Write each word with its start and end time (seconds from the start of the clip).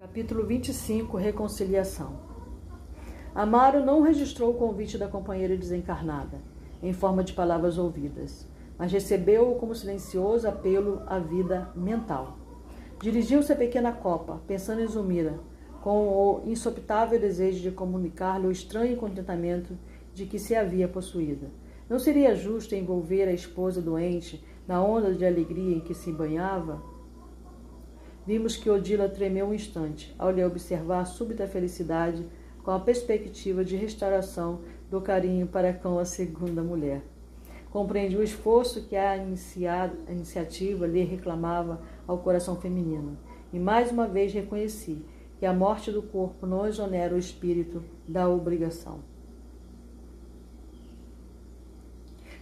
Capítulo 0.00 0.46
25 0.46 1.14
Reconciliação 1.18 2.20
Amaro 3.34 3.84
não 3.84 4.00
registrou 4.00 4.50
o 4.50 4.54
convite 4.54 4.96
da 4.96 5.06
companheira 5.06 5.54
desencarnada, 5.54 6.40
em 6.82 6.90
forma 6.94 7.22
de 7.22 7.34
palavras 7.34 7.76
ouvidas, 7.76 8.48
mas 8.78 8.90
recebeu-o 8.90 9.56
como 9.56 9.74
silencioso 9.74 10.48
apelo 10.48 11.02
à 11.06 11.18
vida 11.18 11.70
mental. 11.76 12.38
Dirigiu-se 12.98 13.52
à 13.52 13.56
pequena 13.56 13.92
copa, 13.92 14.40
pensando 14.46 14.80
em 14.80 14.88
Zumira, 14.88 15.38
com 15.82 16.08
o 16.08 16.42
insopitável 16.46 17.20
desejo 17.20 17.60
de 17.60 17.70
comunicar-lhe 17.70 18.46
o 18.46 18.50
estranho 18.50 18.96
contentamento 18.96 19.76
de 20.14 20.24
que 20.24 20.38
se 20.38 20.56
havia 20.56 20.88
possuída. 20.88 21.48
Não 21.90 21.98
seria 21.98 22.34
justo 22.34 22.74
envolver 22.74 23.28
a 23.28 23.34
esposa 23.34 23.82
doente 23.82 24.42
na 24.66 24.82
onda 24.82 25.12
de 25.12 25.26
alegria 25.26 25.76
em 25.76 25.80
que 25.80 25.92
se 25.92 26.10
banhava? 26.10 26.99
Vimos 28.26 28.56
que 28.56 28.70
Odila 28.70 29.08
tremeu 29.08 29.46
um 29.46 29.54
instante 29.54 30.14
ao 30.18 30.30
lhe 30.30 30.44
observar 30.44 31.00
a 31.00 31.04
súbita 31.04 31.46
felicidade 31.46 32.26
com 32.62 32.70
a 32.70 32.78
perspectiva 32.78 33.64
de 33.64 33.76
restauração 33.76 34.60
do 34.90 35.00
carinho 35.00 35.46
para 35.46 35.72
com 35.72 35.98
a 35.98 36.04
segunda 36.04 36.62
mulher. 36.62 37.02
Compreendi 37.70 38.16
o 38.16 38.22
esforço 38.22 38.82
que 38.82 38.96
a, 38.96 39.12
a 39.12 40.12
iniciativa 40.12 40.86
lhe 40.86 41.02
reclamava 41.02 41.80
ao 42.06 42.18
coração 42.18 42.56
feminino 42.56 43.16
e 43.52 43.58
mais 43.58 43.90
uma 43.90 44.06
vez 44.06 44.32
reconheci 44.32 45.04
que 45.38 45.46
a 45.46 45.52
morte 45.52 45.90
do 45.90 46.02
corpo 46.02 46.46
não 46.46 46.66
exonera 46.66 47.14
o 47.14 47.18
espírito 47.18 47.82
da 48.06 48.28
obrigação 48.28 49.00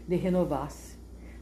de 0.09 0.17
renovar-se. 0.17 0.97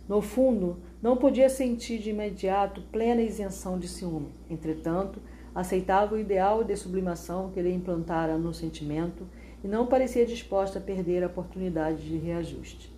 No 0.09 0.21
fundo, 0.21 0.77
não 1.03 1.17
podia 1.17 1.49
sentir 1.49 1.99
de 1.99 2.11
imediato 2.11 2.83
plena 2.91 3.23
isenção 3.23 3.79
de 3.79 3.87
ciúme. 3.87 4.31
Entretanto, 4.51 5.21
aceitava 5.55 6.15
o 6.15 6.19
ideal 6.19 6.65
de 6.65 6.77
sublimação 6.77 7.51
que 7.51 7.61
ele 7.61 7.73
implantara 7.73 8.39
no 8.39 8.53
sentimento 8.53 9.27
e 9.63 9.69
não 9.69 9.87
parecia 9.87 10.27
disposta 10.27 10.79
a 10.79 10.83
perder 10.83 11.23
a 11.23 11.27
oportunidade 11.27 12.09
de 12.09 12.17
reajuste. 12.17 12.93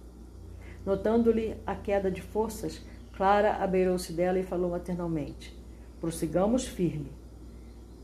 Notando-lhe 0.84 1.56
a 1.66 1.74
queda 1.74 2.10
de 2.10 2.22
forças, 2.22 2.80
Clara 3.12 3.56
abeirou-se 3.56 4.12
dela 4.12 4.38
e 4.38 4.44
falou 4.44 4.70
maternalmente: 4.70 5.56
Prossigamos 6.00 6.66
firme. 6.66 7.10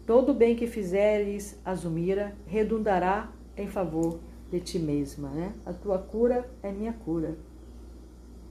Todo 0.06 0.32
o 0.32 0.34
bem 0.34 0.54
que 0.54 0.66
fizeres, 0.66 1.58
Azumira, 1.64 2.34
redundará 2.46 3.32
em 3.56 3.68
favor 3.68 4.18
de 4.50 4.60
ti 4.60 4.78
mesma. 4.78 5.30
Né? 5.30 5.52
A 5.64 5.72
tua 5.72 5.98
cura 5.98 6.48
é 6.62 6.70
minha 6.70 6.92
cura. 6.92 7.36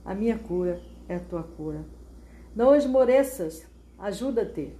A 0.04 0.14
minha 0.14 0.38
cura 0.38 0.80
é 1.08 1.16
a 1.16 1.20
tua 1.20 1.42
cura. 1.42 1.84
Não 2.54 2.74
esmoreças, 2.74 3.66
ajuda-te. 3.98 4.72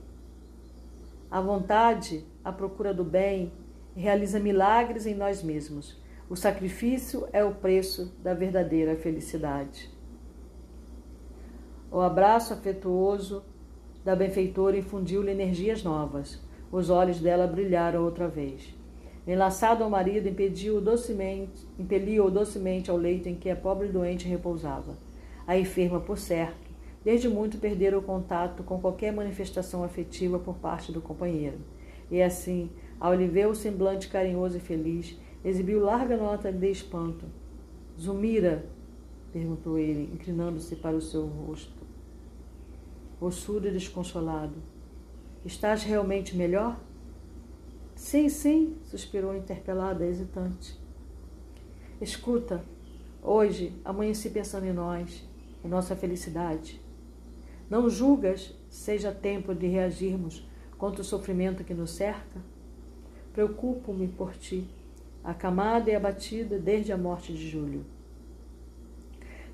A 1.31 1.41
vontade, 1.41 2.25
a 2.45 2.53
procura 2.53 2.95
do 2.95 3.05
bem, 3.05 3.53
realiza 3.97 4.39
milagres 4.39 5.07
em 5.07 5.15
nós 5.15 5.43
mesmos. 5.43 6.01
O 6.29 6.37
sacrifício 6.37 7.29
é 7.33 7.45
o 7.45 7.55
preço 7.55 8.15
da 8.23 8.35
verdadeira 8.35 8.97
felicidade. 8.97 9.91
O 11.91 12.01
abraço 12.01 12.53
afetuoso 12.53 13.45
da 14.05 14.17
benfeitora 14.17 14.77
infundiu-lhe 14.77 15.31
energias 15.31 15.83
novas. 15.83 16.41
Os 16.71 16.91
olhos 16.91 17.21
dela 17.21 17.47
brilharam 17.47 18.05
outra 18.05 18.27
vez. 18.27 18.75
Enlaçado 19.27 19.83
ao 19.83 19.89
marido, 19.89 20.29
impediu-o 20.29 20.81
docemente, 20.81 21.67
impeliu-o 21.79 22.31
docemente 22.31 22.91
ao 22.91 22.97
leito 22.97 23.29
em 23.29 23.35
que 23.35 23.49
a 23.49 23.57
pobre 23.57 23.89
doente 23.89 24.29
repousava. 24.29 24.97
A 25.47 25.59
enferma, 25.59 26.01
por 26.01 26.17
certo, 26.17 26.71
desde 27.05 27.29
muito 27.29 27.59
perdera 27.59 27.99
o 27.99 28.03
contato 28.03 28.63
com 28.63 28.81
qualquer 28.81 29.13
manifestação 29.13 29.85
afetiva 29.85 30.39
por 30.39 30.57
parte 30.57 30.91
do 30.91 31.03
companheiro. 31.03 31.59
E 32.11 32.23
assim, 32.23 32.71
ao 32.99 33.15
lhe 33.15 33.29
ver 33.29 33.47
o 33.47 33.55
semblante 33.55 34.09
carinhoso 34.09 34.57
e 34.57 34.61
feliz, 34.61 35.19
exibiu 35.45 35.81
larga 35.81 36.17
nota 36.17 36.51
de 36.51 36.71
espanto. 36.71 37.27
Zumira? 38.01 38.65
perguntou 39.33 39.79
ele, 39.79 40.11
inclinando-se 40.15 40.77
para 40.77 40.97
o 40.97 41.01
seu 41.01 41.27
rosto. 41.27 41.85
Ossudo 43.21 43.69
e 43.69 43.73
desconsolado. 43.73 44.55
Estás 45.45 45.83
realmente 45.83 46.37
melhor? 46.37 46.81
Sim, 47.95 48.29
sim, 48.29 48.77
suspirou 48.85 49.37
interpelada, 49.37 50.07
hesitante. 50.07 50.79
Escuta, 52.01 52.65
hoje 53.23 53.73
amanheci 53.85 54.31
pensando 54.31 54.67
em 54.67 54.73
nós 54.73 55.34
e 55.65 55.69
nossa 55.69 55.97
felicidade. 55.97 56.81
Não 57.71 57.89
julgas 57.89 58.55
seja 58.69 59.11
tempo 59.11 59.55
de 59.55 59.67
reagirmos 59.67 60.47
contra 60.77 61.01
o 61.01 61.05
sofrimento 61.05 61.65
que 61.65 61.73
nos 61.73 61.93
cerca? 61.93 62.41
Preocupo-me 63.33 64.07
por 64.07 64.37
ti, 64.37 64.69
acamada 65.25 65.91
e 65.91 65.95
abatida 65.95 66.59
desde 66.59 66.93
a 66.93 66.99
morte 66.99 67.33
de 67.33 67.49
Júlio. 67.49 67.85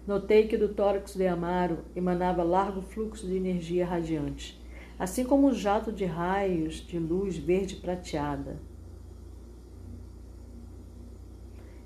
Notei 0.07 0.49
que 0.49 0.57
do 0.57 0.71
tórax 0.71 1.15
de 1.15 1.27
Amaro 1.27 1.79
emanava 1.95 2.43
largo 2.43 2.83
fluxo 2.83 3.27
de 3.27 3.37
energia 3.37 3.87
radiante, 3.87 4.61
assim 4.99 5.25
como 5.25 5.47
um 5.47 5.55
jato 5.55 5.93
de 5.93 6.05
raios 6.05 6.87
de 6.87 6.99
luz 6.99 7.37
verde 7.37 7.77
prateada, 7.77 8.59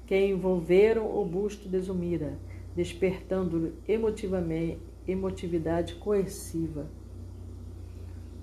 que 0.06 0.18
envolveram 0.26 1.06
o 1.06 1.24
busto 1.24 1.68
de 1.68 1.78
Zumira 1.80 2.38
despertando 2.74 3.74
emotivamente 3.86 4.94
emotividade 5.06 5.94
coerciva. 5.96 6.86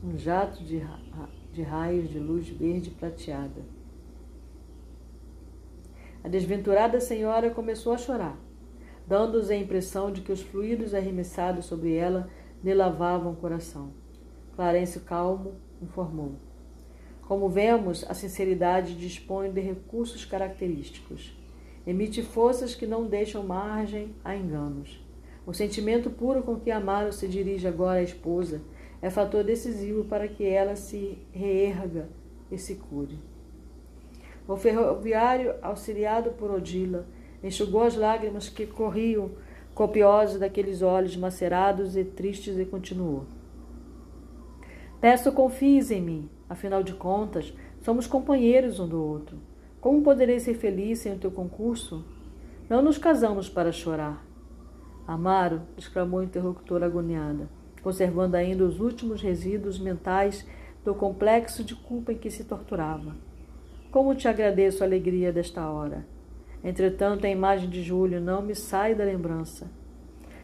Um 0.04 0.18
jato 0.18 0.64
de, 0.64 0.82
de 1.52 1.62
raios 1.62 2.10
de 2.10 2.20
luz 2.20 2.48
verde 2.48 2.92
prateada. 2.92 3.62
A 6.24 6.28
desventurada 6.28 7.00
senhora 7.00 7.50
começou 7.50 7.94
a 7.94 7.98
chorar, 7.98 8.38
dando-os 9.08 9.50
a 9.50 9.56
impressão 9.56 10.12
de 10.12 10.22
que 10.22 10.32
os 10.32 10.42
fluidos 10.42 10.94
arremessados 10.94 11.66
sobre 11.66 11.94
ela 11.96 12.30
lhe 12.64 12.74
lavavam 12.74 13.34
o 13.34 13.36
coração. 13.36 13.92
Clarence 14.56 15.00
calmo 15.00 15.56
informou. 15.82 16.36
Como 17.24 17.50
vemos, 17.50 18.06
a 18.08 18.14
sinceridade 18.14 18.96
dispõe 18.96 19.52
de 19.52 19.62
recursos 19.62 20.26
característicos. 20.26 21.36
Emite 21.86 22.22
forças 22.22 22.76
que 22.76 22.86
não 22.86 23.08
deixam 23.08 23.44
margem 23.44 24.14
a 24.24 24.36
enganos. 24.36 25.04
O 25.46 25.54
sentimento 25.54 26.10
puro 26.10 26.44
com 26.44 26.60
que 26.60 26.70
Amaro 26.70 27.12
se 27.12 27.28
dirige 27.28 27.68
agora 27.68 28.00
à 28.00 28.04
esposa 28.04 28.62
é 29.02 29.10
fator 29.10 29.44
decisivo 29.44 30.04
para 30.06 30.28
que 30.28 30.46
ela 30.46 30.76
se 30.76 31.18
reerga 31.32 32.08
e 32.52 32.58
se 32.58 32.76
cure. 32.76 33.18
O 34.48 34.56
ferroviário, 34.56 35.56
auxiliado 35.62 36.32
por 36.32 36.52
Odila, 36.52 37.08
enxugou 37.44 37.84
as 37.84 37.96
lágrimas 37.96 38.50
que 38.50 38.68
corriam 38.68 39.32
copiosas 39.74 40.40
daqueles 40.40 40.82
olhos 40.82 41.16
macerados 41.16 41.96
e 41.98 42.04
tristes 42.04 42.58
e 42.60 42.66
continuou. 42.66 43.26
Peço 45.00 45.32
confies 45.32 45.90
em 45.90 46.02
mim, 46.02 46.30
afinal 46.48 46.84
de 46.84 46.94
contas, 46.94 47.52
somos 47.82 48.06
companheiros 48.06 48.80
um 48.80 48.88
do 48.88 49.02
outro. 49.02 49.38
Como 49.82 50.04
poderei 50.04 50.40
ser 50.40 50.54
feliz 50.54 51.00
sem 51.00 51.14
o 51.14 51.18
teu 51.18 51.32
concurso? 51.32 52.06
Não 52.70 52.84
nos 52.84 53.00
casamos 53.00 53.50
para 53.50 53.72
chorar. 53.72 54.24
Amaro, 55.08 55.64
exclamou 55.76 56.20
a 56.20 56.24
interlocutora 56.24 56.86
agoniada, 56.86 57.50
conservando 57.82 58.38
ainda 58.38 58.64
os 58.64 58.80
últimos 58.80 59.24
resíduos 59.24 59.80
mentais 59.80 60.48
do 60.86 60.94
complexo 60.94 61.64
de 61.64 61.74
culpa 61.74 62.14
em 62.14 62.18
que 62.18 62.30
se 62.30 62.44
torturava. 62.44 63.16
Como 63.90 64.14
te 64.14 64.28
agradeço 64.28 64.84
a 64.84 64.86
alegria 64.86 65.34
desta 65.34 65.68
hora. 65.68 66.06
Entretanto, 66.64 67.26
a 67.26 67.30
imagem 67.30 67.68
de 67.68 67.82
Júlio 67.82 68.22
não 68.22 68.44
me 68.44 68.54
sai 68.54 68.94
da 68.94 69.04
lembrança. 69.04 69.68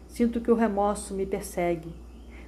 Sinto 0.08 0.42
que 0.42 0.50
o 0.50 0.56
remorso 0.56 1.14
me 1.14 1.28
persegue. 1.28 1.94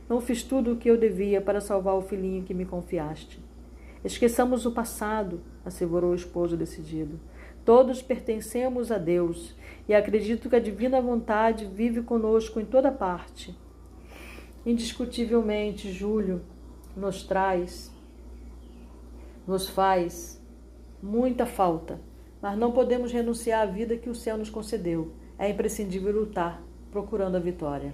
Não 0.09 0.19
fiz 0.19 0.41
tudo 0.41 0.73
o 0.73 0.77
que 0.77 0.89
eu 0.89 0.97
devia 0.97 1.39
para 1.39 1.61
salvar 1.61 1.94
o 1.94 2.01
filhinho 2.01 2.44
que 2.44 2.53
me 2.56 2.66
confiaste. 2.66 3.47
Esqueçamos 4.04 4.66
o 4.66 4.72
passado, 4.72 5.42
assegurou 5.66 6.12
o 6.12 6.16
esposo 6.16 6.56
decidido. 6.56 7.19
Todos 7.66 8.01
pertencemos 8.01 8.92
a 8.92 8.98
Deus 8.98 9.56
e 9.88 9.94
acredito 9.94 10.50
que 10.50 10.56
a 10.56 10.60
divina 10.60 11.01
vontade 11.01 11.66
vive 11.66 12.01
conosco 12.01 12.60
em 12.60 12.66
toda 12.66 12.92
parte. 12.92 13.56
Indiscutivelmente, 14.66 15.92
Júlio 15.92 16.42
nos 16.96 17.24
traz, 17.24 17.94
nos 19.46 19.69
faz 19.69 20.42
muita 21.02 21.45
falta, 21.45 22.00
mas 22.42 22.57
não 22.57 22.72
podemos 22.72 23.12
renunciar 23.12 23.62
à 23.62 23.66
vida 23.66 23.98
que 23.98 24.10
o 24.10 24.16
céu 24.16 24.38
nos 24.38 24.50
concedeu. 24.50 25.13
É 25.38 25.50
imprescindível 25.50 26.13
lutar, 26.13 26.62
procurando 26.92 27.36
a 27.36 27.40
vitória. 27.40 27.94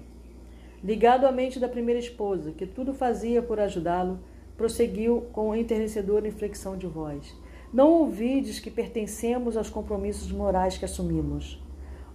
Ligado 0.83 1.25
à 1.25 1.31
mente 1.31 1.59
da 1.59 1.67
primeira 1.67 1.99
esposa, 1.99 2.51
que 2.51 2.65
tudo 2.65 2.93
fazia 2.93 3.41
por 3.41 3.59
ajudá-lo, 3.59 4.19
prosseguiu 4.57 5.27
com 5.33 5.55
enternecedora 5.55 6.27
inflexão 6.27 6.77
de 6.77 6.87
voz. 6.87 7.35
Não 7.73 7.91
ouvides 7.91 8.59
que 8.59 8.71
pertencemos 8.71 9.57
aos 9.57 9.69
compromissos 9.69 10.31
morais 10.31 10.77
que 10.77 10.85
assumimos. 10.85 11.61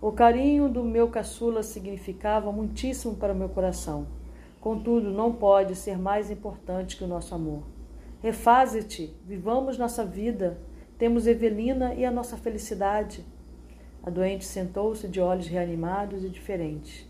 O 0.01 0.11
carinho 0.11 0.69
do 0.69 0.83
meu 0.83 1.09
caçula 1.09 1.63
significava 1.63 2.51
muitíssimo 2.51 3.17
para 3.17 3.35
o 3.35 3.37
meu 3.37 3.51
coração. 3.51 4.07
Contudo, 4.59 5.11
não 5.11 5.33
pode 5.33 5.75
ser 5.75 5.99
mais 5.99 6.31
importante 6.31 6.97
que 6.97 7.05
o 7.05 7.07
nosso 7.07 7.35
amor. 7.35 7.63
Refaze-te, 8.23 9.15
vivamos 9.27 9.77
nossa 9.77 10.05
vida. 10.05 10.59
Temos 10.99 11.27
Evelina 11.27 11.95
e 11.95 12.05
a 12.05 12.11
nossa 12.11 12.37
felicidade. 12.37 13.25
A 14.03 14.09
doente 14.09 14.45
sentou-se 14.45 15.07
de 15.09 15.21
olhos 15.21 15.47
reanimados 15.47 16.25
e 16.25 16.29
diferentes. 16.29 17.07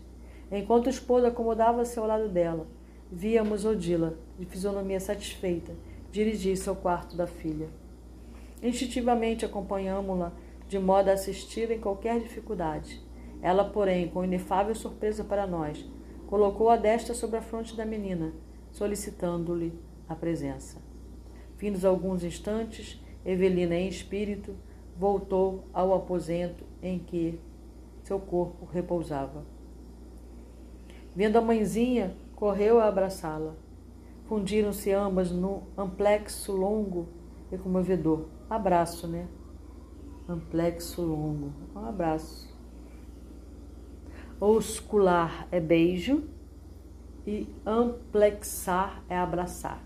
Enquanto 0.51 0.87
o 0.87 0.89
esposo 0.89 1.25
acomodava-se 1.25 1.97
ao 1.97 2.05
lado 2.05 2.27
dela, 2.27 2.67
víamos 3.09 3.63
Odila, 3.63 4.17
de 4.41 4.47
fisionomia 4.47 4.99
satisfeita, 4.99 5.71
dirigir-se 6.11 6.67
ao 6.67 6.75
quarto 6.75 7.15
da 7.15 7.27
filha. 7.27 7.69
Instintivamente 8.61 9.45
acompanhamos-la, 9.45 10.31
de 10.67 10.79
modo 10.79 11.09
a 11.09 11.13
assistir 11.13 11.69
em 11.69 11.79
qualquer 11.79 12.19
dificuldade. 12.19 12.99
Ela, 13.39 13.63
porém, 13.63 14.07
com 14.07 14.23
inefável 14.23 14.73
surpresa 14.73 15.23
para 15.23 15.45
nós, 15.45 15.85
colocou 16.25 16.71
a 16.71 16.75
destra 16.75 17.13
sobre 17.13 17.37
a 17.37 17.41
fronte 17.41 17.75
da 17.75 17.85
menina, 17.85 18.33
solicitando-lhe 18.71 19.73
a 20.09 20.15
presença. 20.15 20.81
Findos 21.57 21.85
alguns 21.85 22.23
instantes, 22.23 22.99
Evelina, 23.23 23.75
em 23.75 23.87
espírito, 23.87 24.55
voltou 24.97 25.65
ao 25.71 25.93
aposento 25.93 26.63
em 26.81 26.97
que 26.97 27.39
seu 28.01 28.19
corpo 28.19 28.67
repousava. 28.73 29.45
Vendo 31.15 31.37
a 31.37 31.41
mãezinha, 31.41 32.15
correu 32.35 32.79
a 32.79 32.87
abraçá-la. 32.87 33.55
Fundiram-se 34.31 34.89
ambas 34.93 35.29
num 35.29 35.63
amplexo 35.77 36.53
longo 36.53 37.09
e 37.51 37.57
comovedor. 37.57 38.27
Abraço, 38.49 39.05
né? 39.05 39.27
Amplexo 40.25 41.01
longo. 41.01 41.51
Um 41.75 41.85
abraço. 41.85 42.49
Oscular 44.39 45.49
é 45.51 45.59
beijo 45.59 46.23
e 47.27 47.45
amplexar 47.65 49.03
é 49.09 49.17
abraçar. 49.17 49.83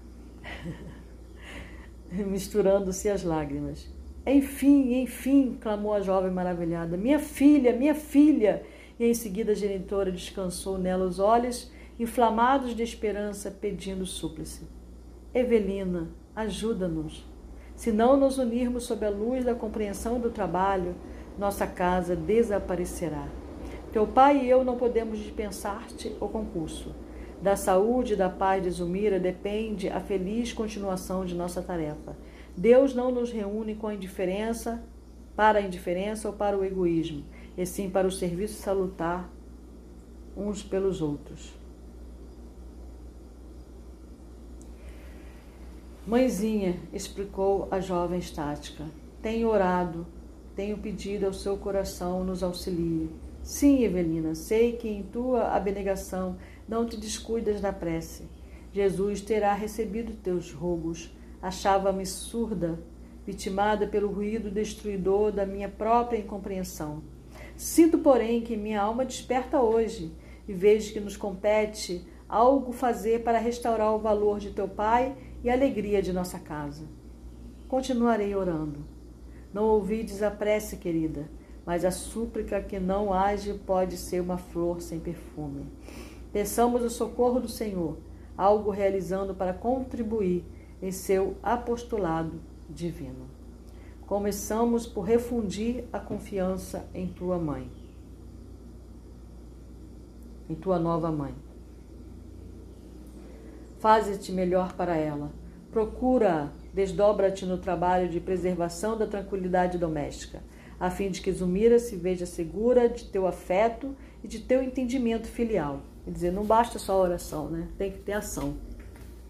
Misturando-se 2.13 3.09
as 3.09 3.23
lágrimas. 3.23 3.91
Enfim, 4.27 5.01
enfim, 5.01 5.57
clamou 5.59 5.91
a 5.91 6.01
jovem 6.01 6.29
maravilhada. 6.29 6.95
Minha 6.95 7.17
filha, 7.17 7.75
minha 7.75 7.95
filha! 7.95 8.61
E 8.99 9.05
em 9.05 9.13
seguida 9.15 9.53
a 9.53 9.55
genitora 9.55 10.11
descansou 10.11 10.77
nela 10.77 11.03
os 11.03 11.17
olhos, 11.17 11.71
inflamados 11.99 12.75
de 12.75 12.83
esperança, 12.83 13.49
pedindo 13.49 14.05
súplice. 14.05 14.67
Evelina, 15.33 16.09
ajuda-nos. 16.35 17.25
Se 17.75 17.91
não 17.91 18.17
nos 18.17 18.37
unirmos 18.37 18.83
sob 18.83 19.05
a 19.05 19.09
luz 19.09 19.43
da 19.43 19.55
compreensão 19.55 20.19
do 20.19 20.29
trabalho, 20.29 20.95
nossa 21.37 21.67
casa 21.67 22.15
desaparecerá. 22.15 23.27
Teu 23.91 24.05
pai 24.05 24.45
e 24.45 24.49
eu 24.49 24.63
não 24.63 24.77
podemos 24.77 25.19
dispensar-te 25.19 26.15
o 26.19 26.27
concurso. 26.27 26.93
Da 27.41 27.55
saúde 27.55 28.13
e 28.13 28.15
da 28.15 28.29
paz 28.29 28.63
de 28.63 28.69
Zumira 28.69 29.19
depende 29.19 29.87
a 29.87 29.99
feliz 29.99 30.51
continuação 30.51 31.25
de 31.25 31.35
nossa 31.35 31.61
tarefa. 31.61 32.17
Deus 32.57 32.93
não 32.93 33.11
nos 33.11 33.31
reúne 33.31 33.75
com 33.75 33.87
a 33.87 33.93
indiferença, 33.93 34.83
para 35.35 35.59
a 35.59 35.61
indiferença 35.61 36.27
ou 36.27 36.33
para 36.33 36.57
o 36.57 36.63
egoísmo, 36.63 37.23
e 37.57 37.65
sim 37.65 37.89
para 37.89 38.07
o 38.07 38.11
serviço 38.11 38.61
salutar 38.61 39.29
uns 40.35 40.63
pelos 40.63 41.01
outros. 41.01 41.54
Mãezinha, 46.07 46.75
explicou 46.93 47.67
a 47.71 47.79
jovem 47.79 48.19
estática, 48.19 48.85
tenho 49.21 49.49
orado, 49.49 50.05
tenho 50.55 50.77
pedido 50.77 51.25
ao 51.25 51.33
seu 51.33 51.57
coração 51.57 52.23
nos 52.23 52.43
auxilie. 52.43 53.09
Sim, 53.41 53.83
Evelina, 53.83 54.35
sei 54.35 54.73
que 54.73 54.87
em 54.87 55.03
tua 55.03 55.55
abnegação 55.55 56.37
não 56.67 56.85
te 56.85 56.97
descuidas 56.97 57.59
da 57.59 57.73
prece. 57.73 58.23
Jesus 58.71 59.21
terá 59.21 59.53
recebido 59.53 60.13
teus 60.13 60.51
rogos 60.51 61.11
Achava-me 61.45 62.07
surda, 62.07 62.79
vitimada 63.23 63.85
pelo 63.85 64.11
ruído 64.11 64.49
destruidor 64.49 65.31
da 65.31 65.45
minha 65.45 65.69
própria 65.69 66.17
incompreensão. 66.17 67.03
Sinto, 67.55 67.99
porém, 67.99 68.41
que 68.41 68.57
minha 68.57 68.81
alma 68.81 69.05
desperta 69.05 69.61
hoje 69.61 70.11
e 70.47 70.53
vejo 70.53 70.91
que 70.91 70.99
nos 70.99 71.15
compete 71.15 72.03
algo 72.27 72.71
fazer 72.71 73.23
para 73.23 73.37
restaurar 73.37 73.93
o 73.93 73.99
valor 73.99 74.39
de 74.39 74.49
teu 74.49 74.67
Pai 74.67 75.15
e 75.45 75.49
alegria 75.51 76.01
de 76.01 76.11
nossa 76.11 76.39
casa. 76.39 76.85
Continuarei 77.67 78.33
orando. 78.33 78.79
Não 79.53 79.65
ouvides 79.65 80.23
a 80.23 80.31
prece, 80.31 80.77
querida, 80.77 81.29
mas 81.63 81.85
a 81.85 81.91
súplica 81.91 82.59
que 82.59 82.79
não 82.79 83.13
age 83.13 83.53
pode 83.53 83.95
ser 83.95 84.21
uma 84.21 84.39
flor 84.39 84.81
sem 84.81 84.99
perfume. 84.99 85.67
Peçamos 86.33 86.81
o 86.81 86.89
socorro 86.89 87.39
do 87.39 87.47
Senhor, 87.47 87.95
algo 88.35 88.71
realizando 88.71 89.35
para 89.35 89.53
contribuir 89.53 90.43
em 90.81 90.91
seu 90.91 91.37
apostolado 91.43 92.41
divino. 92.67 93.29
Começamos 94.07 94.87
por 94.87 95.03
refundir 95.03 95.85
a 95.93 95.99
confiança 95.99 96.89
em 96.91 97.07
tua 97.07 97.37
mãe, 97.37 97.69
em 100.49 100.55
tua 100.55 100.79
nova 100.79 101.11
mãe. 101.11 101.44
Faze-te 103.79 104.31
melhor 104.31 104.73
para 104.73 104.95
ela. 104.95 105.31
Procura, 105.71 106.51
desdobra-te 106.73 107.45
no 107.45 107.57
trabalho 107.57 108.09
de 108.09 108.19
preservação 108.19 108.97
da 108.97 109.05
tranquilidade 109.05 109.77
doméstica, 109.77 110.41
a 110.79 110.89
fim 110.89 111.09
de 111.09 111.21
que 111.21 111.31
Zumira 111.31 111.79
se 111.79 111.95
veja 111.95 112.25
segura 112.25 112.87
de 112.87 113.05
teu 113.05 113.27
afeto 113.27 113.95
e 114.23 114.27
de 114.27 114.39
teu 114.39 114.63
entendimento 114.63 115.27
filial. 115.27 115.81
Quer 116.03 116.11
dizer, 116.11 116.31
não 116.31 116.43
basta 116.43 116.79
só 116.79 117.01
oração, 117.01 117.49
né? 117.49 117.67
Tem 117.77 117.91
que 117.91 117.99
ter 117.99 118.13
ação 118.13 118.55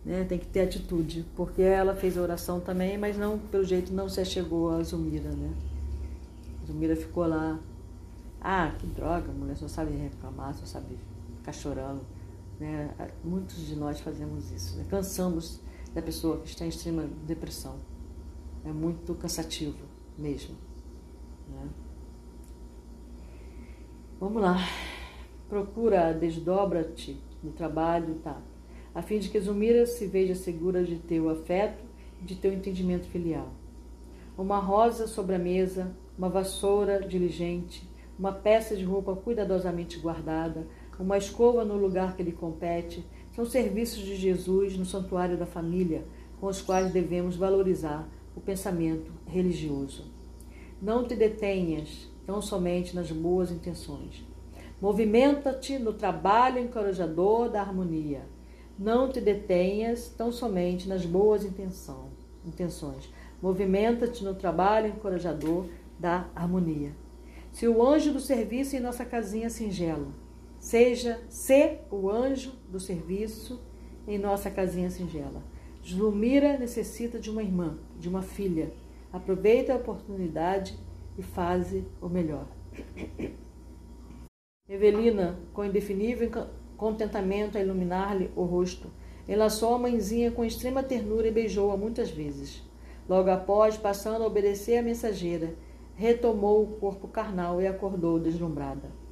né? 0.06 0.24
Tem 0.24 0.38
que 0.38 0.46
ter 0.46 0.62
atitude, 0.62 1.26
porque 1.36 1.64
ela 1.64 1.96
fez 1.96 2.18
a 2.18 2.22
oração 2.22 2.60
também, 2.60 2.98
mas 2.98 3.18
não, 3.18 3.40
pelo 3.40 3.66
jeito, 3.66 3.92
não 3.92 4.08
se 4.08 4.24
chegou 4.24 4.70
a 4.70 4.84
Zumira, 4.84 5.32
né? 5.32 5.52
Zumira 6.68 6.96
ficou 6.96 7.26
lá, 7.26 7.60
ah, 8.40 8.72
que 8.78 8.86
droga, 8.86 9.30
a 9.30 9.34
mulher 9.34 9.58
só 9.58 9.68
sabe 9.68 9.96
reclamar, 9.96 10.54
só 10.54 10.66
sabe 10.66 10.98
ficar 11.38 11.52
chorando, 11.52 12.02
né? 12.60 12.94
Muitos 13.24 13.66
de 13.68 13.75
nós 13.75 14.00
fazemos 14.00 14.52
isso, 14.52 14.78
né? 14.78 14.86
Cansamos 14.90 15.62
da 15.94 16.02
pessoa 16.02 16.40
que 16.40 16.48
está 16.48 16.66
em 16.66 16.69
extrema 16.69 17.07
depressão. 17.25 17.75
É 18.63 18.72
muito 18.72 19.13
cansativo 19.16 19.78
mesmo, 20.18 20.56
né? 21.50 21.69
Vamos 24.19 24.42
lá. 24.42 24.57
Procura, 25.50 26.13
desdobra-te 26.13 27.22
no 27.44 27.52
trabalho, 27.52 28.16
tá? 28.24 28.42
a 28.96 29.01
fim 29.01 29.19
de 29.19 29.28
que 29.28 29.40
Zumira 29.42 29.86
se 29.86 30.08
veja 30.08 30.34
segura 30.34 30.81
de 30.81 30.96
teu 30.96 31.30
afeto 31.30 31.84
e 32.22 32.24
de 32.24 32.36
teu 32.36 32.54
entendimento 32.54 33.06
filial. 33.08 33.50
Uma 34.38 34.58
rosa 34.58 35.06
sobre 35.06 35.36
a 35.36 35.39
mesa, 35.39 35.94
uma 36.18 36.30
vassoura 36.30 37.06
diligente, 37.06 37.86
uma 38.18 38.32
peça 38.32 38.74
de 38.74 38.86
roupa 38.86 39.13
cuidadosamente 39.13 40.00
guardada, 40.00 40.65
uma 41.00 41.18
escova 41.18 41.66
no 41.66 41.75
lugar 41.75 42.16
que 42.16 42.24
lhe 42.24 42.32
compete, 42.32 43.06
são 43.36 43.46
serviços 43.46 44.04
de 44.04 44.16
Jesus 44.16 44.78
no 44.78 44.86
santuário 44.86 45.38
da 45.38 45.46
família, 45.46 46.06
com 46.40 46.48
os 46.48 46.62
quais 46.62 46.92
devemos 46.92 47.36
valorizar 47.36 48.08
o 48.36 48.42
pensamento 48.42 49.12
religioso. 49.28 50.12
Não 50.82 51.08
te 51.08 51.16
detenhas 51.16 52.10
tão 52.25 52.42
somente 52.42 52.96
nas 52.96 53.12
boas 53.12 53.52
intenções. 53.52 54.25
Movimenta-te 54.82 55.80
no 55.80 55.94
trabalho 55.94 56.60
encorajador 56.60 57.50
da 57.50 57.62
harmonia 57.62 58.24
não 58.78 59.10
te 59.10 59.22
detenhas 59.22 60.10
tão 60.10 60.34
somente 60.34 60.88
nas 60.90 61.06
boas 61.06 61.46
intenção, 61.46 62.10
intenções. 62.46 63.10
Movimenta-te 63.42 64.22
no 64.24 64.36
trabalho 64.36 64.88
encorajador 64.88 65.68
da 65.98 66.28
harmonia. 66.36 66.92
Se 67.54 67.70
o 67.70 67.82
anjo 67.82 68.12
do 68.12 68.20
serviço 68.20 68.75
em 68.75 68.82
nossa 68.82 69.06
casinha 69.06 69.50
singela, 69.50 70.08
seja 70.65 71.22
se 71.29 71.77
o 71.91 72.10
anjo 72.10 72.53
do 72.67 72.79
serviço 72.79 73.62
em 74.07 74.17
nossa 74.17 74.50
casinha 74.50 74.89
singela. 74.89 75.43
Julmira 75.84 76.57
necessita 76.57 77.19
de 77.19 77.29
uma 77.29 77.43
irmã, 77.43 77.77
de 78.00 78.10
uma 78.10 78.24
filha. 78.24 78.74
Aproveita 79.13 79.74
a 79.74 79.75
oportunidade 79.75 80.75
e 81.19 81.22
faze 81.22 81.86
o 82.01 82.10
melhor. 82.10 82.48
Evelina, 84.67 85.38
com 85.53 85.63
indefinível 85.63 86.48
contentamento 86.75 87.60
a 87.60 87.62
iluminar-lhe 87.62 88.31
o 88.36 88.41
rosto. 88.41 88.89
Enlaçou 89.27 89.75
a 89.75 89.79
mãezinha 89.79 90.31
com 90.31 90.43
extrema 90.43 90.81
ternura 90.81 91.27
e 91.27 91.31
beijou-a 91.31 91.77
muitas 91.77 92.10
vezes. 92.10 92.63
Logo 93.07 93.29
após, 93.29 93.77
passando 93.77 94.24
a 94.24 94.27
obedecer 94.27 94.79
à 94.79 94.81
mensageira, 94.81 95.53
retomou 95.93 96.63
o 96.63 96.77
corpo 96.77 97.07
carnal 97.07 97.62
e 97.62 97.67
acordou 97.67 98.19
deslumbrada. 98.19 99.05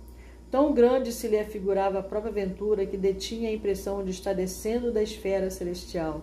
Tão 0.54 0.72
grande 0.72 1.12
se 1.12 1.28
lhe 1.28 1.40
afigurava 1.40 1.98
a 1.98 2.04
própria 2.04 2.30
aventura 2.30 2.86
que 2.86 2.96
detinha 2.96 3.50
a 3.50 3.52
impressão 3.52 4.04
de 4.04 4.12
estar 4.12 4.34
descendo 4.34 4.92
da 4.92 5.02
esfera 5.02 5.50
celestial. 5.50 6.22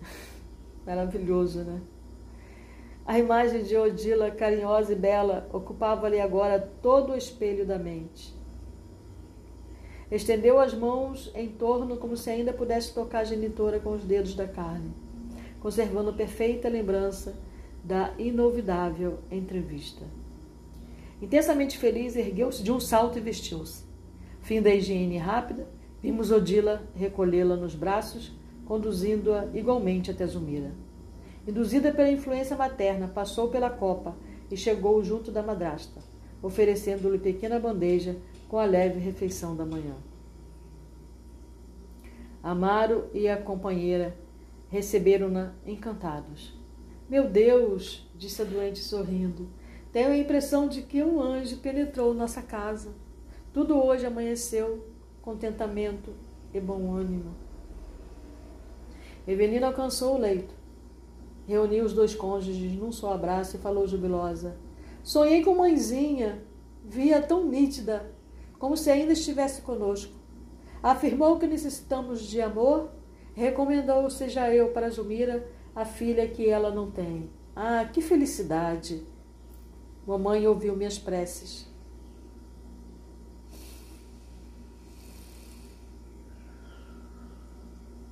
Maravilhoso, 0.86 1.62
né? 1.62 1.82
A 3.04 3.18
imagem 3.18 3.64
de 3.64 3.76
Odila, 3.76 4.30
carinhosa 4.30 4.94
e 4.94 4.96
bela, 4.96 5.46
ocupava-lhe 5.52 6.18
agora 6.18 6.58
todo 6.80 7.12
o 7.12 7.16
espelho 7.18 7.66
da 7.66 7.78
mente. 7.78 8.34
Estendeu 10.10 10.58
as 10.58 10.72
mãos 10.72 11.30
em 11.34 11.48
torno 11.48 11.98
como 11.98 12.16
se 12.16 12.30
ainda 12.30 12.54
pudesse 12.54 12.94
tocar 12.94 13.18
a 13.18 13.24
genitora 13.24 13.78
com 13.78 13.92
os 13.92 14.04
dedos 14.04 14.34
da 14.34 14.48
carne, 14.48 14.90
conservando 15.60 16.14
perfeita 16.14 16.66
lembrança 16.70 17.34
da 17.84 18.14
inovidável 18.16 19.18
entrevista. 19.30 20.21
Intensamente 21.22 21.78
feliz, 21.78 22.16
ergueu-se 22.16 22.64
de 22.64 22.72
um 22.72 22.80
salto 22.80 23.16
e 23.16 23.20
vestiu-se. 23.20 23.84
Fim 24.40 24.60
da 24.60 24.74
higiene 24.74 25.18
rápida, 25.18 25.68
vimos 26.02 26.32
Odila 26.32 26.82
recolhê-la 26.96 27.54
nos 27.54 27.76
braços, 27.76 28.32
conduzindo-a 28.66 29.46
igualmente 29.54 30.10
até 30.10 30.26
Zumira. 30.26 30.72
Induzida 31.46 31.92
pela 31.92 32.10
influência 32.10 32.56
materna, 32.56 33.06
passou 33.06 33.48
pela 33.48 33.70
copa 33.70 34.16
e 34.50 34.56
chegou 34.56 35.02
junto 35.04 35.30
da 35.30 35.44
madrasta, 35.44 36.00
oferecendo-lhe 36.42 37.18
pequena 37.18 37.60
bandeja 37.60 38.16
com 38.48 38.58
a 38.58 38.64
leve 38.64 38.98
refeição 38.98 39.54
da 39.54 39.64
manhã. 39.64 39.94
Amaro 42.42 43.04
e 43.14 43.28
a 43.28 43.36
companheira 43.36 44.16
receberam-na 44.68 45.52
encantados. 45.64 46.52
Meu 47.08 47.28
Deus, 47.28 48.10
disse 48.16 48.42
a 48.42 48.44
doente 48.44 48.80
sorrindo, 48.80 49.48
tenho 49.92 50.08
a 50.08 50.16
impressão 50.16 50.66
de 50.66 50.82
que 50.82 51.02
um 51.02 51.20
anjo 51.20 51.58
penetrou 51.58 52.14
nossa 52.14 52.40
casa. 52.40 52.94
Tudo 53.52 53.76
hoje 53.76 54.06
amanheceu 54.06 54.86
contentamento 55.20 56.14
e 56.54 56.58
bom 56.58 56.94
ânimo. 56.94 57.34
Evelina 59.28 59.66
alcançou 59.66 60.16
o 60.16 60.18
leito, 60.18 60.54
reuniu 61.46 61.84
os 61.84 61.92
dois 61.92 62.14
cônjuges 62.14 62.72
num 62.72 62.90
só 62.90 63.12
abraço 63.12 63.56
e 63.56 63.60
falou 63.60 63.86
jubilosa: 63.86 64.56
Sonhei 65.02 65.44
com 65.44 65.54
mãezinha, 65.54 66.42
via 66.82 67.20
tão 67.20 67.46
nítida 67.46 68.10
como 68.58 68.76
se 68.76 68.90
ainda 68.90 69.12
estivesse 69.12 69.60
conosco. 69.60 70.14
Afirmou 70.82 71.38
que 71.38 71.46
necessitamos 71.46 72.22
de 72.22 72.40
amor, 72.40 72.90
recomendou 73.34 74.08
seja 74.08 74.52
eu 74.52 74.70
para 74.70 74.90
Jumira, 74.90 75.46
a 75.74 75.84
filha 75.84 76.26
que 76.26 76.48
ela 76.48 76.70
não 76.70 76.90
tem. 76.90 77.28
Ah, 77.54 77.84
que 77.84 78.00
felicidade! 78.00 79.11
Mamãe 80.06 80.46
ouviu 80.48 80.76
minhas 80.76 80.98
preces. 80.98 81.70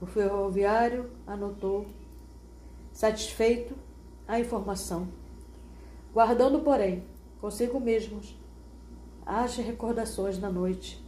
O 0.01 0.07
ferroviário 0.07 1.11
anotou, 1.27 1.87
satisfeito, 2.93 3.75
a 4.27 4.39
informação, 4.39 5.09
guardando, 6.15 6.61
porém, 6.61 7.05
consigo 7.41 7.79
mesmos 7.81 8.39
as 9.27 9.57
recordações 9.57 10.39
da 10.39 10.49
noite, 10.49 11.05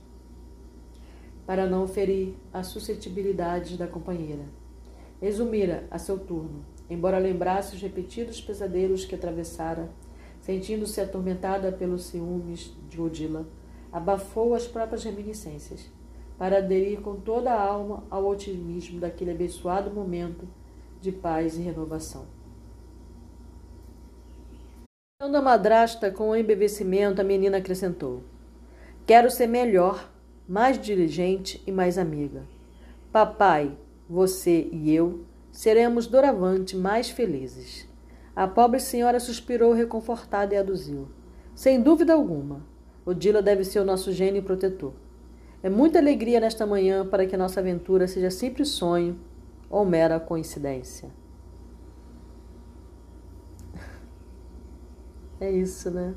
para 1.46 1.66
não 1.66 1.88
ferir 1.88 2.34
as 2.52 2.66
suscetibilidades 2.66 3.78
da 3.78 3.86
companheira. 3.86 4.44
Exumira 5.20 5.86
a 5.90 5.98
seu 5.98 6.18
turno, 6.18 6.64
embora 6.90 7.18
lembrasse 7.18 7.76
os 7.76 7.80
repetidos 7.80 8.40
pesadelos 8.40 9.04
que 9.04 9.14
atravessara, 9.14 9.88
sentindo-se 10.42 11.00
atormentada 11.00 11.72
pelos 11.72 12.04
ciúmes 12.04 12.76
de 12.90 13.00
Odila, 13.00 13.46
abafou 13.90 14.54
as 14.54 14.66
próprias 14.66 15.04
reminiscências, 15.04 15.90
para 16.37 16.58
aderir 16.58 17.00
com 17.00 17.14
toda 17.16 17.52
a 17.52 17.62
alma 17.62 18.02
ao 18.11 18.26
otimismo 18.26 18.99
daquele 18.99 19.30
abençoado 19.30 19.90
momento 19.90 20.46
de 21.00 21.12
paz 21.12 21.56
e 21.56 21.62
renovação. 21.62 22.26
Quando 25.20 25.37
a 25.37 25.42
madrasta, 25.42 26.11
com 26.11 26.30
o 26.30 26.37
embevecimento, 26.37 27.20
a 27.20 27.25
menina 27.25 27.58
acrescentou: 27.58 28.25
Quero 29.06 29.30
ser 29.30 29.46
melhor, 29.46 30.11
mais 30.49 30.80
diligente 30.80 31.62
e 31.64 31.70
mais 31.70 31.96
amiga. 31.96 32.42
Papai, 33.12 33.78
você 34.08 34.68
e 34.72 34.92
eu 34.92 35.25
seremos 35.52 36.08
doravante 36.08 36.76
mais 36.76 37.08
felizes. 37.08 37.87
A 38.34 38.48
pobre 38.48 38.80
senhora 38.80 39.20
suspirou 39.20 39.72
reconfortada 39.72 40.54
e 40.54 40.56
aduziu. 40.56 41.08
Sem 41.54 41.82
dúvida 41.82 42.14
alguma, 42.14 42.62
Odila 43.04 43.42
deve 43.42 43.64
ser 43.64 43.80
o 43.80 43.84
nosso 43.84 44.10
gênio 44.10 44.42
protetor. 44.42 44.94
É 45.62 45.68
muita 45.68 45.98
alegria 45.98 46.40
nesta 46.40 46.66
manhã 46.66 47.06
para 47.06 47.26
que 47.26 47.36
nossa 47.36 47.60
aventura 47.60 48.08
seja 48.08 48.30
sempre 48.30 48.64
sonho 48.64 49.18
ou 49.68 49.84
mera 49.84 50.18
coincidência. 50.18 51.10
É 55.40 55.50
isso, 55.50 55.90
né? 55.90 56.14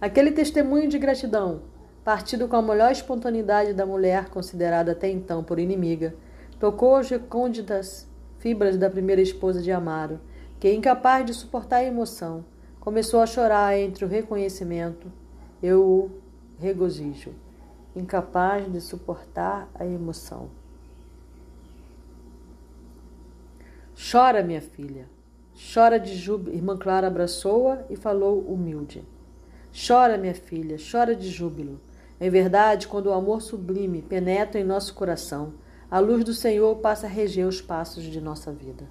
Aquele 0.00 0.32
testemunho 0.32 0.88
de 0.88 0.98
gratidão, 0.98 1.62
partido 2.04 2.48
com 2.48 2.56
a 2.56 2.62
melhor 2.62 2.92
espontaneidade 2.92 3.72
da 3.72 3.84
mulher 3.84 4.28
considerada 4.28 4.92
até 4.92 5.10
então 5.10 5.42
por 5.42 5.58
inimiga, 5.58 6.14
tocou 6.58 6.96
as 6.96 7.08
recônditas 7.08 8.09
fibras 8.40 8.76
da 8.76 8.90
primeira 8.90 9.22
esposa 9.22 9.62
de 9.62 9.70
Amaro, 9.70 10.20
que, 10.58 10.70
incapaz 10.72 11.24
de 11.24 11.32
suportar 11.32 11.76
a 11.76 11.84
emoção, 11.84 12.44
começou 12.80 13.20
a 13.20 13.26
chorar 13.26 13.78
entre 13.78 14.04
o 14.04 14.08
reconhecimento 14.08 15.10
e 15.62 15.72
o 15.72 16.10
regozijo, 16.58 17.32
incapaz 17.94 18.70
de 18.70 18.80
suportar 18.80 19.70
a 19.74 19.86
emoção. 19.86 20.50
Chora, 23.94 24.42
minha 24.42 24.60
filha, 24.60 25.06
Chora 25.72 26.00
de 26.00 26.16
júbilo. 26.16 26.56
Irmã 26.56 26.76
Clara 26.76 27.06
abraçou-a 27.06 27.84
e 27.90 27.96
falou 27.96 28.40
humilde. 28.40 29.04
Chora, 29.86 30.16
minha 30.16 30.34
filha, 30.34 30.76
chora 30.90 31.14
de 31.14 31.28
júbilo. 31.28 31.78
Em 32.18 32.30
verdade, 32.30 32.88
quando 32.88 33.06
o 33.06 33.12
amor 33.12 33.42
sublime 33.42 34.00
penetra 34.00 34.58
em 34.58 34.64
nosso 34.64 34.94
coração, 34.94 35.52
a 35.90 35.98
luz 35.98 36.22
do 36.22 36.32
Senhor 36.32 36.76
passa 36.76 37.06
a 37.06 37.10
reger 37.10 37.46
os 37.46 37.60
passos 37.60 38.04
de 38.04 38.20
nossa 38.20 38.52
vida. 38.52 38.84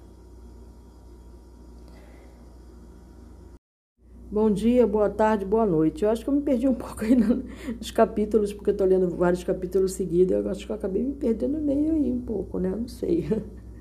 Bom 4.30 4.50
dia, 4.50 4.86
boa 4.86 5.08
tarde, 5.08 5.44
boa 5.44 5.64
noite. 5.64 6.04
Eu 6.04 6.10
acho 6.10 6.22
que 6.22 6.28
eu 6.28 6.34
me 6.34 6.42
perdi 6.42 6.68
um 6.68 6.74
pouco 6.76 7.04
aí 7.04 7.16
nos 7.16 7.90
capítulos, 7.90 8.52
porque 8.52 8.70
eu 8.70 8.72
estou 8.72 8.86
lendo 8.86 9.08
vários 9.08 9.42
capítulos 9.42 9.94
seguidos. 9.94 10.36
Eu 10.36 10.48
acho 10.50 10.66
que 10.66 10.70
eu 10.70 10.76
acabei 10.76 11.02
me 11.02 11.14
perdendo 11.14 11.58
meio 11.58 11.94
aí 11.94 12.12
um 12.12 12.20
pouco, 12.20 12.58
né? 12.58 12.68
Não 12.68 12.86
sei. 12.86 13.26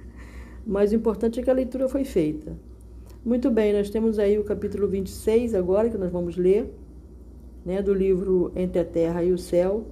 Mas 0.66 0.92
o 0.92 0.96
importante 0.96 1.40
é 1.40 1.44
que 1.44 1.50
a 1.50 1.54
leitura 1.54 1.90
foi 1.90 2.06
feita. 2.06 2.58
Muito 3.24 3.52
bem, 3.52 3.74
nós 3.74 3.90
temos 3.90 4.18
aí 4.18 4.40
o 4.40 4.46
capítulo 4.46 4.88
26 4.88 5.54
agora, 5.54 5.90
que 5.90 5.98
nós 5.98 6.10
vamos 6.10 6.38
ler, 6.38 6.74
né, 7.66 7.82
do 7.82 7.94
livro 7.94 8.52
Entre 8.56 8.80
a 8.80 8.86
Terra 8.86 9.24
e 9.24 9.34
o 9.34 9.38
Céu, 9.38 9.86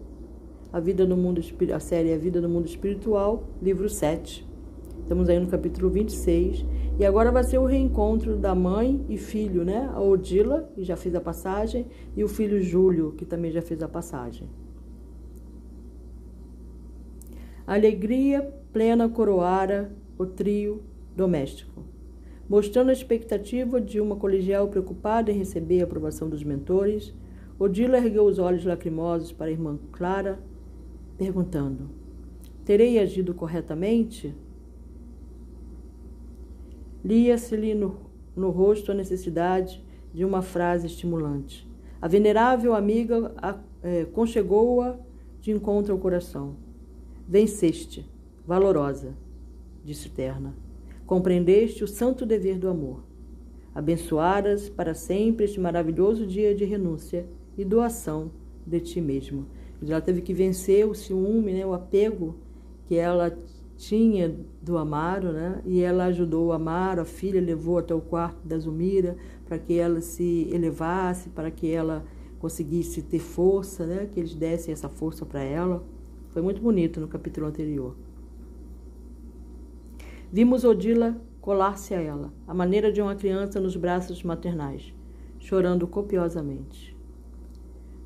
a 0.78 0.80
vida 0.80 1.08
no 1.08 1.18
mundo 1.18 1.42
a 1.74 1.80
série 1.80 2.14
A 2.14 2.18
Vida 2.20 2.40
no 2.40 2.48
Mundo 2.48 2.68
Espiritual, 2.68 3.50
livro 3.60 3.90
7. 3.90 4.48
Estamos 5.02 5.28
aí 5.28 5.40
no 5.40 5.48
capítulo 5.48 5.90
26. 5.90 6.64
E 7.00 7.04
agora 7.04 7.32
vai 7.32 7.44
ser 7.44 7.58
o 7.58 7.66
reencontro 7.66 8.38
da 8.38 8.54
mãe 8.54 9.04
e 9.10 9.18
filho, 9.18 9.66
né? 9.66 9.90
A 9.92 10.00
Odila, 10.00 10.70
que 10.76 10.84
já 10.84 10.96
fez 10.96 11.16
a 11.16 11.20
passagem, 11.20 11.88
e 12.16 12.24
o 12.24 12.28
filho 12.28 12.62
Júlio, 12.62 13.14
que 13.14 13.26
também 13.26 13.52
já 13.52 13.60
fez 13.60 13.82
a 13.82 13.88
passagem. 13.88 14.48
Alegria 17.66 18.48
plena 18.72 19.10
coroara 19.10 19.92
o 20.16 20.28
trio 20.28 20.84
doméstico 21.16 21.88
mostrando 22.48 22.92
a 22.92 22.94
expectativa 22.94 23.82
de 23.82 24.00
uma 24.00 24.16
colegial 24.16 24.70
preocupada 24.70 25.30
em 25.30 25.38
receber 25.38 25.82
a 25.82 25.84
aprovação 25.84 26.30
dos 26.30 26.46
mentores, 26.46 27.14
Odila 27.60 27.98
ergueu 27.98 28.26
os 28.26 28.38
olhos 28.38 28.64
lacrimosos 28.64 29.32
para 29.32 29.48
a 29.48 29.52
irmã 29.52 29.80
Clara, 29.92 30.40
perguntando: 31.18 31.90
Terei 32.64 33.00
agido 33.00 33.34
corretamente? 33.34 34.36
Lia-se-lhe 37.04 37.74
no, 37.74 37.98
no 38.36 38.50
rosto 38.50 38.92
a 38.92 38.96
necessidade 38.96 39.84
de 40.14 40.26
uma 40.26 40.42
frase 40.42 40.88
estimulante. 40.88 41.68
A 42.02 42.08
venerável 42.08 42.76
amiga 42.76 43.34
é, 43.82 44.06
conchegou-a 44.06 44.98
de 45.42 45.52
encontro 45.52 45.94
ao 45.94 46.00
coração. 46.00 46.56
Venceste, 47.28 48.10
valorosa, 48.46 49.14
disse 49.84 50.10
Terna 50.10 50.68
compreendeste 51.08 51.86
o 51.86 51.88
santo 51.88 52.26
dever 52.26 52.60
do 52.60 52.68
amor. 52.68 53.02
Abençoaras 53.74 54.68
para 54.68 54.94
sempre 54.94 55.46
este 55.46 55.60
maravilhoso 55.60 56.28
dia 56.28 56.54
de 56.54 56.66
renúncia 56.66 57.26
e 57.58 57.64
doação 57.64 58.30
de 58.66 58.82
ti 58.82 59.00
mesmo. 59.00 59.48
Ela 59.82 60.02
teve 60.02 60.22
que 60.22 60.34
vencer 60.34 60.88
o 60.88 60.94
ciúme, 60.94 61.54
né, 61.54 61.66
o 61.66 61.74
apego 61.74 62.36
que 62.86 62.96
ela 62.96 63.38
tinha 63.78 64.36
do 64.62 64.78
Amaro, 64.78 65.32
né? 65.32 65.62
E 65.66 65.82
ela 65.82 66.06
ajudou 66.06 66.48
o 66.48 66.52
Amaro, 66.52 67.02
a 67.02 67.06
filha 67.06 67.40
levou 67.40 67.78
até 67.78 67.94
o 67.94 68.02
quarto 68.02 68.46
da 68.46 68.58
Zumira 68.58 69.16
para 69.46 69.60
que 69.60 69.78
ela 69.78 70.02
se 70.02 70.50
elevasse, 70.52 71.30
para 71.30 71.52
que 71.52 71.72
ela 71.72 72.04
conseguisse 72.40 73.02
ter 73.04 73.20
força, 73.20 73.86
né? 73.86 74.10
Que 74.12 74.20
eles 74.20 74.34
dessem 74.34 74.74
essa 74.74 74.90
força 74.90 75.26
para 75.26 75.44
ela. 75.44 75.84
Foi 76.30 76.42
muito 76.42 76.60
bonito 76.62 77.00
no 77.00 77.08
capítulo 77.08 77.46
anterior. 77.46 77.96
Vimos 80.32 80.64
Odila 80.64 81.16
colar-se 81.40 81.94
a 81.94 82.02
ela, 82.02 82.34
a 82.46 82.54
maneira 82.54 82.92
de 82.92 83.02
uma 83.02 83.16
criança 83.16 83.60
nos 83.60 83.78
braços 83.78 84.24
maternais, 84.24 84.94
chorando 85.40 85.88
copiosamente. 85.88 86.97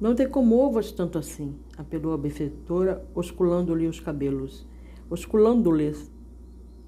Não 0.01 0.15
te 0.15 0.25
comovas 0.25 0.91
tanto 0.91 1.20
assim, 1.20 1.53
apelou 1.77 2.12
a 2.13 2.17
benfeitora, 2.17 3.05
osculando-lhe 3.13 3.86
os 3.86 4.00
cabelos. 4.00 4.67
Osculando-lhes 5.08 6.12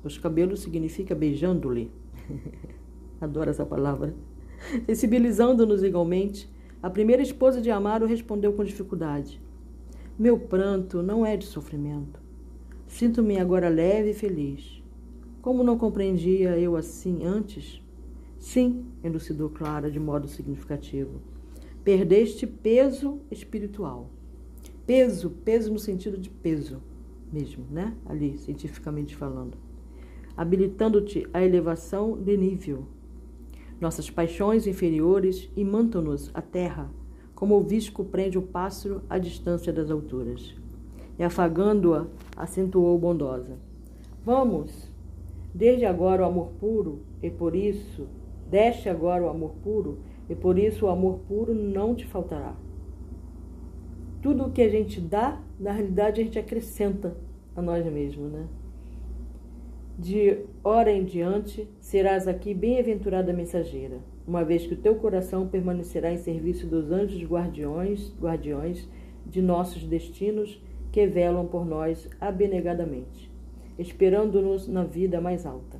os 0.04 0.18
cabelos 0.18 0.62
significa 0.62 1.14
beijando-lhe. 1.14 1.92
Adoro 3.22 3.52
essa 3.52 3.64
palavra. 3.68 4.16
Sensibilizando-nos 4.88 5.84
igualmente, 5.84 6.52
a 6.82 6.90
primeira 6.90 7.22
esposa 7.22 7.62
de 7.62 7.70
Amaro 7.70 8.08
respondeu 8.08 8.52
com 8.54 8.64
dificuldade: 8.64 9.40
Meu 10.18 10.40
pranto 10.40 11.04
não 11.04 11.24
é 11.24 11.38
de 11.38 11.46
sofrimento. 11.46 12.20
Sinto-me 12.88 13.38
agora 13.38 13.70
leve 13.70 14.10
e 14.10 14.16
feliz. 14.16 14.84
Como 15.40 15.64
não 15.64 15.78
compreendia 15.78 16.58
eu 16.58 16.76
assim 16.76 17.24
antes? 17.24 17.80
Sim, 18.40 18.88
elucidou 19.04 19.52
Clara 19.52 19.92
de 19.92 20.00
modo 20.00 20.28
significativo. 20.28 21.33
Perdeste 21.84 22.48
peso 22.48 23.20
espiritual. 23.30 24.10
Peso, 24.86 25.30
peso 25.30 25.72
no 25.72 25.80
sentido 25.80 26.18
de 26.18 26.30
peso 26.30 26.82
mesmo, 27.32 27.66
né? 27.70 27.94
Ali, 28.06 28.38
cientificamente 28.38 29.16
falando. 29.16 29.58
Habilitando-te 30.38 31.28
à 31.34 31.44
elevação 31.44 32.16
de 32.16 32.38
nível. 32.38 32.86
Nossas 33.82 34.10
paixões 34.10 34.68
inferiores 34.68 35.50
imantam-nos 35.58 36.32
à 36.34 36.42
terra, 36.42 36.90
como 37.36 37.58
o 37.58 37.64
visco 37.64 38.06
prende 38.06 38.38
o 38.38 38.42
pássaro 38.42 39.02
à 39.10 39.18
distância 39.18 39.74
das 39.74 39.92
alturas. 39.92 40.56
E 41.20 41.24
afagando-a, 41.24 42.06
acentuou 42.38 42.98
bondosa. 42.98 43.58
Vamos, 44.24 44.90
desde 45.54 45.86
agora 45.86 46.24
o 46.24 46.26
amor 46.26 46.52
puro, 46.60 47.00
e 47.22 47.30
por 47.30 47.56
isso, 47.56 48.08
deste 48.50 48.88
agora 48.88 49.26
o 49.26 49.30
amor 49.30 49.52
puro, 49.64 50.00
e 50.30 50.36
por 50.36 50.58
isso 50.58 50.86
o 50.86 50.90
amor 50.90 51.20
puro 51.28 51.54
não 51.54 51.96
te 51.96 52.06
faltará. 52.06 52.56
Tudo 54.22 54.46
o 54.46 54.52
que 54.52 54.62
a 54.62 54.70
gente 54.70 55.02
dá, 55.02 55.42
na 55.60 55.72
realidade 55.72 56.22
a 56.22 56.24
gente 56.24 56.40
acrescenta 56.40 57.16
a 57.56 57.62
nós 57.62 57.86
mesmos, 57.86 58.32
né? 58.32 58.48
De 59.98 60.40
hora 60.64 60.92
em 60.92 61.04
diante 61.04 61.68
serás 61.80 62.28
aqui 62.28 62.54
bem-aventurada 62.54 63.32
mensageira, 63.32 64.00
uma 64.28 64.44
vez 64.44 64.66
que 64.66 64.74
o 64.74 64.78
teu 64.78 64.96
coração 64.96 65.48
permanecerá 65.48 66.12
em 66.12 66.18
serviço 66.18 66.66
dos 66.66 66.92
anjos 66.92 67.24
guardiões, 67.24 68.12
guardiões 68.20 68.90
de 69.26 69.42
nossos 69.42 69.84
destinos 69.84 70.60
que 70.92 71.06
velam 71.06 71.46
por 71.46 71.66
nós 71.66 72.10
abnegadamente, 72.20 73.32
esperando-nos 73.78 74.68
na 74.68 74.84
vida 74.84 75.22
mais 75.22 75.46
alta, 75.46 75.80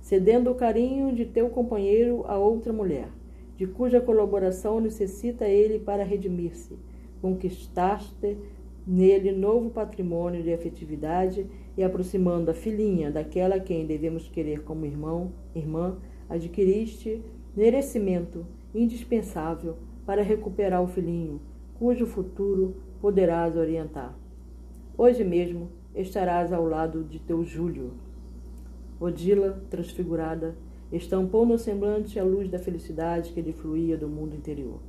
cedendo 0.00 0.50
o 0.50 0.54
carinho 0.54 1.14
de 1.14 1.24
teu 1.24 1.48
companheiro 1.48 2.24
a 2.28 2.38
outra 2.38 2.72
mulher, 2.72 3.08
de 3.58 3.66
cuja 3.66 4.00
colaboração 4.00 4.80
necessita 4.80 5.44
ele 5.44 5.80
para 5.80 6.04
redimir-se. 6.04 6.78
Conquistaste 7.20 8.38
nele 8.86 9.32
novo 9.32 9.68
patrimônio 9.68 10.44
de 10.44 10.52
afetividade 10.52 11.44
e 11.76 11.82
aproximando 11.82 12.52
a 12.52 12.54
filhinha 12.54 13.10
daquela 13.10 13.56
a 13.56 13.60
quem 13.60 13.84
devemos 13.84 14.28
querer 14.28 14.62
como 14.62 14.86
irmão, 14.86 15.32
irmã, 15.56 15.98
adquiriste 16.28 17.20
merecimento 17.56 18.46
indispensável 18.72 19.74
para 20.06 20.22
recuperar 20.22 20.80
o 20.80 20.86
filhinho, 20.86 21.40
cujo 21.80 22.06
futuro 22.06 22.76
poderás 23.00 23.56
orientar. 23.56 24.16
Hoje 24.96 25.24
mesmo 25.24 25.68
estarás 25.96 26.52
ao 26.52 26.64
lado 26.64 27.02
de 27.02 27.18
teu 27.18 27.44
Júlio. 27.44 27.90
Odila, 29.00 29.60
transfigurada, 29.68 30.56
estampou 30.92 31.44
no 31.44 31.58
semblante 31.58 32.18
a 32.18 32.24
luz 32.24 32.48
da 32.48 32.58
felicidade 32.58 33.32
que 33.32 33.40
lhe 33.40 33.52
fluía 33.52 33.96
do 33.96 34.08
mundo 34.08 34.34
interior. 34.34 34.80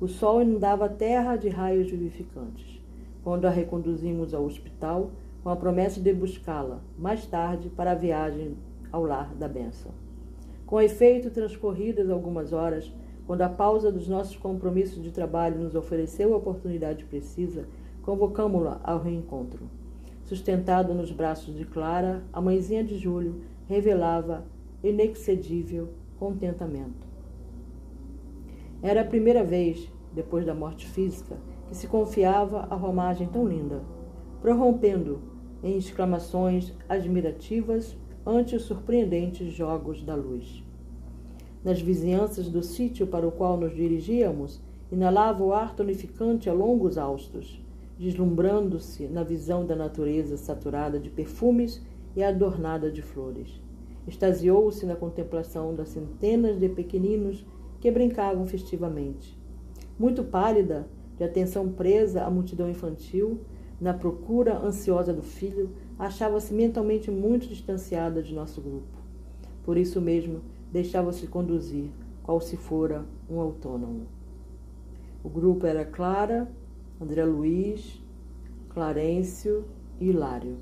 O 0.00 0.06
sol 0.06 0.42
inundava 0.42 0.84
a 0.84 0.90
terra 0.90 1.36
de 1.36 1.48
raios 1.48 1.90
vivificantes. 1.90 2.80
Quando 3.24 3.46
a 3.46 3.50
reconduzimos 3.50 4.34
ao 4.34 4.44
hospital, 4.44 5.10
com 5.42 5.50
a 5.50 5.56
promessa 5.56 6.00
de 6.00 6.12
buscá-la 6.12 6.80
mais 6.98 7.26
tarde 7.26 7.68
para 7.70 7.92
a 7.92 7.94
viagem 7.94 8.56
ao 8.92 9.04
lar 9.04 9.34
da 9.34 9.48
bênção. 9.48 9.92
Com 10.66 10.80
efeito, 10.80 11.30
transcorridas 11.30 12.10
algumas 12.10 12.52
horas, 12.52 12.92
quando 13.26 13.42
a 13.42 13.48
pausa 13.48 13.90
dos 13.90 14.08
nossos 14.08 14.36
compromissos 14.36 15.02
de 15.02 15.10
trabalho 15.10 15.58
nos 15.58 15.74
ofereceu 15.74 16.34
a 16.34 16.36
oportunidade 16.36 17.04
precisa, 17.04 17.66
convocamos-la 18.02 18.80
ao 18.84 19.00
reencontro. 19.00 19.68
Sustentada 20.24 20.92
nos 20.92 21.10
braços 21.10 21.54
de 21.54 21.64
Clara, 21.64 22.22
a 22.32 22.40
mãezinha 22.40 22.82
de 22.82 22.98
Júlio 22.98 23.40
revelava 23.68 24.44
inexcedível 24.88 25.90
contentamento. 26.18 27.06
Era 28.82 29.02
a 29.02 29.04
primeira 29.04 29.42
vez, 29.42 29.90
depois 30.12 30.44
da 30.44 30.54
morte 30.54 30.86
física, 30.86 31.36
que 31.68 31.76
se 31.76 31.86
confiava 31.86 32.66
a 32.70 32.74
romagem 32.74 33.26
tão 33.26 33.46
linda, 33.46 33.82
prorrompendo 34.40 35.20
em 35.62 35.76
exclamações 35.76 36.72
admirativas 36.88 37.96
ante 38.24 38.54
os 38.54 38.62
surpreendentes 38.62 39.52
jogos 39.52 40.02
da 40.02 40.14
luz. 40.14 40.62
Nas 41.64 41.80
vizinhanças 41.80 42.48
do 42.48 42.62
sítio 42.62 43.06
para 43.06 43.26
o 43.26 43.32
qual 43.32 43.56
nos 43.56 43.74
dirigíamos, 43.74 44.62
inalava 44.90 45.42
o 45.42 45.52
ar 45.52 45.74
tonificante 45.74 46.48
a 46.48 46.52
longos 46.52 46.96
austros, 46.96 47.60
deslumbrando-se 47.98 49.08
na 49.08 49.24
visão 49.24 49.66
da 49.66 49.74
natureza 49.74 50.36
saturada 50.36 51.00
de 51.00 51.10
perfumes 51.10 51.82
e 52.14 52.22
adornada 52.22 52.90
de 52.90 53.02
flores. 53.02 53.60
Extasiou-se 54.06 54.86
na 54.86 54.94
contemplação 54.94 55.74
das 55.74 55.88
centenas 55.88 56.58
de 56.58 56.68
pequeninos 56.68 57.44
que 57.80 57.90
brincavam 57.90 58.46
festivamente. 58.46 59.36
Muito 59.98 60.22
pálida, 60.22 60.86
de 61.16 61.24
atenção 61.24 61.68
presa 61.68 62.24
à 62.24 62.30
multidão 62.30 62.68
infantil, 62.68 63.40
na 63.80 63.92
procura 63.92 64.58
ansiosa 64.58 65.12
do 65.12 65.22
filho, 65.22 65.70
achava-se 65.98 66.52
mentalmente 66.52 67.10
muito 67.10 67.46
distanciada 67.46 68.22
de 68.22 68.34
nosso 68.34 68.60
grupo. 68.60 68.96
Por 69.64 69.76
isso 69.76 70.00
mesmo, 70.00 70.40
deixava-se 70.72 71.26
conduzir, 71.26 71.90
qual 72.22 72.40
se 72.40 72.56
fora 72.56 73.04
um 73.30 73.40
autônomo. 73.40 74.06
O 75.22 75.28
grupo 75.28 75.66
era 75.66 75.84
Clara, 75.84 76.48
André 77.00 77.24
Luiz, 77.24 78.00
Clarencio 78.70 79.64
e 80.00 80.08
Hilário. 80.08 80.56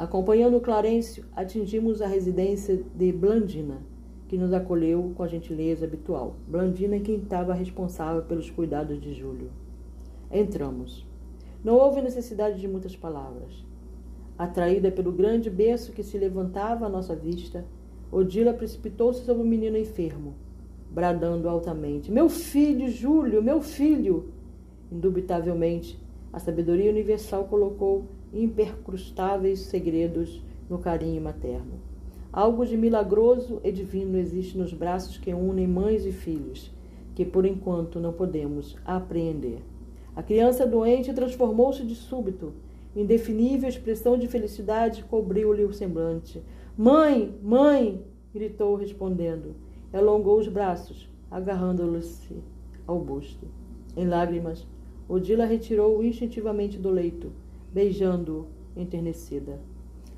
Acompanhando 0.00 0.62
Clarencio, 0.62 1.26
atingimos 1.36 2.00
a 2.00 2.06
residência 2.06 2.82
de 2.94 3.12
Blandina, 3.12 3.82
que 4.28 4.38
nos 4.38 4.50
acolheu 4.50 5.12
com 5.14 5.22
a 5.22 5.28
gentileza 5.28 5.84
habitual. 5.84 6.36
Blandina 6.48 6.96
é 6.96 7.00
quem 7.00 7.16
estava 7.16 7.52
responsável 7.52 8.22
pelos 8.22 8.48
cuidados 8.48 8.98
de 8.98 9.12
Júlio. 9.12 9.50
Entramos. 10.32 11.06
Não 11.62 11.74
houve 11.74 12.00
necessidade 12.00 12.58
de 12.58 12.66
muitas 12.66 12.96
palavras. 12.96 13.62
Atraída 14.38 14.90
pelo 14.90 15.12
grande 15.12 15.50
berço 15.50 15.92
que 15.92 16.02
se 16.02 16.16
levantava 16.16 16.86
à 16.86 16.88
nossa 16.88 17.14
vista, 17.14 17.66
Odila 18.10 18.54
precipitou-se 18.54 19.22
sobre 19.26 19.42
o 19.42 19.46
menino 19.46 19.76
enfermo, 19.76 20.32
bradando 20.90 21.46
altamente: 21.46 22.10
Meu 22.10 22.30
filho, 22.30 22.88
Júlio, 22.88 23.42
meu 23.42 23.60
filho! 23.60 24.30
Indubitavelmente, 24.90 26.02
a 26.32 26.38
sabedoria 26.38 26.90
universal 26.90 27.44
colocou 27.44 28.06
impercrustáveis 28.32 29.60
segredos 29.60 30.42
no 30.68 30.78
carinho 30.78 31.20
materno. 31.20 31.80
Algo 32.32 32.64
de 32.64 32.76
milagroso 32.76 33.60
e 33.64 33.72
divino 33.72 34.16
existe 34.16 34.56
nos 34.56 34.72
braços 34.72 35.18
que 35.18 35.34
unem 35.34 35.66
mães 35.66 36.06
e 36.06 36.12
filhos, 36.12 36.72
que 37.14 37.24
por 37.24 37.44
enquanto 37.44 37.98
não 37.98 38.12
podemos 38.12 38.76
apreender. 38.84 39.58
A 40.14 40.22
criança 40.22 40.64
doente 40.66 41.12
transformou-se 41.12 41.84
de 41.84 41.94
súbito. 41.94 42.52
Indefinível 42.94 43.68
expressão 43.68 44.16
de 44.16 44.28
felicidade 44.28 45.04
cobriu-lhe 45.04 45.64
o 45.64 45.72
semblante. 45.72 46.42
Mãe, 46.76 47.34
mãe! 47.42 48.04
gritou, 48.32 48.76
respondendo. 48.76 49.56
Alongou 49.92 50.38
os 50.38 50.46
braços, 50.46 51.08
agarrando-se 51.28 52.36
ao 52.86 53.00
busto. 53.00 53.46
Em 53.96 54.06
lágrimas, 54.06 54.66
Odila 55.08 55.44
retirou-o 55.44 56.04
instintivamente 56.04 56.78
do 56.78 56.90
leito 56.90 57.32
beijando-o 57.72 58.46
enternecida. 58.80 59.60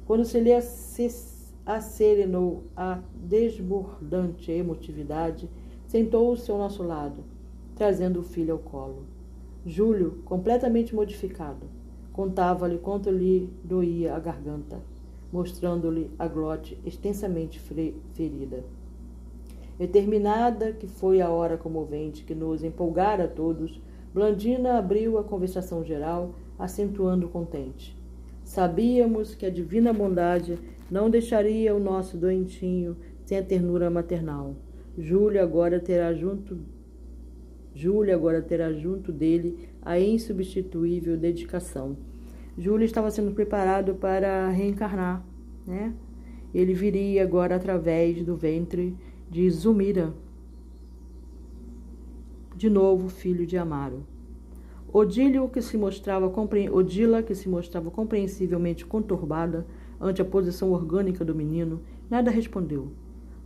Quando 0.06 0.24
se 0.24 0.40
lhe 0.40 0.50
acerenou 1.64 2.64
a 2.76 3.00
desbordante 3.14 4.50
emotividade, 4.50 5.48
sentou-se 5.86 6.50
ao 6.50 6.58
nosso 6.58 6.82
lado, 6.82 7.24
trazendo 7.76 8.20
o 8.20 8.24
filho 8.24 8.54
ao 8.54 8.58
colo. 8.58 9.04
Júlio, 9.64 10.22
completamente 10.24 10.94
modificado, 10.94 11.66
contava-lhe 12.12 12.78
quanto 12.78 13.10
lhe 13.10 13.48
doía 13.62 14.14
a 14.14 14.18
garganta, 14.18 14.80
mostrando-lhe 15.32 16.10
a 16.18 16.26
glote 16.26 16.78
extensamente 16.84 17.60
ferida. 18.12 18.64
Determinada 19.78 20.72
que 20.72 20.86
foi 20.86 21.20
a 21.20 21.30
hora 21.30 21.56
comovente 21.56 22.24
que 22.24 22.34
nos 22.34 22.62
empolgara 22.62 23.24
a 23.24 23.28
todos, 23.28 23.80
Blandina 24.12 24.78
abriu 24.78 25.16
a 25.16 25.24
conversação 25.24 25.82
geral 25.82 26.34
acentuando 26.58 27.28
contente. 27.28 27.96
Sabíamos 28.44 29.34
que 29.34 29.46
a 29.46 29.50
divina 29.50 29.92
bondade 29.92 30.58
não 30.90 31.08
deixaria 31.08 31.74
o 31.74 31.80
nosso 31.80 32.16
doentinho 32.16 32.96
sem 33.24 33.38
a 33.38 33.42
ternura 33.42 33.90
maternal. 33.90 34.54
Júlio 34.98 35.42
agora 35.42 35.80
terá 35.80 36.12
junto 36.12 36.58
Júlia 37.74 38.14
agora 38.14 38.42
terá 38.42 38.72
junto 38.72 39.10
dele 39.10 39.68
a 39.80 39.98
insubstituível 39.98 41.16
dedicação. 41.16 41.96
Júlia 42.56 42.84
estava 42.84 43.10
sendo 43.10 43.32
preparado 43.32 43.94
para 43.94 44.48
reencarnar, 44.50 45.24
né? 45.66 45.94
Ele 46.54 46.74
viria 46.74 47.22
agora 47.22 47.56
através 47.56 48.22
do 48.22 48.36
ventre 48.36 48.94
de 49.30 49.48
Zumira, 49.48 50.12
de 52.54 52.68
novo 52.68 53.08
filho 53.08 53.46
de 53.46 53.56
Amaro. 53.56 54.06
Odílio, 54.94 55.48
que 55.48 55.62
se 55.62 55.78
mostrava 55.78 56.30
Odila, 56.70 57.22
que 57.22 57.34
se 57.34 57.48
mostrava 57.48 57.90
compreensivelmente 57.90 58.84
conturbada 58.84 59.66
ante 59.98 60.20
a 60.20 60.24
posição 60.24 60.70
orgânica 60.70 61.24
do 61.24 61.34
menino, 61.34 61.80
nada 62.10 62.30
respondeu. 62.30 62.88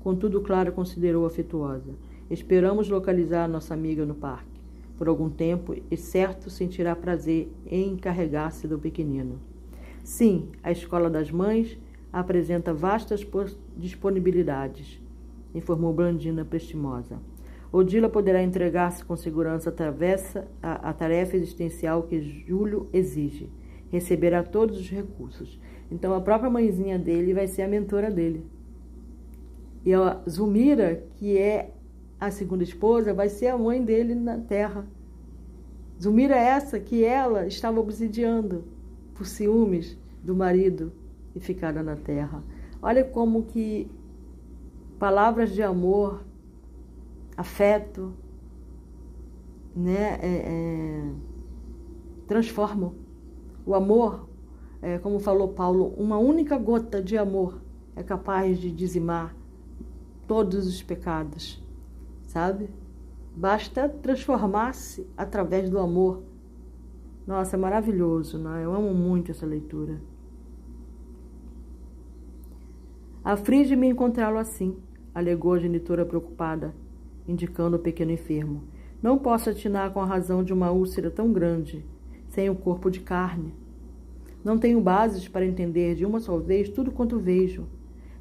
Contudo, 0.00 0.40
Clara 0.40 0.72
considerou 0.72 1.24
afetuosa. 1.24 1.94
Esperamos 2.28 2.88
localizar 2.88 3.48
nossa 3.48 3.74
amiga 3.74 4.04
no 4.04 4.16
parque. 4.16 4.60
Por 4.98 5.06
algum 5.06 5.30
tempo, 5.30 5.76
e 5.88 5.96
certo 5.96 6.50
sentirá 6.50 6.96
prazer 6.96 7.48
em 7.64 7.90
encarregar-se 7.90 8.66
do 8.66 8.76
pequenino. 8.76 9.38
Sim, 10.02 10.48
a 10.64 10.72
escola 10.72 11.08
das 11.08 11.30
mães 11.30 11.78
apresenta 12.12 12.74
vastas 12.74 13.24
disponibilidades, 13.76 15.00
informou 15.54 15.92
Blandina 15.92 16.44
prestimosa. 16.44 17.20
Odila 17.72 18.08
poderá 18.08 18.42
entregar-se 18.42 19.04
com 19.04 19.16
segurança 19.16 19.74
a 20.62 20.92
tarefa 20.92 21.36
existencial 21.36 22.04
que 22.04 22.20
Júlio 22.20 22.88
exige. 22.92 23.50
Receberá 23.90 24.42
todos 24.42 24.78
os 24.78 24.88
recursos. 24.88 25.60
Então 25.90 26.14
a 26.14 26.20
própria 26.20 26.50
mãezinha 26.50 26.98
dele 26.98 27.34
vai 27.34 27.46
ser 27.46 27.62
a 27.62 27.68
mentora 27.68 28.10
dele. 28.10 28.44
E 29.84 29.94
a 29.94 30.20
Zumira, 30.28 31.04
que 31.14 31.38
é 31.38 31.70
a 32.18 32.30
segunda 32.30 32.64
esposa, 32.64 33.14
vai 33.14 33.28
ser 33.28 33.48
a 33.48 33.58
mãe 33.58 33.84
dele 33.84 34.14
na 34.14 34.38
terra. 34.38 34.84
Zumira 36.02 36.34
é 36.34 36.48
essa 36.48 36.80
que 36.80 37.04
ela 37.04 37.46
estava 37.46 37.78
obsidiando 37.80 38.64
por 39.14 39.26
ciúmes 39.26 39.96
do 40.22 40.34
marido 40.34 40.92
e 41.34 41.40
ficada 41.40 41.82
na 41.82 41.94
terra. 41.94 42.42
Olha 42.82 43.04
como 43.04 43.44
que 43.44 43.88
palavras 44.98 45.54
de 45.54 45.62
amor 45.62 46.25
afeto, 47.36 48.14
né, 49.74 50.18
é, 50.22 50.36
é, 50.46 51.12
transformam. 52.26 52.94
O 53.66 53.74
amor, 53.74 54.28
é, 54.80 54.98
como 54.98 55.18
falou 55.18 55.48
Paulo, 55.48 55.92
uma 55.98 56.16
única 56.18 56.56
gota 56.56 57.02
de 57.02 57.18
amor 57.18 57.60
é 57.94 58.02
capaz 58.02 58.58
de 58.58 58.72
dizimar 58.72 59.36
todos 60.26 60.66
os 60.66 60.82
pecados, 60.82 61.62
sabe? 62.26 62.70
Basta 63.34 63.88
transformar-se 63.88 65.06
através 65.16 65.68
do 65.68 65.78
amor. 65.78 66.22
Nossa, 67.26 67.56
é 67.56 67.58
maravilhoso, 67.58 68.38
né? 68.38 68.64
Eu 68.64 68.72
amo 68.72 68.94
muito 68.94 69.30
essa 69.30 69.44
leitura. 69.44 70.00
Aflige-me 73.22 73.88
encontrá-lo 73.88 74.38
assim, 74.38 74.76
alegou 75.12 75.54
a 75.54 75.58
genitora 75.58 76.06
preocupada 76.06 76.72
indicando 77.26 77.76
o 77.76 77.80
pequeno 77.80 78.12
enfermo. 78.12 78.64
Não 79.02 79.18
posso 79.18 79.50
atinar 79.50 79.92
com 79.92 80.00
a 80.00 80.06
razão 80.06 80.42
de 80.42 80.52
uma 80.52 80.70
úlcera 80.70 81.10
tão 81.10 81.32
grande, 81.32 81.84
sem 82.28 82.48
o 82.48 82.52
um 82.52 82.56
corpo 82.56 82.90
de 82.90 83.00
carne. 83.00 83.54
Não 84.44 84.58
tenho 84.58 84.80
bases 84.80 85.28
para 85.28 85.44
entender 85.44 85.94
de 85.94 86.06
uma 86.06 86.20
só 86.20 86.38
vez 86.38 86.68
tudo 86.68 86.92
quanto 86.92 87.18
vejo, 87.18 87.66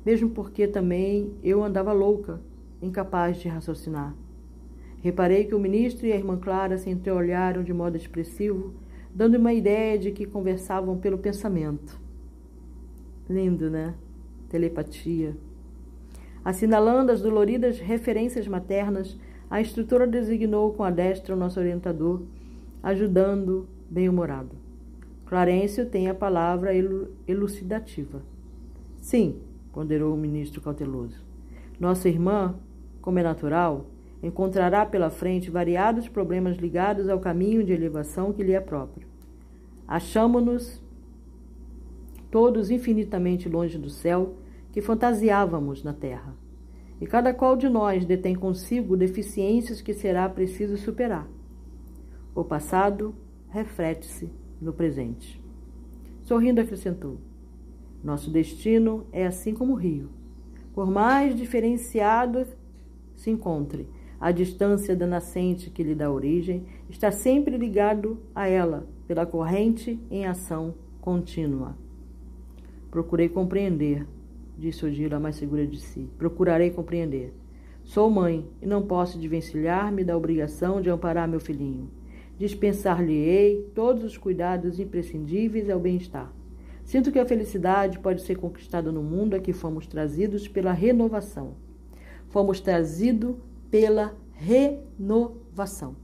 mesmo 0.05 0.29
porque 0.29 0.67
também 0.67 1.33
eu 1.43 1.63
andava 1.63 1.93
louca, 1.93 2.41
incapaz 2.81 3.37
de 3.37 3.47
raciocinar. 3.47 4.15
Reparei 5.01 5.45
que 5.45 5.53
o 5.53 5.59
ministro 5.59 6.07
e 6.07 6.11
a 6.11 6.15
irmã 6.15 6.37
Clara 6.37 6.77
se 6.77 6.89
entreolharam 6.89 7.63
de 7.63 7.71
modo 7.71 7.95
expressivo, 7.95 8.73
dando 9.13 9.35
uma 9.35 9.53
ideia 9.53 9.99
de 9.99 10.11
que 10.11 10.25
conversavam 10.25 10.97
pelo 10.97 11.17
pensamento. 11.17 11.99
Lindo, 13.29 13.69
né? 13.69 13.93
Telepatia. 14.49 15.37
Assinalando 16.45 17.12
as 17.12 17.21
doloridas 17.21 17.79
referências 17.79 18.47
maternas, 18.47 19.17
a 19.49 19.60
instrutora 19.60 20.05
designou 20.05 20.71
com 20.73 20.84
a 20.84 20.91
destra 20.91 21.34
o 21.34 21.38
nosso 21.38 21.60
orientador, 21.60 22.21
ajudando 22.84 23.67
bem-humorado. 23.89 24.51
Clarencio 25.25 25.88
tem 25.88 26.08
a 26.08 26.13
palavra 26.13 26.69
elucidativa. 27.27 28.21
Sim, 29.01 29.38
ponderou 29.73 30.13
o 30.13 30.17
ministro 30.17 30.62
cauteloso. 30.62 31.19
Nossa 31.79 32.08
irmã, 32.08 32.53
como 33.01 33.17
é 33.17 33.23
natural, 33.23 33.88
encontrará 34.21 34.86
pela 34.86 35.10
frente 35.10 35.49
variados 35.49 36.08
problemas 36.08 36.58
ligados 36.58 37.10
ao 37.10 37.19
caminho 37.19 37.63
de 37.63 37.73
elevação 37.73 38.31
que 38.31 38.43
lhe 38.43 38.53
é 38.53 38.60
próprio. 38.60 39.08
Achamo-nos 39.88 40.79
todos 42.29 42.69
infinitamente 42.69 43.49
longe 43.49 43.79
do 43.79 43.89
céu 43.89 44.36
que 44.75 44.81
fantasiávamos 44.81 45.85
na 45.85 45.93
terra. 45.93 46.35
E 46.99 47.07
cada 47.07 47.33
qual 47.33 47.55
de 47.55 47.69
nós 47.69 48.03
detém 48.03 48.35
consigo 48.35 48.97
deficiências 48.97 49.79
que 49.79 49.93
será 49.93 50.27
preciso 50.27 50.75
superar. 50.75 51.29
O 52.35 52.43
passado 52.43 53.15
reflete-se 53.47 54.29
no 54.59 54.73
presente. 54.73 55.41
Sorrindo, 56.23 56.59
acrescentou: 56.59 57.21
Nosso 58.03 58.29
destino 58.29 59.05
é 59.13 59.25
assim 59.25 59.53
como 59.53 59.71
o 59.71 59.77
rio. 59.77 60.09
Por 60.73 60.91
mais 60.91 61.33
diferenciado 61.38 62.45
se 63.15 63.29
encontre, 63.29 63.88
a 64.19 64.29
distância 64.29 64.93
da 64.93 65.07
nascente 65.07 65.69
que 65.69 65.83
lhe 65.83 65.95
dá 65.95 66.11
origem 66.11 66.65
está 66.89 67.11
sempre 67.11 67.57
ligado 67.57 68.19
a 68.35 68.45
ela 68.45 68.85
pela 69.07 69.25
corrente 69.25 69.97
em 70.11 70.25
ação 70.25 70.75
contínua. 70.99 71.77
Procurei 72.91 73.29
compreender 73.29 74.05
disse 74.57 74.85
Odila, 74.85 75.19
mais 75.19 75.35
segura 75.35 75.65
de 75.65 75.79
si. 75.79 76.09
Procurarei 76.17 76.71
compreender. 76.71 77.33
Sou 77.83 78.09
mãe 78.09 78.47
e 78.61 78.65
não 78.65 78.81
posso 78.81 79.17
desvencilhar-me 79.19 80.03
da 80.03 80.17
obrigação 80.17 80.81
de 80.81 80.89
amparar 80.89 81.27
meu 81.27 81.39
filhinho. 81.39 81.89
Dispensar-lhe-ei 82.37 83.69
todos 83.75 84.03
os 84.03 84.17
cuidados 84.17 84.79
imprescindíveis 84.79 85.69
ao 85.69 85.79
bem-estar. 85.79 86.33
Sinto 86.83 87.11
que 87.11 87.19
a 87.19 87.25
felicidade 87.25 87.99
pode 87.99 88.21
ser 88.21 88.37
conquistada 88.37 88.91
no 88.91 89.01
mundo 89.01 89.35
a 89.35 89.39
que 89.39 89.53
fomos 89.53 89.87
trazidos 89.87 90.47
pela 90.47 90.71
renovação. 90.71 91.55
Fomos 92.29 92.59
trazidos 92.59 93.35
pela 93.71 94.15
renovação 94.33 95.95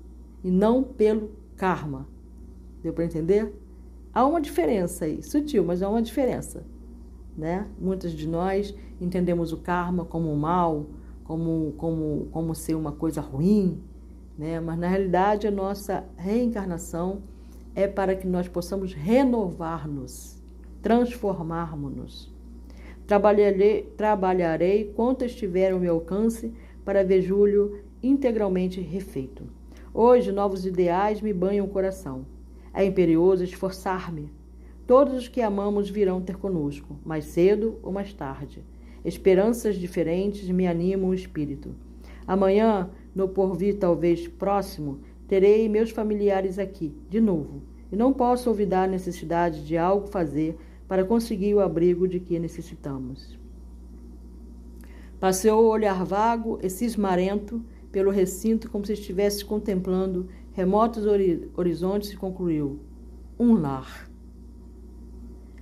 e 0.44 0.50
não 0.50 0.84
pelo 0.84 1.32
karma. 1.56 2.08
Deu 2.82 2.94
para 2.94 3.06
entender? 3.06 3.54
Há 4.14 4.26
uma 4.26 4.42
diferença 4.42 5.06
aí, 5.06 5.22
sutil, 5.22 5.64
mas 5.64 5.82
há 5.82 5.90
uma 5.90 6.02
diferença. 6.02 6.66
Né? 7.38 7.68
Muitas 7.80 8.12
de 8.12 8.28
nós 8.28 8.76
entendemos 9.00 9.54
o 9.54 9.58
karma 9.58 10.06
como 10.06 10.36
mal, 10.36 10.86
como, 11.24 11.74
como, 11.78 12.28
como 12.32 12.54
ser 12.54 12.76
uma 12.76 12.92
coisa 12.92 13.22
ruim, 13.22 13.82
né? 14.38 14.60
mas 14.60 14.78
na 14.78 14.88
realidade 14.88 15.48
a 15.48 15.52
nossa 15.52 16.04
reencarnação 16.18 17.22
é 17.74 17.88
para 17.88 18.16
que 18.16 18.28
nós 18.28 18.48
possamos 18.48 18.94
renovar-nos, 18.94 20.42
transformarmos-nos. 20.82 22.32
Trabalharei, 23.08 23.84
trabalharei 23.98 24.94
quanto 24.96 25.26
estiver 25.26 25.72
ao 25.72 25.80
meu 25.80 25.96
alcance 25.96 26.54
para 26.84 27.04
ver 27.04 27.22
Júlio 27.22 27.80
integralmente 28.02 28.82
refeito. 28.82 29.44
Hoje, 29.94 30.32
novos 30.32 30.66
ideais 30.66 31.22
me 31.22 31.34
banham 31.34 31.66
o 31.66 31.70
coração. 31.70 32.26
É 32.74 32.86
imperioso 32.86 33.44
esforçar-me 33.44 34.32
Todos 34.86 35.14
os 35.14 35.28
que 35.28 35.42
amamos 35.42 35.90
virão 35.90 36.22
ter 36.22 36.38
conosco, 36.38 36.98
mais 37.06 37.26
cedo 37.26 37.80
ou 37.82 37.92
mais 37.92 38.14
tarde. 38.14 38.64
Esperanças 39.06 39.76
diferentes 39.76 40.48
me 40.50 40.68
animam 40.68 41.10
o 41.10 41.14
espírito. 41.14 41.74
Amanhã, 42.28 42.90
no 43.16 43.28
porvir 43.28 43.78
talvez 43.78 44.28
próximo, 44.28 45.00
terei 45.28 45.68
meus 45.70 45.90
familiares 45.90 46.60
aqui, 46.60 46.94
de 47.10 47.20
novo, 47.20 47.62
e 47.92 47.96
não 47.96 48.14
posso 48.14 48.50
olvidar 48.50 48.84
a 48.84 48.92
necessidade 48.92 49.66
de 49.66 49.78
algo 49.78 50.08
fazer 50.08 50.58
para 50.88 51.06
conseguir 51.06 51.54
o 51.56 51.62
abrigo 51.62 52.08
de 52.08 52.20
que 52.20 52.38
necessitamos. 52.38 53.40
Passeou 55.20 55.64
o 55.64 55.70
olhar 55.70 56.04
vago 56.04 56.60
e 56.62 56.70
cismarento 56.70 57.64
pelo 57.92 58.12
recinto 58.12 58.70
como 58.70 58.86
se 58.86 58.94
estivesse 58.94 59.46
contemplando 59.46 60.28
remotos 60.52 61.06
horizontes 61.56 62.12
e 62.12 62.18
concluiu: 62.18 62.80
Um 63.40 63.54
lar 63.54 64.11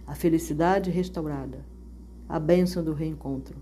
a 0.10 0.16
felicidade 0.16 0.90
restaurada, 0.90 1.64
a 2.28 2.40
bênção 2.40 2.84
do 2.84 2.94
reencontro. 2.94 3.56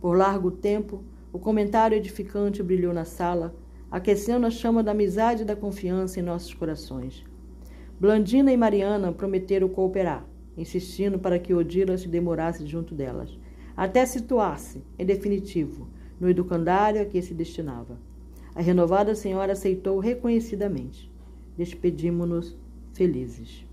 Por 0.00 0.16
largo 0.16 0.50
tempo, 0.50 1.04
o 1.32 1.38
comentário 1.38 1.96
edificante 1.96 2.64
brilhou 2.64 2.92
na 2.92 3.04
sala, 3.04 3.54
aquecendo 3.88 4.44
a 4.44 4.50
chama 4.50 4.82
da 4.82 4.90
amizade 4.90 5.42
e 5.42 5.44
da 5.44 5.54
confiança 5.54 6.18
em 6.18 6.22
nossos 6.24 6.52
corações. 6.52 7.24
Blandina 8.00 8.52
e 8.52 8.56
Mariana 8.56 9.12
prometeram 9.12 9.68
cooperar, 9.68 10.26
insistindo 10.56 11.16
para 11.16 11.38
que 11.38 11.54
Odila 11.54 11.96
se 11.96 12.08
demorasse 12.08 12.66
junto 12.66 12.92
delas, 12.92 13.38
até 13.76 14.04
situar-se, 14.04 14.82
em 14.98 15.06
definitivo, 15.06 15.86
no 16.18 16.28
educandário 16.28 17.00
a 17.00 17.04
que 17.04 17.22
se 17.22 17.32
destinava. 17.32 17.96
A 18.52 18.60
renovada 18.60 19.14
senhora 19.14 19.52
aceitou 19.52 20.00
reconhecidamente. 20.00 21.08
Despedimos-nos 21.56 22.56
felizes. 22.94 23.67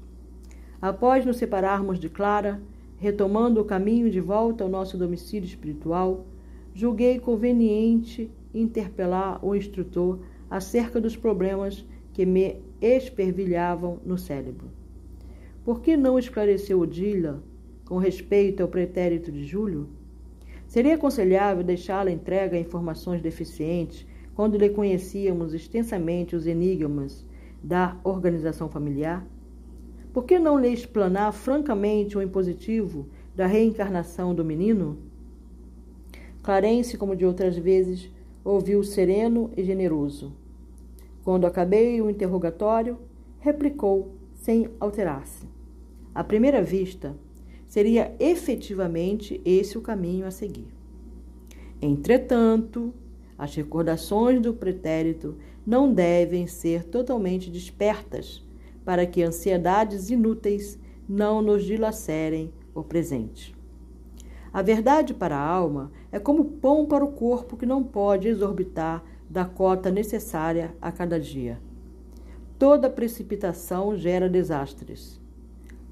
Após 0.85 1.25
nos 1.25 1.37
separarmos 1.37 1.97
de 1.97 2.07
Clara, 2.07 2.61
retomando 2.99 3.59
o 3.59 3.65
caminho 3.65 4.07
de 4.07 4.21
volta 4.21 4.63
ao 4.63 4.69
nosso 4.69 4.99
domicílio 4.99 5.47
espiritual, 5.47 6.27
julguei 6.75 7.17
conveniente 7.17 8.29
interpelar 8.53 9.43
o 9.43 9.55
instrutor 9.55 10.19
acerca 10.47 11.01
dos 11.01 11.17
problemas 11.17 11.83
que 12.13 12.23
me 12.23 12.57
espervilhavam 12.79 13.97
no 14.05 14.15
cérebro. 14.15 14.67
Por 15.63 15.81
que 15.81 15.97
não 15.97 16.19
esclareceu 16.19 16.79
Odila 16.79 17.41
com 17.85 17.97
respeito 17.97 18.61
ao 18.61 18.69
pretérito 18.69 19.31
de 19.31 19.43
Júlio? 19.43 19.89
Seria 20.67 20.93
aconselhável 20.93 21.63
deixá-la 21.63 22.11
entregue 22.11 22.57
a 22.57 22.61
informações 22.61 23.23
deficientes 23.23 24.05
quando 24.35 24.55
lhe 24.55 24.69
conhecíamos 24.69 25.51
extensamente 25.51 26.35
os 26.35 26.45
enigmas 26.45 27.25
da 27.63 27.97
organização 28.03 28.69
familiar? 28.69 29.25
Por 30.15 30.23
que 30.23 30.39
não 30.39 30.57
lhe 30.57 30.69
explanar 30.69 31.33
francamente 31.33 32.17
o 32.17 32.21
impositivo 32.21 33.05
da 33.35 33.45
reencarnação 33.45 34.33
do 34.33 34.45
menino? 34.45 34.97
Clarence, 36.41 36.97
como 36.97 37.17
de 37.17 37.25
outras 37.25 37.57
vezes, 37.57 38.09
ouviu 38.41 38.81
sereno 38.81 39.51
e 39.57 39.63
generoso. 39.65 40.31
Quando 41.21 41.45
acabei 41.45 42.01
o 42.01 42.09
interrogatório, 42.09 42.97
replicou 43.41 44.13
sem 44.35 44.69
alterar-se. 44.79 45.49
À 46.13 46.23
primeira 46.23 46.61
vista, 46.61 47.13
seria 47.67 48.15
efetivamente 48.17 49.41
esse 49.43 49.77
o 49.77 49.81
caminho 49.81 50.25
a 50.25 50.31
seguir. 50.31 50.69
Entretanto, 51.81 52.93
as 53.37 53.53
recordações 53.53 54.41
do 54.41 54.53
pretérito 54.53 55.35
não 55.67 55.93
devem 55.93 56.47
ser 56.47 56.85
totalmente 56.85 57.51
despertas 57.51 58.45
para 58.85 59.05
que 59.05 59.23
ansiedades 59.23 60.09
inúteis 60.09 60.79
não 61.09 61.41
nos 61.41 61.65
dilacerem 61.65 62.53
o 62.73 62.83
presente. 62.83 63.55
A 64.53 64.61
verdade 64.61 65.13
para 65.13 65.35
a 65.35 65.45
alma 65.45 65.91
é 66.11 66.19
como 66.19 66.45
pão 66.45 66.85
para 66.85 67.03
o 67.03 67.11
corpo 67.11 67.57
que 67.57 67.65
não 67.65 67.83
pode 67.83 68.27
exorbitar 68.27 69.03
da 69.29 69.43
cota 69.43 69.91
necessária 69.91 70.73
a 70.81 70.91
cada 70.91 71.19
dia. 71.19 71.59
Toda 72.57 72.89
precipitação 72.89 73.97
gera 73.97 74.29
desastres. 74.29 75.19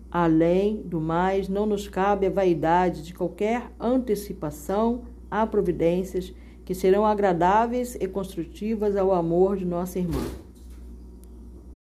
Além 0.10 0.82
do 0.84 1.02
mais, 1.02 1.50
não 1.50 1.66
nos 1.66 1.90
cabe 1.90 2.28
a 2.28 2.30
vaidade 2.30 3.04
de 3.04 3.14
qualquer 3.14 3.72
antecipação 3.80 5.02
a 5.30 5.46
providências 5.46 6.34
que 6.64 6.76
serão 6.76 7.06
agradáveis 7.06 7.98
e 8.00 8.08
construtivas 8.08 8.96
ao 8.96 9.12
amor 9.12 9.58
de 9.58 9.66
nossa 9.66 10.00
irmã. 10.00 10.24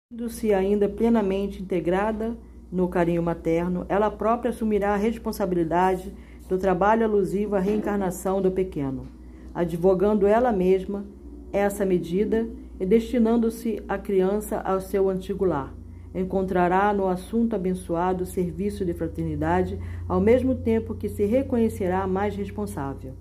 Sendo-se 0.09 0.55
ainda 0.55 0.89
plenamente 0.89 1.61
integrada 1.61 2.39
no 2.71 2.87
carinho 2.87 3.21
materno, 3.21 3.85
ela 3.89 4.09
própria 4.09 4.51
assumirá 4.51 4.95
a 4.95 4.97
responsabilidade 4.97 6.15
do 6.49 6.57
trabalho 6.57 7.05
alusivo 7.05 7.57
à 7.57 7.59
reencarnação 7.59 8.41
do 8.41 8.53
pequeno, 8.53 9.09
advogando 9.53 10.25
ela 10.25 10.53
mesma 10.53 11.05
essa 11.53 11.85
medida 11.85 12.49
e 12.79 12.87
destinando-se 12.87 13.83
a 13.89 13.99
criança 13.99 14.61
ao 14.61 14.81
seu 14.81 15.11
antigo 15.11 15.45
lar. 15.45 15.75
Encontrará 16.15 16.93
no 16.93 17.09
assunto 17.09 17.57
abençoado 17.57 18.25
serviço 18.25 18.85
de 18.85 18.95
fraternidade, 18.95 19.77
ao 20.09 20.21
mesmo 20.21 20.55
tempo 20.55 20.95
que 20.95 21.09
se 21.09 21.25
reconhecerá 21.25 22.07
mais 22.07 22.37
responsável. 22.37 23.15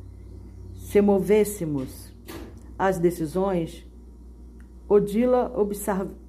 Se 0.75 1.01
movêssemos 1.01 2.13
as 2.77 2.99
decisões, 2.99 3.83
Odila 4.87 5.51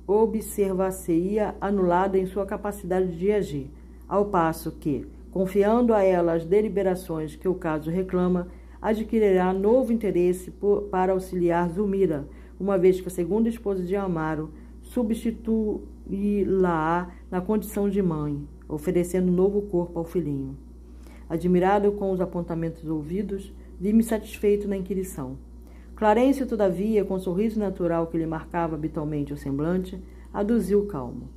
observar-se-ia 0.07 1.57
anulada 1.61 2.17
em 2.17 2.27
sua 2.27 2.47
capacidade 2.47 3.19
de 3.19 3.33
agir, 3.33 3.69
ao 4.09 4.27
passo 4.27 4.71
que, 4.71 5.05
confiando 5.31 5.93
a 5.93 6.03
ela 6.03 6.35
as 6.35 6.45
deliberações 6.45 7.35
que 7.35 7.49
o 7.49 7.55
caso 7.55 7.91
reclama, 7.91 8.47
adquirirá 8.81 9.53
novo 9.53 9.93
interesse 9.93 10.49
por, 10.51 10.85
para 10.85 11.13
auxiliar 11.13 11.69
Zulmira, 11.69 12.27
uma 12.59 12.79
vez 12.79 12.99
que 13.01 13.09
a 13.09 13.11
segunda 13.11 13.49
esposa 13.49 13.83
de 13.83 13.97
Amaro 13.97 14.51
substituí-la 14.83 17.11
na 17.31 17.41
condição 17.41 17.89
de 17.89 18.01
mãe, 18.01 18.47
oferecendo 18.69 19.33
novo 19.33 19.63
corpo 19.63 19.99
ao 19.99 20.05
filhinho. 20.05 20.57
Admirado 21.29 21.91
com 21.93 22.13
os 22.13 22.21
apontamentos 22.21 22.89
ouvidos, 22.89 23.53
vi-me 23.81 24.05
satisfeito 24.05 24.69
na 24.69 24.77
inquirição. 24.77 25.37
Clarence, 25.97 26.45
todavia, 26.45 27.07
com 27.07 27.15
o 27.15 27.19
sorriso 27.19 27.59
natural 27.59 28.07
que 28.09 28.19
lhe 28.19 28.27
marcava 28.27 28.75
habitualmente 28.75 29.33
o 29.33 29.37
semblante, 29.37 29.99
aduziu 30.33 30.87
calmo. 30.87 31.31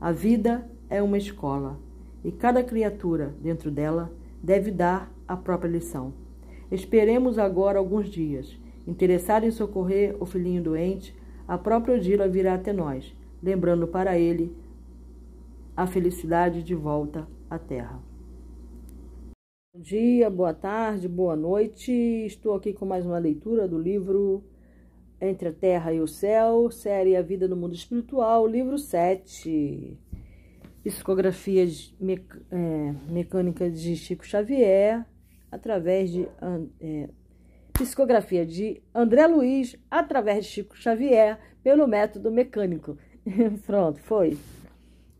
A 0.00 0.10
vida 0.10 0.68
é 0.88 1.00
uma 1.00 1.16
escola 1.16 1.78
e 2.24 2.32
cada 2.32 2.64
criatura 2.64 3.32
dentro 3.40 3.70
dela 3.70 4.12
deve 4.42 4.72
dar 4.72 5.12
a 5.28 5.36
própria 5.36 5.70
lição. 5.70 6.12
Esperemos 6.72 7.38
agora 7.38 7.78
alguns 7.78 8.08
dias. 8.08 8.58
Interessado 8.84 9.44
em 9.44 9.50
socorrer 9.52 10.16
o 10.18 10.26
filhinho 10.26 10.62
doente, 10.62 11.16
a 11.46 11.56
própria 11.56 11.94
Odila 11.94 12.26
virá 12.26 12.54
até 12.54 12.72
nós, 12.72 13.14
lembrando 13.40 13.86
para 13.86 14.18
ele 14.18 14.52
a 15.76 15.86
felicidade 15.86 16.64
de 16.64 16.74
volta 16.74 17.28
à 17.48 17.58
terra. 17.58 18.09
Bom 19.72 19.82
dia, 19.82 20.28
boa 20.28 20.52
tarde, 20.52 21.06
boa 21.06 21.36
noite. 21.36 21.92
Estou 21.92 22.54
aqui 22.54 22.72
com 22.72 22.84
mais 22.84 23.06
uma 23.06 23.18
leitura 23.18 23.68
do 23.68 23.78
livro 23.78 24.42
Entre 25.20 25.48
a 25.48 25.52
Terra 25.52 25.92
e 25.92 26.00
o 26.00 26.08
Céu, 26.08 26.72
série 26.72 27.14
A 27.14 27.22
Vida 27.22 27.46
no 27.46 27.54
Mundo 27.54 27.72
Espiritual, 27.72 28.48
livro 28.48 28.76
7 28.76 29.96
psicografia 30.82 31.64
é, 32.50 32.94
mecânica 33.12 33.70
de 33.70 33.94
Chico 33.94 34.26
Xavier, 34.26 35.06
através 35.52 36.10
de 36.10 36.28
é, 36.80 37.08
psicografia 37.72 38.44
de 38.44 38.82
André 38.92 39.28
Luiz, 39.28 39.76
através 39.88 40.46
de 40.46 40.50
Chico 40.50 40.76
Xavier, 40.76 41.38
pelo 41.62 41.86
método 41.86 42.32
mecânico. 42.32 42.98
Pronto, 43.64 44.00
foi. 44.00 44.36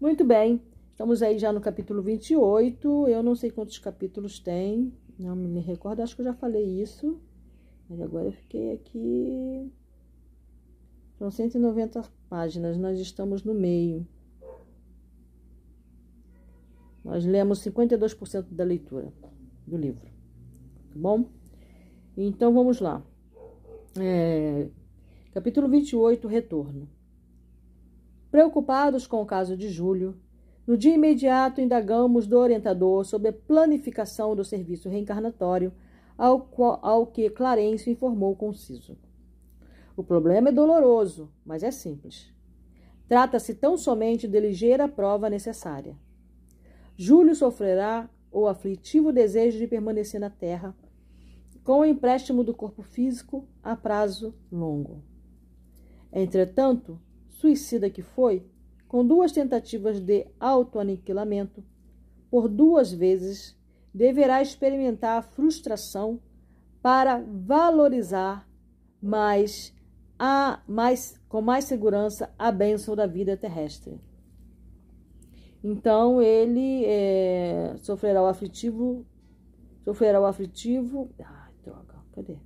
Muito 0.00 0.24
bem, 0.24 0.60
estamos 1.00 1.22
aí 1.22 1.38
já 1.38 1.50
no 1.50 1.62
capítulo 1.62 2.02
28. 2.02 3.08
Eu 3.08 3.22
não 3.22 3.34
sei 3.34 3.50
quantos 3.50 3.78
capítulos 3.78 4.38
tem, 4.38 4.92
não 5.18 5.34
me 5.34 5.58
recordo, 5.58 6.02
acho 6.02 6.14
que 6.14 6.20
eu 6.20 6.26
já 6.26 6.34
falei 6.34 6.62
isso. 6.62 7.18
Mas 7.88 8.02
agora 8.02 8.26
eu 8.26 8.32
fiquei 8.32 8.74
aqui. 8.74 9.72
São 11.16 11.30
190 11.30 12.02
páginas, 12.28 12.76
nós 12.76 13.00
estamos 13.00 13.42
no 13.44 13.54
meio. 13.54 14.06
Nós 17.02 17.24
lemos 17.24 17.64
52% 17.64 18.48
da 18.50 18.62
leitura 18.62 19.10
do 19.66 19.78
livro. 19.78 20.04
Tá 20.04 20.96
bom? 20.96 21.30
Então 22.14 22.52
vamos 22.52 22.78
lá. 22.78 23.02
É, 23.98 24.68
capítulo 25.32 25.66
28 25.66 26.28
Retorno. 26.28 26.86
Preocupados 28.30 29.06
com 29.06 29.22
o 29.22 29.26
caso 29.26 29.56
de 29.56 29.70
Júlio, 29.70 30.14
no 30.66 30.76
dia 30.76 30.94
imediato 30.94 31.60
indagamos 31.60 32.26
do 32.26 32.38
orientador 32.38 33.04
sobre 33.04 33.28
a 33.28 33.32
planificação 33.32 34.36
do 34.36 34.44
serviço 34.44 34.88
reencarnatório, 34.88 35.72
ao, 36.16 36.40
qual, 36.40 36.78
ao 36.82 37.06
que 37.06 37.30
Clarence 37.30 37.90
informou 37.90 38.36
conciso. 38.36 38.96
O 39.96 40.04
problema 40.04 40.50
é 40.50 40.52
doloroso, 40.52 41.30
mas 41.44 41.62
é 41.62 41.70
simples. 41.70 42.32
Trata-se 43.08 43.54
tão 43.54 43.76
somente 43.76 44.28
de 44.28 44.38
ligeira 44.38 44.86
prova 44.86 45.28
necessária. 45.28 45.96
Júlio 46.96 47.34
sofrerá 47.34 48.08
o 48.30 48.46
aflitivo 48.46 49.12
desejo 49.12 49.58
de 49.58 49.66
permanecer 49.66 50.20
na 50.20 50.30
terra, 50.30 50.76
com 51.64 51.80
o 51.80 51.84
empréstimo 51.84 52.44
do 52.44 52.54
corpo 52.54 52.82
físico 52.82 53.48
a 53.62 53.74
prazo 53.74 54.34
longo. 54.52 55.02
Entretanto, 56.12 57.00
suicida 57.28 57.90
que 57.90 58.02
foi, 58.02 58.44
com 58.90 59.06
duas 59.06 59.30
tentativas 59.30 60.00
de 60.00 60.26
autoaniquilamento, 60.40 61.62
por 62.28 62.48
duas 62.48 62.92
vezes 62.92 63.56
deverá 63.94 64.42
experimentar 64.42 65.16
a 65.16 65.22
frustração 65.22 66.20
para 66.82 67.24
valorizar 67.24 68.48
mais, 69.00 69.72
a, 70.18 70.60
mais 70.66 71.16
com 71.28 71.40
mais 71.40 71.66
segurança 71.66 72.34
a 72.36 72.50
bênção 72.50 72.96
da 72.96 73.06
vida 73.06 73.36
terrestre. 73.36 73.96
Então 75.62 76.20
ele 76.20 76.84
é, 76.84 77.76
sofrerá 77.76 78.20
o 78.20 78.26
aflitivo, 78.26 79.06
sofrerá 79.84 80.20
o 80.20 80.26
aflitivo. 80.26 81.08
Ai, 81.20 81.52
droga, 81.62 81.94
cadê? 82.10 82.38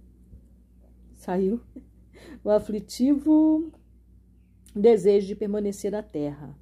Saiu. 1.16 1.59
O 2.42 2.50
aflitivo 2.50 3.72
desejo 4.74 5.28
de 5.28 5.37
permanecer 5.37 5.92
na 5.92 6.02
terra, 6.02 6.56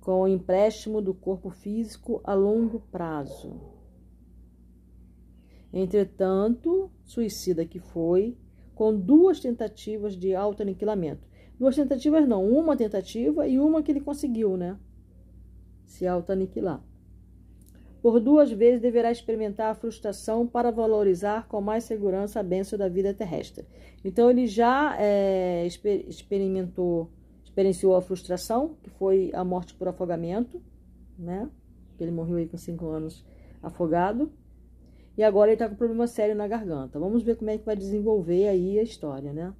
com 0.00 0.22
o 0.22 0.28
empréstimo 0.28 1.02
do 1.02 1.12
corpo 1.12 1.50
físico 1.50 2.20
a 2.24 2.32
longo 2.32 2.80
prazo. 2.90 3.60
Entretanto, 5.72 6.90
suicida 7.04 7.64
que 7.64 7.78
foi, 7.78 8.36
com 8.74 8.94
duas 8.94 9.40
tentativas 9.40 10.16
de 10.16 10.34
autoaniquilamento. 10.34 11.26
Duas 11.58 11.76
tentativas 11.76 12.26
não, 12.26 12.46
uma 12.46 12.76
tentativa 12.76 13.46
e 13.46 13.58
uma 13.58 13.82
que 13.82 13.92
ele 13.92 14.00
conseguiu, 14.00 14.56
né? 14.56 14.78
Se 15.84 16.06
autoaniquilar. 16.06 16.82
Por 18.02 18.18
duas 18.18 18.50
vezes 18.50 18.80
deverá 18.80 19.12
experimentar 19.12 19.70
a 19.70 19.74
frustração 19.74 20.44
para 20.44 20.72
valorizar 20.72 21.46
com 21.46 21.60
mais 21.60 21.84
segurança 21.84 22.40
a 22.40 22.42
bênção 22.42 22.76
da 22.76 22.88
vida 22.88 23.14
terrestre. 23.14 23.64
Então 24.04 24.28
ele 24.28 24.48
já 24.48 24.96
é, 24.98 25.64
experimentou, 26.08 27.12
experienciou 27.44 27.94
a 27.94 28.02
frustração, 28.02 28.76
que 28.82 28.90
foi 28.90 29.30
a 29.32 29.44
morte 29.44 29.72
por 29.74 29.86
afogamento, 29.86 30.60
né? 31.16 31.48
Ele 32.00 32.10
morreu 32.10 32.38
aí 32.38 32.48
com 32.48 32.56
cinco 32.56 32.88
anos 32.88 33.24
afogado. 33.62 34.32
E 35.16 35.22
agora 35.22 35.50
ele 35.50 35.54
está 35.54 35.68
com 35.68 35.76
problema 35.76 36.08
sério 36.08 36.34
na 36.34 36.48
garganta. 36.48 36.98
Vamos 36.98 37.22
ver 37.22 37.36
como 37.36 37.50
é 37.50 37.58
que 37.58 37.64
vai 37.64 37.76
desenvolver 37.76 38.48
aí 38.48 38.80
a 38.80 38.82
história, 38.82 39.32
né? 39.32 39.54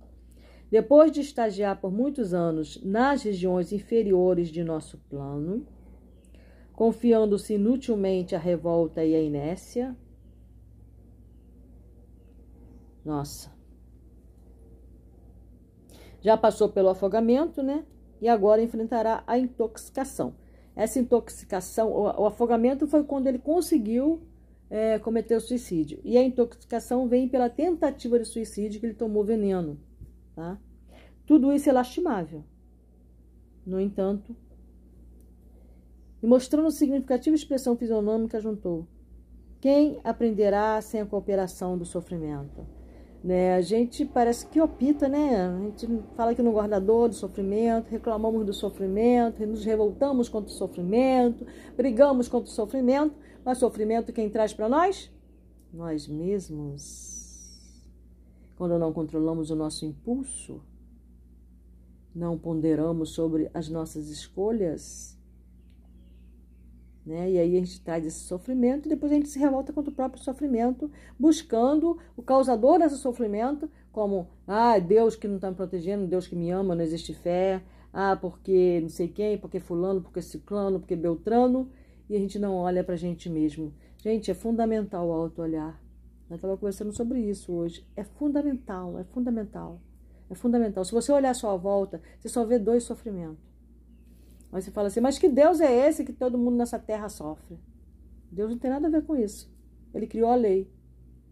Depois 0.68 1.12
de 1.12 1.20
estagiar 1.20 1.80
por 1.80 1.92
muitos 1.92 2.34
anos 2.34 2.82
nas 2.82 3.22
regiões 3.22 3.72
inferiores 3.72 4.48
de 4.48 4.64
nosso 4.64 4.98
plano, 5.08 5.64
confiando-se 6.82 7.54
inutilmente 7.54 8.34
à 8.34 8.40
revolta 8.40 9.04
e 9.04 9.14
à 9.14 9.22
inércia. 9.22 9.96
Nossa. 13.04 13.52
Já 16.20 16.36
passou 16.36 16.68
pelo 16.70 16.88
afogamento, 16.88 17.62
né? 17.62 17.86
E 18.20 18.28
agora 18.28 18.60
enfrentará 18.60 19.22
a 19.28 19.38
intoxicação. 19.38 20.34
Essa 20.74 20.98
intoxicação, 20.98 21.92
o, 21.92 22.26
afogamento 22.26 22.88
foi 22.88 23.04
quando 23.04 23.28
ele 23.28 23.38
conseguiu 23.38 24.20
é, 24.68 24.98
cometer 24.98 25.36
o 25.36 25.40
suicídio. 25.40 26.00
E 26.02 26.18
a 26.18 26.24
intoxicação 26.24 27.06
vem 27.06 27.28
pela 27.28 27.48
tentativa 27.48 28.18
de 28.18 28.24
suicídio 28.24 28.80
que 28.80 28.86
ele 28.86 28.94
tomou 28.94 29.22
veneno. 29.22 29.78
Tá? 30.34 30.58
Tudo 31.24 31.52
isso 31.52 31.70
é 31.70 31.72
lastimável. 31.72 32.42
No 33.64 33.78
entanto, 33.78 34.34
e 36.22 36.26
mostrando 36.26 36.70
significativa 36.70 37.34
expressão 37.34 37.76
fisionômica, 37.76 38.40
juntou: 38.40 38.86
Quem 39.60 40.00
aprenderá 40.04 40.80
sem 40.80 41.00
a 41.00 41.06
cooperação 41.06 41.76
do 41.76 41.84
sofrimento? 41.84 42.64
Né? 43.22 43.54
A 43.54 43.60
gente 43.60 44.04
parece 44.04 44.46
que 44.46 44.60
opita, 44.60 45.08
né? 45.08 45.46
A 45.46 45.58
gente 45.60 45.88
fala 46.16 46.34
que 46.34 46.42
não 46.42 46.52
guarda 46.52 46.80
dor 46.80 47.08
do 47.08 47.14
sofrimento, 47.14 47.88
reclamamos 47.88 48.44
do 48.44 48.52
sofrimento, 48.52 49.46
nos 49.46 49.64
revoltamos 49.64 50.28
contra 50.28 50.50
o 50.50 50.54
sofrimento, 50.54 51.46
brigamos 51.76 52.28
contra 52.28 52.50
o 52.50 52.54
sofrimento, 52.54 53.14
mas 53.44 53.58
sofrimento 53.58 54.12
quem 54.12 54.28
traz 54.28 54.52
para 54.52 54.68
nós? 54.68 55.10
Nós 55.72 56.08
mesmos. 56.08 57.12
Quando 58.56 58.78
não 58.78 58.92
controlamos 58.92 59.50
o 59.50 59.56
nosso 59.56 59.84
impulso, 59.84 60.60
não 62.14 62.36
ponderamos 62.36 63.10
sobre 63.10 63.50
as 63.54 63.68
nossas 63.68 64.08
escolhas, 64.08 65.16
né? 67.04 67.30
E 67.30 67.38
aí 67.38 67.56
a 67.56 67.60
gente 67.60 67.80
traz 67.80 68.06
esse 68.06 68.20
sofrimento 68.20 68.86
e 68.86 68.88
depois 68.88 69.10
a 69.10 69.14
gente 69.14 69.28
se 69.28 69.38
revolta 69.38 69.72
contra 69.72 69.90
o 69.90 69.94
próprio 69.94 70.22
sofrimento, 70.22 70.90
buscando 71.18 71.98
o 72.16 72.22
causador 72.22 72.78
desse 72.78 72.96
sofrimento, 72.96 73.68
como, 73.90 74.28
ah, 74.46 74.78
Deus 74.78 75.16
que 75.16 75.28
não 75.28 75.36
está 75.36 75.50
me 75.50 75.56
protegendo, 75.56 76.06
Deus 76.06 76.26
que 76.26 76.36
me 76.36 76.50
ama, 76.50 76.74
não 76.74 76.82
existe 76.82 77.12
fé, 77.12 77.62
ah, 77.92 78.16
porque 78.16 78.80
não 78.80 78.88
sei 78.88 79.08
quem, 79.08 79.36
porque 79.36 79.60
fulano, 79.60 80.00
porque 80.00 80.22
ciclano, 80.22 80.78
porque 80.78 80.96
beltrano, 80.96 81.68
e 82.08 82.16
a 82.16 82.18
gente 82.18 82.38
não 82.38 82.54
olha 82.54 82.82
para 82.84 82.94
a 82.94 82.98
gente 82.98 83.28
mesmo. 83.28 83.72
Gente, 83.98 84.30
é 84.30 84.34
fundamental 84.34 85.08
o 85.08 85.12
auto-olhar. 85.12 85.80
Eu 86.28 86.36
estava 86.36 86.56
conversando 86.56 86.92
sobre 86.92 87.20
isso 87.20 87.52
hoje. 87.52 87.86
É 87.94 88.02
fundamental, 88.02 88.98
é 88.98 89.04
fundamental. 89.04 89.80
É 90.30 90.34
fundamental. 90.34 90.84
Se 90.84 90.92
você 90.92 91.12
olhar 91.12 91.30
à 91.30 91.34
sua 91.34 91.56
volta, 91.56 92.00
você 92.18 92.28
só 92.28 92.44
vê 92.44 92.58
dois 92.58 92.84
sofrimentos 92.84 93.51
Aí 94.52 94.60
você 94.60 94.70
fala 94.70 94.88
assim, 94.88 95.00
mas 95.00 95.18
que 95.18 95.30
Deus 95.30 95.60
é 95.62 95.88
esse 95.88 96.04
que 96.04 96.12
todo 96.12 96.36
mundo 96.36 96.56
nessa 96.56 96.78
terra 96.78 97.08
sofre? 97.08 97.58
Deus 98.30 98.50
não 98.50 98.58
tem 98.58 98.70
nada 98.70 98.86
a 98.86 98.90
ver 98.90 99.02
com 99.02 99.16
isso. 99.16 99.50
Ele 99.94 100.06
criou 100.06 100.30
a 100.30 100.34
lei. 100.34 100.70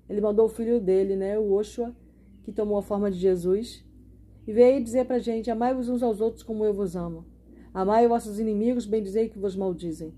Ele 0.09 0.22
mandou 0.22 0.46
o 0.46 0.48
filho 0.48 0.80
dele, 0.80 1.14
né, 1.16 1.38
o 1.38 1.52
Oshua, 1.52 1.94
que 2.42 2.50
tomou 2.50 2.78
a 2.78 2.83
forma 2.83 3.11
de 3.11 3.18
Jesus, 3.18 3.85
e 4.46 4.52
veio 4.52 4.83
dizer 4.83 5.06
pra 5.06 5.18
gente: 5.18 5.50
Amai-vos 5.50 5.88
uns 5.88 6.02
aos 6.02 6.20
outros 6.20 6.42
como 6.42 6.64
eu 6.64 6.72
vos 6.72 6.96
amo. 6.96 7.24
Amai 7.72 8.09
vossos 8.09 8.40
inimigos, 8.40 8.87
bem 8.87 9.02
dizei 9.02 9.28
que 9.28 9.38
vos 9.38 9.54
maldizem. 9.54 10.12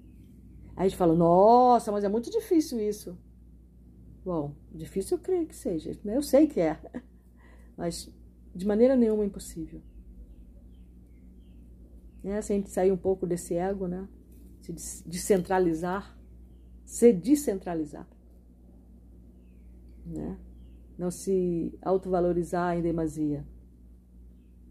Aí 0.75 0.87
a 0.87 0.89
gente 0.89 0.97
fala: 0.97 1.15
Nossa, 1.15 1.93
mas 1.93 2.05
é 2.05 2.09
muito 2.09 2.31
difícil 2.31 2.81
isso. 2.81 3.19
Bom, 4.25 4.55
difícil 4.73 5.19
eu 5.19 5.23
creio 5.23 5.47
que 5.47 5.57
seja, 5.57 5.93
né? 6.05 6.17
eu 6.17 6.23
sei 6.23 6.47
que 6.47 6.61
é, 6.61 6.79
mas 7.77 8.09
de 8.55 8.67
maneira 8.67 8.97
nenhuma 8.97 9.25
impossível 9.25 9.83
né? 12.23 12.41
Se 12.43 12.53
a 12.53 12.57
gente 12.57 12.71
sair 12.71 12.93
um 12.93 12.97
pouco 12.97 13.27
desse 13.27 13.55
ego, 13.55 13.87
né? 13.87 14.09
Se 14.61 14.73
descentralizar, 15.07 16.17
se 16.85 17.13
descentralizar, 17.13 18.09
né? 20.07 20.39
Não 20.97 21.11
se 21.11 21.77
autovalorizar 21.83 22.77
em 22.77 22.83
demasia. 22.83 23.45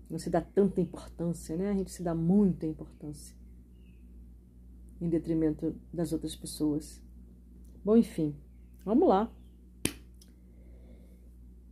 Não 0.10 0.20
se 0.20 0.30
dá 0.30 0.42
tanta 0.42 0.80
importância, 0.80 1.58
né? 1.58 1.70
A 1.70 1.74
gente 1.74 1.92
se 1.92 2.04
dá 2.04 2.14
muita 2.14 2.66
importância 2.66 3.36
em 5.00 5.10
detrimento 5.10 5.76
das 5.92 6.14
outras 6.14 6.36
pessoas. 6.36 7.02
Bom, 7.84 7.98
enfim, 7.98 8.36
vamos 8.86 9.08
lá. 9.10 9.34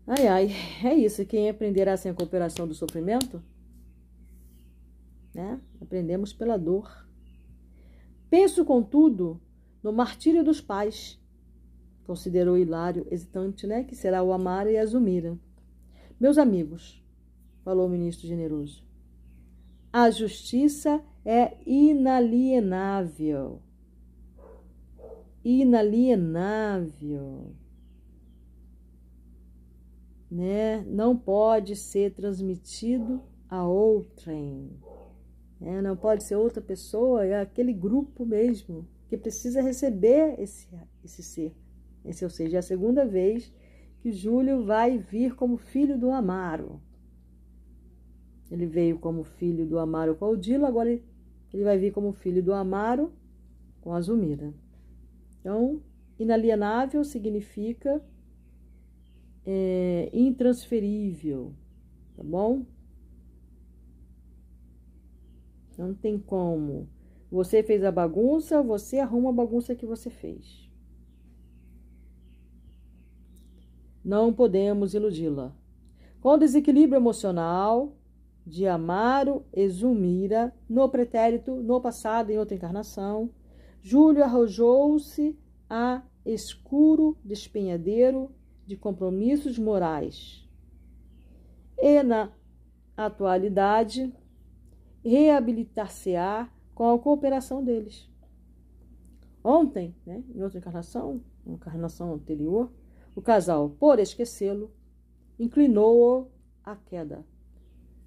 Ai, 0.07 0.27
ai, 0.27 0.49
é 0.83 0.93
isso. 0.95 1.25
Quem 1.25 1.49
aprenderá 1.49 1.95
sem 1.95 2.11
a 2.11 2.15
cooperação 2.15 2.67
do 2.67 2.73
sofrimento 2.73 3.41
né? 5.33 5.59
Aprendemos 5.89 6.31
pela 6.31 6.55
dor. 6.55 7.03
Penso, 8.29 8.63
contudo, 8.63 9.41
no 9.81 9.91
martírio 9.91 10.43
dos 10.43 10.61
pais, 10.61 11.19
considerou 12.05 12.59
Hilário, 12.59 13.07
hesitante, 13.09 13.65
né? 13.65 13.83
Que 13.83 13.95
será 13.95 14.21
o 14.21 14.31
Amara 14.31 14.71
e 14.71 14.77
a 14.77 14.85
Zumira. 14.85 15.35
Meus 16.19 16.37
amigos, 16.37 17.03
falou 17.63 17.87
o 17.87 17.89
ministro 17.89 18.27
generoso, 18.27 18.85
a 19.91 20.11
justiça 20.11 21.03
é 21.25 21.57
inalienável. 21.65 23.59
Inalienável. 25.43 26.75
Né? 30.29 30.83
Não 30.85 31.17
pode 31.17 31.75
ser 31.75 32.13
transmitido 32.13 33.23
a 33.49 33.67
outrem. 33.67 34.69
É, 35.61 35.81
não 35.81 35.95
pode 35.95 36.23
ser 36.23 36.35
outra 36.35 36.61
pessoa, 36.61 37.25
é 37.25 37.41
aquele 37.41 37.73
grupo 37.73 38.25
mesmo 38.25 38.87
que 39.09 39.17
precisa 39.17 39.61
receber 39.61 40.39
esse, 40.39 40.67
esse 41.03 41.21
ser. 41.21 41.53
Esse, 42.05 42.23
ou 42.23 42.29
seja, 42.29 42.57
é 42.57 42.59
a 42.59 42.63
segunda 42.63 43.05
vez 43.05 43.51
que 44.01 44.11
Júlio 44.11 44.63
vai 44.63 44.97
vir 44.97 45.35
como 45.35 45.57
filho 45.57 45.97
do 45.97 46.11
Amaro. 46.11 46.81
Ele 48.49 48.65
veio 48.65 48.97
como 48.97 49.23
filho 49.23 49.65
do 49.65 49.77
Amaro 49.77 50.15
com 50.15 50.25
Odilo, 50.25 50.65
agora 50.65 50.89
ele, 50.89 51.03
ele 51.53 51.63
vai 51.63 51.77
vir 51.77 51.91
como 51.91 52.13
filho 52.13 52.41
do 52.41 52.53
Amaro 52.53 53.11
com 53.81 53.93
a 53.93 54.01
Zumira. 54.01 54.53
Então, 55.39 55.81
inalienável 56.17 57.03
significa 57.03 58.01
é, 59.45 60.09
intransferível, 60.13 61.53
tá 62.15 62.23
bom? 62.23 62.65
Não 65.79 65.93
tem 65.93 66.19
como. 66.19 66.89
Você 67.31 67.63
fez 67.63 67.85
a 67.85 67.91
bagunça, 67.91 68.61
você 68.61 68.99
arruma 68.99 69.29
a 69.29 69.33
bagunça 69.33 69.73
que 69.73 69.85
você 69.85 70.09
fez. 70.09 70.69
Não 74.03 74.33
podemos 74.33 74.93
iludi-la. 74.93 75.55
Com 76.19 76.37
desequilíbrio 76.37 76.97
emocional 76.97 77.95
de 78.45 78.67
Amaro 78.67 79.45
e 79.53 79.69
Zumira, 79.69 80.53
no 80.67 80.89
pretérito, 80.89 81.55
no 81.55 81.79
passado, 81.79 82.29
em 82.29 82.37
outra 82.37 82.57
encarnação, 82.57 83.29
Júlio 83.81 84.21
arrojou-se 84.21 85.39
a 85.69 86.03
escuro 86.25 87.17
despenhadeiro 87.23 88.29
de 88.67 88.75
compromissos 88.75 89.57
morais. 89.57 90.45
E 91.77 92.03
na 92.03 92.33
atualidade, 92.97 94.13
reabilitar-se-á 95.03 96.49
com 96.75 96.89
a 96.89 96.99
cooperação 96.99 97.63
deles. 97.63 98.09
Ontem, 99.43 99.95
né, 100.05 100.23
em 100.35 100.41
outra 100.41 100.59
encarnação, 100.59 101.21
uma 101.45 101.55
encarnação 101.55 102.13
anterior, 102.13 102.71
o 103.15 103.21
casal, 103.21 103.69
por 103.69 103.99
esquecê-lo, 103.99 104.71
inclinou-o 105.39 106.27
à 106.63 106.75
queda. 106.75 107.25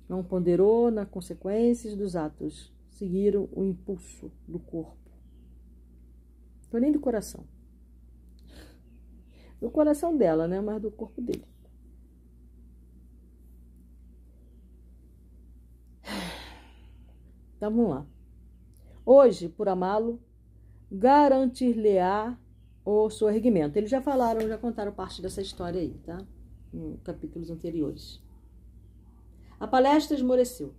Não 0.08 0.22
ponderou 0.22 0.90
nas 0.90 1.08
consequências 1.08 1.96
dos 1.96 2.16
atos, 2.16 2.72
seguiram 2.90 3.48
o 3.52 3.64
impulso 3.64 4.30
do 4.46 4.58
corpo. 4.58 4.96
Foi 6.70 6.80
nem 6.80 6.92
do 6.92 7.00
coração. 7.00 7.44
Do 9.60 9.70
coração 9.70 10.16
dela, 10.16 10.48
né? 10.48 10.60
Mas 10.60 10.80
do 10.80 10.90
corpo 10.90 11.20
dele. 11.20 11.44
Então 17.62 17.70
vamos 17.70 17.90
lá. 17.90 18.06
Hoje, 19.06 19.48
por 19.48 19.68
amá-lo, 19.68 20.20
garantir-lhe-á 20.90 22.36
o 22.84 23.08
seu 23.08 23.28
erguimento. 23.30 23.76
Eles 23.76 23.88
já 23.88 24.02
falaram, 24.02 24.48
já 24.48 24.58
contaram 24.58 24.90
parte 24.90 25.22
dessa 25.22 25.40
história 25.40 25.80
aí, 25.80 25.94
tá? 26.04 26.26
Em 26.74 26.96
capítulos 27.04 27.52
anteriores. 27.52 28.20
A 29.60 29.68
palestra 29.68 30.16
esmoreceu. 30.16 30.74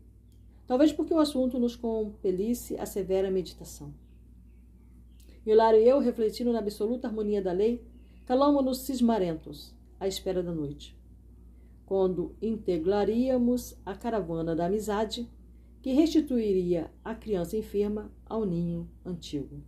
Talvez 0.67 0.91
porque 0.91 1.13
o 1.13 1.19
assunto 1.19 1.57
nos 1.57 1.73
compelisse 1.73 2.77
a 2.77 2.85
severa 2.85 3.31
meditação. 3.31 3.93
Hilário 5.45 5.79
e 5.79 5.87
eu, 5.87 5.99
refletindo 5.99 6.51
na 6.51 6.59
absoluta 6.59 7.07
harmonia 7.07 7.41
da 7.41 7.53
lei, 7.53 7.81
calamos-nos 8.25 8.79
cismarentos, 8.79 9.73
à 9.97 10.05
espera 10.05 10.43
da 10.43 10.51
noite. 10.51 10.99
Quando 11.85 12.35
integraríamos 12.41 13.73
a 13.85 13.95
caravana 13.95 14.53
da 14.53 14.65
amizade, 14.65 15.29
que 15.83 15.91
restituiria 15.91 16.89
a 17.03 17.13
criança 17.13 17.57
enferma 17.57 18.09
ao 18.25 18.45
ninho 18.45 18.89
antigo. 19.05 19.61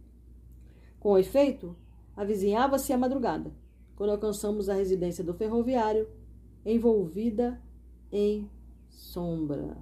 Com 0.98 1.18
efeito, 1.18 1.76
avizinhava-se 2.16 2.94
a 2.94 2.98
madrugada, 2.98 3.54
quando 3.98 4.12
alcançamos 4.12 4.70
a 4.70 4.74
residência 4.74 5.26
do 5.26 5.34
ferroviário, 5.34 6.08
envolvida 6.66 7.62
em 8.10 8.50
sombra. 8.88 9.78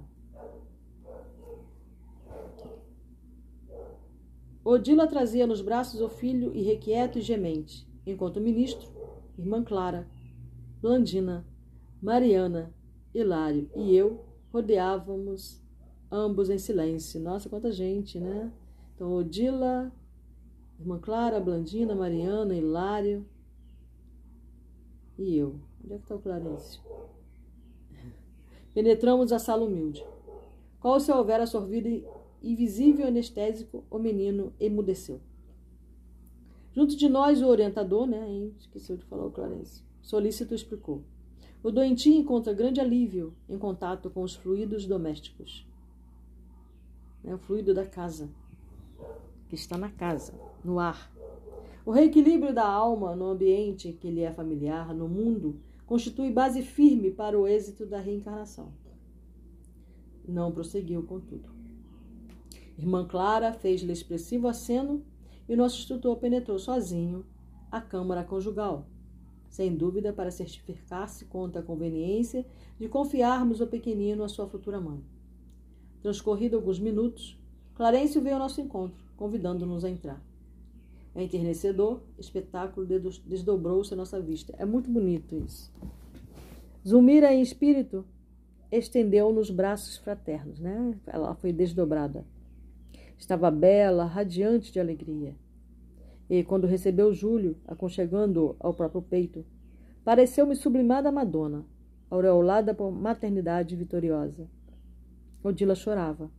Odila 4.64 5.06
trazia 5.06 5.46
nos 5.46 5.60
braços 5.60 6.00
o 6.00 6.08
filho 6.08 6.52
irrequieto 6.52 7.18
e 7.18 7.22
gemente, 7.22 7.88
enquanto 8.04 8.38
o 8.38 8.42
ministro, 8.42 8.90
irmã 9.38 9.62
Clara, 9.62 10.08
Blandina, 10.82 11.46
Mariana, 12.02 12.74
Hilário 13.14 13.70
e 13.76 13.94
eu 13.94 14.24
rodeávamos 14.52 15.63
ambos 16.14 16.48
em 16.48 16.58
silêncio. 16.58 17.20
Nossa, 17.20 17.48
quanta 17.48 17.72
gente, 17.72 18.20
né? 18.20 18.52
Então, 18.94 19.12
Odila, 19.12 19.92
irmã 20.78 20.98
Clara, 20.98 21.40
Blandina, 21.40 21.94
Mariana, 21.94 22.54
Hilário 22.54 23.26
e 25.18 25.36
eu. 25.36 25.56
Onde 25.82 25.94
é 25.94 25.96
que 25.96 26.04
está 26.04 26.14
o 26.14 26.20
Clarencio? 26.20 26.80
Penetramos 28.72 29.32
a 29.32 29.38
sala 29.38 29.64
humilde. 29.64 30.04
Qual 30.80 31.00
se 31.00 31.10
houvera 31.10 31.46
sorvido 31.46 31.88
invisível 32.44 33.06
anestésico, 33.06 33.84
o 33.90 33.98
menino 33.98 34.52
emudeceu. 34.60 35.20
Junto 36.72 36.96
de 36.96 37.08
nós, 37.08 37.40
o 37.40 37.46
orientador, 37.46 38.06
né? 38.06 38.50
Esqueceu 38.58 38.96
de 38.96 39.04
falar 39.04 39.26
o 39.26 39.30
Clarence. 39.30 39.82
Solícito 40.02 40.54
explicou. 40.54 41.02
O 41.62 41.70
doentinho 41.70 42.20
encontra 42.20 42.52
grande 42.52 42.80
alívio 42.80 43.32
em 43.48 43.56
contato 43.56 44.10
com 44.10 44.22
os 44.22 44.34
fluidos 44.34 44.84
domésticos. 44.86 45.66
É 47.24 47.34
o 47.34 47.38
fluido 47.38 47.72
da 47.72 47.86
casa, 47.86 48.28
que 49.48 49.54
está 49.54 49.78
na 49.78 49.90
casa, 49.90 50.34
no 50.62 50.78
ar. 50.78 51.10
O 51.86 51.90
reequilíbrio 51.90 52.54
da 52.54 52.66
alma 52.66 53.16
no 53.16 53.26
ambiente 53.26 53.92
que 53.92 54.10
lhe 54.10 54.20
é 54.20 54.30
familiar, 54.30 54.94
no 54.94 55.08
mundo, 55.08 55.58
constitui 55.86 56.30
base 56.30 56.62
firme 56.62 57.10
para 57.10 57.38
o 57.38 57.46
êxito 57.46 57.86
da 57.86 57.98
reencarnação. 57.98 58.72
Não 60.26 60.52
prosseguiu, 60.52 61.02
contudo. 61.02 61.48
Irmã 62.76 63.06
Clara 63.06 63.52
fez-lhe 63.52 63.92
expressivo 63.92 64.48
aceno 64.48 65.02
e 65.48 65.54
o 65.54 65.56
nosso 65.56 65.78
instrutor 65.78 66.16
penetrou 66.16 66.58
sozinho 66.58 67.24
a 67.70 67.80
câmara 67.80 68.24
conjugal, 68.24 68.86
sem 69.48 69.74
dúvida 69.74 70.12
para 70.12 70.30
certificar-se 70.30 71.24
contra 71.26 71.60
a 71.60 71.64
conveniência 71.64 72.46
de 72.78 72.88
confiarmos 72.88 73.60
o 73.60 73.66
pequenino 73.66 74.24
à 74.24 74.28
sua 74.28 74.46
futura 74.46 74.80
mãe. 74.80 75.02
Transcorrido 76.04 76.56
alguns 76.56 76.78
minutos, 76.78 77.34
Clarencio 77.74 78.20
veio 78.20 78.34
ao 78.34 78.42
nosso 78.42 78.60
encontro, 78.60 79.02
convidando-nos 79.16 79.86
a 79.86 79.88
entrar. 79.88 80.22
É 81.14 81.22
enternecedor, 81.22 82.02
espetáculo 82.18 82.86
desdobrou-se 83.24 83.94
à 83.94 83.96
nossa 83.96 84.20
vista. 84.20 84.54
É 84.58 84.66
muito 84.66 84.90
bonito 84.90 85.34
isso. 85.34 85.72
Zulmira, 86.86 87.32
em 87.32 87.40
espírito, 87.40 88.04
estendeu-nos 88.70 89.48
braços 89.48 89.96
fraternos, 89.96 90.60
né? 90.60 90.94
Ela 91.06 91.34
foi 91.36 91.54
desdobrada. 91.54 92.26
Estava 93.16 93.50
bela, 93.50 94.04
radiante 94.04 94.70
de 94.70 94.78
alegria. 94.78 95.34
E, 96.28 96.44
quando 96.44 96.66
recebeu 96.66 97.14
Júlio, 97.14 97.56
aconchegando-o 97.66 98.56
ao 98.60 98.74
próprio 98.74 99.00
peito, 99.00 99.42
pareceu-me 100.04 100.54
sublimada 100.54 101.10
Madonna, 101.10 101.64
aureolada 102.10 102.74
por 102.74 102.92
maternidade 102.92 103.74
vitoriosa. 103.74 104.46
Odila 105.44 105.76
chorava. 105.76 106.30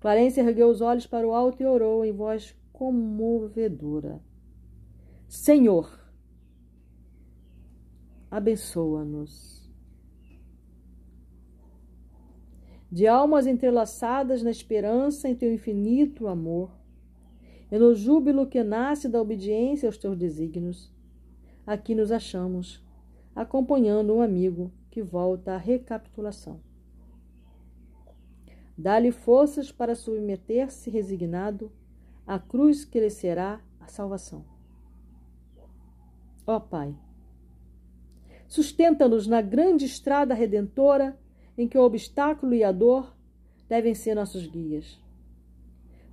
Clarence 0.00 0.40
ergueu 0.40 0.68
os 0.68 0.80
olhos 0.80 1.06
para 1.06 1.28
o 1.28 1.32
alto 1.32 1.62
e 1.62 1.66
orou 1.66 2.04
em 2.04 2.12
voz 2.12 2.56
comovedora. 2.72 4.20
Senhor, 5.28 6.00
abençoa-nos. 8.30 9.54
de 12.94 13.08
almas 13.08 13.44
entrelaçadas 13.48 14.40
na 14.44 14.52
esperança 14.52 15.28
em 15.28 15.34
teu 15.34 15.52
infinito 15.52 16.28
amor, 16.28 16.70
e 17.68 17.76
no 17.76 17.92
júbilo 17.92 18.46
que 18.46 18.62
nasce 18.62 19.08
da 19.08 19.20
obediência 19.20 19.88
aos 19.88 19.98
teus 19.98 20.16
desígnios. 20.16 20.94
Aqui 21.66 21.92
nos 21.92 22.12
achamos, 22.12 22.80
acompanhando 23.34 24.14
um 24.14 24.22
amigo 24.22 24.70
que 24.92 25.02
volta 25.02 25.54
à 25.54 25.56
recapitulação. 25.56 26.60
Dá-lhe 28.76 29.12
forças 29.12 29.70
para 29.70 29.94
submeter-se 29.94 30.90
resignado 30.90 31.70
à 32.26 32.38
cruz 32.38 32.84
que 32.84 32.98
lhe 32.98 33.10
será 33.10 33.60
a 33.80 33.86
salvação. 33.86 34.44
Ó 36.46 36.58
Pai, 36.58 36.94
sustenta-nos 38.48 39.26
na 39.26 39.40
grande 39.40 39.84
estrada 39.84 40.34
redentora 40.34 41.18
em 41.56 41.68
que 41.68 41.78
o 41.78 41.82
obstáculo 41.82 42.52
e 42.54 42.64
a 42.64 42.72
dor 42.72 43.16
devem 43.68 43.94
ser 43.94 44.14
nossos 44.14 44.46
guias. 44.46 45.00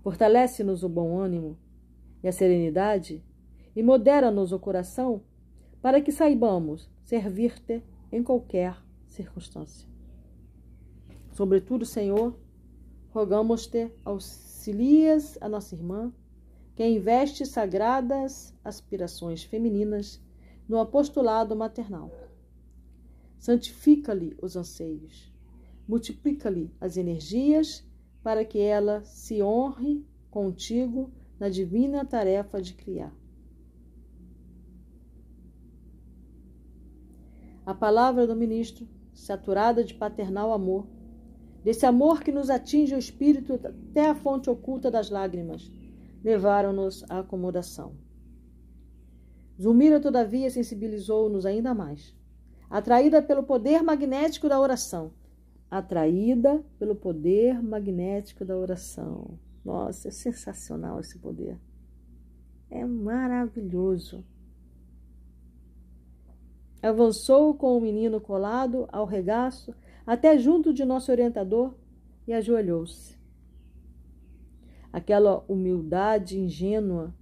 Fortalece-nos 0.01 0.84
o 0.84 0.89
bom 0.89 1.20
ânimo 1.20 1.57
e 2.24 2.28
a 2.28 2.32
serenidade 2.32 3.24
e 3.76 3.84
modera-nos 3.84 4.51
o 4.51 4.59
coração 4.59 5.24
para 5.82 6.01
que 6.01 6.12
saibamos 6.12 6.89
servir-te 7.03 7.84
em 8.12 8.24
qualquer 8.24 8.78
circunstância. 9.07 9.88
Sobretudo, 11.32 11.86
Senhor, 11.86 12.38
rogamos-te, 13.12 13.91
auxilias 14.03 15.38
a 15.39 15.47
nossa 15.47 15.76
irmã, 15.76 16.12
que 16.76 16.88
investe 16.88 17.45
sagradas 17.45 18.53
aspirações 18.64 19.43
femininas 19.43 20.22
no 20.68 20.80
apostolado 20.80 21.55
maternal. 21.55 22.12
Santifica-lhe 23.38 24.36
os 24.41 24.55
anseios 24.55 25.32
multiplica-lhe 25.91 26.74
as 26.80 26.95
energias 26.95 27.86
para 28.24 28.45
que 28.45 28.59
ela 28.59 29.03
se 29.03 29.43
honre 29.43 30.05
contigo 30.30 31.12
na 31.38 31.49
divina 31.49 32.05
tarefa 32.05 32.62
de 32.62 32.74
criar. 32.74 33.14
A 37.66 37.74
palavra 37.74 38.26
do 38.26 38.36
ministro, 38.36 38.88
saturada 39.14 39.84
de 39.84 39.93
paternal 39.93 40.53
amor, 40.53 40.88
desse 41.64 41.86
amor 41.86 42.22
que 42.22 42.32
nos 42.32 42.49
atinge 42.49 42.95
o 42.95 42.99
espírito 42.99 43.53
até 43.53 44.09
a 44.09 44.16
fonte 44.16 44.49
oculta 44.49 44.89
das 44.89 45.09
lágrimas, 45.09 45.72
levaram-nos 46.24 47.03
à 47.09 47.20
acomodação. 47.20 47.93
Zulmira, 49.62 49.99
todavia, 49.99 50.49
sensibilizou-nos 50.49 51.45
ainda 51.45 51.74
mais. 51.74 52.16
Atraída 52.70 53.22
pelo 53.22 53.43
poder 53.43 53.84
magnético 53.84 54.47
da 54.49 54.59
oração, 54.59 55.12
atraída 55.70 56.64
pelo 56.80 56.95
poder 56.95 57.62
magnético 57.62 58.43
da 58.43 58.57
oração. 58.57 59.38
Nossa, 59.64 60.07
é 60.07 60.12
sensacional 60.12 60.99
esse 60.99 61.20
poder. 61.20 61.59
É 62.70 62.86
maravilhoso. 62.86 64.24
Avançou 66.82 67.53
com 67.53 67.78
o 67.78 67.82
menino 67.82 68.20
colado 68.20 68.88
ao 68.91 69.05
regaço 69.05 69.76
até 70.12 70.38
junto 70.38 70.74
de 70.74 70.84
nosso 70.84 71.09
orientador 71.09 71.74
e 72.28 72.34
ajoelhou-se. 72.34 73.18
Aquela 74.91 75.41
humildade 75.47 76.38
ingênua 76.38 77.16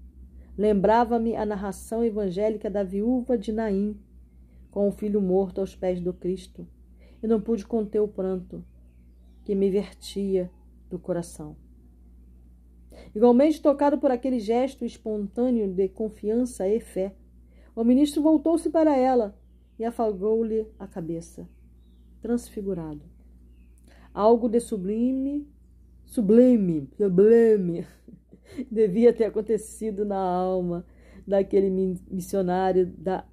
lembrava-me 0.58 1.36
a 1.36 1.46
narração 1.46 2.04
evangélica 2.04 2.68
da 2.68 2.82
viúva 2.82 3.38
de 3.38 3.52
Naim, 3.52 3.96
com 4.72 4.88
o 4.88 4.92
filho 4.92 5.22
morto 5.22 5.62
aos 5.62 5.76
pés 5.76 6.02
do 6.02 6.12
Cristo 6.12 6.68
e 7.22 7.28
não 7.28 7.40
pude 7.40 7.64
conter 7.64 8.00
o 8.00 8.08
pranto 8.08 8.66
que 9.44 9.54
me 9.54 9.70
vertia 9.70 10.50
do 10.90 10.98
coração. 10.98 11.56
Igualmente 13.14 13.62
tocado 13.62 14.00
por 14.00 14.10
aquele 14.10 14.40
gesto 14.40 14.84
espontâneo 14.84 15.72
de 15.72 15.90
confiança 15.90 16.68
e 16.68 16.80
fé, 16.80 17.14
o 17.76 17.84
ministro 17.84 18.24
voltou-se 18.24 18.68
para 18.72 18.98
ela 18.98 19.38
e 19.78 19.86
afagou-lhe 19.86 20.66
a 20.80 20.88
cabeça, 20.88 21.48
transfigurado. 22.22 23.02
Algo 24.14 24.50
de 24.50 24.60
sublime 24.60 25.48
sublime, 26.10 26.90
sublime, 26.98 27.86
devia 28.70 29.14
ter 29.14 29.26
acontecido 29.26 30.04
na 30.04 30.18
alma 30.18 30.84
daquele 31.26 31.70
missionário 32.10 32.88
da 32.98 33.24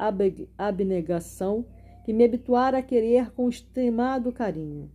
abnegação 0.59 1.65
que 2.05 2.13
me 2.13 2.25
habituara 2.25 2.79
a 2.79 2.83
querer 2.83 3.31
com 3.33 3.49
extremado 3.49 4.31
carinho. 4.31 4.91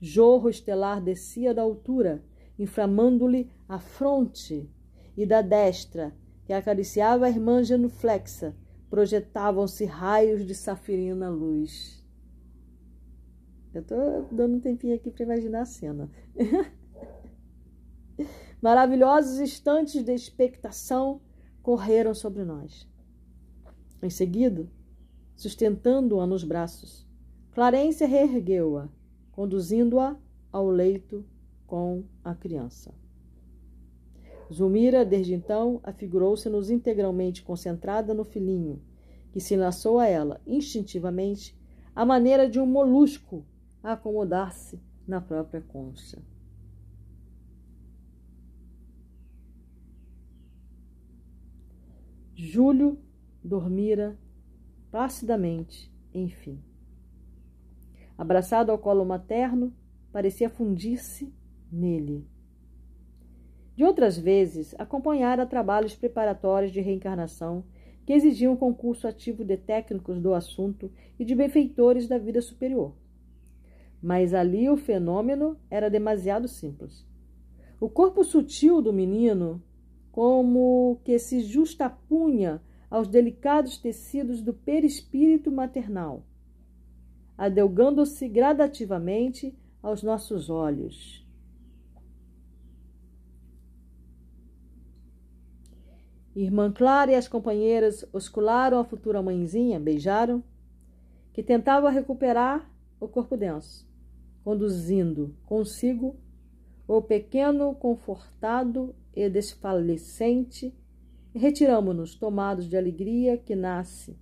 Jorro 0.00 0.48
estelar 0.48 1.02
descia 1.02 1.52
da 1.52 1.60
altura, 1.60 2.24
inflamando-lhe 2.58 3.50
a 3.68 3.78
fronte, 3.78 4.68
e 5.14 5.26
da 5.26 5.42
destra, 5.42 6.14
que 6.46 6.52
acariciava 6.54 7.26
a 7.26 7.28
irmã 7.28 7.62
genuflexa, 7.62 8.56
projetavam-se 8.88 9.84
raios 9.84 10.46
de 10.46 10.54
safirina 10.54 11.28
luz. 11.28 12.01
Eu 13.74 13.80
estou 13.80 14.28
dando 14.30 14.56
um 14.56 14.60
tempinho 14.60 14.94
aqui 14.94 15.10
para 15.10 15.24
imaginar 15.24 15.62
a 15.62 15.66
cena. 15.66 16.10
Maravilhosos 18.60 19.40
instantes 19.40 20.04
de 20.04 20.12
expectação 20.12 21.20
correram 21.62 22.14
sobre 22.14 22.44
nós. 22.44 22.86
Em 24.02 24.10
seguida, 24.10 24.68
sustentando-a 25.34 26.26
nos 26.26 26.44
braços, 26.44 27.08
Clarência 27.52 28.06
reergueu-a, 28.06 28.88
conduzindo-a 29.30 30.16
ao 30.50 30.68
leito 30.68 31.24
com 31.66 32.04
a 32.22 32.34
criança. 32.34 32.94
Zulmira, 34.52 35.04
desde 35.04 35.32
então, 35.32 35.80
afigurou-se-nos 35.82 36.68
integralmente 36.68 37.42
concentrada 37.42 38.12
no 38.12 38.24
filhinho, 38.24 38.82
que 39.32 39.40
se 39.40 39.56
lançou 39.56 39.98
a 39.98 40.06
ela, 40.06 40.40
instintivamente, 40.46 41.58
à 41.94 42.04
maneira 42.04 42.48
de 42.48 42.60
um 42.60 42.66
molusco 42.66 43.46
a 43.82 43.92
acomodar-se 43.92 44.80
na 45.06 45.20
própria 45.20 45.60
concha. 45.60 46.22
Júlio 52.34 52.98
dormira 53.42 54.18
placidamente, 54.90 55.92
enfim. 56.12 56.62
Abraçado 58.16 58.70
ao 58.70 58.78
colo 58.78 59.04
materno, 59.04 59.72
parecia 60.12 60.50
fundir-se 60.50 61.32
nele. 61.70 62.26
De 63.74 63.84
outras 63.84 64.18
vezes, 64.18 64.74
acompanhara 64.78 65.46
trabalhos 65.46 65.94
preparatórios 65.96 66.72
de 66.72 66.80
reencarnação 66.80 67.64
que 68.04 68.12
exigiam 68.12 68.56
concurso 68.56 69.08
ativo 69.08 69.44
de 69.44 69.56
técnicos 69.56 70.20
do 70.20 70.34
assunto 70.34 70.90
e 71.18 71.24
de 71.24 71.34
benfeitores 71.34 72.06
da 72.06 72.18
vida 72.18 72.42
superior. 72.42 72.94
Mas 74.02 74.34
ali 74.34 74.68
o 74.68 74.76
fenômeno 74.76 75.56
era 75.70 75.88
demasiado 75.88 76.48
simples. 76.48 77.06
O 77.80 77.88
corpo 77.88 78.24
sutil 78.24 78.82
do 78.82 78.92
menino 78.92 79.62
como 80.10 81.00
que 81.04 81.18
se 81.18 81.40
justapunha 81.40 82.60
aos 82.90 83.08
delicados 83.08 83.78
tecidos 83.78 84.42
do 84.42 84.52
perispírito 84.52 85.50
maternal, 85.50 86.26
adelgando-se 87.38 88.28
gradativamente 88.28 89.56
aos 89.82 90.02
nossos 90.02 90.50
olhos. 90.50 91.26
Irmã 96.34 96.72
Clara 96.72 97.12
e 97.12 97.14
as 97.14 97.28
companheiras 97.28 98.06
oscularam 98.12 98.78
a 98.78 98.84
futura 98.84 99.22
mãezinha, 99.22 99.78
beijaram, 99.78 100.42
que 101.32 101.42
tentava 101.42 101.90
recuperar 101.90 102.70
o 102.98 103.08
corpo 103.08 103.36
denso, 103.36 103.86
conduzindo 104.44 105.34
consigo 105.46 106.16
o 106.86 107.00
pequeno 107.00 107.74
confortado 107.74 108.94
e 109.14 109.28
desfalecente, 109.28 110.74
retiramo-nos 111.34 112.14
tomados 112.14 112.68
de 112.68 112.76
alegria 112.76 113.38
que 113.38 113.54
nasce, 113.54 114.16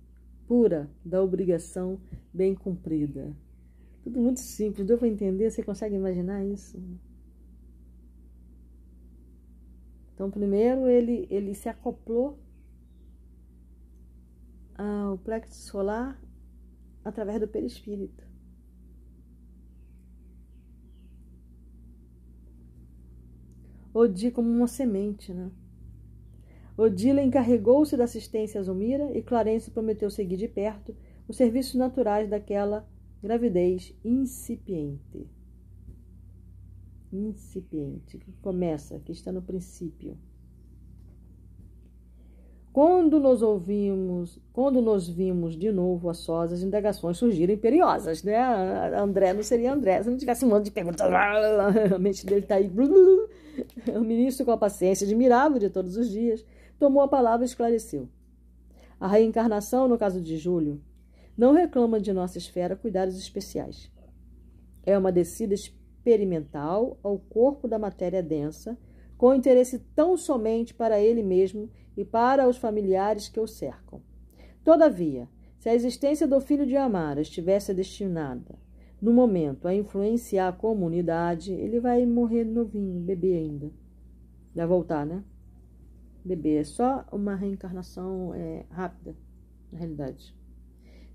pura, 0.47 0.89
da 1.03 1.21
obrigação 1.21 1.99
bem 2.33 2.53
cumprida. 2.53 3.35
Tudo 4.03 4.19
muito 4.19 4.39
simples, 4.39 4.87
deu 4.87 4.97
para 4.97 5.07
entender? 5.07 5.49
Você 5.49 5.63
consegue 5.63 5.95
imaginar 5.95 6.43
isso? 6.45 6.81
Então, 10.13 10.29
primeiro 10.29 10.87
ele, 10.87 11.27
ele 11.29 11.53
se 11.55 11.67
acoplou 11.67 12.37
ao 14.75 15.17
plexo 15.17 15.53
solar 15.53 16.19
através 17.03 17.39
do 17.39 17.47
perispírito. 17.47 18.30
Odi 23.93 24.31
como 24.31 24.49
uma 24.49 24.67
semente, 24.67 25.33
né? 25.33 25.51
Odila 26.77 27.21
encarregou-se 27.21 27.95
da 27.95 28.05
assistência 28.05 28.59
a 28.59 28.63
Zumira 28.63 29.11
e 29.15 29.21
Clarence 29.21 29.69
prometeu 29.69 30.09
seguir 30.09 30.37
de 30.37 30.47
perto 30.47 30.95
os 31.27 31.35
serviços 31.35 31.75
naturais 31.75 32.29
daquela 32.29 32.87
gravidez 33.21 33.93
incipiente. 34.03 35.27
Incipiente, 37.11 38.17
que 38.17 38.31
começa, 38.41 38.99
que 38.99 39.11
está 39.11 39.31
no 39.31 39.41
princípio. 39.41 40.17
Quando 42.73 43.19
nos 43.19 43.41
ouvimos, 43.41 44.39
quando 44.53 44.81
nos 44.81 45.07
vimos 45.07 45.57
de 45.57 45.73
novo 45.73 46.09
a 46.09 46.13
sós, 46.13 46.53
as 46.53 46.61
indagações 46.61 47.17
surgiram 47.17 47.53
imperiosas, 47.53 48.23
né? 48.23 48.37
André 48.97 49.33
não 49.33 49.43
seria 49.43 49.73
André 49.73 50.01
se 50.01 50.09
não 50.09 50.17
tivesse 50.17 50.45
um 50.45 50.49
monte 50.49 50.65
de 50.65 50.71
perguntas. 50.71 51.01
A 51.93 51.99
mente 51.99 52.25
dele 52.25 52.39
está 52.39 52.55
aí. 52.55 52.71
O 53.95 54.01
ministro, 54.01 54.45
com 54.45 54.51
a 54.51 54.57
paciência 54.57 55.05
admirável 55.05 55.59
de 55.59 55.69
todos 55.69 55.97
os 55.97 56.09
dias, 56.09 56.45
tomou 56.79 57.01
a 57.01 57.07
palavra 57.07 57.45
e 57.45 57.49
esclareceu. 57.49 58.07
A 58.99 59.07
reencarnação, 59.07 59.87
no 59.87 59.97
caso 59.97 60.21
de 60.21 60.37
Júlio, 60.37 60.81
não 61.37 61.53
reclama 61.53 61.99
de 61.99 62.13
nossa 62.13 62.37
esfera 62.37 62.75
cuidados 62.75 63.17
especiais. 63.17 63.91
É 64.83 64.97
uma 64.97 65.11
descida 65.11 65.53
experimental 65.53 66.97
ao 67.03 67.17
corpo 67.17 67.67
da 67.67 67.79
matéria 67.79 68.21
densa, 68.21 68.77
com 69.17 69.33
interesse 69.33 69.79
tão 69.95 70.17
somente 70.17 70.73
para 70.73 70.99
ele 70.99 71.21
mesmo 71.21 71.69
e 71.95 72.03
para 72.03 72.47
os 72.47 72.57
familiares 72.57 73.29
que 73.29 73.39
o 73.39 73.47
cercam. 73.47 74.01
Todavia, 74.63 75.27
se 75.59 75.69
a 75.69 75.75
existência 75.75 76.27
do 76.27 76.39
filho 76.41 76.65
de 76.65 76.75
Amara 76.75 77.21
estivesse 77.21 77.73
destinada 77.73 78.55
no 79.01 79.11
momento 79.11 79.67
a 79.67 79.73
influenciar 79.73 80.49
a 80.49 80.53
comunidade, 80.53 81.51
ele 81.51 81.79
vai 81.79 82.05
morrer 82.05 82.43
novinho, 82.43 83.01
bebê 83.01 83.33
ainda. 83.33 83.71
Vai 84.53 84.67
voltar, 84.67 85.05
né? 85.05 85.23
Bebê. 86.23 86.57
É 86.57 86.63
só 86.63 87.05
uma 87.11 87.35
reencarnação 87.35 88.33
é, 88.35 88.65
rápida, 88.69 89.15
na 89.71 89.79
realidade. 89.79 90.35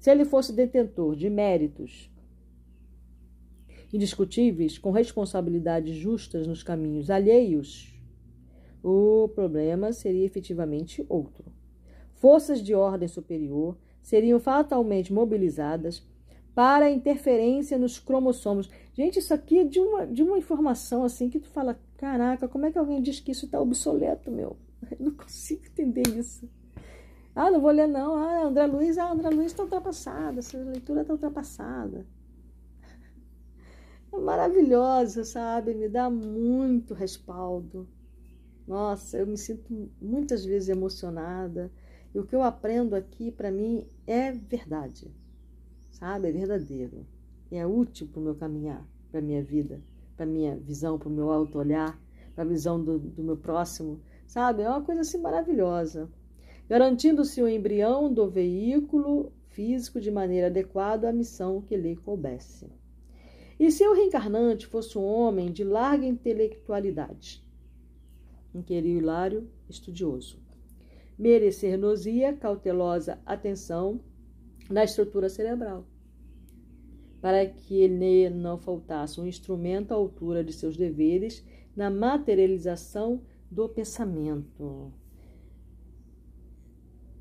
Se 0.01 0.11
ele 0.11 0.25
fosse 0.25 0.53
detentor 0.53 1.15
de 1.15 1.31
méritos 1.31 2.11
indiscutíveis, 3.93 4.79
com 4.79 4.91
responsabilidades 4.91 5.95
justas 5.95 6.47
nos 6.47 6.65
caminhos 6.65 7.09
alheios, 7.09 7.95
o 8.83 9.29
problema 9.29 9.93
seria 9.93 10.25
efetivamente 10.25 11.07
outro. 11.09 11.53
Forças 12.15 12.61
de 12.61 12.75
ordem 12.75 13.07
superior 13.07 13.79
seriam 14.03 14.41
fatalmente 14.41 15.13
mobilizadas 15.13 16.05
para 16.57 16.91
interferência 16.91 17.77
nos 17.77 17.99
cromossomos. 17.99 18.71
Gente, 18.95 19.19
isso 19.19 19.35
aqui 19.35 19.59
é 19.59 19.65
de 19.65 19.79
uma, 19.79 20.07
de 20.07 20.23
uma 20.23 20.39
informação 20.39 21.05
assim 21.05 21.29
que 21.29 21.39
tu 21.39 21.51
fala, 21.51 21.79
caraca, 21.99 22.49
como 22.49 22.65
é 22.65 22.73
que 22.73 22.79
alguém 22.79 23.03
diz 23.03 23.21
que 23.21 23.31
isso 23.31 23.45
está 23.45 23.61
obsoleto, 23.61 24.31
meu? 24.31 24.57
Eu 24.91 24.97
não 25.05 25.11
consigo 25.15 25.67
entender 25.67 26.09
isso. 26.17 26.49
Ah, 27.35 27.51
não 27.51 27.61
vou 27.61 27.71
ler 27.71 27.87
não. 27.87 28.15
Ah, 28.17 28.45
André 28.45 28.65
Luiz, 28.65 28.97
ah, 28.97 29.13
André 29.13 29.29
Luiz 29.29 29.53
está 29.53 29.65
ultrapassada, 29.65 30.39
essa 30.39 30.57
leitura 30.57 31.03
está 31.03 31.13
ultrapassada. 31.13 32.07
É 34.11 34.19
maravilhosa, 34.19 35.25
sabe? 35.25 35.75
Me 35.75 35.91
dá 35.91 36.09
muito 36.09 36.95
respaldo. 36.95 37.87
Nossa, 38.67 39.19
eu 39.19 39.27
me 39.27 39.37
sinto 39.37 39.91
muitas 40.01 40.43
vezes 40.43 40.71
emocionada. 40.71 41.71
E 42.15 42.19
o 42.19 42.25
que 42.25 42.35
eu 42.35 42.43
aprendo 42.43 42.95
aqui, 42.97 43.31
para 43.31 43.51
mim, 43.51 43.85
é 44.07 44.33
verdade 44.33 45.13
sabe? 45.99 46.29
É 46.29 46.33
verdadeiro. 46.33 47.07
É 47.51 47.67
útil 47.67 48.09
para 48.09 48.21
o 48.21 48.23
meu 48.23 48.35
caminhar, 48.35 48.87
para 49.11 49.21
a 49.21 49.23
minha 49.23 49.43
vida, 49.43 49.81
para 50.17 50.25
a 50.25 50.29
minha 50.29 50.57
visão, 50.57 50.99
para 50.99 51.09
o 51.09 51.13
meu 51.13 51.31
auto-olhar, 51.31 51.99
para 52.35 52.45
a 52.45 52.47
visão 52.47 52.83
do, 52.83 52.99
do 52.99 53.23
meu 53.23 53.37
próximo, 53.37 54.01
sabe? 54.27 54.63
É 54.63 54.69
uma 54.69 54.83
coisa 54.83 55.01
assim 55.01 55.19
maravilhosa. 55.19 56.11
Garantindo-se 56.69 57.41
o 57.41 57.49
embrião 57.49 58.13
do 58.13 58.29
veículo 58.29 59.33
físico 59.49 60.01
de 60.01 60.11
maneira 60.11 60.49
adequada 60.49 61.09
à 61.09 61.13
missão 61.13 61.63
que 61.63 61.77
lhe 61.77 61.97
coubesse. 61.97 62.67
E 63.59 63.71
se 63.71 63.87
o 63.87 63.95
reencarnante 63.95 64.67
fosse 64.67 64.99
um 64.99 65.05
homem 65.05 65.51
de 65.51 65.65
larga 65.65 66.05
intelectualidade, 66.05 67.43
inquiriu 68.55 68.99
Hilário, 68.99 69.49
estudioso, 69.69 70.39
merecer-nos-ia 71.19 72.35
cautelosa 72.35 73.19
atenção 73.25 74.01
na 74.71 74.85
estrutura 74.85 75.29
cerebral, 75.29 75.87
para 77.21 77.47
que 77.47 77.87
lhe 77.87 78.29
não 78.31 78.59
faltasse 78.59 79.21
um 79.21 79.27
instrumento 79.27 79.93
à 79.93 79.95
altura 79.95 80.45
de 80.45 80.53
seus 80.53 80.77
deveres 80.77 81.45
na 81.75 81.91
materialização 81.91 83.23
do 83.51 83.69
pensamento. 83.69 84.93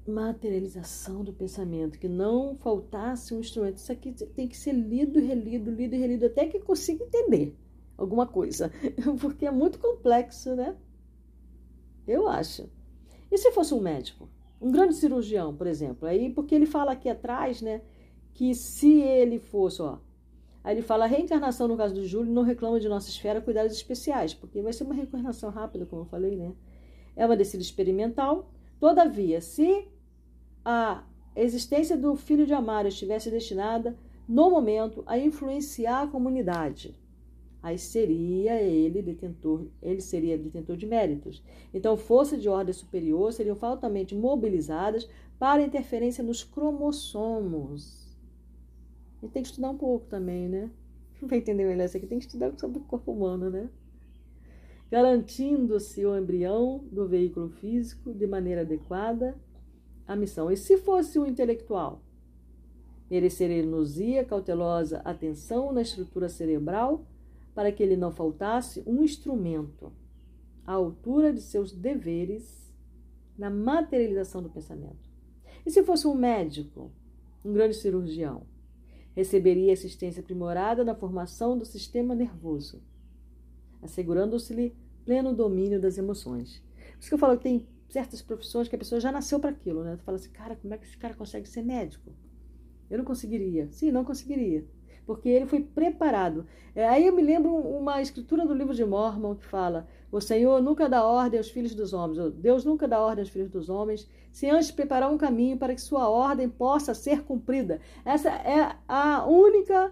Materialização 0.07 1.23
do 1.23 1.33
pensamento, 1.33 1.97
que 1.97 2.07
não 2.07 2.55
faltasse 2.55 3.33
um 3.33 3.39
instrumento. 3.39 3.77
Isso 3.77 3.91
aqui 3.91 4.11
tem 4.11 4.47
que 4.47 4.55
ser 4.55 4.73
lido 4.73 5.19
e 5.19 5.25
relido, 5.25 5.71
lido 5.71 5.95
e 5.95 5.97
relido, 5.97 6.25
até 6.27 6.47
que 6.47 6.59
consiga 6.59 7.03
entender 7.03 7.57
alguma 7.97 8.27
coisa, 8.27 8.71
porque 9.19 9.45
é 9.45 9.51
muito 9.51 9.79
complexo, 9.79 10.55
né? 10.55 10.75
Eu 12.07 12.27
acho. 12.27 12.69
E 13.31 13.37
se 13.37 13.51
fosse 13.51 13.73
um 13.73 13.81
médico? 13.81 14.29
Um 14.61 14.71
grande 14.71 14.95
cirurgião, 14.95 15.55
por 15.55 15.67
exemplo? 15.67 16.07
Aí, 16.07 16.29
porque 16.29 16.55
ele 16.55 16.65
fala 16.65 16.93
aqui 16.93 17.09
atrás, 17.09 17.61
né? 17.61 17.81
Que 18.33 18.53
se 18.55 19.01
ele 19.01 19.39
fosse, 19.39 19.81
ó. 19.81 19.99
Aí 20.63 20.75
ele 20.75 20.81
fala: 20.81 21.05
a 21.05 21.07
reencarnação, 21.07 21.67
no 21.67 21.77
caso 21.77 21.93
do 21.93 22.05
Júlio, 22.05 22.33
não 22.33 22.41
reclama 22.41 22.79
de 22.79 22.89
nossa 22.89 23.09
esfera 23.09 23.39
cuidados 23.39 23.73
especiais, 23.73 24.33
porque 24.33 24.61
vai 24.61 24.73
ser 24.73 24.83
uma 24.83 24.95
reencarnação 24.95 25.49
rápida, 25.49 25.85
como 25.85 26.01
eu 26.01 26.05
falei, 26.07 26.35
né? 26.35 26.53
É 27.15 27.25
uma 27.25 27.37
descida 27.37 27.61
experimental. 27.61 28.49
Todavia, 28.79 29.39
se 29.41 29.87
a 30.63 31.03
existência 31.35 31.95
do 31.95 32.15
filho 32.15 32.45
de 32.45 32.53
Amaro 32.53 32.87
estivesse 32.87 33.29
destinada, 33.29 33.97
no 34.27 34.49
momento, 34.49 35.03
a 35.05 35.19
influenciar 35.19 36.01
a 36.01 36.07
comunidade, 36.07 36.97
aí 37.65 37.79
seria 37.79 38.61
ele 38.61 39.01
detentor, 39.01 39.65
ele 39.81 39.99
seria 39.99 40.37
detentor 40.37 40.77
de 40.77 40.85
méritos. 40.85 41.41
Então, 41.73 41.97
forças 41.97 42.39
de 42.39 42.47
ordem 42.47 42.71
superior 42.71 43.33
seriam 43.33 43.57
altamente 43.59 44.13
mobilizadas 44.13 45.09
para 45.39 45.63
interferência 45.63 46.23
nos 46.23 46.43
cromossomos. 46.43 48.15
E 49.23 49.27
tem 49.27 49.41
que 49.41 49.49
estudar 49.49 49.71
um 49.71 49.77
pouco 49.77 50.05
também, 50.05 50.47
né? 50.47 50.69
Para 51.27 51.37
entender 51.37 51.65
melhor 51.65 51.85
isso 51.85 51.97
aqui, 51.97 52.05
tem 52.05 52.19
que 52.19 52.25
estudar 52.25 52.53
sobre 52.55 52.77
o 52.77 52.81
corpo 52.81 53.11
humano, 53.11 53.49
né? 53.49 53.67
Garantindo-se 54.91 56.05
o 56.05 56.15
embrião 56.15 56.85
do 56.91 57.07
veículo 57.07 57.49
físico 57.49 58.13
de 58.13 58.27
maneira 58.27 58.61
adequada 58.61 59.35
à 60.07 60.15
missão. 60.15 60.51
E 60.51 60.55
se 60.55 60.77
fosse 60.77 61.17
um 61.17 61.25
intelectual? 61.25 62.03
Merecer-nos-ia 63.09 64.23
cautelosa 64.23 64.99
atenção 64.99 65.73
na 65.73 65.81
estrutura 65.81 66.29
cerebral 66.29 67.03
para 67.55 67.71
que 67.71 67.81
ele 67.81 67.95
não 67.95 68.11
faltasse 68.11 68.83
um 68.85 69.01
instrumento 69.01 69.93
à 70.67 70.73
altura 70.73 71.31
de 71.31 71.41
seus 71.41 71.71
deveres 71.71 72.71
na 73.37 73.49
materialização 73.49 74.43
do 74.43 74.49
pensamento. 74.49 75.09
E 75.65 75.71
se 75.71 75.81
fosse 75.83 76.05
um 76.05 76.13
médico, 76.13 76.91
um 77.43 77.53
grande 77.53 77.75
cirurgião, 77.75 78.45
receberia 79.15 79.71
assistência 79.71 80.19
aprimorada 80.19 80.83
na 80.83 80.93
formação 80.93 81.57
do 81.57 81.65
sistema 81.65 82.13
nervoso, 82.13 82.83
assegurando-se-lhe 83.81 84.75
pleno 85.05 85.33
domínio 85.33 85.79
das 85.79 85.97
emoções. 85.97 86.61
Por 86.91 86.99
isso 86.99 87.07
que 87.07 87.13
eu 87.13 87.19
falo 87.19 87.37
que 87.37 87.43
tem 87.43 87.67
certas 87.87 88.21
profissões 88.21 88.67
que 88.67 88.75
a 88.75 88.79
pessoa 88.79 88.99
já 88.99 89.11
nasceu 89.11 89.39
para 89.39 89.51
aquilo, 89.51 89.83
né? 89.83 89.95
Tu 89.95 90.03
fala 90.03 90.17
assim, 90.17 90.31
cara, 90.31 90.55
como 90.55 90.73
é 90.73 90.77
que 90.77 90.85
esse 90.85 90.97
cara 90.97 91.13
consegue 91.13 91.47
ser 91.47 91.61
médico? 91.61 92.11
Eu 92.89 92.97
não 92.97 93.05
conseguiria. 93.05 93.71
Sim, 93.71 93.91
não 93.91 94.03
conseguiria 94.03 94.65
porque 95.05 95.29
ele 95.29 95.45
foi 95.45 95.61
preparado. 95.61 96.45
É, 96.75 96.87
aí 96.87 97.07
eu 97.07 97.13
me 97.13 97.21
lembro 97.21 97.53
uma 97.55 98.01
escritura 98.01 98.45
do 98.45 98.53
livro 98.53 98.73
de 98.73 98.83
Mormon 98.83 99.35
que 99.35 99.45
fala: 99.45 99.87
O 100.11 100.19
Senhor 100.19 100.61
nunca 100.61 100.89
dá 100.89 101.03
ordem 101.03 101.37
aos 101.37 101.49
filhos 101.49 101.75
dos 101.75 101.93
homens, 101.93 102.33
Deus 102.33 102.65
nunca 102.65 102.87
dá 102.87 102.99
ordem 102.99 103.21
aos 103.21 103.29
filhos 103.29 103.49
dos 103.49 103.69
homens, 103.69 104.09
sem 104.31 104.49
antes 104.49 104.71
preparar 104.71 105.11
um 105.11 105.17
caminho 105.17 105.57
para 105.57 105.73
que 105.73 105.81
sua 105.81 106.09
ordem 106.09 106.49
possa 106.49 106.93
ser 106.93 107.23
cumprida. 107.23 107.79
Essa 108.03 108.29
é 108.29 108.75
a 108.87 109.25
única 109.25 109.91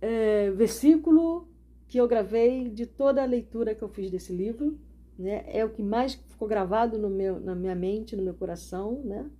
é, 0.00 0.50
versículo 0.50 1.48
que 1.86 1.98
eu 1.98 2.08
gravei 2.08 2.70
de 2.70 2.86
toda 2.86 3.22
a 3.22 3.26
leitura 3.26 3.74
que 3.74 3.82
eu 3.82 3.88
fiz 3.88 4.10
desse 4.10 4.32
livro. 4.32 4.78
Né? 5.18 5.44
É 5.46 5.64
o 5.64 5.68
que 5.68 5.82
mais 5.82 6.14
ficou 6.14 6.48
gravado 6.48 6.98
no 6.98 7.10
meu, 7.10 7.38
na 7.38 7.54
minha 7.54 7.74
mente, 7.74 8.16
no 8.16 8.22
meu 8.22 8.32
coração. 8.32 9.02
Né? 9.04 9.30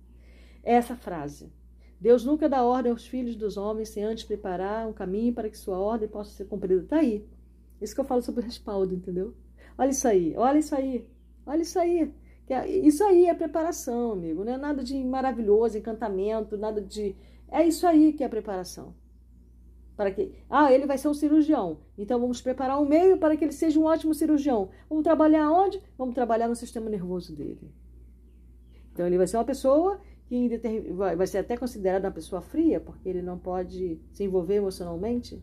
É 0.63 0.75
essa 0.75 0.95
frase. 0.95 1.51
Deus 1.99 2.25
nunca 2.25 2.49
dá 2.49 2.63
ordem 2.63 2.91
aos 2.91 3.07
filhos 3.07 3.35
dos 3.35 3.55
homens 3.55 3.89
sem 3.89 4.03
antes 4.03 4.23
preparar 4.23 4.87
um 4.87 4.93
caminho 4.93 5.33
para 5.33 5.49
que 5.49 5.57
sua 5.57 5.77
ordem 5.77 6.07
possa 6.07 6.31
ser 6.31 6.45
cumprida. 6.45 6.81
Está 6.81 6.97
aí. 6.97 7.25
Isso 7.81 7.95
que 7.95 8.01
eu 8.01 8.05
falo 8.05 8.21
sobre 8.21 8.43
respaldo, 8.43 8.93
entendeu? 8.93 9.33
Olha 9.77 9.89
isso 9.89 10.07
aí, 10.07 10.33
olha 10.37 10.59
isso 10.59 10.75
aí, 10.75 11.07
olha 11.45 11.61
isso 11.61 11.79
aí. 11.79 12.13
É, 12.47 12.67
isso 12.69 13.03
aí 13.03 13.25
é 13.25 13.33
preparação, 13.33 14.11
amigo. 14.11 14.43
Não 14.43 14.53
é 14.53 14.57
nada 14.57 14.83
de 14.83 15.01
maravilhoso, 15.03 15.77
encantamento, 15.77 16.57
nada 16.57 16.81
de. 16.81 17.15
É 17.49 17.65
isso 17.65 17.87
aí 17.87 18.13
que 18.13 18.23
é 18.23 18.29
preparação. 18.29 18.93
Para 19.95 20.11
que. 20.11 20.33
Ah, 20.49 20.71
ele 20.71 20.85
vai 20.85 20.97
ser 20.97 21.07
um 21.07 21.13
cirurgião. 21.13 21.79
Então 21.97 22.19
vamos 22.19 22.41
preparar 22.41 22.81
um 22.81 22.85
meio 22.85 23.17
para 23.17 23.37
que 23.37 23.45
ele 23.45 23.53
seja 23.53 23.79
um 23.79 23.85
ótimo 23.85 24.13
cirurgião. 24.13 24.69
Vamos 24.89 25.03
trabalhar 25.03 25.51
onde? 25.51 25.81
Vamos 25.97 26.15
trabalhar 26.15 26.47
no 26.47 26.55
sistema 26.55 26.89
nervoso 26.89 27.35
dele. 27.35 27.71
Então 28.91 29.07
ele 29.07 29.17
vai 29.17 29.27
ser 29.27 29.37
uma 29.37 29.45
pessoa 29.45 29.99
que 30.25 30.59
vai 30.95 31.27
ser 31.27 31.39
até 31.39 31.55
considerado 31.57 32.05
uma 32.05 32.11
pessoa 32.11 32.41
fria, 32.41 32.79
porque 32.79 33.07
ele 33.07 33.21
não 33.21 33.37
pode 33.37 33.99
se 34.11 34.23
envolver 34.23 34.55
emocionalmente. 34.55 35.41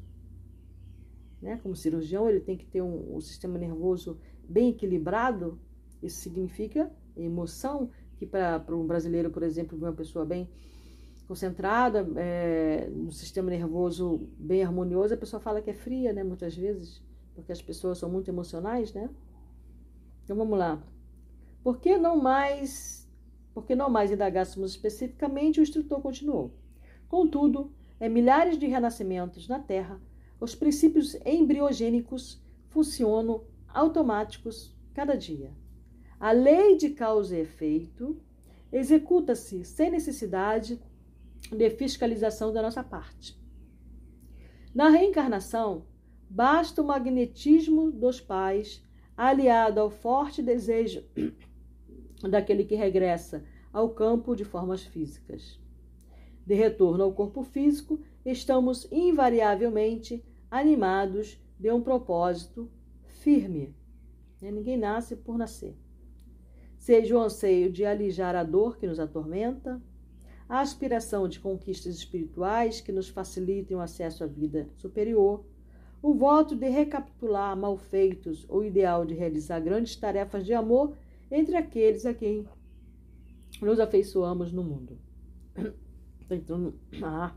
Né? 1.40 1.58
Como 1.62 1.74
cirurgião, 1.76 2.28
ele 2.28 2.40
tem 2.40 2.56
que 2.56 2.66
ter 2.66 2.82
um, 2.82 3.16
um 3.16 3.20
sistema 3.20 3.58
nervoso 3.58 4.18
bem 4.48 4.70
equilibrado. 4.70 5.58
Isso 6.02 6.20
significa 6.20 6.90
emoção, 7.16 7.90
que 8.16 8.26
para 8.26 8.64
um 8.70 8.86
brasileiro, 8.86 9.30
por 9.30 9.42
exemplo, 9.42 9.78
uma 9.78 9.92
pessoa 9.92 10.24
bem 10.24 10.48
concentrada, 11.26 12.06
é, 12.16 12.88
no 12.90 13.12
sistema 13.12 13.50
nervoso 13.50 14.28
bem 14.36 14.64
harmonioso, 14.64 15.14
a 15.14 15.16
pessoa 15.16 15.40
fala 15.40 15.62
que 15.62 15.70
é 15.70 15.74
fria, 15.74 16.12
né? 16.12 16.24
Muitas 16.24 16.56
vezes, 16.56 17.00
porque 17.34 17.52
as 17.52 17.62
pessoas 17.62 17.98
são 17.98 18.10
muito 18.10 18.28
emocionais, 18.28 18.92
né? 18.92 19.08
Então 20.24 20.36
vamos 20.36 20.58
lá. 20.58 20.82
Por 21.62 21.78
que 21.78 21.96
não 21.96 22.16
mais 22.16 22.99
porque 23.52 23.74
não 23.74 23.90
mais 23.90 24.10
indagássemos 24.10 24.70
especificamente, 24.70 25.60
o 25.60 25.62
instrutor 25.62 26.00
continuou. 26.00 26.54
Contudo, 27.08 27.72
em 28.00 28.08
milhares 28.08 28.58
de 28.58 28.66
renascimentos 28.66 29.48
na 29.48 29.58
Terra, 29.58 30.00
os 30.40 30.54
princípios 30.54 31.14
embriogênicos 31.26 32.42
funcionam 32.68 33.44
automáticos 33.68 34.74
cada 34.94 35.14
dia. 35.14 35.52
A 36.18 36.32
lei 36.32 36.76
de 36.76 36.90
causa 36.90 37.36
e 37.36 37.40
efeito 37.40 38.20
executa-se 38.72 39.64
sem 39.64 39.90
necessidade 39.90 40.80
de 41.50 41.70
fiscalização 41.70 42.52
da 42.52 42.62
nossa 42.62 42.82
parte. 42.82 43.38
Na 44.74 44.88
reencarnação, 44.88 45.84
basta 46.28 46.80
o 46.80 46.86
magnetismo 46.86 47.90
dos 47.90 48.20
pais, 48.20 48.84
aliado 49.16 49.80
ao 49.80 49.90
forte 49.90 50.42
desejo 50.42 51.04
daquele 52.28 52.64
que 52.64 52.74
regressa 52.74 53.44
ao 53.72 53.90
campo 53.90 54.34
de 54.34 54.44
formas 54.44 54.82
físicas. 54.82 55.58
De 56.44 56.54
retorno 56.54 57.04
ao 57.04 57.12
corpo 57.12 57.42
físico, 57.42 58.00
estamos 58.24 58.86
invariavelmente 58.90 60.24
animados 60.50 61.40
de 61.58 61.70
um 61.70 61.80
propósito 61.80 62.70
firme. 63.06 63.74
Né? 64.40 64.50
Ninguém 64.50 64.76
nasce 64.76 65.14
por 65.14 65.38
nascer. 65.38 65.76
Seja 66.78 67.16
o 67.16 67.20
anseio 67.20 67.70
de 67.70 67.84
alijar 67.84 68.34
a 68.34 68.42
dor 68.42 68.78
que 68.78 68.86
nos 68.86 68.98
atormenta, 68.98 69.80
a 70.48 70.60
aspiração 70.60 71.28
de 71.28 71.38
conquistas 71.38 71.94
espirituais 71.94 72.80
que 72.80 72.90
nos 72.90 73.08
facilitem 73.08 73.76
o 73.76 73.80
acesso 73.80 74.24
à 74.24 74.26
vida 74.26 74.68
superior, 74.74 75.44
o 76.02 76.14
voto 76.14 76.56
de 76.56 76.68
recapitular 76.68 77.56
malfeitos 77.56 78.46
ou 78.48 78.64
ideal 78.64 79.04
de 79.04 79.14
realizar 79.14 79.60
grandes 79.60 79.94
tarefas 79.94 80.44
de 80.44 80.54
amor 80.54 80.96
entre 81.30 81.56
aqueles 81.56 82.04
a 82.04 82.12
quem 82.12 82.46
nos 83.60 83.78
afeiçoamos 83.78 84.52
no 84.52 84.64
mundo. 84.64 84.98
Então, 86.32 86.72
ah. 87.02 87.34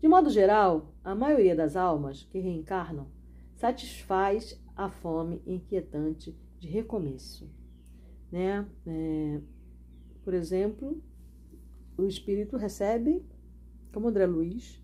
De 0.00 0.08
modo 0.08 0.28
geral, 0.28 0.92
a 1.04 1.14
maioria 1.14 1.54
das 1.54 1.76
almas 1.76 2.24
que 2.24 2.40
reencarnam 2.40 3.06
satisfaz 3.54 4.60
a 4.74 4.88
fome 4.88 5.40
inquietante 5.46 6.36
de 6.58 6.66
recomeço. 6.66 7.48
Né? 8.30 8.66
É, 8.86 9.40
por 10.24 10.34
exemplo, 10.34 11.02
o 11.96 12.06
espírito 12.06 12.56
recebe, 12.56 13.24
como 13.92 14.08
André 14.08 14.26
Luiz, 14.26 14.82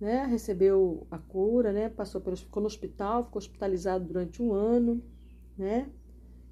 né? 0.00 0.24
recebeu 0.24 1.06
a 1.10 1.18
cura, 1.18 1.72
né? 1.72 1.88
passou 1.88 2.20
pelo, 2.20 2.36
ficou 2.36 2.60
no 2.60 2.66
hospital, 2.66 3.24
ficou 3.24 3.38
hospitalizado 3.38 4.04
durante 4.04 4.42
um 4.42 4.52
ano, 4.52 5.02
né? 5.56 5.90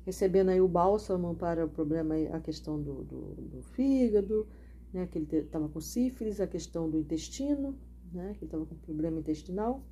Recebendo 0.05 0.49
aí 0.49 0.61
o 0.61 0.69
bálsamo 0.69 1.35
para 1.35 1.65
o 1.65 1.69
problema, 1.69 2.15
a 2.33 2.41
questão 2.41 2.81
do, 2.81 3.05
do, 3.05 3.35
do 3.35 3.63
fígado, 3.63 4.47
né? 4.93 5.07
Que 5.07 5.19
ele 5.19 5.37
estava 5.37 5.69
com 5.69 5.81
sífilis, 5.81 6.41
a 6.41 6.47
questão 6.47 6.91
do 6.91 6.99
intestino, 6.99 7.79
né? 8.13 8.33
Que 8.35 8.45
ele 8.45 8.47
estava 8.47 8.67
com 8.67 8.75
problema 8.77 9.19
intestinal, 9.19 9.85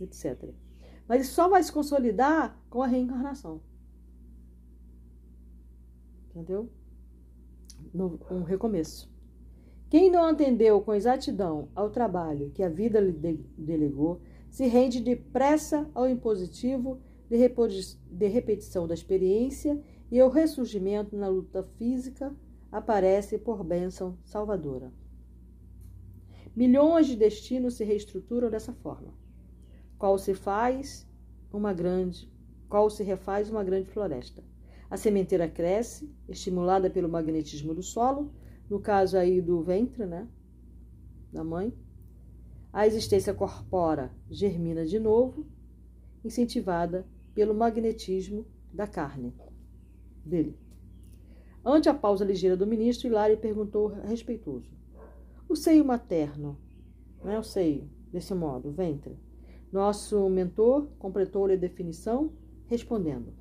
etc. 0.00 0.50
Mas 1.08 1.28
só 1.28 1.48
vai 1.48 1.62
se 1.62 1.72
consolidar 1.72 2.60
com 2.68 2.82
a 2.82 2.86
reencarnação. 2.86 3.62
Entendeu? 6.30 6.70
No, 7.92 8.20
um 8.30 8.42
recomeço. 8.42 9.10
Quem 9.88 10.10
não 10.10 10.24
atendeu 10.24 10.82
com 10.82 10.94
exatidão 10.94 11.70
ao 11.74 11.88
trabalho 11.88 12.50
que 12.50 12.62
a 12.62 12.68
vida 12.68 13.00
lhe 13.00 13.12
delegou, 13.56 14.20
se 14.50 14.66
rende 14.66 15.00
depressa 15.00 15.90
ao 15.94 16.08
impositivo 16.08 17.00
de 17.28 18.26
repetição 18.26 18.86
da 18.86 18.94
experiência 18.94 19.80
e 20.10 20.22
o 20.22 20.28
ressurgimento 20.28 21.16
na 21.16 21.28
luta 21.28 21.62
física 21.62 22.34
aparece 22.72 23.38
por 23.38 23.62
bênção 23.62 24.18
salvadora. 24.24 24.92
Milhões 26.56 27.06
de 27.06 27.16
destinos 27.16 27.74
se 27.74 27.84
reestruturam 27.84 28.50
dessa 28.50 28.72
forma, 28.72 29.14
qual 29.98 30.18
se 30.18 30.34
faz 30.34 31.06
uma 31.52 31.72
grande, 31.72 32.30
qual 32.68 32.90
se 32.90 33.02
refaz 33.02 33.50
uma 33.50 33.62
grande 33.62 33.88
floresta. 33.88 34.42
A 34.90 34.96
sementeira 34.96 35.48
cresce, 35.48 36.10
estimulada 36.28 36.88
pelo 36.88 37.08
magnetismo 37.08 37.74
do 37.74 37.82
solo, 37.82 38.32
no 38.68 38.80
caso 38.80 39.16
aí 39.16 39.40
do 39.40 39.62
ventre, 39.62 40.06
né, 40.06 40.26
da 41.32 41.44
mãe. 41.44 41.72
A 42.72 42.86
existência 42.86 43.34
corpórea 43.34 44.10
germina 44.30 44.84
de 44.84 44.98
novo, 44.98 45.46
incentivada 46.24 47.06
pelo 47.38 47.54
magnetismo 47.54 48.44
da 48.74 48.84
carne 48.84 49.32
dele. 50.24 50.58
Ante 51.64 51.88
a 51.88 51.94
pausa 51.94 52.24
ligeira 52.24 52.56
do 52.56 52.66
ministro, 52.66 53.06
Hilário 53.06 53.38
perguntou 53.38 53.86
respeitoso: 53.86 54.68
O 55.48 55.54
seio 55.54 55.84
materno, 55.84 56.58
não 57.22 57.30
é 57.30 57.38
o 57.38 57.44
seio, 57.44 57.88
desse 58.10 58.34
modo, 58.34 58.70
o 58.70 58.72
ventre? 58.72 59.16
Nosso 59.70 60.28
mentor 60.28 60.88
completou-lhe 60.98 61.52
a 61.52 61.56
definição, 61.56 62.32
respondendo: 62.66 63.32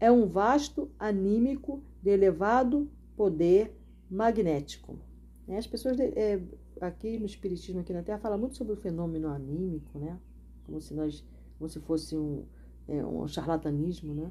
É 0.00 0.10
um 0.10 0.26
vasto 0.26 0.90
anímico 0.98 1.82
de 2.02 2.08
elevado 2.08 2.90
poder 3.14 3.76
magnético. 4.10 4.98
Né, 5.46 5.58
as 5.58 5.66
pessoas 5.66 6.00
é, 6.00 6.40
aqui 6.80 7.18
no 7.18 7.26
Espiritismo, 7.26 7.82
aqui 7.82 7.92
na 7.92 8.02
Terra, 8.02 8.18
falam 8.18 8.38
muito 8.38 8.56
sobre 8.56 8.72
o 8.72 8.76
fenômeno 8.76 9.28
anímico, 9.28 9.98
né? 9.98 10.18
Como 10.64 10.80
se 10.80 10.94
nós, 10.94 11.22
como 11.58 11.68
se 11.68 11.80
fosse 11.80 12.16
um 12.16 12.46
é, 12.88 13.04
um 13.04 13.26
charlatanismo, 13.26 14.14
né? 14.14 14.30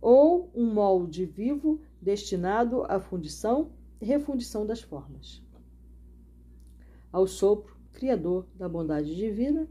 Ou 0.00 0.50
um 0.54 0.72
molde 0.72 1.24
vivo 1.24 1.80
destinado 2.00 2.82
à 2.88 2.98
fundição 2.98 3.70
e 4.00 4.04
refundição 4.04 4.66
das 4.66 4.80
formas. 4.80 5.42
Ao 7.12 7.26
sopro 7.26 7.76
criador 7.92 8.46
da 8.54 8.68
bondade 8.68 9.14
divina, 9.14 9.68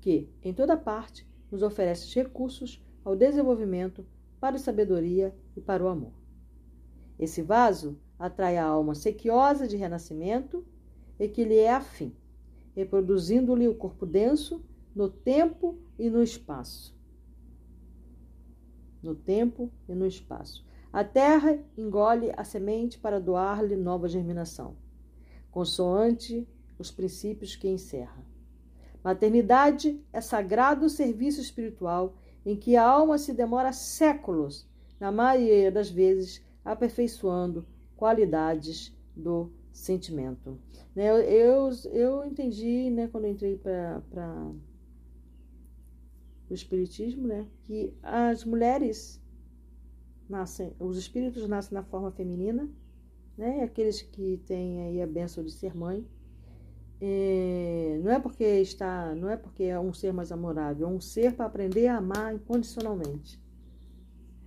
que, 0.00 0.28
em 0.42 0.52
toda 0.52 0.76
parte, 0.76 1.26
nos 1.50 1.62
oferece 1.62 2.14
recursos 2.14 2.84
ao 3.04 3.16
desenvolvimento, 3.16 4.06
para 4.40 4.56
a 4.56 4.58
sabedoria 4.58 5.32
e 5.56 5.60
para 5.60 5.84
o 5.84 5.88
amor. 5.88 6.12
Esse 7.16 7.42
vaso 7.42 7.96
atrai 8.18 8.56
a 8.56 8.64
alma 8.64 8.94
sequiosa 8.94 9.68
de 9.68 9.76
renascimento 9.76 10.64
e 11.18 11.28
que 11.28 11.44
lhe 11.44 11.58
é 11.58 11.72
afim, 11.72 12.12
reproduzindo-lhe 12.74 13.68
o 13.68 13.74
corpo 13.74 14.04
denso 14.04 14.64
no 14.94 15.08
tempo 15.08 15.78
e 15.98 16.10
no 16.10 16.22
espaço. 16.22 16.96
No 19.02 19.14
tempo 19.14 19.70
e 19.88 19.94
no 19.94 20.06
espaço. 20.06 20.64
A 20.92 21.02
terra 21.02 21.58
engole 21.76 22.30
a 22.36 22.44
semente 22.44 22.98
para 22.98 23.18
doar-lhe 23.18 23.76
nova 23.76 24.08
germinação, 24.08 24.76
consoante 25.50 26.46
os 26.78 26.90
princípios 26.90 27.56
que 27.56 27.66
encerra. 27.66 28.24
Maternidade 29.02 30.00
é 30.12 30.20
sagrado 30.20 30.88
serviço 30.88 31.40
espiritual 31.40 32.14
em 32.44 32.56
que 32.56 32.76
a 32.76 32.86
alma 32.86 33.18
se 33.18 33.32
demora 33.32 33.72
séculos, 33.72 34.68
na 35.00 35.10
maioria 35.10 35.72
das 35.72 35.90
vezes, 35.90 36.44
aperfeiçoando 36.64 37.66
qualidades 37.96 38.94
do 39.16 39.50
sentimento. 39.72 40.58
Né, 40.94 41.08
eu, 41.08 41.18
eu, 41.18 41.70
eu 41.90 42.24
entendi, 42.24 42.90
né, 42.90 43.08
quando 43.08 43.24
eu 43.24 43.30
entrei 43.30 43.56
para 43.56 44.52
do 46.52 46.54
Espiritismo, 46.54 47.26
né? 47.26 47.46
Que 47.64 47.94
as 48.02 48.44
mulheres 48.44 49.18
nascem, 50.28 50.74
os 50.78 50.98
espíritos 50.98 51.48
nascem 51.48 51.72
na 51.72 51.82
forma 51.82 52.12
feminina, 52.12 52.68
né? 53.38 53.62
Aqueles 53.62 54.02
que 54.02 54.36
têm 54.46 54.82
aí 54.82 55.00
a 55.00 55.06
benção 55.06 55.42
de 55.42 55.50
ser 55.50 55.74
mãe. 55.74 56.06
É, 57.00 57.98
não 58.04 58.12
é 58.12 58.20
porque 58.20 58.44
está, 58.44 59.14
não 59.14 59.30
é 59.30 59.36
porque 59.36 59.64
é 59.64 59.80
um 59.80 59.94
ser 59.94 60.12
mais 60.12 60.30
amorável, 60.30 60.86
é 60.86 60.90
um 60.90 61.00
ser 61.00 61.32
para 61.32 61.46
aprender 61.46 61.86
a 61.86 61.96
amar 61.96 62.34
incondicionalmente. 62.34 63.42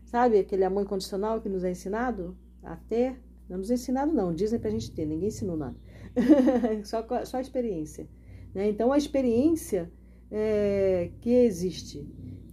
Sabe 0.06 0.38
aquele 0.38 0.64
amor 0.64 0.84
incondicional 0.84 1.42
que 1.42 1.50
nos 1.50 1.64
é 1.64 1.72
ensinado 1.72 2.38
a 2.62 2.76
ter? 2.76 3.20
Não 3.50 3.58
nos 3.58 3.72
é 3.72 3.74
ensinado 3.74 4.14
não, 4.14 4.32
dizem 4.32 4.60
para 4.60 4.70
a 4.70 4.72
gente 4.72 4.92
ter, 4.92 5.08
ninguém 5.08 5.30
ensinou 5.30 5.58
nada. 5.58 5.76
só, 6.86 7.04
só 7.26 7.38
a 7.38 7.42
experiência. 7.42 8.08
Né? 8.54 8.70
Então 8.70 8.94
a 8.94 8.98
experiência 8.98 9.92
é, 10.38 11.14
que 11.22 11.30
existe 11.30 12.06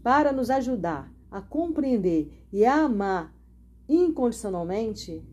para 0.05 0.33
nos 0.33 0.51
ajudar 0.51 1.13
a 1.29 1.43
compreender 1.43 2.47
e 2.53 2.65
a 2.65 2.85
amar 2.85 3.37
incondicionalmente 3.89 5.27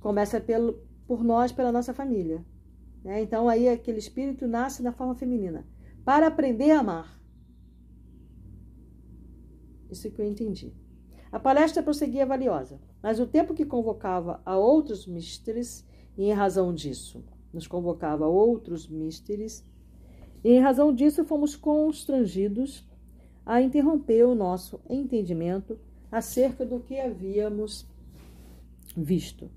começa 0.00 0.40
pelo, 0.40 0.80
por 1.06 1.22
nós, 1.22 1.52
pela 1.52 1.70
nossa 1.70 1.92
família. 1.92 2.42
Né? 3.04 3.20
Então 3.20 3.46
aí 3.46 3.68
aquele 3.68 3.98
espírito 3.98 4.48
nasce 4.48 4.82
na 4.82 4.90
forma 4.90 5.14
feminina 5.14 5.66
para 6.02 6.28
aprender 6.28 6.70
a 6.70 6.80
amar. 6.80 7.20
Isso 9.90 10.10
que 10.10 10.22
eu 10.22 10.26
entendi. 10.26 10.72
A 11.30 11.38
palestra 11.38 11.82
prosseguia 11.82 12.24
valiosa, 12.24 12.80
mas 13.02 13.20
o 13.20 13.26
tempo 13.26 13.52
que 13.52 13.66
convocava 13.66 14.40
a 14.46 14.56
outros 14.56 15.06
mestres, 15.06 15.86
e 16.16 16.24
em 16.24 16.32
razão 16.32 16.72
disso, 16.72 17.22
nos 17.52 17.66
convocava 17.66 18.24
a 18.24 18.28
outros 18.28 18.88
mestres, 18.88 19.62
e 20.42 20.50
em 20.50 20.60
razão 20.60 20.94
disso, 20.94 21.24
fomos 21.24 21.54
constrangidos 21.54 22.84
a 23.44 23.60
interromper 23.60 24.24
o 24.24 24.34
nosso 24.34 24.80
entendimento 24.88 25.78
acerca 26.10 26.64
do 26.64 26.80
que 26.80 26.98
havíamos 26.98 27.86
visto. 28.96 29.50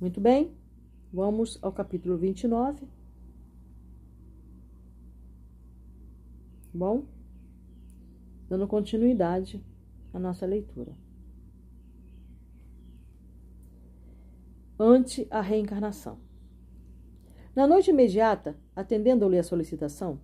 Muito 0.00 0.20
bem, 0.20 0.52
vamos 1.12 1.58
ao 1.62 1.72
capítulo 1.72 2.16
29. 2.16 2.86
Bom, 6.74 7.04
dando 8.48 8.66
continuidade 8.66 9.62
à 10.12 10.18
nossa 10.18 10.46
leitura. 10.46 10.96
Ante 14.78 15.26
a 15.30 15.40
reencarnação. 15.40 16.18
Na 17.54 17.66
noite 17.66 17.90
imediata, 17.90 18.56
atendendo-lhe 18.74 19.38
a 19.38 19.42
solicitação, 19.42 20.18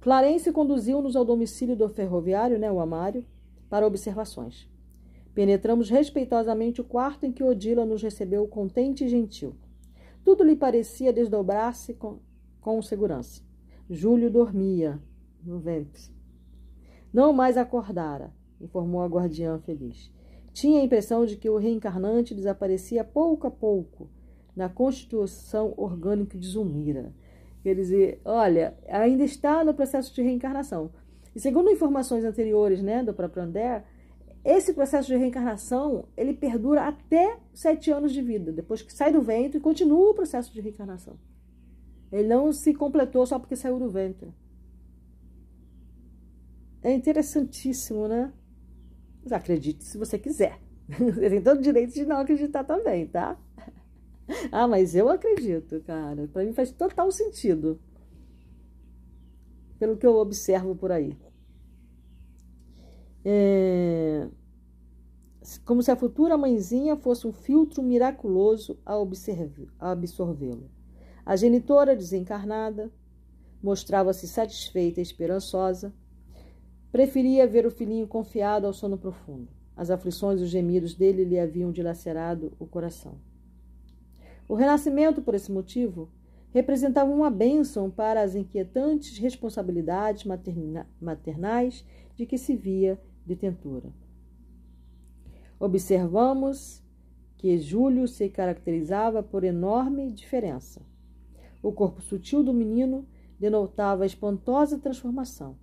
Clarence 0.00 0.52
conduziu-nos 0.52 1.16
ao 1.16 1.24
domicílio 1.24 1.74
do 1.74 1.88
ferroviário, 1.88 2.58
né, 2.58 2.70
o 2.70 2.78
Amário, 2.78 3.24
para 3.68 3.86
observações. 3.86 4.68
Penetramos 5.34 5.90
respeitosamente 5.90 6.80
o 6.80 6.84
quarto 6.84 7.26
em 7.26 7.32
que 7.32 7.42
Odila 7.42 7.84
nos 7.84 8.02
recebeu 8.02 8.46
contente 8.46 9.04
e 9.04 9.08
gentil. 9.08 9.56
Tudo 10.22 10.44
lhe 10.44 10.54
parecia 10.54 11.12
desdobrar-se 11.12 11.94
com, 11.94 12.20
com 12.60 12.80
segurança. 12.80 13.42
Júlio 13.90 14.30
dormia 14.30 15.02
no 15.42 15.58
ventre. 15.58 16.04
Não 17.12 17.32
mais 17.32 17.56
acordara, 17.56 18.32
informou 18.60 19.02
a 19.02 19.08
guardiã 19.08 19.58
feliz. 19.58 20.12
Tinha 20.52 20.80
a 20.80 20.84
impressão 20.84 21.26
de 21.26 21.36
que 21.36 21.50
o 21.50 21.56
reencarnante 21.56 22.32
desaparecia 22.32 23.02
pouco 23.02 23.48
a 23.48 23.50
pouco 23.50 24.08
na 24.54 24.68
constituição 24.68 25.74
orgânica 25.76 26.38
de 26.38 26.46
Zumira. 26.46 27.12
Quer 27.62 27.74
dizer, 27.74 28.20
olha, 28.24 28.76
ainda 28.88 29.24
está 29.24 29.64
no 29.64 29.74
processo 29.74 30.14
de 30.14 30.22
reencarnação. 30.22 30.90
E 31.34 31.40
segundo 31.40 31.70
informações 31.70 32.24
anteriores 32.24 32.82
né, 32.82 33.02
do 33.02 33.12
próprio 33.12 33.42
André, 33.42 33.84
esse 34.44 34.74
processo 34.74 35.08
de 35.08 35.16
reencarnação 35.16 36.06
ele 36.16 36.34
perdura 36.34 36.86
até 36.86 37.38
sete 37.52 37.90
anos 37.90 38.12
de 38.12 38.20
vida. 38.20 38.52
Depois 38.52 38.82
que 38.82 38.92
sai 38.92 39.10
do 39.10 39.22
ventre, 39.22 39.58
continua 39.58 40.10
o 40.10 40.14
processo 40.14 40.52
de 40.52 40.60
reencarnação. 40.60 41.18
Ele 42.12 42.28
não 42.28 42.52
se 42.52 42.74
completou 42.74 43.26
só 43.26 43.38
porque 43.38 43.56
saiu 43.56 43.78
do 43.78 43.88
ventre. 43.88 44.32
É 46.82 46.92
interessantíssimo, 46.92 48.06
né? 48.06 48.30
Mas 49.22 49.32
acredite 49.32 49.82
se 49.82 49.96
você 49.96 50.18
quiser. 50.18 50.60
Você 50.86 51.30
tem 51.30 51.40
todo 51.40 51.56
o 51.56 51.62
direito 51.62 51.94
de 51.94 52.04
não 52.04 52.18
acreditar 52.18 52.62
também, 52.62 53.06
tá? 53.06 53.38
ah, 54.50 54.66
mas 54.66 54.94
eu 54.94 55.08
acredito, 55.08 55.80
cara. 55.80 56.28
Para 56.28 56.44
mim 56.44 56.52
faz 56.52 56.70
total 56.70 57.10
sentido. 57.10 57.78
Pelo 59.78 59.96
que 59.96 60.06
eu 60.06 60.14
observo 60.16 60.74
por 60.74 60.92
aí. 60.92 61.16
É... 63.24 64.28
Como 65.64 65.82
se 65.82 65.90
a 65.90 65.96
futura 65.96 66.38
mãezinha 66.38 66.96
fosse 66.96 67.26
um 67.26 67.32
filtro 67.32 67.82
miraculoso 67.82 68.78
a, 68.84 68.94
a 69.78 69.90
absorvê-lo. 69.90 70.70
A 71.24 71.36
genitora 71.36 71.94
desencarnada 71.94 72.90
mostrava-se 73.62 74.26
satisfeita 74.26 75.00
e 75.00 75.02
esperançosa. 75.02 75.92
Preferia 76.90 77.46
ver 77.46 77.66
o 77.66 77.70
filhinho 77.70 78.06
confiado 78.06 78.66
ao 78.66 78.72
sono 78.72 78.96
profundo. 78.96 79.48
As 79.76 79.90
aflições 79.90 80.40
e 80.40 80.44
os 80.44 80.50
gemidos 80.50 80.94
dele 80.94 81.24
lhe 81.24 81.38
haviam 81.38 81.72
dilacerado 81.72 82.52
o 82.58 82.66
coração. 82.66 83.18
O 84.48 84.54
renascimento, 84.54 85.22
por 85.22 85.34
esse 85.34 85.50
motivo, 85.50 86.10
representavam 86.52 87.14
uma 87.16 87.30
bênção 87.30 87.90
para 87.90 88.22
as 88.22 88.34
inquietantes 88.34 89.18
responsabilidades 89.18 90.24
maternais 91.00 91.84
de 92.14 92.26
que 92.26 92.38
se 92.38 92.54
via 92.54 93.00
detentora. 93.26 93.92
Observamos 95.58 96.82
que 97.36 97.58
Júlio 97.58 98.06
se 98.06 98.28
caracterizava 98.28 99.22
por 99.22 99.44
enorme 99.44 100.10
diferença. 100.10 100.80
O 101.62 101.72
corpo 101.72 102.00
sutil 102.00 102.42
do 102.42 102.52
menino 102.52 103.06
denotava 103.38 104.06
espantosa 104.06 104.78
transformação. 104.78 105.56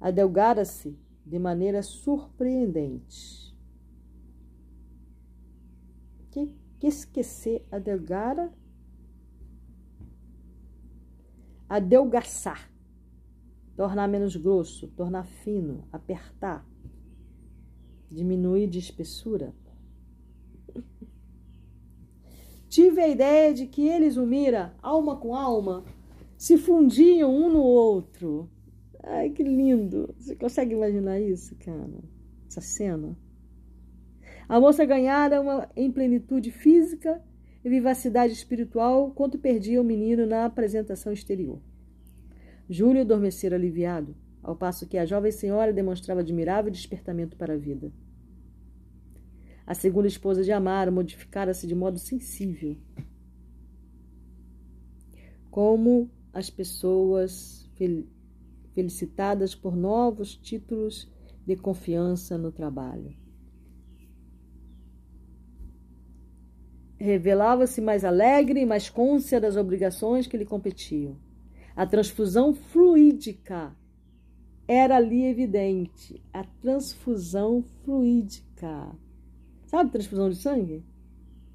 Adelgara-se 0.00 0.98
de 1.24 1.38
maneira 1.38 1.82
surpreendente. 1.82 3.56
Que, 6.30 6.56
que 6.82 6.88
esquecer 6.88 7.64
adelgara? 7.70 8.52
Adelgaçar. 11.68 12.68
Tornar 13.76 14.08
menos 14.08 14.34
grosso, 14.34 14.88
tornar 14.88 15.24
fino, 15.24 15.86
apertar. 15.92 16.66
Diminuir 18.10 18.66
de 18.66 18.80
espessura. 18.80 19.54
Tive 22.68 23.00
a 23.00 23.08
ideia 23.08 23.54
de 23.54 23.68
que 23.68 23.86
eles, 23.86 24.16
Umira, 24.16 24.74
alma 24.82 25.16
com 25.16 25.36
alma, 25.36 25.84
se 26.36 26.58
fundiam 26.58 27.32
um 27.32 27.48
no 27.48 27.62
outro. 27.62 28.50
Ai, 29.04 29.30
que 29.30 29.44
lindo! 29.44 30.12
Você 30.18 30.34
consegue 30.34 30.74
imaginar 30.74 31.20
isso, 31.20 31.54
cara? 31.60 32.02
Essa 32.48 32.60
cena? 32.60 33.16
A 34.52 34.60
moça 34.60 34.84
ganhara 34.84 35.40
uma 35.40 35.66
em 35.74 35.90
plenitude 35.90 36.50
física 36.50 37.24
e 37.64 37.70
vivacidade 37.70 38.34
espiritual 38.34 39.10
quanto 39.12 39.38
perdia 39.38 39.80
o 39.80 39.84
menino 39.84 40.26
na 40.26 40.44
apresentação 40.44 41.10
exterior. 41.10 41.58
Júlio 42.68 43.00
adormecera 43.00 43.56
aliviado, 43.56 44.14
ao 44.42 44.54
passo 44.54 44.86
que 44.86 44.98
a 44.98 45.06
jovem 45.06 45.32
senhora 45.32 45.72
demonstrava 45.72 46.20
admirável 46.20 46.70
despertamento 46.70 47.34
para 47.34 47.54
a 47.54 47.56
vida. 47.56 47.90
A 49.66 49.72
segunda 49.72 50.06
esposa 50.06 50.44
de 50.44 50.52
Amaro 50.52 50.92
modificara-se 50.92 51.66
de 51.66 51.74
modo 51.74 51.98
sensível. 51.98 52.76
Como 55.50 56.10
as 56.30 56.50
pessoas 56.50 57.70
felicitadas 58.74 59.54
por 59.54 59.74
novos 59.74 60.36
títulos 60.36 61.10
de 61.46 61.56
confiança 61.56 62.36
no 62.36 62.52
trabalho. 62.52 63.21
Revelava-se 67.02 67.80
mais 67.80 68.04
alegre 68.04 68.60
e 68.60 68.64
mais 68.64 68.88
côncia 68.88 69.40
das 69.40 69.56
obrigações 69.56 70.28
que 70.28 70.36
lhe 70.36 70.44
competiam. 70.44 71.16
A 71.74 71.84
transfusão 71.84 72.54
fluídica 72.54 73.74
era 74.68 74.98
ali 74.98 75.24
evidente. 75.24 76.22
A 76.32 76.44
transfusão 76.44 77.60
fluídica. 77.82 78.96
Sabe 79.66 79.90
transfusão 79.90 80.30
de 80.30 80.36
sangue? 80.36 80.84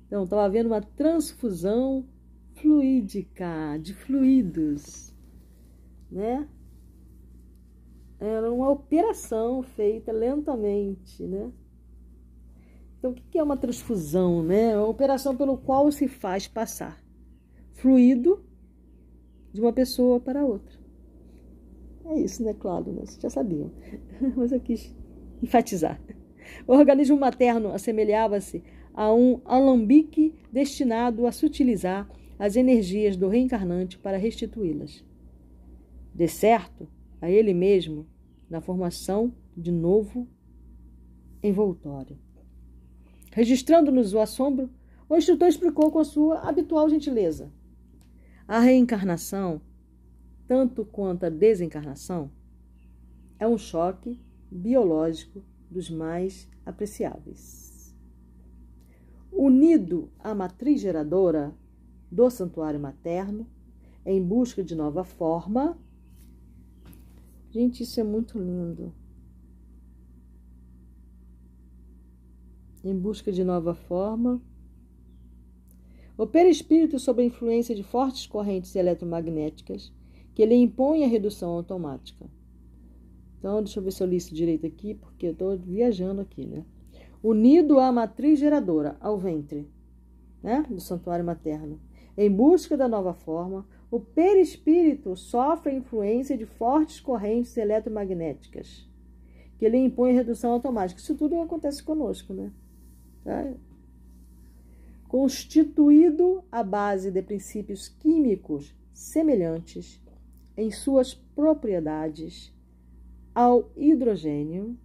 Então, 0.08 0.26
estava 0.26 0.44
havendo 0.44 0.68
uma 0.68 0.82
transfusão 0.82 2.06
fluídica, 2.56 3.78
de 3.82 3.94
fluidos, 3.94 5.16
né? 6.12 6.46
Era 8.20 8.52
uma 8.52 8.70
operação 8.70 9.64
feita 9.64 10.12
lentamente, 10.12 11.24
né? 11.24 11.50
Então, 13.08 13.12
o 13.12 13.16
que 13.32 13.38
é 13.38 13.44
uma 13.44 13.58
transfusão, 13.58 14.44
né? 14.44 14.72
É 14.72 14.80
operação 14.80 15.36
pelo 15.36 15.58
qual 15.58 15.92
se 15.92 16.08
faz 16.08 16.48
passar 16.48 17.02
fluido 17.74 18.44
de 19.54 19.62
uma 19.62 19.72
pessoa 19.72 20.20
para 20.20 20.44
outra. 20.44 20.78
É 22.06 22.20
isso, 22.20 22.44
né, 22.44 22.54
Claro? 22.54 22.92
Né? 22.92 23.06
Vocês 23.06 23.22
já 23.22 23.30
sabiam, 23.30 23.72
mas 24.36 24.52
eu 24.52 24.60
quis 24.60 24.94
enfatizar. 25.42 26.02
O 26.66 26.74
organismo 26.74 27.18
materno 27.18 27.72
assemelhava-se 27.72 28.64
a 28.94 29.14
um 29.14 29.42
alambique 29.46 30.34
destinado 30.52 31.28
a 31.28 31.32
sutilizar 31.32 32.10
as 32.40 32.56
energias 32.56 33.16
do 33.16 33.28
reencarnante 33.28 33.98
para 33.98 34.18
restituí-las. 34.18 35.04
De 36.14 36.28
certo, 36.28 36.88
a 37.22 37.30
ele 37.30 37.54
mesmo, 37.54 38.08
na 38.50 38.60
formação 38.60 39.34
de 39.56 39.72
novo 39.72 40.28
envoltório. 41.44 42.27
Registrando-nos 43.38 44.16
o 44.16 44.20
assombro, 44.20 44.68
o 45.08 45.16
instrutor 45.16 45.48
explicou 45.48 45.92
com 45.92 46.00
a 46.00 46.04
sua 46.04 46.40
habitual 46.40 46.90
gentileza. 46.90 47.52
A 48.48 48.60
reencarnação, 48.60 49.62
tanto 50.48 50.84
quanto 50.84 51.24
a 51.24 51.30
desencarnação, 51.30 52.32
é 53.38 53.48
um 53.48 53.56
choque 53.56 54.20
biológico 54.50 55.44
dos 55.70 55.88
mais 55.88 56.50
apreciáveis. 56.66 57.96
Unido 59.32 60.10
à 60.18 60.34
matriz 60.34 60.82
geradora 60.82 61.54
do 62.12 62.28
santuário 62.32 62.80
materno, 62.80 63.46
em 64.04 64.20
busca 64.20 64.64
de 64.64 64.74
nova 64.74 65.04
forma. 65.04 65.78
Gente, 67.52 67.84
isso 67.84 68.00
é 68.00 68.04
muito 68.04 68.40
lindo. 68.40 68.92
Em 72.84 72.96
busca 72.96 73.32
de 73.32 73.44
nova 73.44 73.74
forma. 73.74 74.42
O 76.18 76.26
perispírito, 76.28 77.00
sob 77.00 77.22
a 77.22 77.26
influência 77.26 77.76
de 77.76 77.84
fortes 77.84 78.28
correntes 78.28 78.76
eletromagnéticas, 78.76 79.92
que 80.34 80.46
lhe 80.46 80.56
impõe 80.56 81.04
a 81.04 81.08
redução 81.08 81.50
automática. 81.52 82.30
Então, 83.40 83.62
deixa 83.64 83.80
eu 83.80 83.84
ver 83.84 83.92
se 83.92 84.02
eu 84.02 84.08
li 84.08 84.18
isso 84.18 84.34
direito 84.34 84.66
aqui, 84.66 84.94
porque 84.94 85.28
eu 85.28 85.32
estou 85.32 85.58
viajando 85.58 86.22
aqui, 86.22 86.46
né? 86.46 86.66
Unido 87.24 87.80
à 87.80 87.92
matriz 87.92 88.40
geradora, 88.40 88.96
ao 89.00 89.18
ventre, 89.18 89.68
né? 90.42 90.66
Do 90.70 90.80
santuário 90.80 91.26
materno. 91.26 91.80
Em 92.16 92.32
busca 92.32 92.78
da 92.78 92.88
nova 92.88 93.14
forma, 93.14 93.66
o 93.90 94.00
perispírito 94.00 95.16
sofre 95.16 95.72
a 95.72 95.76
influência 95.76 96.38
de 96.38 96.46
fortes 96.46 97.00
correntes 97.00 97.56
eletromagnéticas, 97.58 98.88
que 99.58 99.68
lhe 99.68 99.78
impõem 99.78 100.14
redução 100.14 100.52
automática. 100.52 101.00
Isso 101.00 101.16
tudo 101.16 101.40
acontece 101.40 101.84
conosco, 101.84 102.34
né? 102.34 102.52
Tá? 103.28 103.46
Constituído 105.10 106.46
à 106.50 106.64
base 106.64 107.12
de 107.12 107.22
princípios 107.22 107.90
químicos 107.90 108.74
semelhantes 108.94 110.02
em 110.56 110.72
suas 110.72 111.14
propriedades 111.14 112.56
ao 113.36 113.70
hidrogênio, 113.76 114.78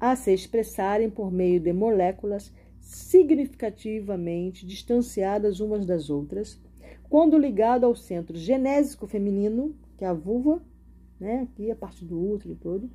a 0.00 0.16
se 0.16 0.34
expressarem 0.34 1.08
por 1.08 1.30
meio 1.30 1.60
de 1.60 1.72
moléculas 1.72 2.52
significativamente 2.80 4.66
distanciadas 4.66 5.60
umas 5.60 5.86
das 5.86 6.10
outras, 6.10 6.60
quando 7.08 7.38
ligado 7.38 7.86
ao 7.86 7.94
centro 7.94 8.36
genésico 8.36 9.06
feminino, 9.06 9.72
que 9.96 10.04
é 10.04 10.08
a 10.08 10.12
vulva, 10.12 10.60
né, 11.20 11.42
aqui 11.42 11.70
a 11.70 11.76
parte 11.76 12.04
do 12.04 12.20
útero 12.20 12.56
todo, 12.56 12.90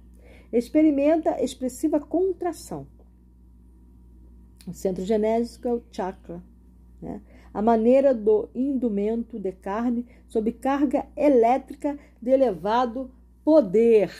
experimenta 0.51 1.41
expressiva 1.41 2.01
contração. 2.01 2.85
O 4.69 4.73
centro 4.73 5.03
genésico 5.03 5.67
é 5.67 5.73
o 5.73 5.83
chakra, 5.91 6.43
né? 7.01 7.21
a 7.51 7.59
maneira 7.59 8.13
do 8.13 8.47
indumento 8.53 9.39
de 9.39 9.51
carne 9.51 10.05
sob 10.27 10.51
carga 10.51 11.07
elétrica 11.17 11.97
de 12.21 12.29
elevado 12.29 13.11
poder. 13.43 14.11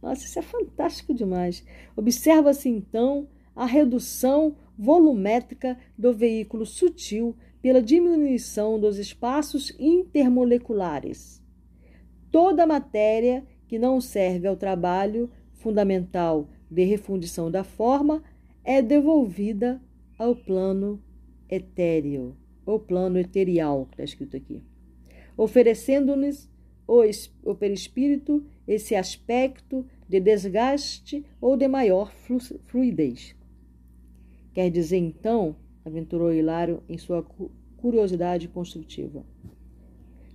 Nossa, 0.00 0.24
isso 0.24 0.38
é 0.38 0.42
fantástico 0.42 1.12
demais. 1.12 1.64
Observa-se 1.96 2.68
então 2.68 3.26
a 3.54 3.66
redução 3.66 4.56
volumétrica 4.78 5.76
do 5.98 6.14
veículo 6.14 6.64
sutil 6.64 7.36
pela 7.60 7.82
diminuição 7.82 8.78
dos 8.78 8.96
espaços 8.96 9.74
intermoleculares. 9.76 11.42
Toda 12.30 12.64
matéria 12.64 13.44
que 13.66 13.76
não 13.76 14.00
serve 14.00 14.46
ao 14.46 14.56
trabalho 14.56 15.28
fundamental 15.54 16.48
de 16.70 16.84
refundição 16.84 17.50
da 17.50 17.64
forma 17.64 18.22
é 18.64 18.80
devolvida 18.80 19.80
ao 20.18 20.36
plano 20.36 21.02
etéreo, 21.48 22.36
ou 22.64 22.78
plano 22.78 23.18
eterial, 23.18 23.86
que 23.86 23.94
está 23.94 24.04
escrito 24.04 24.36
aqui, 24.36 24.62
oferecendo-nos 25.36 26.48
o 26.86 27.54
perispírito 27.54 28.44
esse 28.66 28.94
aspecto 28.94 29.86
de 30.08 30.20
desgaste 30.20 31.24
ou 31.40 31.56
de 31.56 31.66
maior 31.68 32.12
fluidez. 32.66 33.34
Quer 34.52 34.70
dizer, 34.70 34.98
então, 34.98 35.56
aventurou 35.84 36.32
Hilário 36.32 36.82
em 36.88 36.98
sua 36.98 37.24
curiosidade 37.76 38.48
construtiva. 38.48 39.24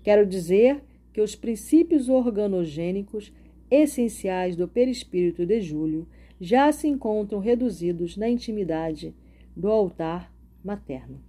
Quero 0.01 0.25
dizer 0.25 0.81
que 1.11 1.21
os 1.21 1.36
princípios 1.36 2.09
organogênicos 2.09 3.31
essenciais 3.69 4.55
do 4.55 4.67
perispírito 4.67 5.45
de 5.45 5.59
Júlio 5.61 6.07
já 6.39 6.71
se 6.71 6.88
encontram 6.88 7.39
reduzidos 7.39 8.17
na 8.17 8.29
intimidade 8.29 9.15
do 9.55 9.69
altar 9.69 10.33
materno. 10.63 11.21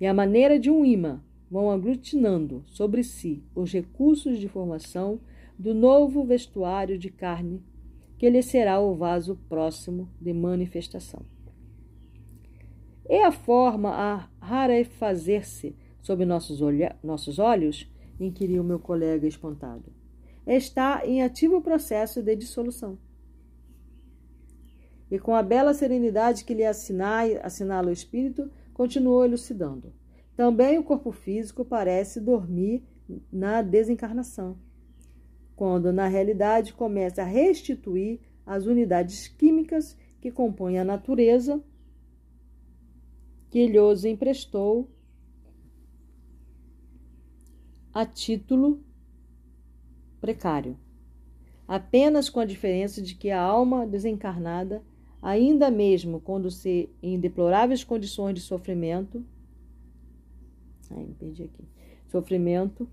e 0.00 0.06
à 0.06 0.14
maneira 0.14 0.58
de 0.58 0.70
um 0.70 0.84
imã 0.84 1.20
vão 1.50 1.70
aglutinando 1.70 2.62
sobre 2.66 3.02
si 3.02 3.42
os 3.54 3.72
recursos 3.72 4.38
de 4.38 4.48
formação 4.48 5.20
do 5.58 5.74
novo 5.74 6.24
vestuário 6.24 6.96
de 6.98 7.10
carne 7.10 7.62
que 8.16 8.28
lhe 8.30 8.42
será 8.42 8.80
o 8.80 8.94
vaso 8.94 9.36
próximo 9.48 10.08
de 10.20 10.32
manifestação. 10.32 11.22
É 13.08 13.24
a 13.24 13.32
forma 13.32 13.90
a 13.90 14.28
rarefazer-se 14.40 15.74
sob 16.02 16.24
nossos, 16.24 16.60
olha, 16.60 16.96
nossos 17.02 17.38
olhos? 17.38 17.90
inquiriu 18.20 18.64
meu 18.64 18.80
colega 18.80 19.28
espantado. 19.28 19.92
Está 20.46 21.06
em 21.06 21.22
ativo 21.22 21.60
processo 21.60 22.20
de 22.20 22.34
dissolução. 22.34 22.98
E 25.10 25.18
com 25.18 25.34
a 25.34 25.42
bela 25.42 25.72
serenidade 25.72 26.44
que 26.44 26.54
lhe 26.54 26.64
assinala, 26.64 27.40
assinala 27.42 27.88
o 27.88 27.92
espírito, 27.92 28.50
continuou 28.74 29.24
elucidando. 29.24 29.92
Também 30.36 30.78
o 30.78 30.84
corpo 30.84 31.10
físico 31.10 31.64
parece 31.64 32.20
dormir 32.20 32.84
na 33.32 33.62
desencarnação, 33.62 34.58
quando 35.56 35.92
na 35.92 36.06
realidade 36.06 36.74
começa 36.74 37.22
a 37.22 37.24
restituir 37.24 38.20
as 38.44 38.66
unidades 38.66 39.28
químicas 39.28 39.96
que 40.20 40.30
compõem 40.30 40.78
a 40.78 40.84
natureza 40.84 41.62
que 43.50 43.66
lhes 43.66 44.04
emprestou 44.04 44.88
a 47.92 48.04
título 48.04 48.84
precário, 50.20 50.78
apenas 51.66 52.28
com 52.28 52.40
a 52.40 52.44
diferença 52.44 53.00
de 53.00 53.14
que 53.14 53.30
a 53.30 53.40
alma 53.40 53.86
desencarnada, 53.86 54.82
ainda 55.22 55.70
mesmo 55.70 56.20
quando 56.20 56.50
se 56.50 56.88
em 57.02 57.18
deploráveis 57.18 57.84
condições 57.84 58.34
de 58.34 58.40
sofrimento, 58.40 59.24
Ai, 60.90 61.04
me 61.04 61.14
perdi 61.14 61.44
aqui. 61.44 61.64
Sofrimento 62.06 62.88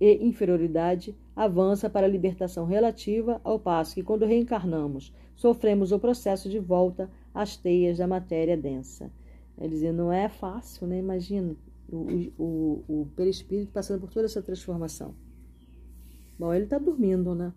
e 0.00 0.26
inferioridade 0.26 1.16
avança 1.34 1.88
para 1.88 2.06
a 2.06 2.10
libertação 2.10 2.66
relativa, 2.66 3.40
ao 3.42 3.58
passo 3.58 3.94
que, 3.94 4.02
quando 4.02 4.26
reencarnamos, 4.26 5.12
sofremos 5.34 5.92
o 5.92 5.98
processo 5.98 6.48
de 6.48 6.58
volta 6.58 7.10
às 7.32 7.56
teias 7.56 7.98
da 7.98 8.06
matéria 8.06 8.56
densa. 8.56 9.10
Quer 9.56 9.68
dizer, 9.68 9.92
não 9.92 10.12
é 10.12 10.28
fácil, 10.28 10.86
né? 10.86 10.98
Imagina 10.98 11.56
o, 11.88 12.32
o, 12.38 12.84
o 12.88 13.06
perispírito 13.16 13.72
passando 13.72 14.00
por 14.00 14.10
toda 14.10 14.26
essa 14.26 14.42
transformação. 14.42 15.14
Bom, 16.38 16.52
ele 16.52 16.64
está 16.64 16.78
dormindo, 16.78 17.34
né? 17.34 17.52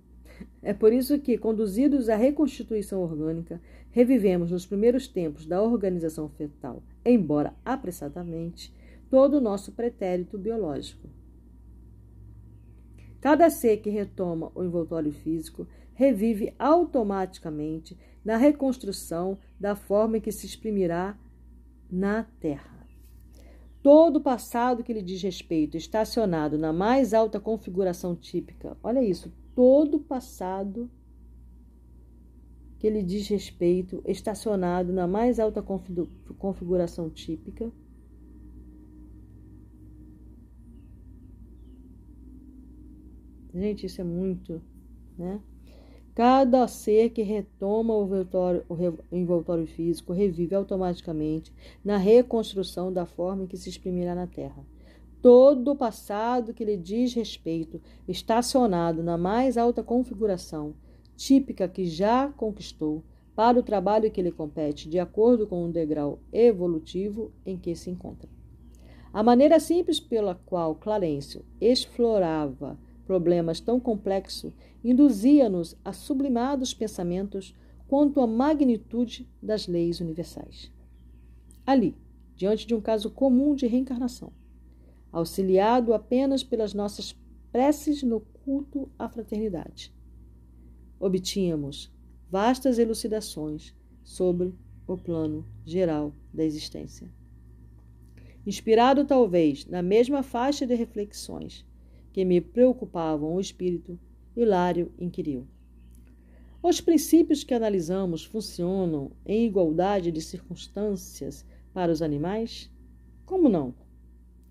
É 0.61 0.73
por 0.73 0.91
isso 0.91 1.17
que, 1.19 1.37
conduzidos 1.37 2.09
à 2.09 2.15
reconstituição 2.15 3.01
orgânica, 3.01 3.61
revivemos 3.91 4.51
nos 4.51 4.65
primeiros 4.65 5.07
tempos 5.07 5.45
da 5.45 5.61
organização 5.61 6.27
fetal, 6.29 6.83
embora 7.05 7.53
apressadamente, 7.63 8.73
todo 9.09 9.37
o 9.37 9.41
nosso 9.41 9.71
pretérito 9.71 10.37
biológico. 10.37 11.07
Cada 13.19 13.49
ser 13.49 13.77
que 13.77 13.89
retoma 13.89 14.51
o 14.53 14.63
envoltório 14.63 15.11
físico 15.11 15.67
revive 15.93 16.53
automaticamente 16.59 17.97
na 18.23 18.37
reconstrução 18.37 19.37
da 19.59 19.75
forma 19.75 20.17
em 20.17 20.21
que 20.21 20.31
se 20.31 20.45
exprimirá 20.45 21.17
na 21.89 22.23
Terra. 22.39 22.85
Todo 23.81 24.17
o 24.17 24.21
passado 24.21 24.83
que 24.83 24.93
lhe 24.93 25.01
diz 25.01 25.21
respeito, 25.21 25.77
estacionado 25.77 26.57
na 26.57 26.73
mais 26.73 27.13
alta 27.13 27.39
configuração 27.39 28.15
típica, 28.15 28.77
olha 28.83 29.03
isso, 29.03 29.31
todo 29.57 29.95
o 29.97 29.99
passado 29.99 30.87
que 32.77 32.87
lhe 32.87 33.01
diz 33.01 33.27
respeito, 33.27 34.03
estacionado 34.05 34.93
na 34.93 35.07
mais 35.07 35.39
alta 35.39 35.63
configuração 36.37 37.09
típica, 37.09 37.73
Gente, 43.51 43.87
isso 43.87 43.99
é 43.99 44.03
muito, 44.03 44.61
né? 45.17 45.41
Cada 46.13 46.67
ser 46.67 47.09
que 47.09 47.23
retoma 47.23 47.95
o 47.95 48.05
envoltório, 48.05 48.63
o 48.69 49.15
envoltório 49.15 49.65
físico 49.65 50.13
revive 50.13 50.53
automaticamente 50.53 51.51
na 51.83 51.97
reconstrução 51.97 52.93
da 52.93 53.07
forma 53.07 53.45
em 53.45 53.47
que 53.47 53.57
se 53.57 53.69
exprimirá 53.69 54.13
na 54.13 54.27
Terra. 54.27 54.63
Todo 55.29 55.71
o 55.71 55.75
passado 55.75 56.53
que 56.53 56.63
lhe 56.63 56.77
diz 56.77 57.13
respeito, 57.13 57.81
estacionado 58.07 59.03
na 59.03 59.17
mais 59.17 59.57
alta 59.57 59.83
configuração, 59.83 60.73
típica 61.17 61.67
que 61.67 61.85
já 61.85 62.29
conquistou, 62.29 63.03
para 63.35 63.59
o 63.59 63.61
trabalho 63.61 64.09
que 64.09 64.21
lhe 64.21 64.31
compete, 64.31 64.87
de 64.87 64.97
acordo 64.99 65.45
com 65.45 65.65
o 65.65 65.69
degrau 65.69 66.21
evolutivo 66.31 67.33
em 67.45 67.57
que 67.57 67.75
se 67.75 67.89
encontra. 67.89 68.29
A 69.11 69.21
maneira 69.21 69.59
simples 69.59 69.99
pela 69.99 70.33
qual 70.33 70.75
Clarencio 70.75 71.43
explorava 71.59 72.79
problemas 73.05 73.59
tão 73.59 73.81
complexos 73.81 74.53
induzia-nos 74.81 75.75
a 75.83 75.91
sublimados 75.91 76.73
pensamentos 76.73 77.53
quanto 77.85 78.21
à 78.21 78.27
magnitude 78.27 79.29
das 79.43 79.67
leis 79.67 79.99
universais. 79.99 80.71
Ali, 81.65 81.97
diante 82.33 82.65
de 82.65 82.73
um 82.73 82.79
caso 82.79 83.11
comum 83.11 83.55
de 83.55 83.67
reencarnação, 83.67 84.31
auxiliado 85.11 85.93
apenas 85.93 86.43
pelas 86.43 86.73
nossas 86.73 87.15
preces 87.51 88.03
no 88.03 88.19
culto 88.19 88.89
à 88.97 89.07
fraternidade, 89.09 89.93
obtínhamos 90.99 91.91
vastas 92.29 92.77
elucidações 92.77 93.73
sobre 94.03 94.53
o 94.85 94.97
plano 94.97 95.45
geral 95.65 96.13
da 96.33 96.43
existência. 96.43 97.11
Inspirado 98.45 99.05
talvez 99.05 99.65
na 99.65 99.81
mesma 99.81 100.23
faixa 100.23 100.65
de 100.65 100.73
reflexões 100.73 101.65
que 102.13 102.23
me 102.23 102.39
preocupavam 102.39 103.35
o 103.35 103.39
espírito, 103.39 103.99
Hilário 104.35 104.91
inquiriu. 104.97 105.47
Os 106.61 106.79
princípios 106.79 107.43
que 107.43 107.53
analisamos 107.53 108.23
funcionam 108.23 109.11
em 109.25 109.45
igualdade 109.45 110.11
de 110.11 110.21
circunstâncias 110.21 111.45
para 111.73 111.91
os 111.91 112.01
animais? 112.01 112.71
Como 113.25 113.49
não? 113.49 113.73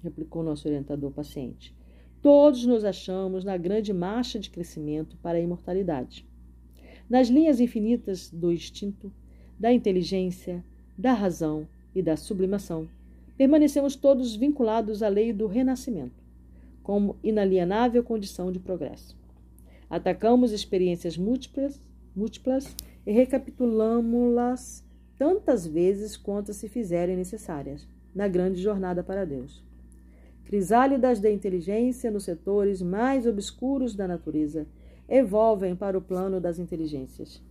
Replicou 0.07 0.43
nosso 0.43 0.67
orientador 0.67 1.11
paciente. 1.11 1.75
Todos 2.23 2.65
nos 2.65 2.85
achamos 2.85 3.45
na 3.45 3.57
grande 3.57 3.93
marcha 3.93 4.39
de 4.39 4.51
crescimento 4.51 5.17
para 5.19 5.39
a 5.39 5.41
imortalidade. 5.41 6.27
Nas 7.09 7.29
linhas 7.29 7.61
infinitas 7.61 8.31
do 8.31 8.51
instinto, 8.51 9.13
da 9.59 9.73
inteligência, 9.73 10.65
da 10.97 11.13
razão 11.13 11.69
e 11.95 12.03
da 12.03 12.17
sublimação, 12.17 12.89
permanecemos 13.37 13.95
todos 13.95 14.35
vinculados 14.35 15.03
à 15.03 15.09
lei 15.09 15.33
do 15.33 15.47
renascimento 15.47 16.27
como 16.87 17.17
inalienável 17.21 18.05
condição 18.05 18.53
de 18.53 18.61
progresso. 18.61 19.19
Atacamos 19.91 20.53
experiências 20.53 21.19
múltiplas, 21.19 21.81
múltiplas 22.15 22.77
e 23.05 23.11
recapitulamos-las 23.11 24.85
tantas 25.19 25.67
vezes 25.67 26.17
quanto 26.17 26.55
se 26.55 26.69
fizerem 26.69 27.17
necessárias 27.17 27.89
na 28.15 28.29
grande 28.29 28.63
jornada 28.63 29.03
para 29.03 29.27
Deus. 29.27 29.66
Crisálidas 30.47 31.19
da 31.19 31.29
inteligência 31.29 32.09
nos 32.09 32.23
setores 32.23 32.81
mais 32.81 33.27
obscuros 33.27 33.97
da 33.97 34.07
natureza 34.07 34.65
evolvem 35.09 35.75
para 35.75 35.99
o 35.99 36.01
plano 36.01 36.41
das 36.41 36.61
inteligências. 36.61 37.43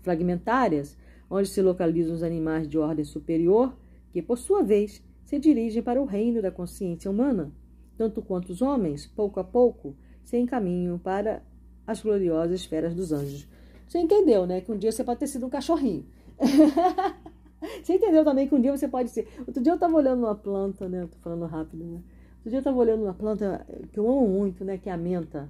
Fragmentárias, 0.00 0.96
onde 1.28 1.48
se 1.48 1.60
localizam 1.60 2.14
os 2.14 2.22
animais 2.22 2.68
de 2.68 2.78
ordem 2.78 3.04
superior, 3.04 3.76
que, 4.12 4.22
por 4.22 4.38
sua 4.38 4.62
vez, 4.62 5.02
se 5.24 5.40
dirigem 5.40 5.82
para 5.82 6.00
o 6.00 6.04
reino 6.04 6.40
da 6.40 6.52
consciência 6.52 7.10
humana, 7.10 7.50
tanto 7.96 8.22
quanto 8.22 8.50
os 8.50 8.62
homens, 8.62 9.06
pouco 9.06 9.40
a 9.40 9.44
pouco, 9.44 9.96
se 10.22 10.38
encaminham 10.38 10.98
para 10.98 11.42
as 11.84 12.00
gloriosas 12.00 12.60
esferas 12.60 12.94
dos 12.94 13.12
anjos. 13.12 13.48
Você 13.88 13.98
entendeu, 13.98 14.46
né? 14.46 14.60
Que 14.60 14.70
um 14.70 14.78
dia 14.78 14.92
você 14.92 15.02
pode 15.02 15.18
ter 15.18 15.26
sido 15.26 15.46
um 15.46 15.50
cachorrinho. 15.50 16.06
você 17.82 17.94
entendeu 17.94 18.24
também 18.24 18.48
que 18.48 18.54
um 18.54 18.60
dia 18.60 18.76
você 18.76 18.88
pode 18.88 19.10
ser. 19.10 19.28
Outro 19.46 19.62
dia 19.62 19.72
eu 19.72 19.76
estava 19.76 19.94
olhando 19.94 20.24
uma 20.24 20.34
planta, 20.34 20.88
né? 20.88 21.06
Tô 21.10 21.18
falando 21.18 21.46
rápido, 21.46 21.84
né? 21.84 22.00
Outro 22.36 22.50
dia 22.50 22.56
eu 22.56 22.60
estava 22.60 22.76
olhando 22.76 23.04
uma 23.04 23.14
planta 23.14 23.66
que 23.92 23.98
eu 23.98 24.08
amo 24.08 24.26
muito, 24.28 24.64
né? 24.64 24.78
Que 24.78 24.88
é 24.88 24.92
a 24.92 24.96
menta. 24.96 25.48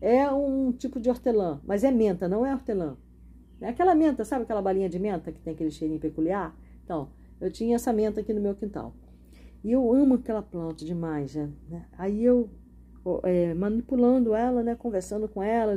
É 0.00 0.28
um 0.30 0.72
tipo 0.72 0.98
de 0.98 1.08
hortelã, 1.08 1.60
mas 1.64 1.84
é 1.84 1.90
menta, 1.90 2.28
não 2.28 2.44
é 2.44 2.52
hortelã. 2.52 2.96
É 3.60 3.68
aquela 3.68 3.94
menta, 3.94 4.24
sabe 4.24 4.42
aquela 4.42 4.60
balinha 4.60 4.88
de 4.88 4.98
menta 4.98 5.30
que 5.30 5.40
tem 5.40 5.52
aquele 5.54 5.70
cheirinho 5.70 6.00
peculiar? 6.00 6.52
Então, 6.84 7.10
eu 7.40 7.50
tinha 7.50 7.76
essa 7.76 7.92
menta 7.92 8.20
aqui 8.20 8.32
no 8.32 8.40
meu 8.40 8.56
quintal. 8.56 8.92
E 9.62 9.70
eu 9.70 9.92
amo 9.92 10.14
aquela 10.14 10.42
planta 10.42 10.84
demais, 10.84 11.36
né? 11.36 11.48
Aí 11.96 12.24
eu, 12.24 12.50
é, 13.22 13.54
manipulando 13.54 14.34
ela, 14.34 14.64
né? 14.64 14.74
Conversando 14.74 15.28
com 15.28 15.40
ela, 15.40 15.76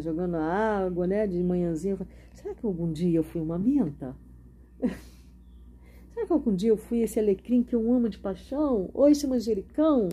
jogando 0.00 0.36
a 0.36 0.44
água, 0.44 1.08
né? 1.08 1.26
De 1.26 1.42
manhãzinha. 1.42 1.98
Será 2.32 2.54
que 2.54 2.64
algum 2.64 2.92
dia 2.92 3.18
eu 3.18 3.24
fui 3.24 3.40
uma 3.40 3.58
menta? 3.58 4.14
Será 6.12 6.26
que 6.26 6.32
algum 6.32 6.54
dia 6.54 6.70
eu 6.70 6.76
fui 6.76 7.00
esse 7.00 7.18
alecrim 7.18 7.62
que 7.62 7.74
eu 7.74 7.92
amo 7.92 8.08
de 8.08 8.18
paixão? 8.18 8.90
Ou 8.92 9.08
esse 9.08 9.26
manjericão? 9.26 10.08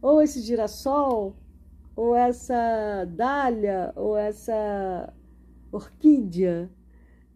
Ou 0.00 0.20
esse 0.20 0.40
girassol? 0.40 1.36
Ou 1.96 2.14
essa 2.14 3.04
dália? 3.06 3.92
Ou 3.96 4.16
essa 4.16 5.12
orquídea? 5.70 6.70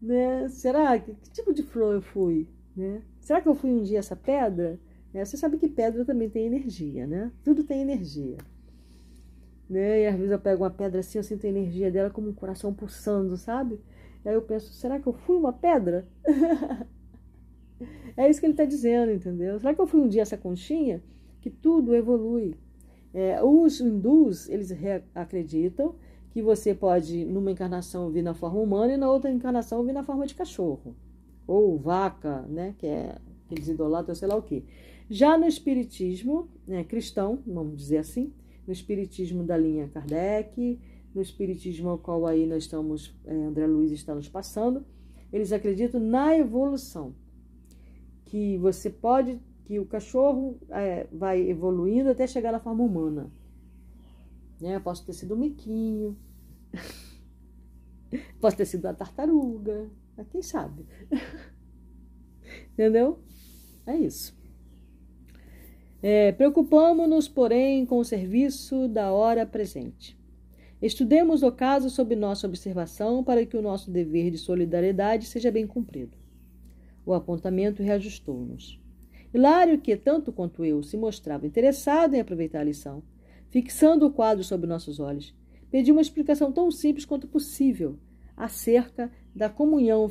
Né? 0.01 0.49
Será? 0.49 0.99
Que, 0.99 1.15
que 1.15 1.31
tipo 1.31 1.53
de 1.53 1.63
flor 1.63 1.95
eu 1.95 2.03
fui? 2.03 2.49
Né? 2.77 3.03
Será 3.21 3.41
que 3.41 3.49
eu 3.49 3.55
fui 3.55 3.71
um 3.71 3.83
dia 3.83 3.99
essa 3.99 4.15
pedra? 4.15 4.79
É, 5.13 5.25
você 5.25 5.37
sabe 5.37 5.57
que 5.57 5.69
pedra 5.69 6.05
também 6.05 6.29
tem 6.29 6.45
energia, 6.45 7.07
né? 7.07 7.33
Tudo 7.43 7.65
tem 7.65 7.81
energia. 7.81 8.37
Né? 9.69 10.03
E 10.03 10.07
às 10.07 10.15
vezes 10.15 10.31
eu 10.31 10.39
pego 10.39 10.63
uma 10.63 10.71
pedra 10.71 11.01
assim, 11.01 11.19
eu 11.19 11.25
sinto 11.25 11.47
a 11.47 11.49
energia 11.49 11.91
dela 11.91 12.11
como 12.11 12.29
um 12.29 12.35
coração 12.35 12.73
pulsando, 12.73 13.37
sabe? 13.37 13.81
Aí 14.27 14.35
eu 14.35 14.43
penso, 14.43 14.73
será 14.73 14.99
que 14.99 15.07
eu 15.07 15.13
fui 15.13 15.37
uma 15.37 15.53
pedra? 15.53 16.07
é 18.17 18.29
isso 18.29 18.41
que 18.41 18.47
ele 18.47 18.53
está 18.55 18.65
dizendo, 18.65 19.13
entendeu? 19.13 19.59
Será 19.59 19.75
que 19.75 19.81
eu 19.81 19.87
fui 19.87 20.01
um 20.01 20.09
dia 20.09 20.23
essa 20.23 20.37
conchinha? 20.37 21.03
Que 21.41 21.49
tudo 21.49 21.95
evolui. 21.95 22.57
É, 23.15 23.43
os 23.43 23.81
hindus, 23.81 24.49
eles 24.49 24.73
acreditam 25.15 25.95
que 26.31 26.43
você 26.43 26.75
pode, 26.75 27.25
numa 27.25 27.51
encarnação, 27.51 28.11
vir 28.11 28.23
na 28.23 28.35
forma 28.35 28.61
humana 28.61 28.93
e 28.93 28.97
na 28.97 29.11
outra 29.11 29.31
encarnação 29.31 29.85
vir 29.85 29.93
na 29.93 30.03
forma 30.03 30.27
de 30.27 30.35
cachorro. 30.35 30.95
Ou 31.47 31.79
vaca, 31.79 32.43
né? 32.43 32.75
Que 32.79 32.87
é 32.87 33.17
eles 33.51 33.69
idolatram, 33.69 34.15
sei 34.15 34.29
lá 34.29 34.37
o 34.37 34.43
quê. 34.43 34.65
Já 35.09 35.39
no 35.39 35.47
espiritismo 35.47 36.49
né, 36.67 36.85
cristão, 36.85 37.39
vamos 37.47 37.77
dizer 37.77 37.99
assim, 37.99 38.33
no 38.67 38.73
espiritismo 38.73 39.45
da 39.45 39.57
linha 39.57 39.89
Kardec, 39.89 40.79
no 41.17 41.23
espiritismo 41.23 41.89
ao 41.89 41.99
qual 41.99 42.27
aí 42.27 42.47
nós 42.47 42.65
estamos, 42.65 43.19
é, 43.25 43.35
André 43.35 43.67
Luiz 43.67 43.91
está 43.91 44.15
nos 44.15 44.29
passando, 44.29 44.85
eles 45.33 45.51
acreditam 45.51 45.99
na 45.99 46.37
evolução. 46.37 47.15
Que 48.27 48.59
você 48.59 48.91
pode, 48.91 49.41
que 49.65 49.79
o 49.81 49.87
cachorro 49.87 50.61
é, 50.69 51.07
vai 51.11 51.41
evoluindo 51.41 52.11
até 52.11 52.27
chegar 52.27 52.53
na 52.53 52.61
forma 52.61 52.85
humana. 52.85 53.33
Né? 54.61 54.79
Posso 54.79 55.07
ter 55.07 55.15
sido 55.15 55.35
um 55.35 55.39
miquinho, 55.39 56.19
posso 58.39 58.59
ter 58.59 58.67
sido 58.67 58.85
uma 58.85 58.93
tartaruga, 58.93 59.91
quem 60.31 60.43
sabe? 60.43 60.85
Entendeu? 62.75 63.21
É 63.87 63.97
isso. 63.97 64.37
É, 66.03 66.31
Preocupamos-nos, 66.33 67.27
porém, 67.27 67.87
com 67.87 67.97
o 67.99 68.05
serviço 68.05 68.87
da 68.87 69.13
hora 69.13 69.47
presente. 69.47 70.16
Estudemos 70.87 71.43
o 71.43 71.51
caso 71.51 71.91
sob 71.91 72.15
nossa 72.15 72.47
observação 72.47 73.25
para 73.25 73.45
que 73.45 73.57
o 73.57 73.61
nosso 73.61 73.91
dever 73.91 74.31
de 74.31 74.39
solidariedade 74.39 75.27
seja 75.27 75.51
bem 75.51 75.67
cumprido. 75.67 76.17
O 77.05 77.13
apontamento 77.13 77.83
reajustou-nos. 77.83 78.81
Hilário, 79.35 79.81
que 79.81 79.97
tanto 79.97 80.33
quanto 80.33 80.65
eu 80.65 80.85
se 80.85 80.97
mostrava 80.97 81.45
interessado 81.45 82.15
em 82.15 82.21
aproveitar 82.21 82.61
a 82.61 82.65
lição, 82.65 83.03
fixando 83.49 84.07
o 84.07 84.13
quadro 84.13 84.45
sob 84.45 84.65
nossos 84.65 85.01
olhos, 85.01 85.35
pediu 85.73 85.93
uma 85.93 86.01
explicação 86.01 86.53
tão 86.53 86.71
simples 86.71 87.05
quanto 87.05 87.27
possível 87.27 87.99
acerca 88.37 89.11
da 89.35 89.49
comunhão 89.49 90.09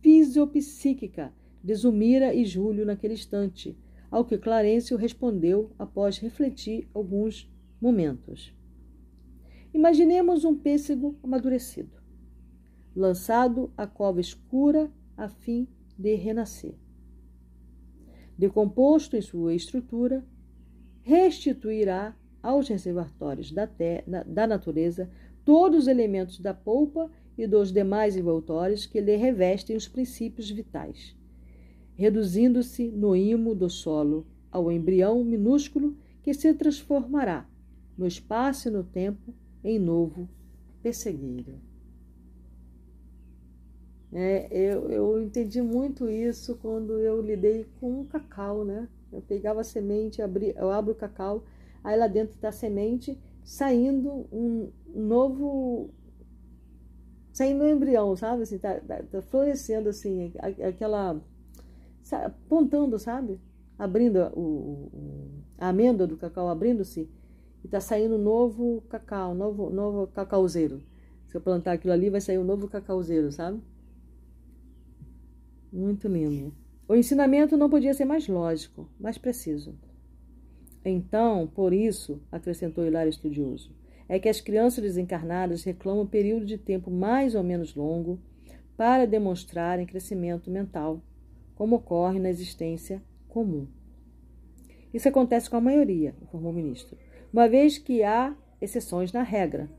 fisiopsíquica 0.00 1.30
de 1.62 1.74
Zumira 1.74 2.32
e 2.32 2.46
Júlio 2.46 2.86
naquele 2.86 3.12
instante, 3.12 3.76
ao 4.10 4.24
que 4.24 4.38
Clarencio 4.38 4.96
respondeu 4.96 5.72
após 5.78 6.16
refletir 6.16 6.88
alguns 6.94 7.52
momentos. 7.78 8.58
Imaginemos 9.72 10.44
um 10.44 10.56
pêssego 10.56 11.18
amadurecido, 11.22 11.96
lançado 12.94 13.72
à 13.76 13.86
cova 13.86 14.20
escura 14.20 14.90
a 15.16 15.28
fim 15.28 15.68
de 15.98 16.14
renascer. 16.14 16.74
Decomposto 18.36 19.16
em 19.16 19.20
sua 19.20 19.54
estrutura, 19.54 20.26
restituirá 21.02 22.16
aos 22.42 22.68
reservatórios 22.68 23.52
da, 23.52 23.66
terra, 23.66 24.24
da 24.26 24.46
natureza 24.46 25.10
todos 25.44 25.80
os 25.80 25.88
elementos 25.88 26.40
da 26.40 26.54
polpa 26.54 27.10
e 27.36 27.46
dos 27.46 27.72
demais 27.72 28.16
envoltórios 28.16 28.86
que 28.86 29.00
lhe 29.00 29.16
revestem 29.16 29.76
os 29.76 29.86
princípios 29.86 30.50
vitais 30.50 31.14
reduzindo-se 32.00 32.88
no 32.88 33.14
imo 33.14 33.54
do 33.54 33.68
solo 33.68 34.26
ao 34.50 34.72
embrião 34.72 35.22
minúsculo 35.22 35.94
que 36.22 36.32
se 36.32 36.54
transformará 36.54 37.46
no 37.94 38.06
espaço 38.06 38.68
e 38.68 38.70
no 38.70 38.82
tempo 38.82 39.34
em 39.62 39.78
novo 39.78 40.28
pessegueiro. 40.82 41.60
É, 44.12 44.48
eu, 44.50 44.90
eu 44.90 45.22
entendi 45.22 45.62
muito 45.62 46.08
isso 46.08 46.56
quando 46.56 46.98
eu 46.98 47.22
lidei 47.22 47.66
com 47.78 48.00
o 48.00 48.06
cacau, 48.06 48.64
né? 48.64 48.88
Eu 49.12 49.22
pegava 49.22 49.60
a 49.60 49.64
semente, 49.64 50.20
abri, 50.20 50.52
eu 50.56 50.70
abro 50.70 50.92
o 50.92 50.96
cacau, 50.96 51.44
aí 51.82 51.96
lá 51.96 52.08
dentro 52.08 52.38
da 52.40 52.50
semente 52.50 53.18
saindo 53.44 54.26
um, 54.32 54.70
um 54.94 55.06
novo 55.06 55.90
saindo 57.32 57.62
um 57.64 57.68
embrião, 57.68 58.16
sabe? 58.16 58.42
Assim, 58.42 58.58
tá, 58.58 58.80
tá, 58.80 59.02
tá 59.02 59.22
florescendo 59.22 59.88
assim, 59.88 60.32
aquela 60.38 61.20
apontando, 62.12 62.98
sabe? 62.98 63.40
Abrindo 63.78 64.18
o, 64.34 64.40
o, 64.40 65.30
a 65.56 65.68
amêndoa 65.68 66.06
do 66.06 66.16
cacau 66.16 66.48
abrindo-se 66.48 67.08
e 67.62 67.66
está 67.66 67.80
saindo 67.80 68.18
novo 68.18 68.82
cacau, 68.88 69.34
novo, 69.34 69.70
novo 69.70 70.06
cacauzeiro. 70.08 70.82
Se 71.26 71.36
eu 71.36 71.40
plantar 71.40 71.72
aquilo 71.72 71.92
ali, 71.92 72.10
vai 72.10 72.20
sair 72.20 72.38
um 72.38 72.44
novo 72.44 72.68
cacauzeiro, 72.68 73.30
sabe? 73.30 73.60
Muito 75.72 76.08
lindo. 76.08 76.52
O 76.88 76.96
ensinamento 76.96 77.56
não 77.56 77.70
podia 77.70 77.94
ser 77.94 78.04
mais 78.04 78.26
lógico, 78.26 78.88
mais 78.98 79.16
preciso. 79.16 79.78
Então, 80.84 81.46
por 81.46 81.72
isso, 81.72 82.20
acrescentou 82.32 82.84
Hilário 82.84 83.10
estudioso, 83.10 83.70
é 84.08 84.18
que 84.18 84.28
as 84.28 84.40
crianças 84.40 84.82
desencarnadas 84.82 85.62
reclamam 85.62 86.02
um 86.02 86.06
período 86.06 86.44
de 86.44 86.58
tempo 86.58 86.90
mais 86.90 87.34
ou 87.34 87.44
menos 87.44 87.76
longo 87.76 88.18
para 88.76 89.06
demonstrarem 89.06 89.86
crescimento 89.86 90.50
mental 90.50 91.00
como 91.54 91.76
ocorre 91.76 92.18
na 92.18 92.30
existência 92.30 93.02
comum. 93.28 93.68
Isso 94.92 95.08
acontece 95.08 95.48
com 95.48 95.56
a 95.56 95.60
maioria, 95.60 96.14
informou 96.22 96.50
o 96.50 96.54
ministro, 96.54 96.96
uma 97.32 97.48
vez 97.48 97.78
que 97.78 98.02
há 98.02 98.36
exceções 98.60 99.12
na 99.12 99.22
regra. 99.22 99.70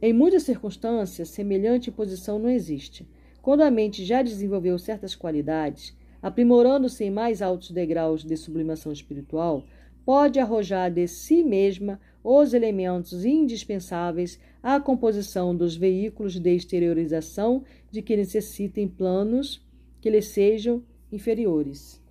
Em 0.00 0.12
muitas 0.12 0.42
circunstâncias, 0.42 1.28
semelhante 1.30 1.90
posição 1.90 2.38
não 2.38 2.50
existe. 2.50 3.08
Quando 3.40 3.62
a 3.62 3.70
mente 3.70 4.04
já 4.04 4.22
desenvolveu 4.22 4.78
certas 4.78 5.14
qualidades, 5.14 5.96
aprimorando-se 6.20 7.04
em 7.04 7.10
mais 7.10 7.42
altos 7.42 7.70
degraus 7.70 8.24
de 8.24 8.36
sublimação 8.36 8.90
espiritual, 8.92 9.64
pode 10.04 10.38
arrojar 10.38 10.90
de 10.90 11.06
si 11.06 11.42
mesma 11.42 12.00
os 12.22 12.54
elementos 12.54 13.24
indispensáveis 13.24 14.38
à 14.62 14.80
composição 14.80 15.54
dos 15.54 15.76
veículos 15.76 16.38
de 16.38 16.54
exteriorização 16.54 17.64
de 17.90 18.00
que 18.00 18.16
necessitem 18.16 18.88
planos 18.88 19.62
que 20.00 20.10
lhes 20.10 20.28
sejam 20.28 20.82
inferiores. 21.12 22.02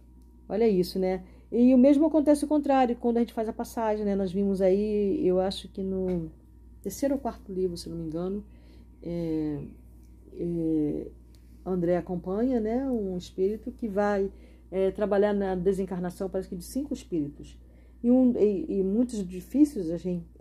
Olha 0.47 0.67
isso, 0.67 0.99
né? 0.99 1.23
E 1.55 1.71
o 1.71 1.77
mesmo 1.77 2.07
acontece 2.07 2.43
o 2.43 2.47
contrário, 2.47 2.95
quando 2.95 3.17
a 3.17 3.19
gente 3.19 3.31
faz 3.31 3.47
a 3.47 3.53
passagem, 3.53 4.03
né? 4.03 4.15
Nós 4.15 4.31
vimos 4.31 4.59
aí, 4.59 5.21
eu 5.23 5.39
acho 5.39 5.67
que 5.67 5.83
no 5.83 6.31
terceiro 6.81 7.13
ou 7.13 7.21
quarto 7.21 7.53
livro, 7.53 7.77
se 7.77 7.87
não 7.87 7.95
me 7.95 8.05
engano, 8.07 8.43
é, 9.03 9.59
é, 10.33 11.07
André 11.63 11.95
acompanha, 11.95 12.59
né? 12.59 12.89
Um 12.89 13.15
espírito 13.15 13.71
que 13.71 13.87
vai 13.87 14.31
é, 14.71 14.89
trabalhar 14.89 15.31
na 15.31 15.53
desencarnação, 15.53 16.27
parece 16.27 16.49
que 16.49 16.55
de 16.55 16.63
cinco 16.63 16.91
espíritos. 16.91 17.55
E, 18.01 18.09
um, 18.09 18.33
e, 18.35 18.79
e 18.79 18.83
muitos 18.83 19.23
difíceis 19.23 19.91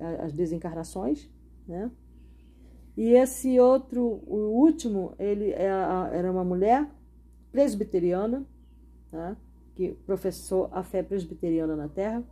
as 0.00 0.32
desencarnações, 0.32 1.28
né? 1.68 1.90
E 2.96 3.10
esse 3.10 3.60
outro, 3.60 4.22
o 4.26 4.62
último, 4.64 5.12
ele 5.18 5.50
é 5.50 5.68
era 6.12 6.32
uma 6.32 6.42
mulher 6.42 6.88
presbiteriana, 7.50 8.46
né, 9.12 9.36
que 9.74 9.92
professou 10.06 10.68
a 10.72 10.82
fé 10.82 11.02
presbiteriana 11.02 11.74
na 11.74 11.88
Terra, 11.88 12.24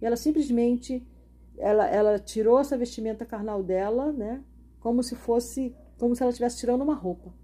e 0.00 0.06
ela 0.06 0.16
simplesmente 0.16 1.06
ela, 1.58 1.86
ela 1.88 2.18
tirou 2.18 2.58
essa 2.58 2.78
vestimenta 2.78 3.26
carnal 3.26 3.62
dela, 3.62 4.12
né, 4.12 4.42
como 4.80 5.02
se 5.02 5.14
fosse, 5.14 5.74
como 5.98 6.14
se 6.14 6.22
ela 6.22 6.30
estivesse 6.30 6.58
tirando 6.58 6.82
uma 6.82 6.94
roupa. 6.94 7.34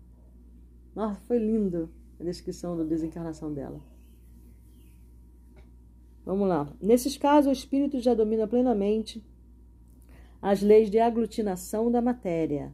Nossa, 0.95 1.21
foi 1.23 1.39
lindo 1.39 1.91
a 2.21 2.25
descrição 2.25 2.77
da 2.77 2.85
desencarnação 2.85 3.53
dela. 3.53 3.81
Vamos 6.25 6.49
lá. 6.49 6.73
Nesses 6.81 7.19
casos, 7.19 7.51
o 7.51 7.53
espírito 7.53 8.01
já 8.01 8.15
domina 8.15 8.47
plenamente 8.47 9.23
as 10.41 10.63
leis 10.63 10.91
de 10.91 10.99
aglutinação 10.99 11.91
da 11.91 12.01
matéria. 12.01 12.73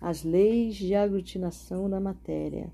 As 0.00 0.22
leis 0.22 0.76
de 0.76 0.94
aglutinação 0.94 1.88
da 1.88 1.98
matéria. 1.98 2.72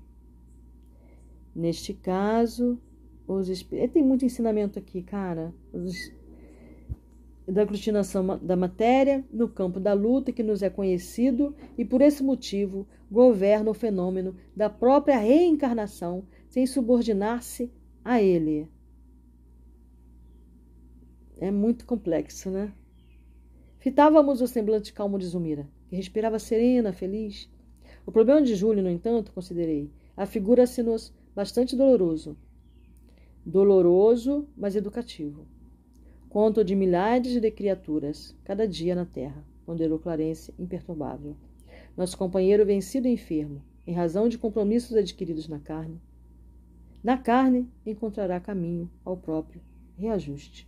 Neste 1.55 1.93
caso, 1.93 2.79
os 3.27 3.49
espíritos. 3.49 3.93
Tem 3.93 4.03
muito 4.03 4.25
ensinamento 4.25 4.79
aqui, 4.79 5.01
cara. 5.01 5.53
Os, 5.73 5.93
da 7.47 7.61
aglutinação 7.63 8.37
da 8.37 8.55
matéria 8.55 9.25
no 9.31 9.47
campo 9.47 9.79
da 9.79 9.93
luta 9.93 10.31
que 10.31 10.43
nos 10.43 10.61
é 10.61 10.69
conhecido 10.69 11.55
e 11.77 11.83
por 11.83 12.01
esse 12.01 12.23
motivo 12.23 12.87
governa 13.11 13.71
o 13.71 13.73
fenômeno 13.73 14.35
da 14.55 14.69
própria 14.69 15.17
reencarnação 15.17 16.23
sem 16.47 16.65
subordinar-se 16.65 17.71
a 18.03 18.21
ele. 18.21 18.67
É 21.39 21.49
muito 21.49 21.85
complexo, 21.85 22.49
né? 22.49 22.71
Fitávamos 23.79 24.41
o 24.41 24.47
semblante 24.47 24.91
calmo 24.91 25.17
de 25.17 25.25
Zumira, 25.25 25.67
que 25.87 25.95
respirava 25.95 26.37
serena, 26.37 26.91
feliz. 26.91 27.49
O 28.05 28.11
problema 28.11 28.41
de 28.41 28.53
Júlio, 28.55 28.83
no 28.83 28.89
entanto, 28.89 29.31
considerei, 29.31 29.89
afigura-se-nos 30.17 31.13
bastante 31.35 31.75
doloroso. 31.75 32.37
Doloroso, 33.45 34.47
mas 34.55 34.75
educativo. 34.75 35.47
Conto 36.29 36.63
de 36.63 36.75
milhares 36.75 37.41
de 37.41 37.51
criaturas, 37.51 38.35
cada 38.43 38.67
dia 38.67 38.93
na 38.93 39.05
terra, 39.05 39.43
ponderou 39.65 39.97
Clarence, 39.97 40.53
imperturbável. 40.59 41.35
Nosso 41.97 42.17
companheiro 42.17 42.65
vencido 42.65 43.07
e 43.07 43.13
enfermo, 43.13 43.63
em 43.85 43.93
razão 43.93 44.29
de 44.29 44.37
compromissos 44.37 44.95
adquiridos 44.95 45.47
na 45.47 45.59
carne. 45.59 45.99
Na 47.03 47.17
carne 47.17 47.67
encontrará 47.85 48.39
caminho 48.39 48.89
ao 49.03 49.17
próprio 49.17 49.61
reajuste. 49.97 50.67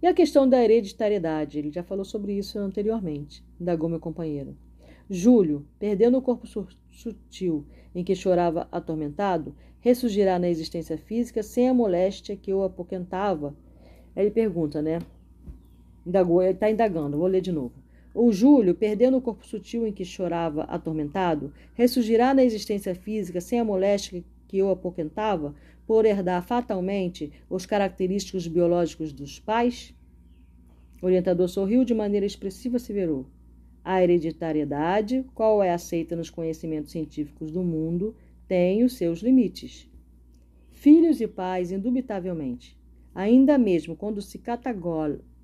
E 0.00 0.06
a 0.06 0.14
questão 0.14 0.48
da 0.48 0.62
hereditariedade, 0.62 1.58
ele 1.58 1.70
já 1.70 1.82
falou 1.82 2.04
sobre 2.04 2.32
isso 2.32 2.58
anteriormente, 2.58 3.44
indagou 3.60 3.88
meu 3.88 4.00
companheiro. 4.00 4.56
Júlio, 5.10 5.66
perdendo 5.78 6.18
o 6.18 6.22
corpo 6.22 6.46
sutil 6.90 7.66
em 7.94 8.04
que 8.04 8.14
chorava 8.14 8.68
atormentado, 8.70 9.54
ressurgirá 9.80 10.38
na 10.38 10.48
existência 10.48 10.98
física 10.98 11.42
sem 11.42 11.68
a 11.68 11.74
moléstia 11.74 12.36
que 12.36 12.52
o 12.52 12.62
apoquentava 12.62 13.54
ele 14.18 14.32
pergunta, 14.32 14.82
né? 14.82 14.98
Indagou, 16.04 16.42
ele 16.42 16.54
está 16.54 16.68
indagando, 16.68 17.16
vou 17.16 17.28
ler 17.28 17.40
de 17.40 17.52
novo. 17.52 17.74
O 18.12 18.32
Júlio, 18.32 18.74
perdendo 18.74 19.16
o 19.16 19.20
corpo 19.20 19.46
sutil 19.46 19.86
em 19.86 19.92
que 19.92 20.04
chorava 20.04 20.64
atormentado, 20.64 21.52
ressurgirá 21.74 22.34
na 22.34 22.42
existência 22.42 22.96
física 22.96 23.40
sem 23.40 23.60
a 23.60 23.64
moléstia 23.64 24.24
que 24.48 24.60
o 24.60 24.70
apoquentava, 24.70 25.54
por 25.86 26.04
herdar 26.04 26.42
fatalmente 26.42 27.32
os 27.48 27.64
característicos 27.64 28.48
biológicos 28.48 29.12
dos 29.12 29.38
pais? 29.38 29.94
O 31.00 31.06
orientador 31.06 31.48
sorriu 31.48 31.84
de 31.84 31.94
maneira 31.94 32.26
expressiva 32.26 32.76
e 32.76 32.80
severou. 32.80 33.24
A 33.90 34.02
hereditariedade, 34.02 35.24
qual 35.34 35.62
é 35.62 35.72
aceita 35.72 36.14
nos 36.14 36.28
conhecimentos 36.28 36.92
científicos 36.92 37.50
do 37.50 37.62
mundo, 37.62 38.14
tem 38.46 38.84
os 38.84 38.92
seus 38.98 39.20
limites. 39.20 39.90
Filhos 40.72 41.22
e 41.22 41.26
pais, 41.26 41.72
indubitavelmente, 41.72 42.76
ainda 43.14 43.56
mesmo 43.56 43.96
quando 43.96 44.20
se 44.20 44.38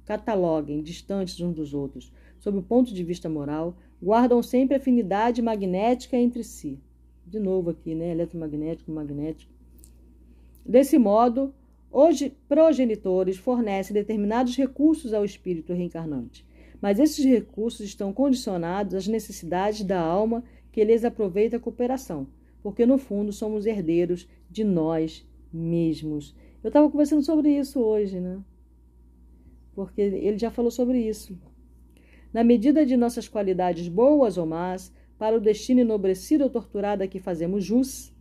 cataloguem 0.05 0.83
distantes 0.83 1.41
uns 1.41 1.55
dos 1.55 1.73
outros, 1.73 2.12
sob 2.39 2.59
o 2.59 2.62
ponto 2.62 2.93
de 2.93 3.03
vista 3.03 3.31
moral, 3.31 3.79
guardam 3.99 4.43
sempre 4.43 4.77
afinidade 4.77 5.41
magnética 5.41 6.15
entre 6.15 6.45
si. 6.45 6.79
De 7.27 7.41
novo 7.41 7.71
aqui, 7.71 7.95
né? 7.95 8.11
Eletromagnético, 8.11 8.93
magnético. 8.93 9.51
Desse 10.66 10.99
modo, 10.99 11.55
os 11.91 12.23
progenitores 12.47 13.39
fornecem 13.39 13.95
determinados 13.95 14.55
recursos 14.55 15.15
ao 15.15 15.25
espírito 15.25 15.73
reencarnante, 15.73 16.45
mas 16.80 16.98
esses 16.98 17.24
recursos 17.24 17.80
estão 17.80 18.12
condicionados 18.12 18.94
às 18.94 19.06
necessidades 19.06 19.82
da 19.84 20.01
alma 20.01 20.42
que 20.72 20.84
lhes 20.84 21.05
aproveita 21.05 21.56
a 21.56 21.60
cooperação, 21.60 22.26
porque 22.62 22.84
no 22.84 22.98
fundo 22.98 23.32
somos 23.32 23.66
herdeiros 23.66 24.28
de 24.51 24.64
nós 24.64 25.26
mesmos 25.52 26.34
eu 26.64 26.68
estava 26.68 26.90
conversando 26.90 27.22
sobre 27.22 27.51
isso 27.51 27.78
hoje, 27.78 28.18
né? 28.18 28.40
Porque 29.74 30.01
ele 30.01 30.38
já 30.38 30.51
falou 30.51 30.70
sobre 30.70 30.98
isso. 30.98 31.38
Na 32.32 32.42
medida 32.42 32.86
de 32.86 32.96
nossas 32.96 33.28
qualidades 33.28 33.86
boas 33.86 34.38
ou 34.38 34.46
más, 34.46 34.90
para 35.18 35.36
o 35.36 35.40
destino 35.40 35.82
enobrecido 35.82 36.42
ou 36.42 36.48
torturado 36.48 37.02
a 37.02 37.06
que 37.06 37.20
fazemos 37.20 37.62
jus, 37.62 38.14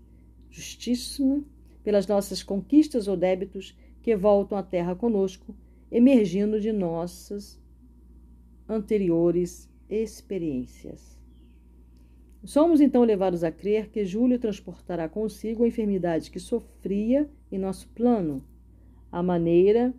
justíssimo, 0.49 1.45
pelas 1.85 2.05
nossas 2.05 2.43
conquistas 2.43 3.07
ou 3.07 3.15
débitos 3.15 3.77
que 4.01 4.13
voltam 4.13 4.57
à 4.57 4.61
terra 4.61 4.93
conosco, 4.93 5.55
emergindo 5.89 6.59
de 6.59 6.73
nossas 6.73 7.57
anteriores 8.68 9.69
experiências. 9.90 11.19
Somos 12.44 12.81
então 12.81 13.03
levados 13.03 13.44
a 13.44 13.52
crer 13.52 13.90
que 13.90 14.03
Júlio 14.03 14.38
transportará 14.38 15.07
consigo 15.07 15.64
a 15.64 15.68
enfermidade 15.68 16.30
que 16.30 16.40
sofria 16.40 17.30
em 17.52 17.57
nosso 17.57 17.88
plano, 17.90 18.44
a 19.11 19.23
maneira 19.23 19.94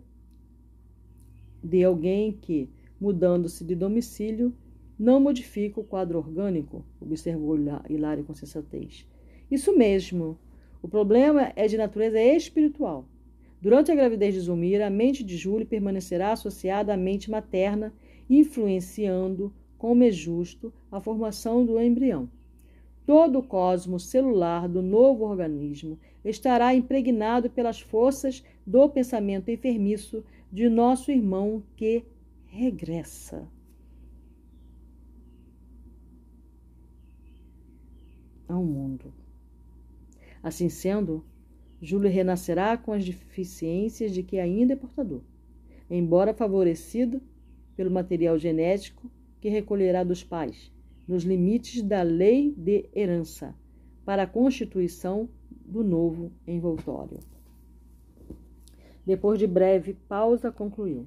de 1.63 1.83
alguém 1.83 2.31
que, 2.31 2.69
mudando-se 3.01 3.63
de 3.63 3.73
domicílio, 3.73 4.53
não 4.97 5.19
modifica 5.19 5.79
o 5.79 5.83
quadro 5.83 6.19
orgânico, 6.19 6.85
observou 7.01 7.57
Hilário 7.89 8.23
com 8.23 8.33
sensatez. 8.33 9.07
Isso 9.49 9.75
mesmo. 9.75 10.37
O 10.81 10.87
problema 10.87 11.51
é 11.55 11.67
de 11.67 11.77
natureza 11.77 12.19
espiritual. 12.19 13.07
Durante 13.59 13.91
a 13.91 13.95
gravidez 13.95 14.35
de 14.35 14.41
Zulmira, 14.41 14.85
a 14.85 14.91
mente 14.91 15.23
de 15.23 15.35
Júlio 15.35 15.65
permanecerá 15.65 16.31
associada 16.31 16.93
à 16.93 16.97
mente 16.97 17.31
materna, 17.31 17.91
influenciando 18.29 19.53
como 19.77 20.03
é 20.03 20.11
justo, 20.11 20.73
a 20.91 20.99
formação 20.99 21.65
do 21.65 21.79
embrião. 21.79 22.29
Todo 23.05 23.39
o 23.39 23.43
cosmos 23.43 24.07
celular 24.07 24.67
do 24.67 24.81
novo 24.81 25.25
organismo 25.25 25.99
estará 26.23 26.73
impregnado 26.73 27.49
pelas 27.51 27.79
forças 27.79 28.43
do 28.65 28.89
pensamento 28.89 29.51
enfermiço 29.51 30.23
de 30.51 30.67
nosso 30.69 31.11
irmão 31.11 31.61
que 31.75 32.03
regressa. 32.47 33.47
Ao 38.47 38.63
mundo. 38.63 39.13
Assim 40.41 40.69
sendo, 40.69 41.23
Júlio 41.81 42.09
renascerá 42.09 42.75
com 42.77 42.91
as 42.91 43.05
deficiências 43.05 44.11
de 44.11 44.23
que 44.23 44.39
ainda 44.39 44.73
é 44.73 44.75
portador, 44.75 45.21
embora 45.89 46.33
favorecido 46.33 47.21
pelo 47.75 47.91
material 47.91 48.37
genético 48.37 49.09
que 49.41 49.49
recolherá 49.49 50.03
dos 50.03 50.23
pais, 50.23 50.71
nos 51.07 51.23
limites 51.23 51.81
da 51.81 52.01
lei 52.01 52.53
de 52.57 52.89
herança, 52.95 53.55
para 54.05 54.23
a 54.23 54.27
constituição 54.27 55.29
do 55.65 55.83
novo 55.83 56.31
envoltório. 56.47 57.19
Depois 59.05 59.37
de 59.37 59.45
breve 59.45 59.93
pausa, 60.07 60.51
concluiu: 60.51 61.05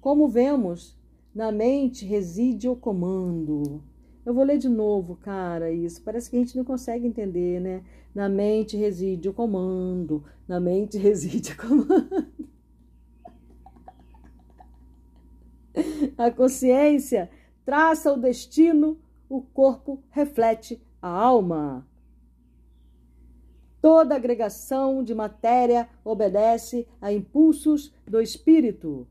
Como 0.00 0.28
vemos, 0.28 0.96
na 1.34 1.50
mente 1.50 2.04
reside 2.04 2.68
o 2.68 2.76
comando. 2.76 3.82
Eu 4.24 4.34
vou 4.34 4.44
ler 4.44 4.58
de 4.58 4.68
novo, 4.68 5.16
cara, 5.16 5.72
isso. 5.72 6.02
Parece 6.02 6.28
que 6.28 6.36
a 6.36 6.38
gente 6.38 6.56
não 6.56 6.64
consegue 6.64 7.06
entender, 7.06 7.60
né? 7.60 7.82
Na 8.14 8.28
mente 8.28 8.76
reside 8.76 9.28
o 9.28 9.32
comando. 9.32 10.22
Na 10.46 10.60
mente 10.60 10.98
reside 10.98 11.52
o 11.52 11.56
comando. 11.56 12.26
A 16.16 16.30
consciência 16.30 17.30
traça 17.64 18.12
o 18.12 18.16
destino, 18.16 18.98
o 19.28 19.42
corpo 19.42 20.02
reflete 20.10 20.82
a 21.00 21.08
alma. 21.08 21.86
Toda 23.80 24.14
agregação 24.14 25.02
de 25.02 25.14
matéria 25.14 25.88
obedece 26.04 26.86
a 27.00 27.12
impulsos 27.12 27.94
do 28.06 28.20
espírito. 28.20 29.06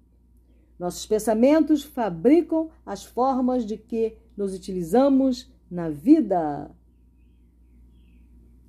Nossos 0.77 1.05
pensamentos 1.05 1.83
fabricam 1.83 2.69
as 2.85 3.03
formas 3.03 3.65
de 3.65 3.77
que 3.77 4.17
nos 4.37 4.53
utilizamos 4.53 5.51
na 5.69 5.89
vida. 5.89 6.69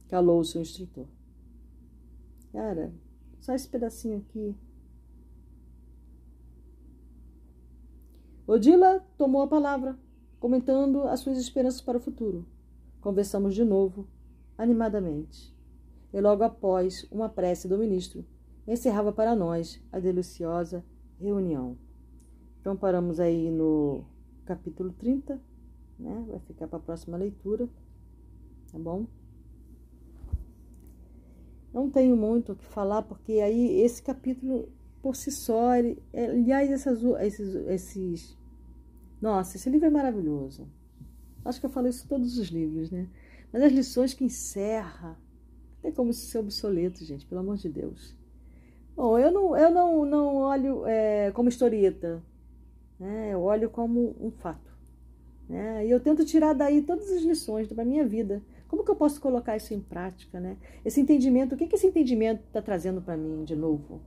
Calou-se 0.08 0.56
o 0.56 0.60
instrutor. 0.60 1.06
Cara, 2.52 2.92
só 3.40 3.54
esse 3.54 3.68
pedacinho 3.68 4.18
aqui 4.18 4.56
Odila 8.50 8.98
tomou 9.16 9.42
a 9.42 9.46
palavra, 9.46 9.96
comentando 10.40 11.04
as 11.04 11.20
suas 11.20 11.38
esperanças 11.38 11.80
para 11.80 11.98
o 11.98 12.00
futuro. 12.00 12.44
Conversamos 13.00 13.54
de 13.54 13.64
novo, 13.64 14.08
animadamente. 14.58 15.56
E 16.12 16.20
logo 16.20 16.42
após 16.42 17.06
uma 17.12 17.28
prece 17.28 17.68
do 17.68 17.78
ministro, 17.78 18.26
encerrava 18.66 19.12
para 19.12 19.36
nós 19.36 19.80
a 19.92 20.00
deliciosa 20.00 20.84
reunião. 21.20 21.78
Então 22.60 22.76
paramos 22.76 23.20
aí 23.20 23.52
no 23.52 24.04
capítulo 24.44 24.92
30, 24.94 25.40
né? 25.96 26.24
Vai 26.26 26.40
ficar 26.40 26.66
para 26.66 26.78
a 26.78 26.82
próxima 26.82 27.16
leitura, 27.16 27.68
tá 28.72 28.80
bom? 28.80 29.06
Não 31.72 31.88
tenho 31.88 32.16
muito 32.16 32.50
o 32.50 32.56
que 32.56 32.64
falar, 32.64 33.02
porque 33.02 33.34
aí 33.34 33.80
esse 33.80 34.02
capítulo 34.02 34.68
por 35.00 35.14
si 35.14 35.30
só, 35.30 35.76
ele, 35.76 36.02
aliás, 36.12 36.68
essas, 36.68 37.00
esses, 37.20 37.54
esses 37.68 38.39
nossa, 39.20 39.56
esse 39.56 39.68
livro 39.68 39.86
é 39.86 39.90
maravilhoso. 39.90 40.66
Acho 41.44 41.60
que 41.60 41.66
eu 41.66 41.70
falo 41.70 41.88
isso 41.88 42.04
em 42.04 42.08
todos 42.08 42.38
os 42.38 42.48
livros, 42.48 42.90
né? 42.90 43.08
Mas 43.52 43.62
as 43.62 43.72
lições 43.72 44.14
que 44.14 44.24
encerra, 44.24 45.18
tem 45.82 45.92
como 45.92 46.12
ser 46.12 46.38
obsoleto, 46.38 47.04
gente, 47.04 47.26
pelo 47.26 47.40
amor 47.40 47.56
de 47.56 47.68
Deus. 47.68 48.16
Bom, 48.94 49.18
eu 49.18 49.32
não, 49.32 49.56
eu 49.56 49.70
não, 49.70 50.04
não 50.04 50.36
olho 50.36 50.86
é, 50.86 51.30
como 51.32 51.48
historieta, 51.48 52.22
né? 52.98 53.30
eu 53.32 53.40
olho 53.40 53.70
como 53.70 54.14
um 54.20 54.30
fato. 54.30 54.70
Né? 55.48 55.86
E 55.86 55.90
eu 55.90 55.98
tento 55.98 56.24
tirar 56.24 56.52
daí 56.52 56.82
todas 56.82 57.10
as 57.10 57.22
lições 57.22 57.66
da 57.68 57.84
minha 57.84 58.06
vida. 58.06 58.42
Como 58.68 58.84
que 58.84 58.90
eu 58.90 58.96
posso 58.96 59.20
colocar 59.20 59.56
isso 59.56 59.74
em 59.74 59.80
prática? 59.80 60.38
Né? 60.38 60.56
Esse 60.84 61.00
entendimento, 61.00 61.54
o 61.54 61.58
que, 61.58 61.66
que 61.66 61.74
esse 61.74 61.86
entendimento 61.86 62.42
está 62.46 62.62
trazendo 62.62 63.00
para 63.00 63.16
mim 63.16 63.42
de 63.44 63.56
novo? 63.56 64.00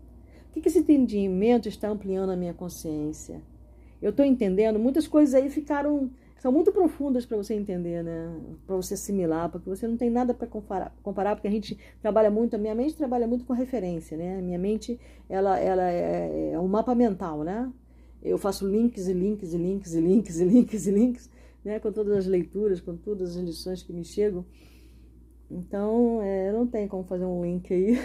O 0.50 0.54
que, 0.54 0.62
que 0.62 0.70
esse 0.70 0.80
entendimento 0.80 1.68
está 1.68 1.90
ampliando 1.90 2.30
a 2.30 2.36
minha 2.36 2.54
consciência? 2.54 3.42
Eu 4.04 4.10
estou 4.10 4.26
entendendo, 4.26 4.78
muitas 4.78 5.08
coisas 5.08 5.34
aí 5.34 5.50
ficaram, 5.50 6.12
são 6.38 6.52
muito 6.52 6.74
profundas 6.74 7.26
para 7.26 7.38
você 7.38 7.54
entender, 7.54 8.04
né? 8.04 8.38
Para 8.68 8.76
você 8.76 8.96
assimilar, 8.96 9.50
porque 9.50 9.70
você 9.70 9.88
não 9.88 9.96
tem 9.96 10.10
nada 10.10 10.34
para 10.34 10.46
comparar, 10.46 10.94
comparar, 11.02 11.38
porque 11.38 11.48
a 11.48 11.52
gente 11.52 11.80
trabalha 12.02 12.30
muito, 12.30 12.54
a 12.54 12.60
minha 12.60 12.76
mente 12.76 12.98
trabalha 12.98 13.26
muito 13.26 13.46
com 13.46 13.54
referência, 13.54 14.18
né? 14.18 14.40
A 14.40 14.42
minha 14.42 14.60
mente, 14.60 15.00
ela, 15.30 15.58
ela 15.58 15.90
é, 15.90 16.52
é 16.52 16.60
um 16.60 16.68
mapa 16.68 16.94
mental, 16.94 17.46
né? 17.46 17.72
Eu 18.22 18.38
faço 18.38 18.68
links 18.68 19.08
e 19.08 19.14
links 19.14 19.54
e 19.54 19.58
links 19.58 19.94
e 19.94 20.02
links 20.02 20.38
e 20.38 20.44
links 20.44 20.86
e 20.86 20.92
links, 20.92 21.30
né? 21.64 21.80
Com 21.80 21.94
todas 21.94 22.18
as 22.18 22.26
leituras, 22.28 22.82
com 22.82 22.98
todas 22.98 23.38
as 23.38 23.42
lições 23.42 23.84
que 23.84 23.94
me 23.94 24.04
chegam. 24.04 24.46
Então, 25.50 26.22
é, 26.22 26.52
não 26.52 26.68
tem 26.68 26.90
como 26.90 27.06
fazer 27.06 27.24
um 27.24 27.42
link 27.42 27.74
aí. 27.74 27.96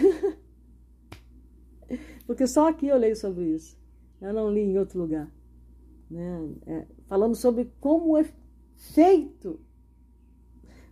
porque 2.25 2.47
só 2.47 2.69
aqui 2.69 2.87
eu 2.87 2.97
leio 2.97 3.17
sobre 3.17 3.43
isso. 3.53 3.77
Eu 4.21 4.31
não 4.31 4.49
li 4.49 4.61
em 4.61 4.77
outro 4.77 4.97
lugar 4.97 5.29
né? 6.09 6.49
É, 6.65 6.85
falando 7.07 7.35
sobre 7.35 7.71
como 7.79 8.17
é 8.17 8.25
feito, 8.75 9.59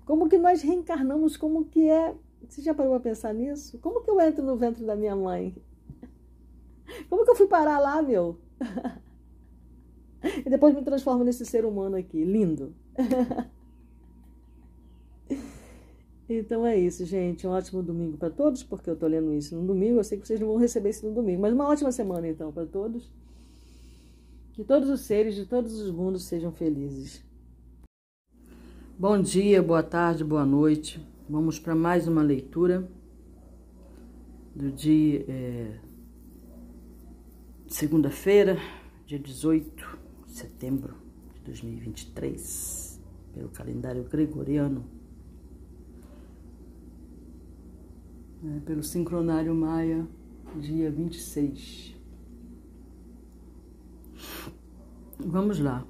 como 0.06 0.30
que 0.30 0.38
nós 0.38 0.62
reencarnamos, 0.62 1.36
como 1.36 1.66
que 1.66 1.90
é. 1.90 2.16
Você 2.48 2.62
já 2.62 2.74
parou 2.74 2.94
para 2.94 3.10
pensar 3.10 3.34
nisso? 3.34 3.78
Como 3.80 4.02
que 4.04 4.10
eu 4.10 4.22
entro 4.22 4.44
no 4.44 4.56
ventre 4.56 4.86
da 4.86 4.96
minha 4.96 5.16
mãe? 5.16 5.56
Como 7.10 7.26
que 7.26 7.32
eu 7.32 7.36
fui 7.36 7.48
parar 7.48 7.80
lá, 7.80 8.02
meu? 8.02 8.40
E 10.44 10.50
depois 10.50 10.74
me 10.74 10.82
transformo 10.82 11.24
nesse 11.24 11.46
ser 11.46 11.64
humano 11.64 11.96
aqui, 11.96 12.24
lindo. 12.24 12.74
Então 16.30 16.66
é 16.66 16.78
isso, 16.78 17.06
gente. 17.06 17.48
Um 17.48 17.52
ótimo 17.52 17.82
domingo 17.82 18.18
para 18.18 18.30
todos, 18.30 18.62
porque 18.62 18.90
eu 18.90 18.96
estou 18.96 19.08
lendo 19.08 19.34
isso 19.34 19.56
no 19.56 19.66
domingo. 19.66 20.00
Eu 20.00 20.04
sei 20.04 20.20
que 20.20 20.28
vocês 20.28 20.40
não 20.40 20.48
vão 20.48 20.58
receber 20.58 20.90
isso 20.90 21.08
no 21.08 21.14
domingo, 21.14 21.42
mas 21.42 21.54
uma 21.54 21.68
ótima 21.68 21.92
semana 21.92 22.28
então 22.28 22.52
para 22.52 22.66
todos. 22.66 23.10
Que 24.58 24.64
todos 24.64 24.90
os 24.90 25.02
seres 25.02 25.36
de 25.36 25.46
todos 25.46 25.80
os 25.80 25.92
mundos 25.92 26.24
sejam 26.24 26.52
felizes. 26.52 27.24
Bom 28.98 29.22
dia, 29.22 29.62
boa 29.62 29.84
tarde, 29.84 30.24
boa 30.24 30.48
noite. 30.48 31.00
Vamos 31.30 31.60
para 31.60 31.76
mais 31.76 32.08
uma 32.08 32.24
leitura 32.24 32.90
do 34.56 34.72
dia 34.72 35.24
é, 35.30 35.80
segunda-feira, 37.68 38.58
dia 39.06 39.20
18 39.20 40.00
de 40.26 40.32
setembro 40.32 40.96
de 41.36 41.42
2023, 41.42 43.00
pelo 43.36 43.50
calendário 43.50 44.06
gregoriano, 44.06 44.84
é, 48.44 48.60
pelo 48.62 48.82
sincronário 48.82 49.54
maia, 49.54 50.08
dia 50.60 50.90
26. 50.90 51.97
Vamos 55.20 55.60
lá. 55.60 55.84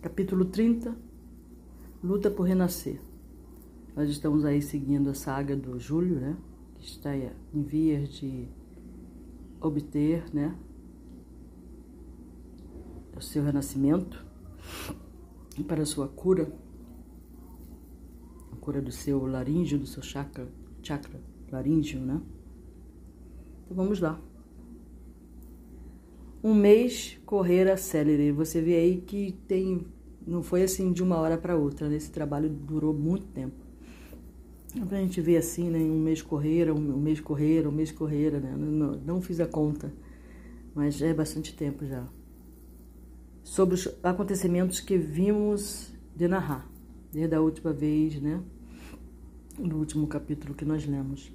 Capítulo 0.00 0.46
30 0.46 0.96
Luta 2.02 2.30
por 2.30 2.44
Renascer. 2.44 3.02
Nós 3.94 4.08
estamos 4.08 4.46
aí 4.46 4.62
seguindo 4.62 5.10
a 5.10 5.14
saga 5.14 5.54
do 5.54 5.78
Júlio, 5.78 6.18
né? 6.18 6.38
Que 6.78 6.86
está 6.86 7.14
em 7.14 7.62
vias 7.62 8.08
de 8.08 8.48
obter, 9.60 10.24
né? 10.32 10.56
O 13.14 13.20
seu 13.20 13.44
renascimento 13.44 14.24
para 15.68 15.82
a 15.82 15.86
sua 15.86 16.08
cura, 16.08 16.50
a 18.50 18.56
cura 18.56 18.80
do 18.80 18.90
seu 18.90 19.26
laríngeo, 19.26 19.78
do 19.78 19.86
seu 19.86 20.02
chakra, 20.02 20.48
chakra 20.82 21.20
laríngeo, 21.50 22.00
né? 22.00 22.22
Então 23.64 23.76
vamos 23.76 24.00
lá 24.00 24.18
um 26.42 26.54
mês 26.54 27.18
correr 27.24 27.70
a 27.70 27.76
célere. 27.76 28.32
Você 28.32 28.60
vê 28.60 28.76
aí 28.76 28.96
que 28.96 29.32
tem 29.46 29.86
não 30.26 30.42
foi 30.42 30.62
assim 30.62 30.92
de 30.92 31.02
uma 31.02 31.16
hora 31.16 31.36
para 31.36 31.56
outra, 31.56 31.88
né? 31.88 31.96
Esse 31.96 32.10
trabalho 32.10 32.48
durou 32.48 32.94
muito 32.94 33.26
tempo. 33.26 33.56
Então, 34.74 34.96
a 34.96 35.00
gente 35.00 35.20
vê 35.20 35.36
assim, 35.36 35.68
né? 35.68 35.78
Um 35.78 35.98
mês 35.98 36.22
correr, 36.22 36.70
um 36.70 36.78
mês 36.78 37.20
correr, 37.20 37.66
um 37.66 37.72
mês 37.72 37.92
correr, 37.92 38.40
né? 38.40 38.54
Não, 38.56 38.92
não 38.92 39.20
fiz 39.20 39.40
a 39.40 39.46
conta, 39.46 39.92
mas 40.74 41.02
é 41.02 41.12
bastante 41.12 41.54
tempo 41.54 41.84
já. 41.84 42.06
Sobre 43.42 43.74
os 43.74 43.88
acontecimentos 44.02 44.80
que 44.80 44.96
vimos 44.96 45.92
de 46.14 46.28
narrar, 46.28 46.70
desde 47.12 47.34
a 47.34 47.40
última 47.40 47.72
vez, 47.72 48.20
né? 48.20 48.40
No 49.58 49.78
último 49.78 50.06
capítulo 50.06 50.54
que 50.54 50.64
nós 50.64 50.86
lemos. 50.86 51.32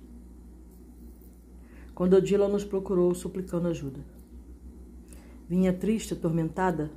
Quando 1.93 2.15
Odila 2.15 2.47
nos 2.47 2.63
procurou 2.63 3.13
suplicando 3.13 3.67
ajuda. 3.67 4.16
Vinha 5.47 5.71
triste, 5.71 6.13
atormentada. 6.13 6.91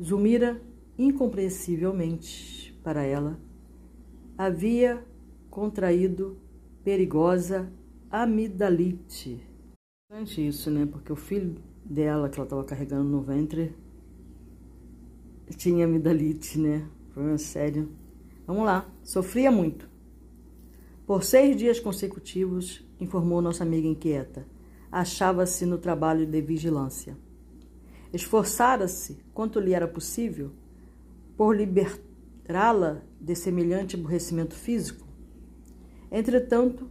Zulmira, 0.00 0.60
incompreensivelmente 0.96 2.78
para 2.82 3.02
ela, 3.02 3.40
havia 4.38 5.04
contraído 5.50 6.38
perigosa 6.84 7.72
amidalite. 8.08 9.42
Interessante 10.08 10.46
isso, 10.46 10.70
né? 10.70 10.86
Porque 10.86 11.12
o 11.12 11.16
filho 11.16 11.56
dela, 11.84 12.28
que 12.28 12.38
ela 12.38 12.46
estava 12.46 12.62
carregando 12.62 13.08
no 13.10 13.20
ventre, 13.20 13.74
tinha 15.56 15.86
amidalite, 15.86 16.56
né? 16.58 16.88
Problema 17.12 17.38
sério. 17.38 17.90
Vamos 18.46 18.64
lá, 18.64 18.88
sofria 19.02 19.50
muito. 19.50 19.88
Por 21.04 21.24
seis 21.24 21.56
dias 21.56 21.80
consecutivos, 21.80 22.84
informou 23.00 23.42
nossa 23.42 23.64
amiga 23.64 23.88
inquieta 23.88 24.46
achava-se 24.90 25.66
no 25.66 25.78
trabalho 25.78 26.26
de 26.26 26.40
vigilância. 26.40 27.16
Esforçara-se, 28.12 29.18
quanto 29.34 29.60
lhe 29.60 29.74
era 29.74 29.86
possível, 29.86 30.50
por 31.36 31.56
libertá-la 31.56 33.02
de 33.20 33.34
semelhante 33.34 33.96
aborrecimento 33.96 34.54
físico. 34.54 35.06
Entretanto, 36.10 36.88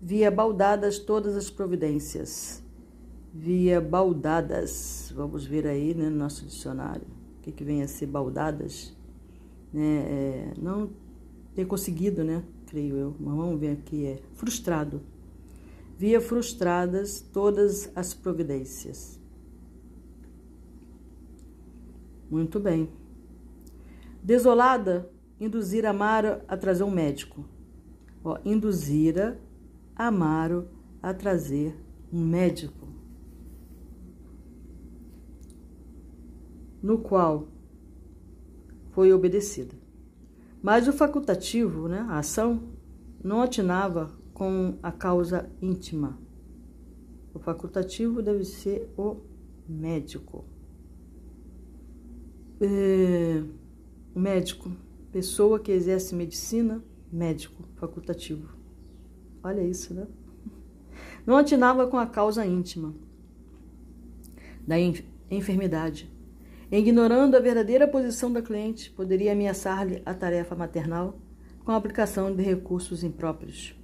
via 0.00 0.30
baldadas 0.30 0.98
todas 0.98 1.36
as 1.36 1.50
providências. 1.50 2.62
Via 3.32 3.80
baldadas, 3.80 5.12
vamos 5.14 5.44
ver 5.44 5.66
aí 5.66 5.94
né, 5.94 6.08
no 6.08 6.16
nosso 6.16 6.44
dicionário, 6.44 7.06
o 7.38 7.42
que, 7.42 7.52
que 7.52 7.64
vem 7.64 7.82
a 7.82 7.88
ser 7.88 8.06
baldadas. 8.06 8.96
Né, 9.72 9.82
é, 9.82 10.52
não 10.60 10.90
ter 11.54 11.64
conseguido, 11.64 12.24
né, 12.24 12.42
creio 12.66 12.96
eu, 12.96 13.16
mas 13.18 13.34
vamos 13.34 13.58
ver 13.58 13.72
aqui, 13.72 14.06
é 14.06 14.18
frustrado 14.34 15.00
via 16.00 16.18
frustradas 16.18 17.20
todas 17.20 17.92
as 17.94 18.14
providências. 18.14 19.20
Muito 22.30 22.58
bem. 22.58 22.88
Desolada, 24.22 25.10
induzira 25.38 25.90
Amaro 25.90 26.40
a 26.48 26.56
trazer 26.56 26.84
um 26.84 26.90
médico. 26.90 27.44
Ó, 28.24 28.38
induzira 28.46 29.38
Amaro 29.94 30.68
a 31.02 31.12
trazer 31.12 31.76
um 32.10 32.24
médico. 32.24 32.88
No 36.82 36.96
qual 36.96 37.48
foi 38.92 39.12
obedecida. 39.12 39.74
Mas 40.62 40.88
o 40.88 40.94
facultativo, 40.94 41.88
né, 41.88 42.06
a 42.08 42.20
ação, 42.20 42.70
não 43.22 43.42
atinava 43.42 44.18
com 44.40 44.78
a 44.82 44.90
causa 44.90 45.50
íntima. 45.60 46.18
O 47.34 47.38
facultativo 47.38 48.22
deve 48.22 48.42
ser 48.42 48.90
o 48.96 49.16
médico. 49.68 50.46
É, 52.58 53.42
médico, 54.14 54.72
pessoa 55.12 55.60
que 55.60 55.70
exerce 55.70 56.14
medicina, 56.14 56.82
médico, 57.12 57.64
facultativo. 57.76 58.56
Olha 59.44 59.60
isso, 59.60 59.92
né? 59.92 60.06
Não 61.26 61.36
atinava 61.36 61.86
com 61.86 61.98
a 61.98 62.06
causa 62.06 62.46
íntima 62.46 62.94
da 64.66 64.76
enfermidade. 65.30 66.10
Ignorando 66.72 67.36
a 67.36 67.40
verdadeira 67.40 67.86
posição 67.86 68.32
da 68.32 68.40
cliente, 68.40 68.90
poderia 68.90 69.32
ameaçar-lhe 69.32 70.00
a 70.06 70.14
tarefa 70.14 70.54
maternal 70.54 71.20
com 71.62 71.72
a 71.72 71.76
aplicação 71.76 72.34
de 72.34 72.42
recursos 72.42 73.04
impróprios 73.04 73.78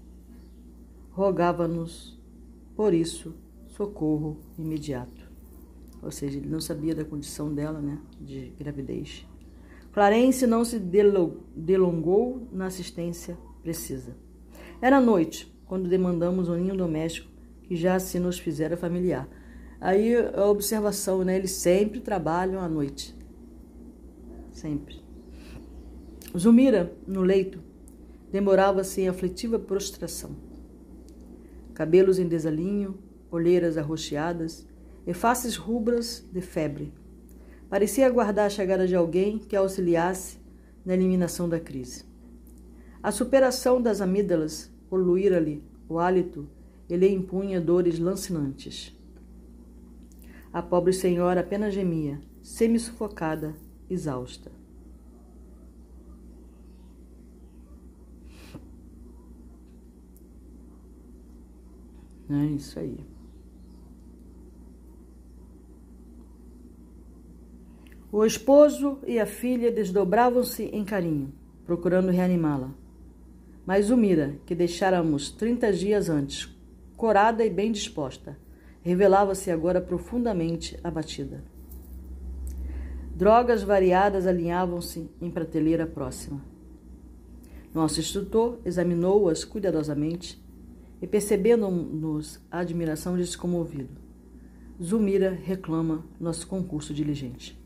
rogava-nos, 1.16 2.14
por 2.76 2.92
isso, 2.92 3.34
socorro 3.68 4.38
imediato. 4.58 5.26
Ou 6.02 6.10
seja, 6.10 6.36
ele 6.36 6.46
não 6.46 6.60
sabia 6.60 6.94
da 6.94 7.06
condição 7.06 7.54
dela, 7.54 7.80
né, 7.80 7.98
de 8.20 8.52
gravidez. 8.58 9.26
Clarence 9.94 10.46
não 10.46 10.62
se 10.62 10.78
delongou 10.78 12.46
na 12.52 12.66
assistência 12.66 13.38
precisa. 13.62 14.14
Era 14.78 15.00
noite, 15.00 15.50
quando 15.64 15.88
demandamos 15.88 16.50
um 16.50 16.54
ninho 16.54 16.76
doméstico 16.76 17.30
que 17.62 17.74
já 17.74 17.98
se 17.98 18.18
nos 18.18 18.38
fizera 18.38 18.76
familiar. 18.76 19.26
Aí 19.80 20.14
a 20.14 20.44
observação, 20.44 21.24
né? 21.24 21.36
Eles 21.36 21.52
sempre 21.52 21.98
trabalham 22.00 22.60
à 22.60 22.68
noite. 22.68 23.16
Sempre. 24.52 25.02
Zumira, 26.36 26.94
no 27.06 27.22
leito, 27.22 27.58
demorava-se 28.30 29.00
em 29.00 29.08
aflitiva 29.08 29.58
prostração 29.58 30.45
cabelos 31.76 32.18
em 32.18 32.26
desalinho, 32.26 32.98
olheiras 33.30 33.76
arroxeadas 33.76 34.66
e 35.06 35.12
faces 35.12 35.56
rubras 35.56 36.26
de 36.32 36.40
febre. 36.40 36.90
Parecia 37.68 38.06
aguardar 38.06 38.46
a 38.46 38.50
chegada 38.50 38.86
de 38.86 38.96
alguém 38.96 39.38
que 39.38 39.54
a 39.54 39.60
auxiliasse 39.60 40.38
na 40.86 40.94
eliminação 40.94 41.46
da 41.46 41.60
crise. 41.60 42.06
A 43.02 43.12
superação 43.12 43.82
das 43.82 44.00
amígdalas 44.00 44.72
poluíra-lhe 44.88 45.62
o 45.86 45.98
hálito 45.98 46.48
e 46.88 46.96
lhe 46.96 47.10
impunha 47.10 47.60
dores 47.60 47.98
lancinantes. 47.98 48.98
A 50.50 50.62
pobre 50.62 50.94
senhora 50.94 51.40
apenas 51.40 51.74
gemia, 51.74 52.18
semi-sufocada, 52.42 53.54
exausta. 53.90 54.50
É 62.30 62.44
isso 62.46 62.78
aí. 62.78 62.98
O 68.10 68.24
esposo 68.24 68.98
e 69.06 69.18
a 69.18 69.26
filha 69.26 69.70
desdobravam-se 69.70 70.64
em 70.64 70.84
carinho, 70.84 71.32
procurando 71.64 72.10
reanimá-la. 72.10 72.70
Mas 73.66 73.90
Umira, 73.90 74.36
que 74.46 74.54
deixáramos 74.54 75.30
trinta 75.30 75.72
dias 75.72 76.08
antes, 76.08 76.48
corada 76.96 77.44
e 77.44 77.50
bem 77.50 77.72
disposta, 77.72 78.38
revelava-se 78.82 79.50
agora 79.50 79.80
profundamente 79.80 80.78
abatida. 80.82 81.42
Drogas 83.14 83.62
variadas 83.62 84.26
alinhavam-se 84.26 85.10
em 85.20 85.30
prateleira 85.30 85.86
próxima. 85.86 86.40
Nosso 87.74 88.00
instrutor 88.00 88.58
examinou-as 88.64 89.44
cuidadosamente 89.44 90.42
e, 91.00 91.06
percebendo-nos 91.06 92.40
a 92.50 92.60
admiração, 92.60 93.16
disse 93.16 93.36
comovido: 93.36 94.00
Zumira 94.82 95.30
reclama 95.30 96.04
nosso 96.20 96.46
concurso 96.46 96.92
diligente. 96.92 97.58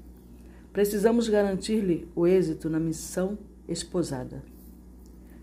Precisamos 0.72 1.28
garantir-lhe 1.28 2.08
o 2.14 2.26
êxito 2.26 2.70
na 2.70 2.78
missão 2.78 3.38
esposada. 3.68 4.42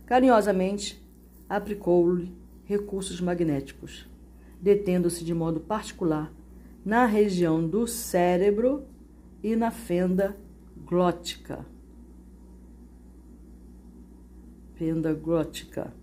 Carinhosamente, 0.06 1.02
aplicou-lhe 1.50 2.34
recursos 2.64 3.20
magnéticos, 3.20 4.10
detendo-se 4.62 5.24
de 5.24 5.34
modo 5.34 5.60
particular 5.60 6.34
na 6.86 7.06
região 7.06 7.68
do 7.68 7.86
cérebro 7.86 8.86
e 9.44 9.56
na 9.56 9.72
fenda 9.72 10.38
glótica. 10.86 11.66
Fenda 14.76 15.14
glótica. 15.14 15.94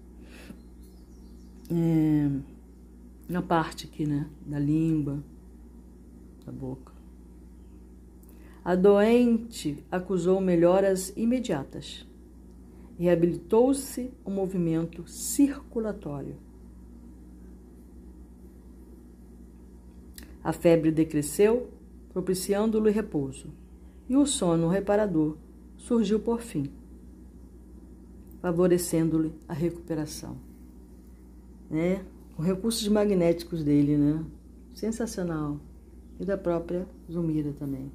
É, 1.71 2.31
na 3.29 3.43
parte 3.43 3.87
aqui, 3.87 4.07
né? 4.07 4.29
Da 4.47 4.59
língua, 4.59 5.23
da 6.45 6.53
boca. 6.53 6.93
A 8.65 8.75
doente 8.75 9.85
acusou 9.91 10.41
melhoras 10.41 11.13
imediatas. 11.17 12.07
Reabilitou-se 12.99 14.11
o 14.25 14.31
movimento 14.31 15.07
circulatório. 15.07 16.37
A 20.43 20.53
febre 20.53 20.91
decresceu, 20.91 21.71
propiciando-lhe 22.13 22.91
repouso, 22.91 23.49
e 24.09 24.17
o 24.17 24.27
sono 24.27 24.69
reparador 24.69 25.37
surgiu 25.77 26.21
por 26.21 26.41
fim, 26.41 26.71
favorecendo-lhe 28.41 29.33
a 29.49 29.55
recuperação. 29.55 30.37
Né? 31.75 32.05
Com 32.37 32.43
recursos 32.45 32.87
magnéticos 32.87 33.65
dele, 33.65 33.97
né? 33.97 34.25
Sensacional. 34.73 35.59
E 36.21 36.25
da 36.25 36.39
própria 36.39 36.87
Zumira 37.11 37.53
também. 37.59 37.91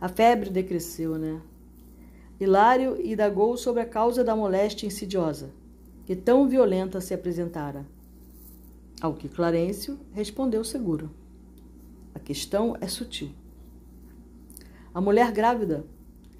A 0.00 0.08
febre 0.08 0.50
decresceu, 0.50 1.16
né? 1.16 1.40
Hilário 2.40 3.00
indagou 3.00 3.56
sobre 3.56 3.80
a 3.80 3.86
causa 3.86 4.24
da 4.24 4.34
moléstia 4.34 4.88
insidiosa, 4.88 5.50
que 6.04 6.16
tão 6.16 6.48
violenta 6.48 7.00
se 7.00 7.14
apresentara. 7.14 7.86
Ao 9.00 9.14
que 9.14 9.28
Clarencio 9.28 10.00
respondeu 10.10 10.64
seguro. 10.64 11.08
A 12.12 12.18
questão 12.18 12.76
é 12.80 12.88
sutil. 12.88 13.30
A 14.92 15.00
mulher 15.00 15.30
grávida, 15.30 15.86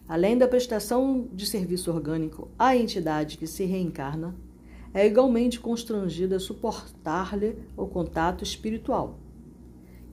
além 0.09 0.36
da 0.36 0.48
prestação 0.48 1.28
de 1.32 1.47
serviço 1.47 1.93
orgânico 1.93 2.51
à 2.59 2.76
entidade 2.76 3.38
que 3.38 3.47
se 3.47 3.64
reencarna, 3.64 4.34
é 4.97 5.06
igualmente 5.06 5.60
constrangida 5.60 6.36
a 6.36 6.40
suportar-lhe 6.40 7.59
o 7.77 7.86
contato 7.86 8.43
espiritual, 8.43 9.18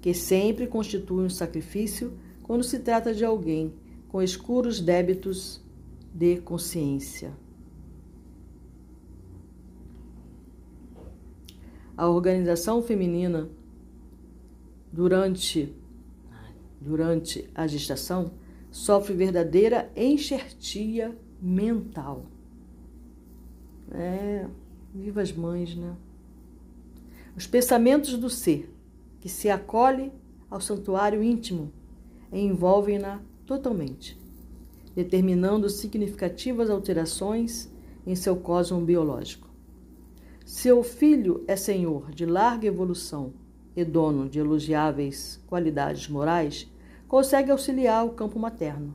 que 0.01 0.13
sempre 0.13 0.67
constitui 0.67 1.23
um 1.23 1.29
sacrifício 1.29 2.19
quando 2.43 2.65
se 2.65 2.79
trata 2.79 3.13
de 3.13 3.23
alguém 3.23 3.73
com 4.09 4.21
escuros 4.21 4.81
débitos 4.81 5.61
de 6.13 6.35
consciência. 6.41 7.31
A 11.95 12.09
organização 12.09 12.83
feminina 12.83 13.47
durante 14.91 15.73
durante 16.81 17.49
a 17.55 17.65
gestação 17.67 18.33
sofre 18.69 19.13
verdadeira 19.13 19.89
enxertia 19.95 21.17
mental. 21.41 22.25
É, 23.89 24.45
viva 24.93 25.21
as 25.21 25.31
mães, 25.31 25.75
né? 25.75 25.95
Os 27.35 27.47
pensamentos 27.47 28.15
do 28.15 28.29
ser 28.29 28.71
que 29.19 29.27
se 29.27 29.49
acolhe 29.49 30.11
ao 30.49 30.61
santuário 30.61 31.23
íntimo 31.23 31.71
envolvem-na 32.31 33.21
totalmente, 33.45 34.19
determinando 34.95 35.69
significativas 35.69 36.69
alterações 36.69 37.71
em 38.05 38.15
seu 38.15 38.35
cosmo 38.35 38.81
biológico. 38.81 39.49
Seu 40.45 40.83
filho 40.83 41.43
é 41.47 41.55
senhor 41.55 42.11
de 42.11 42.25
larga 42.25 42.67
evolução 42.67 43.33
e 43.75 43.83
dono 43.83 44.29
de 44.29 44.39
elogiáveis 44.39 45.41
qualidades 45.47 46.07
morais, 46.07 46.71
consegue 47.07 47.49
auxiliar 47.49 48.05
o 48.05 48.11
campo 48.11 48.37
materno, 48.37 48.93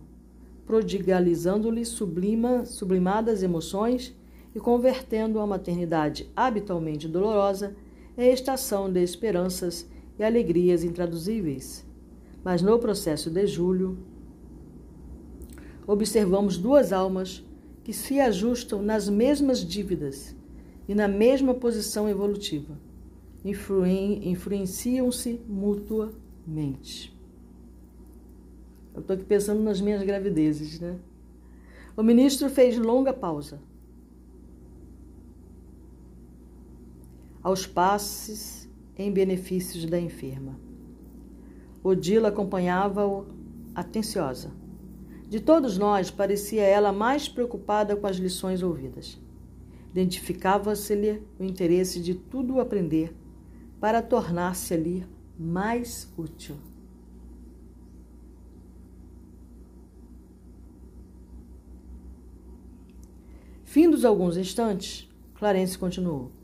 prodigalizando-lhe 0.64 1.84
sublima, 1.84 2.64
sublimadas 2.64 3.42
emoções 3.42 4.14
e 4.58 4.60
convertendo 4.60 5.40
a 5.40 5.46
maternidade 5.46 6.28
habitualmente 6.36 7.08
dolorosa 7.08 7.74
em 8.18 8.30
estação 8.30 8.92
de 8.92 9.00
esperanças 9.00 9.88
e 10.18 10.24
alegrias 10.24 10.84
intraduzíveis 10.84 11.88
mas 12.48 12.62
no 12.62 12.78
processo 12.78 13.28
de 13.30 13.46
julho, 13.46 13.98
observamos 15.86 16.56
duas 16.56 16.94
almas 16.94 17.44
que 17.84 17.92
se 17.92 18.18
ajustam 18.20 18.80
nas 18.80 19.08
mesmas 19.08 19.58
dívidas 19.64 20.34
e 20.88 20.94
na 20.94 21.08
mesma 21.08 21.52
posição 21.52 22.08
evolutiva. 22.08 22.78
Influenciam-se 23.44 25.40
mutuamente. 25.46 27.14
Eu 28.94 29.00
estou 29.00 29.14
aqui 29.14 29.24
pensando 29.24 29.62
nas 29.62 29.80
minhas 29.80 30.02
gravidezes, 30.02 30.80
né? 30.80 30.96
O 31.96 32.02
ministro 32.02 32.48
fez 32.48 32.78
longa 32.78 33.12
pausa. 33.12 33.60
Aos 37.48 37.66
passes 37.66 38.68
em 38.94 39.10
benefícios 39.10 39.86
da 39.86 39.98
enferma. 39.98 40.60
Odila 41.82 42.28
acompanhava-o 42.28 43.24
atenciosa. 43.74 44.52
De 45.26 45.40
todos 45.40 45.78
nós, 45.78 46.10
parecia 46.10 46.62
ela 46.62 46.92
mais 46.92 47.26
preocupada 47.26 47.96
com 47.96 48.06
as 48.06 48.16
lições 48.16 48.62
ouvidas. 48.62 49.18
Identificava-se-lhe 49.92 51.22
o 51.40 51.42
interesse 51.42 52.02
de 52.02 52.14
tudo 52.14 52.60
aprender 52.60 53.16
para 53.80 54.02
tornar-se 54.02 54.74
ali 54.74 55.06
mais 55.38 56.06
útil. 56.18 56.54
Findos 63.64 64.04
alguns 64.04 64.36
instantes, 64.36 65.08
Clarence 65.34 65.78
continuou. 65.78 66.37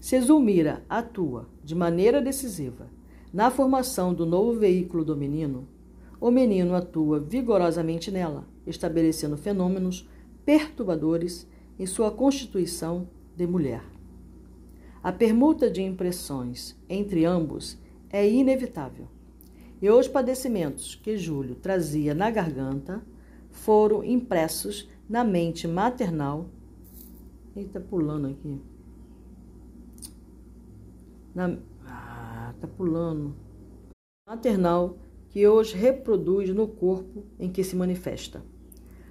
Se 0.00 0.18
Zulmira 0.18 0.82
atua 0.88 1.46
de 1.62 1.74
maneira 1.74 2.22
decisiva 2.22 2.88
na 3.30 3.50
formação 3.50 4.14
do 4.14 4.24
novo 4.24 4.58
veículo 4.58 5.04
do 5.04 5.14
menino, 5.14 5.68
o 6.18 6.30
menino 6.30 6.74
atua 6.74 7.20
vigorosamente 7.20 8.10
nela, 8.10 8.46
estabelecendo 8.66 9.36
fenômenos 9.36 10.08
perturbadores 10.42 11.46
em 11.78 11.84
sua 11.84 12.10
constituição 12.10 13.08
de 13.36 13.46
mulher. 13.46 13.82
A 15.02 15.12
permuta 15.12 15.70
de 15.70 15.82
impressões 15.82 16.74
entre 16.88 17.26
ambos 17.26 17.76
é 18.08 18.26
inevitável, 18.26 19.06
e 19.82 19.90
os 19.90 20.08
padecimentos 20.08 20.94
que 20.94 21.18
Júlio 21.18 21.56
trazia 21.56 22.14
na 22.14 22.30
garganta 22.30 23.02
foram 23.50 24.02
impressos 24.02 24.88
na 25.06 25.22
mente 25.24 25.68
maternal. 25.68 26.48
Eita, 27.54 27.78
pulando 27.80 28.28
aqui. 28.28 28.60
Na, 31.34 31.56
tá 32.60 32.66
pulando. 32.76 33.34
Maternal 34.26 34.98
que 35.28 35.46
os 35.46 35.72
reproduz 35.72 36.50
no 36.50 36.66
corpo 36.66 37.24
em 37.38 37.50
que 37.50 37.62
se 37.62 37.76
manifesta. 37.76 38.42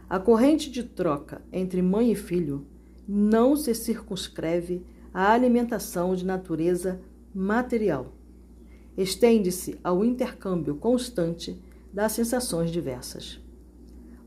A 0.09 0.19
corrente 0.19 0.69
de 0.69 0.83
troca 0.83 1.41
entre 1.51 1.81
mãe 1.81 2.11
e 2.11 2.15
filho 2.15 2.65
não 3.07 3.55
se 3.55 3.73
circunscreve 3.73 4.85
à 5.13 5.31
alimentação 5.31 6.15
de 6.15 6.25
natureza 6.25 6.99
material. 7.33 8.13
Estende-se 8.97 9.79
ao 9.83 10.03
intercâmbio 10.03 10.75
constante 10.75 11.59
das 11.93 12.11
sensações 12.11 12.69
diversas. 12.69 13.39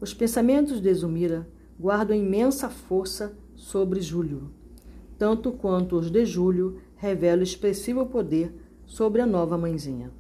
Os 0.01 0.15
pensamentos 0.15 0.81
de 0.81 0.93
Zumira 0.95 1.49
guardam 1.79 2.17
imensa 2.17 2.69
força 2.69 3.37
sobre 3.55 4.01
Júlio, 4.01 4.51
tanto 5.19 5.53
quanto 5.53 5.97
os 5.97 6.11
de 6.11 6.25
Júlio 6.25 6.81
revelam 7.03 7.43
expressivo 7.43 8.07
poder 8.07 8.55
sobre 8.87 9.21
a 9.21 9.27
nova 9.27 9.59
mãezinha. 9.59 10.13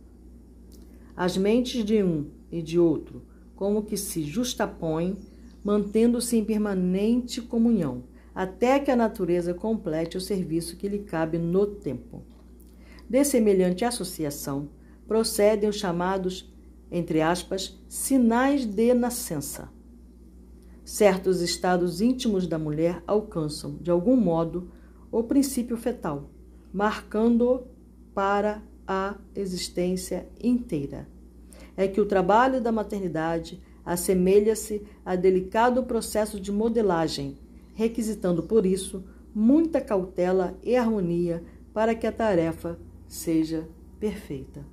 As 1.16 1.36
mentes 1.36 1.84
de 1.84 2.02
um 2.02 2.26
e 2.50 2.60
de 2.60 2.76
outro 2.76 3.22
como 3.54 3.84
que 3.84 3.96
se 3.96 4.24
justapõem, 4.24 5.16
mantendo-se 5.62 6.36
em 6.36 6.44
permanente 6.44 7.40
comunhão, 7.40 8.02
até 8.34 8.80
que 8.80 8.90
a 8.90 8.96
natureza 8.96 9.54
complete 9.54 10.16
o 10.16 10.20
serviço 10.20 10.76
que 10.76 10.88
lhe 10.88 10.98
cabe 10.98 11.38
no 11.38 11.66
tempo. 11.66 12.24
De 13.08 13.22
semelhante 13.22 13.84
associação, 13.84 14.68
procedem 15.06 15.68
os 15.68 15.76
chamados, 15.76 16.52
entre 16.90 17.20
aspas, 17.20 17.80
sinais 17.88 18.66
de 18.66 18.92
nascença. 18.92 19.68
Certos 20.84 21.40
estados 21.42 22.00
íntimos 22.00 22.48
da 22.48 22.58
mulher 22.58 23.04
alcançam, 23.06 23.76
de 23.80 23.92
algum 23.92 24.16
modo, 24.16 24.72
o 25.12 25.22
princípio 25.22 25.76
fetal, 25.76 26.31
marcando 26.72 27.64
para 28.14 28.62
a 28.86 29.16
existência 29.34 30.28
inteira. 30.42 31.08
É 31.76 31.86
que 31.86 32.00
o 32.00 32.06
trabalho 32.06 32.60
da 32.60 32.72
maternidade 32.72 33.60
assemelha-se 33.84 34.82
a 35.04 35.16
delicado 35.16 35.82
processo 35.84 36.38
de 36.38 36.52
modelagem, 36.52 37.38
requisitando 37.74 38.42
por 38.42 38.64
isso 38.64 39.04
muita 39.34 39.80
cautela 39.80 40.58
e 40.62 40.76
harmonia 40.76 41.42
para 41.72 41.94
que 41.94 42.06
a 42.06 42.12
tarefa 42.12 42.78
seja 43.08 43.66
perfeita. 43.98 44.64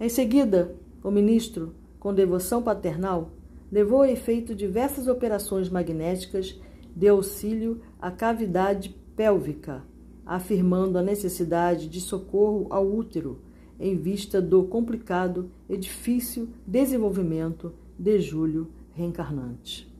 Em 0.00 0.08
seguida, 0.08 0.76
o 1.02 1.10
ministro, 1.10 1.74
com 1.98 2.14
devoção 2.14 2.62
paternal, 2.62 3.32
levou 3.70 4.02
a 4.02 4.10
efeito 4.10 4.54
diversas 4.54 5.08
operações 5.08 5.68
magnéticas 5.68 6.58
de 6.94 7.08
auxílio 7.08 7.80
à 8.00 8.10
cavidade 8.10 8.96
pélvica, 9.18 9.82
afirmando 10.24 10.96
a 10.96 11.02
necessidade 11.02 11.88
de 11.88 12.00
socorro 12.00 12.68
ao 12.70 12.86
útero 12.86 13.40
em 13.80 13.96
vista 13.96 14.40
do 14.40 14.62
complicado 14.62 15.50
e 15.68 15.76
difícil 15.76 16.48
desenvolvimento 16.64 17.74
de 17.98 18.20
Júlio 18.20 18.68
reencarnante. 18.94 19.92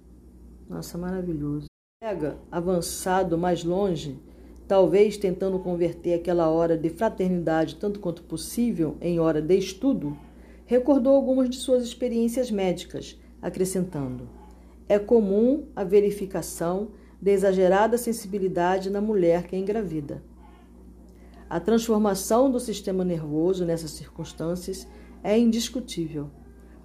Nossa, 0.71 0.97
maravilhoso. 0.97 1.67
Pega 2.01 2.39
avançado 2.49 3.37
mais 3.37 3.65
longe, 3.65 4.21
talvez 4.69 5.17
tentando 5.17 5.59
converter 5.59 6.15
aquela 6.15 6.49
hora 6.49 6.79
de 6.79 6.89
fraternidade 6.89 7.75
tanto 7.75 7.99
quanto 7.99 8.23
possível 8.23 8.97
em 9.01 9.19
hora 9.19 9.43
de 9.43 9.59
estudo, 9.59 10.17
recordou 10.65 11.17
algumas 11.17 11.51
de 11.51 11.57
suas 11.57 11.83
experiências 11.83 12.53
médicas, 12.53 13.19
acrescentando: 13.43 14.29
É 14.89 14.97
comum 14.97 15.65
a 15.75 15.83
verificação 15.83 16.91
de 17.21 17.31
exagerada 17.31 17.99
sensibilidade 17.99 18.91
na 18.91 19.01
mulher 19.01 19.47
que 19.47 19.57
é 19.57 19.59
engravida. 19.59 20.23
A 21.51 21.59
transformação 21.59 22.51
do 22.51 22.61
sistema 22.61 23.05
nervoso 23.05 23.65
nessas 23.65 23.93
circunstâncias 23.93 24.87
é 25.23 25.39
indiscutível. 25.39 26.31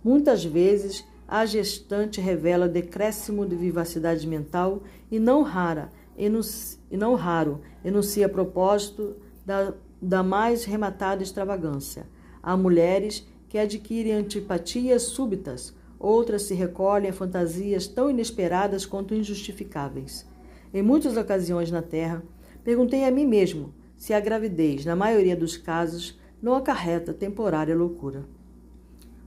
Muitas 0.03 0.43
vezes, 0.43 1.05
a 1.27 1.45
gestante 1.45 2.21
revela 2.21 2.67
decréscimo 2.67 3.45
de 3.45 3.55
vivacidade 3.55 4.27
mental 4.27 4.83
e 5.11 5.19
não 5.19 5.41
rara 5.41 5.91
e 6.17 6.97
não 6.97 7.15
raro 7.15 7.61
enuncia 7.83 8.29
propósito 8.29 9.15
da, 9.45 9.73
da 10.01 10.21
mais 10.21 10.63
rematada 10.63 11.23
extravagância. 11.23 12.07
Há 12.41 12.55
mulheres 12.55 13.27
que 13.49 13.57
adquirem 13.57 14.13
antipatias 14.13 15.03
súbitas 15.03 15.75
outras 16.03 16.43
se 16.43 16.53
recolhem 16.53 17.09
a 17.09 17.13
fantasias 17.13 17.87
tão 17.87 18.09
inesperadas 18.09 18.85
quanto 18.85 19.15
injustificáveis. 19.15 20.27
Em 20.73 20.81
muitas 20.83 21.15
ocasiões 21.15 21.71
na 21.71 21.81
Terra, 21.81 22.21
perguntei 22.63 23.05
a 23.05 23.11
mim 23.11 23.25
mesmo 23.25 23.73
se 23.95 24.13
a 24.13 24.19
gravidez, 24.19 24.83
na 24.83 24.97
maioria 24.97 25.35
dos 25.35 25.55
casos, 25.55 26.19
não 26.41 26.55
acarreta 26.55 27.13
temporária 27.13 27.73
loucura. 27.73 28.25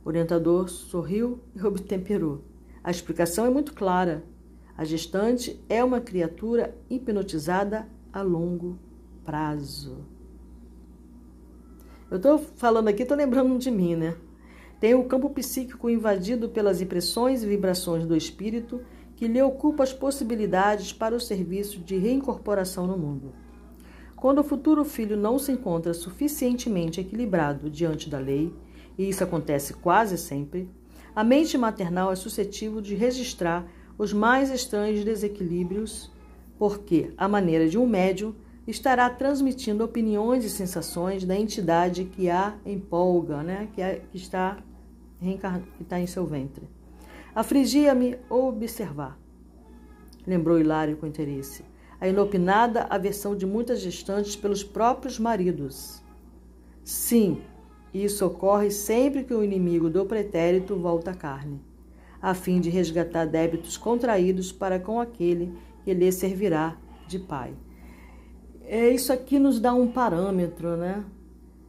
O 0.05 0.09
orientador 0.09 0.69
sorriu 0.69 1.41
e 1.55 1.63
obtemperou. 1.63 2.43
A 2.85 2.91
explicação 2.91 3.47
é 3.47 3.51
muito 3.51 3.73
clara. 3.73 4.23
A 4.77 4.85
gestante 4.85 5.59
é 5.71 5.83
uma 5.83 6.01
criatura 6.01 6.77
hipnotizada 6.91 7.89
a 8.13 8.21
longo 8.21 8.79
prazo. 9.25 10.05
Eu 12.11 12.19
estou 12.19 12.39
falando 12.39 12.89
aqui, 12.89 13.03
estou 13.03 13.17
lembrando 13.17 13.59
de 13.59 13.71
mim, 13.71 13.97
né? 13.97 14.15
Tem 14.79 14.95
o 14.95 15.05
campo 15.05 15.31
psíquico 15.31 15.89
invadido 15.89 16.49
pelas 16.49 16.81
impressões 16.81 17.43
e 17.43 17.47
vibrações 17.47 18.05
do 18.07 18.17
espírito 18.17 18.83
que 19.17 19.27
lhe 19.27 19.41
ocupa 19.41 19.83
as 19.83 19.93
possibilidades 19.93 20.93
para 20.93 21.15
o 21.15 21.21
serviço 21.21 21.81
de 21.81 21.97
reincorporação 21.97 22.87
no 22.87 22.99
mundo. 22.99 23.33
Quando 24.15 24.41
o 24.41 24.45
futuro 24.45 24.85
filho 24.85 25.17
não 25.17 25.39
se 25.39 25.53
encontra 25.53 25.95
suficientemente 25.95 27.01
equilibrado 27.01 27.71
diante 27.71 28.11
da 28.11 28.19
lei, 28.19 28.53
e 28.99 29.09
isso 29.09 29.25
acontece 29.25 29.75
quase 29.75 30.19
sempre, 30.19 30.69
a 31.15 31.25
mente 31.25 31.57
maternal 31.57 32.13
é 32.13 32.17
suscetível 32.17 32.81
de 32.81 32.95
registrar 32.95 33.67
os 33.97 34.13
mais 34.13 34.51
estranhos 34.51 35.03
desequilíbrios, 35.03 36.11
porque, 36.59 37.13
à 37.17 37.27
maneira 37.27 37.69
de 37.69 37.79
um 37.79 37.87
médium, 37.87 38.35
estará 38.67 39.09
transmitindo 39.09 39.85
opiniões 39.85 40.45
e 40.45 40.51
sensações 40.51 41.25
da 41.25 41.37
entidade 41.37 42.05
que 42.05 42.29
a 42.29 42.55
empolga, 42.67 43.43
né? 43.43 43.69
que, 43.75 43.81
a, 43.81 43.97
que, 43.97 44.17
está, 44.17 44.59
que 45.21 45.83
está 45.83 46.01
em 46.01 46.07
seu 46.07 46.27
ventre. 46.27 46.69
Afligia-me 47.35 48.17
observar, 48.29 49.19
lembrou 50.27 50.59
Hilário 50.59 50.97
com 50.97 51.07
interesse, 51.07 51.65
a 52.01 52.09
inopinada 52.09 52.87
aversão 52.91 53.37
de 53.37 53.47
muitas 53.47 53.81
gestantes 53.81 54.37
pelos 54.37 54.63
próprios 54.63 55.19
maridos. 55.19 56.03
Sim, 56.85 57.41
isso 57.93 58.25
ocorre 58.25 58.71
sempre 58.71 59.25
que 59.25 59.35
o 59.35 59.43
inimigo 59.43 59.91
do 59.91 60.05
pretérito 60.07 60.77
volta 60.77 61.11
à 61.11 61.15
carne, 61.15 61.61
a 62.21 62.35
fim 62.35 62.61
de 62.61 62.71
resgatar 62.71 63.27
débitos 63.27 63.77
contraídos 63.77 64.53
para 64.53 64.79
com 64.79 65.01
aquele 65.01 65.53
que 65.85 65.93
lhe 65.93 66.11
servirá 66.13 66.77
de 67.07 67.19
pai 67.19 67.55
é, 68.69 68.91
isso 68.91 69.13
aqui 69.13 69.39
nos 69.39 69.61
dá 69.61 69.73
um 69.73 69.87
parâmetro, 69.87 70.77
né? 70.77 71.05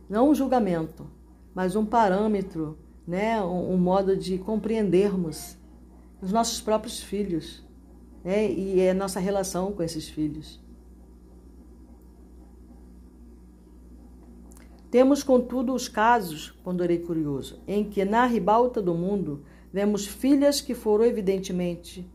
Não 0.09 0.31
um 0.31 0.35
julgamento, 0.35 1.05
mas 1.53 1.75
um 1.75 1.85
parâmetro, 1.85 2.77
né? 3.07 3.41
um, 3.41 3.73
um 3.73 3.77
modo 3.77 4.17
de 4.17 4.37
compreendermos 4.37 5.57
os 6.21 6.31
nossos 6.31 6.59
próprios 6.59 7.01
filhos 7.01 7.63
né? 8.23 8.51
e 8.51 8.87
a 8.89 8.93
nossa 8.93 9.19
relação 9.19 9.71
com 9.71 9.81
esses 9.81 10.09
filhos. 10.09 10.59
Temos, 14.91 15.21
contudo, 15.21 15.73
os 15.73 15.87
casos, 15.87 16.51
ponderei 16.63 16.99
curioso, 16.99 17.59
em 17.67 17.83
que 17.83 18.03
na 18.05 18.25
ribalta 18.25 18.81
do 18.81 18.93
mundo 18.93 19.43
vemos 19.71 20.05
filhas 20.05 20.61
que 20.61 20.73
foram 20.73 21.05
evidentemente 21.05 22.09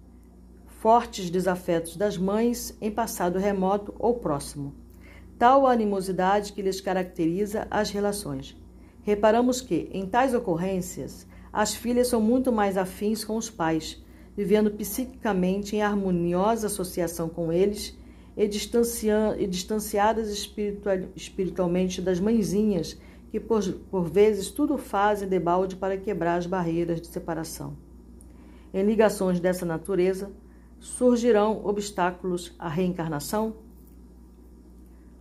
fortes 0.67 1.31
desafetos 1.31 1.97
das 1.97 2.17
mães 2.17 2.77
em 2.81 2.91
passado 2.91 3.39
remoto 3.39 3.95
ou 3.99 4.15
próximo. 4.15 4.75
Tal 5.39 5.67
a 5.67 5.73
animosidade 5.73 6.53
que 6.53 6.63
lhes 6.63 6.81
caracteriza 6.81 7.69
as 7.71 7.91
relações. 7.91 8.57
Reparamos 9.03 9.61
que, 9.61 9.89
em 9.93 10.07
tais 10.07 10.35
ocorrências, 10.35 11.27
as 11.53 11.75
filhas 11.75 12.09
são 12.09 12.21
muito 12.21 12.53
mais 12.53 12.77
afins 12.77 13.25
com 13.25 13.37
os 13.37 13.51
pais, 13.51 14.03
vivendo 14.37 14.71
psiquicamente 14.71 15.77
em 15.77 15.83
harmoniosa 15.83 16.69
associação 16.69 17.29
com 17.29 17.53
eles 17.53 17.97
e, 18.37 18.45
e 18.45 19.47
distanciadas 19.47 20.31
espiritual, 20.31 20.97
espiritualmente 21.15 22.01
das 22.01 22.19
mãezinhas, 22.19 22.99
que 23.31 23.41
por, 23.41 23.63
por 23.91 24.05
vezes 24.05 24.51
tudo 24.51 24.79
fazem 24.79 25.29
de 25.29 25.39
balde 25.39 25.77
para 25.77 25.97
quebrar 25.97 26.37
as 26.37 26.47
barreiras 26.47 27.01
de 27.01 27.09
separação. 27.09 27.77
Em 28.73 28.85
ligações 28.85 29.41
dessa 29.41 29.67
natureza, 29.67 30.31
surgirão 30.79 31.61
obstáculos 31.65 32.55
à 32.59 32.69
reencarnação? 32.69 33.55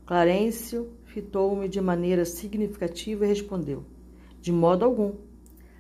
Clarencio 0.06 0.90
fitou-me 1.12 1.68
de 1.68 1.82
maneira 1.82 2.24
significativa 2.24 3.26
e 3.26 3.28
respondeu: 3.28 3.84
De 4.40 4.52
modo 4.52 4.86
algum. 4.86 5.14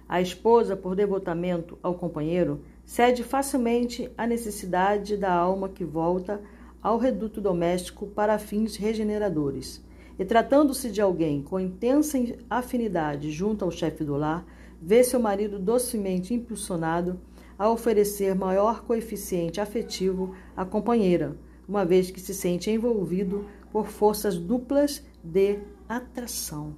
A 0.07 0.21
esposa, 0.21 0.75
por 0.75 0.93
devotamento 0.93 1.79
ao 1.81 1.95
companheiro, 1.95 2.59
cede 2.83 3.23
facilmente 3.23 4.11
à 4.17 4.27
necessidade 4.27 5.15
da 5.15 5.31
alma 5.31 5.69
que 5.69 5.85
volta 5.85 6.41
ao 6.83 6.97
reduto 6.97 7.39
doméstico 7.39 8.07
para 8.07 8.37
fins 8.37 8.75
regeneradores, 8.75 9.81
E 10.19 10.25
tratando-se 10.25 10.91
de 10.91 11.01
alguém 11.01 11.41
com 11.41 11.59
intensa 11.59 12.17
afinidade 12.49 13.31
junto 13.31 13.63
ao 13.63 13.71
chefe 13.71 14.03
do 14.03 14.17
lar, 14.17 14.45
vê 14.81 15.01
seu 15.03 15.19
marido 15.19 15.57
docemente 15.57 16.33
impulsionado 16.33 17.19
a 17.57 17.69
oferecer 17.69 18.35
maior 18.35 18.83
coeficiente 18.83 19.61
afetivo 19.61 20.35
à 20.55 20.65
companheira, 20.65 21.37
uma 21.67 21.85
vez 21.85 22.11
que 22.11 22.19
se 22.19 22.33
sente 22.33 22.69
envolvido 22.69 23.45
por 23.71 23.87
forças 23.87 24.37
duplas 24.37 25.05
de 25.23 25.59
atração. 25.87 26.75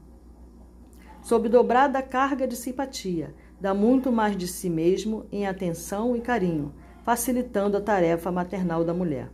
Sob 1.22 1.48
dobrada 1.48 2.02
carga 2.02 2.48
de 2.48 2.56
simpatia, 2.56 3.34
dá 3.60 3.74
muito 3.74 4.12
mais 4.12 4.36
de 4.36 4.48
si 4.48 4.70
mesmo 4.70 5.26
em 5.32 5.48
atenção 5.48 6.16
e 6.16 6.22
carinho, 6.22 6.74
facilitando 7.04 7.78
a 7.78 7.82
tarefa 7.82 8.32
maternal 8.32 8.84
da 8.84 8.94
mulher. 8.94 9.30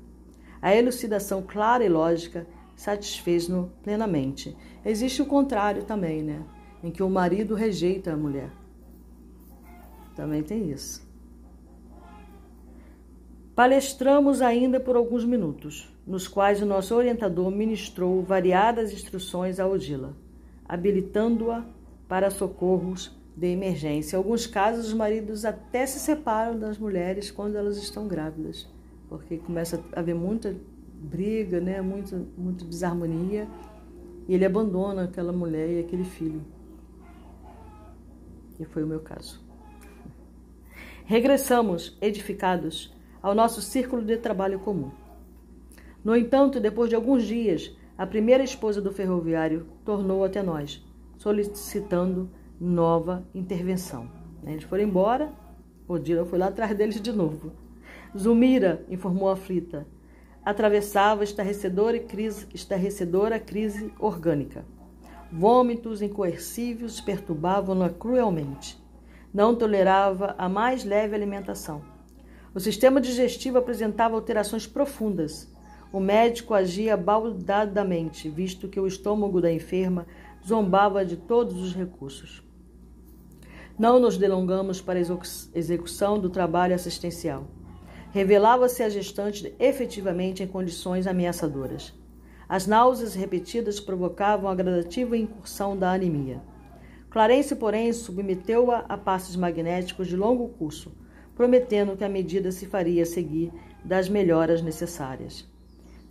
A 0.62 0.76
elucidação 0.76 1.42
clara 1.42 1.84
e 1.84 1.90
lógica 1.90 2.46
satisfez-no 2.76 3.72
plenamente. 3.82 4.56
Existe 4.86 5.22
o 5.22 5.26
contrário 5.26 5.84
também, 5.84 6.24
né? 6.24 6.44
Em 6.84 6.92
que 6.92 7.04
o 7.04 7.10
marido 7.10 7.56
rejeita 7.56 8.14
a 8.14 8.18
mulher. 8.18 8.52
Também 10.16 10.44
tem 10.44 10.70
isso. 10.70 11.09
Palestramos 13.60 14.42
ainda 14.42 14.80
por 14.80 14.96
alguns 14.96 15.26
minutos, 15.26 15.94
nos 16.08 16.30
quais 16.30 16.62
o 16.62 16.66
nosso 16.66 16.96
orientador 16.96 17.52
ministrou 17.52 18.24
variadas 18.24 18.94
instruções 18.94 19.60
a 19.60 19.68
Odila, 19.68 20.16
habilitando-a 20.66 21.66
para 22.08 22.32
socorros 22.32 23.14
de 23.36 23.48
emergência. 23.48 24.16
Em 24.16 24.18
alguns 24.18 24.48
casos, 24.48 24.88
os 24.88 24.94
maridos 24.94 25.44
até 25.44 25.86
se 25.86 26.00
separam 26.00 26.58
das 26.58 26.78
mulheres 26.78 27.32
quando 27.32 27.58
elas 27.58 27.76
estão 27.76 28.08
grávidas, 28.08 28.66
porque 29.10 29.36
começa 29.36 29.84
a 29.92 30.00
haver 30.00 30.16
muita 30.16 30.56
briga, 30.94 31.60
né? 31.60 31.82
muita, 31.82 32.16
muita 32.38 32.64
desarmonia, 32.64 33.46
e 34.26 34.36
ele 34.36 34.46
abandona 34.46 35.04
aquela 35.04 35.34
mulher 35.34 35.70
e 35.70 35.80
aquele 35.82 36.06
filho. 36.06 36.42
E 38.58 38.64
foi 38.64 38.86
o 38.86 38.88
meu 38.88 39.02
caso. 39.02 39.44
Regressamos, 41.04 41.98
edificados, 42.00 42.98
ao 43.22 43.36
nosso 43.36 43.62
círculo 43.62 44.02
de 44.02 44.18
trabalho 44.18 44.60
comum. 44.60 44.92
No 46.04 46.16
entanto, 46.16 46.60
depois 46.60 46.90
de 46.90 46.96
alguns 46.96 47.24
dias, 47.24 47.76
a 47.98 48.08
primeira 48.08 48.44
esposa 48.44 48.82
do 48.82 48.94
ferroviário 48.94 49.68
tornou 49.84 50.24
até 50.24 50.42
nós, 50.42 50.84
solicitando 51.18 52.30
nova 52.60 53.28
intervenção. 53.36 54.10
Eles 54.46 54.64
foram 54.64 54.84
embora, 54.84 55.34
Odila 55.88 56.26
foi 56.26 56.40
lá 56.40 56.48
atrás 56.48 56.76
deles 56.76 57.02
de 57.02 57.12
novo. 57.12 57.52
Zumira, 58.18 58.86
informou 58.90 59.30
aflita, 59.30 59.86
atravessava 60.46 61.24
estarrecedora 61.24 62.00
crise, 62.00 62.48
estarrecedora 62.54 63.40
crise 63.40 63.94
orgânica. 64.00 64.66
Vômitos 65.32 66.02
incoercíveis 66.02 67.00
perturbavam-na 67.02 67.90
cruelmente. 67.90 68.82
Não 69.34 69.54
tolerava 69.54 70.34
a 70.38 70.50
mais 70.50 70.84
leve 70.84 71.14
alimentação. 71.14 71.84
O 72.54 72.60
sistema 72.60 73.00
digestivo 73.00 73.58
apresentava 73.58 74.16
alterações 74.16 74.66
profundas. 74.66 75.48
O 75.94 76.00
médico 76.00 76.54
agia 76.54 76.98
baldadamente, 76.98 78.30
visto 78.30 78.68
que 78.68 78.80
o 78.80 78.88
estômago 78.88 79.40
da 79.40 79.52
enferma 79.52 80.08
zombava 80.46 81.06
de 81.06 81.16
todos 81.16 81.62
os 81.62 81.76
recursos. 81.76 82.44
Não 83.78 84.00
nos 84.00 84.18
delongamos 84.18 84.82
para 84.82 85.00
a 85.00 85.02
execução 85.56 86.20
do 86.20 86.30
trabalho 86.30 86.76
assistencial. 86.76 87.48
Revelava-se 88.12 88.82
a 88.82 88.90
gestante 88.90 89.54
efetivamente 89.60 90.42
em 90.44 90.48
condições 90.48 91.06
ameaçadoras. 91.06 91.94
As 92.48 92.66
náuseas 92.66 93.14
repetidas 93.14 93.80
provocavam 93.80 94.50
a 94.50 94.56
gradativa 94.56 95.16
incursão 95.16 95.78
da 95.78 95.92
anemia. 95.92 96.42
Clarence, 97.12 97.56
porém, 97.56 97.94
submeteu-a 97.94 98.80
a 98.90 98.98
passes 98.98 99.36
magnéticos 99.36 100.08
de 100.08 100.16
longo 100.16 100.50
curso, 100.50 100.92
prometendo 101.40 101.96
que 101.96 102.04
a 102.04 102.10
medida 102.10 102.52
se 102.52 102.66
faria 102.66 103.06
seguir 103.06 103.50
das 103.82 104.10
melhoras 104.10 104.62
necessárias. 104.62 105.50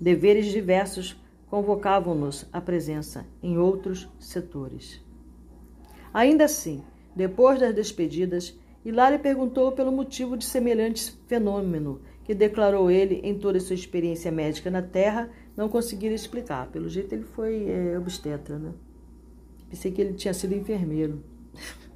Deveres 0.00 0.46
diversos 0.46 1.22
convocavam-nos 1.50 2.46
à 2.50 2.62
presença 2.62 3.26
em 3.42 3.58
outros 3.58 4.08
setores. 4.18 5.04
Ainda 6.14 6.46
assim, 6.46 6.82
depois 7.14 7.60
das 7.60 7.74
despedidas, 7.74 8.58
Hilário 8.82 9.18
perguntou 9.18 9.70
pelo 9.72 9.92
motivo 9.92 10.34
de 10.34 10.46
semelhante 10.46 11.12
fenômeno, 11.26 12.00
que 12.24 12.34
declarou 12.34 12.90
ele, 12.90 13.20
em 13.22 13.38
toda 13.38 13.58
a 13.58 13.60
sua 13.60 13.74
experiência 13.74 14.32
médica 14.32 14.70
na 14.70 14.80
Terra, 14.80 15.28
não 15.54 15.68
conseguir 15.68 16.10
explicar. 16.10 16.68
Pelo 16.68 16.88
jeito, 16.88 17.14
ele 17.14 17.24
foi 17.24 17.68
é, 17.68 17.98
obstetra, 17.98 18.58
né? 18.58 18.72
Pensei 19.68 19.92
que 19.92 20.00
ele 20.00 20.14
tinha 20.14 20.32
sido 20.32 20.54
enfermeiro. 20.54 21.22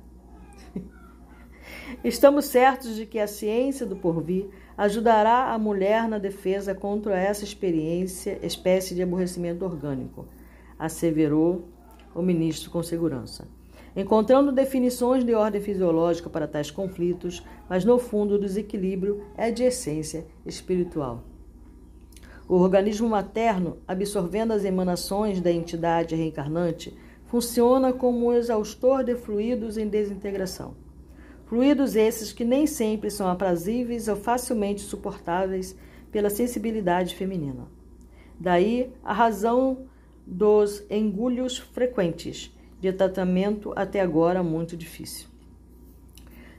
Estamos 2.02 2.46
certos 2.46 2.96
de 2.96 3.06
que 3.06 3.18
a 3.18 3.26
ciência 3.26 3.86
do 3.86 3.96
porvir 3.96 4.48
ajudará 4.76 5.52
a 5.52 5.58
mulher 5.58 6.08
na 6.08 6.18
defesa 6.18 6.74
contra 6.74 7.18
essa 7.18 7.44
experiência, 7.44 8.38
espécie 8.42 8.94
de 8.94 9.02
aborrecimento 9.02 9.64
orgânico, 9.64 10.26
asseverou 10.78 11.68
o 12.14 12.22
ministro 12.22 12.70
com 12.70 12.82
segurança. 12.82 13.46
Encontrando 13.94 14.50
definições 14.50 15.22
de 15.22 15.34
ordem 15.34 15.60
fisiológica 15.60 16.30
para 16.30 16.48
tais 16.48 16.70
conflitos, 16.70 17.44
mas 17.68 17.84
no 17.84 17.98
fundo 17.98 18.34
o 18.34 18.38
desequilíbrio 18.38 19.24
é 19.36 19.50
de 19.50 19.64
essência 19.64 20.26
espiritual. 20.46 21.22
O 22.48 22.56
organismo 22.56 23.08
materno, 23.08 23.78
absorvendo 23.86 24.52
as 24.52 24.64
emanações 24.64 25.40
da 25.40 25.52
entidade 25.52 26.16
reencarnante, 26.16 26.96
funciona 27.26 27.92
como 27.92 28.26
um 28.26 28.32
exaustor 28.32 29.04
de 29.04 29.14
fluidos 29.14 29.76
em 29.76 29.86
desintegração. 29.86 30.81
Fluidos 31.52 31.96
esses 31.96 32.32
que 32.32 32.46
nem 32.46 32.66
sempre 32.66 33.10
são 33.10 33.28
aprazíveis 33.28 34.08
ou 34.08 34.16
facilmente 34.16 34.80
suportáveis 34.80 35.76
pela 36.10 36.30
sensibilidade 36.30 37.14
feminina. 37.14 37.68
Daí 38.40 38.90
a 39.04 39.12
razão 39.12 39.80
dos 40.26 40.82
engulhos 40.88 41.58
frequentes, 41.58 42.50
de 42.80 42.90
tratamento 42.90 43.70
até 43.76 44.00
agora 44.00 44.42
muito 44.42 44.78
difícil. 44.78 45.28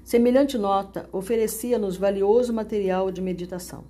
Semelhante 0.03 0.59
nota 0.59 1.09
oferecia-nos 1.11 1.97
valioso 1.97 2.53
material 2.53 3.09
de 3.09 3.19
meditação. 3.19 3.85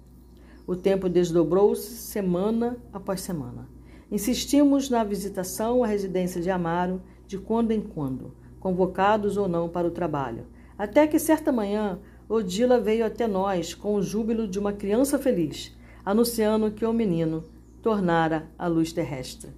O 0.65 0.73
tempo 0.73 1.09
desdobrou-se 1.09 1.97
semana 1.97 2.77
após 2.93 3.19
semana. 3.19 3.67
Insistimos 4.09 4.89
na 4.89 5.03
visitação 5.03 5.83
à 5.83 5.87
residência 5.87 6.39
de 6.39 6.49
Amaro 6.49 7.01
de 7.27 7.37
quando 7.37 7.71
em 7.71 7.81
quando, 7.81 8.33
convocados 8.57 9.35
ou 9.35 9.49
não 9.49 9.67
para 9.67 9.85
o 9.85 9.91
trabalho, 9.91 10.45
até 10.77 11.07
que 11.07 11.19
certa 11.19 11.51
manhã, 11.51 11.99
Odila 12.27 12.79
veio 12.79 13.05
até 13.05 13.27
nós 13.27 13.73
com 13.73 13.95
o 13.95 14.01
júbilo 14.01 14.47
de 14.47 14.57
uma 14.57 14.73
criança 14.73 15.19
feliz, 15.19 15.75
anunciando 16.05 16.71
que 16.71 16.85
o 16.85 16.93
menino 16.93 17.43
tornara 17.81 18.49
a 18.57 18.67
luz 18.67 18.91
terrestre. 18.93 19.51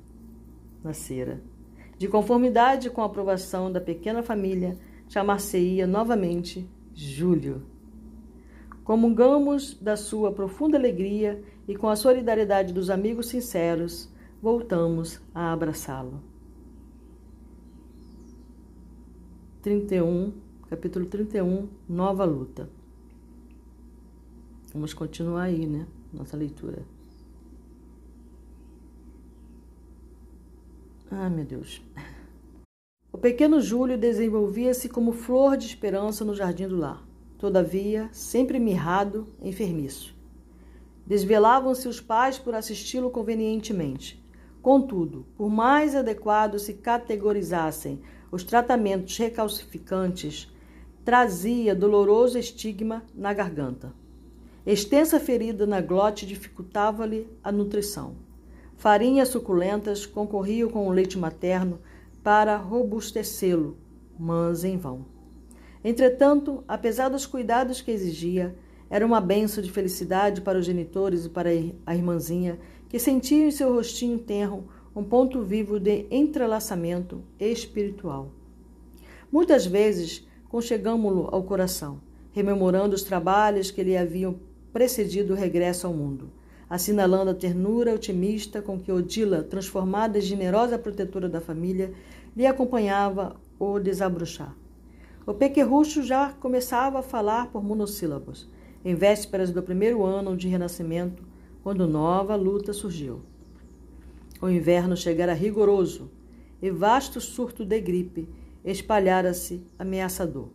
Nascera. 0.83 1.41
De 1.97 2.07
conformidade 2.07 2.89
com 2.89 3.01
a 3.01 3.05
aprovação 3.05 3.71
da 3.71 3.79
pequena 3.79 4.21
família, 4.21 4.77
chamar-se-ia 5.07 5.87
novamente 5.87 6.69
Júlio. 6.93 7.63
Comungamos 8.83 9.73
da 9.75 9.95
sua 9.95 10.31
profunda 10.31 10.77
alegria 10.77 11.41
e 11.67 11.75
com 11.75 11.89
a 11.89 11.95
solidariedade 11.95 12.73
dos 12.73 12.89
amigos 12.89 13.29
sinceros, 13.29 14.09
voltamos 14.41 15.19
a 15.33 15.51
abraçá-lo. 15.51 16.21
31 19.61 20.44
capítulo 20.69 21.05
31, 21.05 21.69
Nova 21.87 22.25
Luta. 22.25 22.67
Vamos 24.73 24.93
continuar 24.93 25.43
aí, 25.43 25.65
né? 25.67 25.85
Nossa 26.11 26.35
leitura. 26.35 26.83
Ah, 31.11 31.29
meu 31.29 31.45
Deus. 31.45 31.81
O 33.11 33.17
pequeno 33.17 33.61
Júlio 33.61 33.97
desenvolvia-se 33.97 34.89
como 34.89 35.13
flor 35.13 35.55
de 35.55 35.67
esperança 35.67 36.25
no 36.25 36.35
jardim 36.35 36.67
do 36.67 36.77
lar. 36.77 37.05
Todavia, 37.37 38.09
sempre 38.11 38.59
mirrado, 38.59 39.27
enfermiço. 39.41 40.15
Desvelavam-se 41.05 41.87
os 41.87 42.01
pais 42.01 42.39
por 42.39 42.55
assisti-lo 42.55 43.11
convenientemente. 43.11 44.21
Contudo, 44.61 45.27
por 45.37 45.49
mais 45.49 45.95
adequados 45.95 46.63
se 46.63 46.73
categorizassem 46.73 48.01
os 48.31 48.43
tratamentos 48.43 49.15
recalcificantes, 49.15 50.51
trazia 51.05 51.75
doloroso 51.75 52.39
estigma 52.39 53.03
na 53.13 53.31
garganta. 53.31 53.93
Extensa 54.65 55.19
ferida 55.19 55.67
na 55.67 55.79
glote 55.79 56.25
dificultava-lhe 56.25 57.27
a 57.43 57.51
nutrição. 57.51 58.15
Farinhas 58.75 59.27
suculentas 59.27 60.07
concorriam 60.07 60.67
com 60.67 60.87
o 60.87 60.91
leite 60.91 61.15
materno 61.15 61.79
para 62.23 62.57
robustecê-lo, 62.57 63.77
mas 64.19 64.63
em 64.63 64.77
vão. 64.77 65.05
Entretanto, 65.83 66.63
apesar 66.67 67.09
dos 67.09 67.27
cuidados 67.27 67.81
que 67.81 67.91
exigia, 67.91 68.55
era 68.89 69.05
uma 69.05 69.21
benção 69.21 69.63
de 69.63 69.71
felicidade 69.71 70.41
para 70.41 70.57
os 70.57 70.65
genitores 70.65 71.25
e 71.25 71.29
para 71.29 71.51
a 71.85 71.95
irmãzinha, 71.95 72.57
que 72.89 72.97
sentiam 72.97 73.47
em 73.47 73.51
seu 73.51 73.71
rostinho 73.71 74.17
tenro 74.17 74.67
um 74.95 75.03
ponto 75.03 75.43
vivo 75.43 75.79
de 75.79 76.07
entrelaçamento 76.09 77.23
espiritual. 77.39 78.31
Muitas 79.31 79.67
vezes 79.67 80.24
conchegamo-lo 80.55 81.27
ao 81.33 81.43
coração, 81.43 81.99
rememorando 82.31 82.95
os 82.95 83.03
trabalhos 83.03 83.71
que 83.71 83.83
lhe 83.83 83.97
haviam 83.97 84.39
precedido 84.71 85.33
o 85.33 85.35
regresso 85.35 85.85
ao 85.85 85.93
mundo, 85.93 86.31
assinalando 86.69 87.31
a 87.31 87.33
ternura 87.33 87.93
otimista 87.93 88.61
com 88.61 88.79
que 88.79 88.89
Odila, 88.89 89.43
transformada 89.43 90.17
em 90.17 90.21
generosa 90.21 90.79
protetora 90.79 91.27
da 91.27 91.41
família, 91.41 91.91
lhe 92.33 92.47
acompanhava 92.47 93.35
o 93.59 93.77
desabrochar. 93.79 94.55
O 95.27 95.33
pequerrucho 95.33 96.01
já 96.01 96.31
começava 96.31 96.99
a 96.99 97.03
falar 97.03 97.51
por 97.51 97.61
monossílabos, 97.61 98.49
em 98.85 98.95
vésperas 98.95 99.51
do 99.51 99.61
primeiro 99.61 100.05
ano 100.05 100.37
de 100.37 100.47
renascimento, 100.47 101.21
quando 101.63 101.85
nova 101.85 102.33
luta 102.37 102.71
surgiu. 102.71 103.23
O 104.41 104.47
inverno 104.47 104.95
chegara 104.95 105.33
rigoroso 105.33 106.09
e 106.61 106.71
vasto 106.71 107.19
surto 107.19 107.65
de 107.65 107.81
gripe 107.81 108.29
espalhara-se 108.65 109.63
ameaçador. 109.77 110.49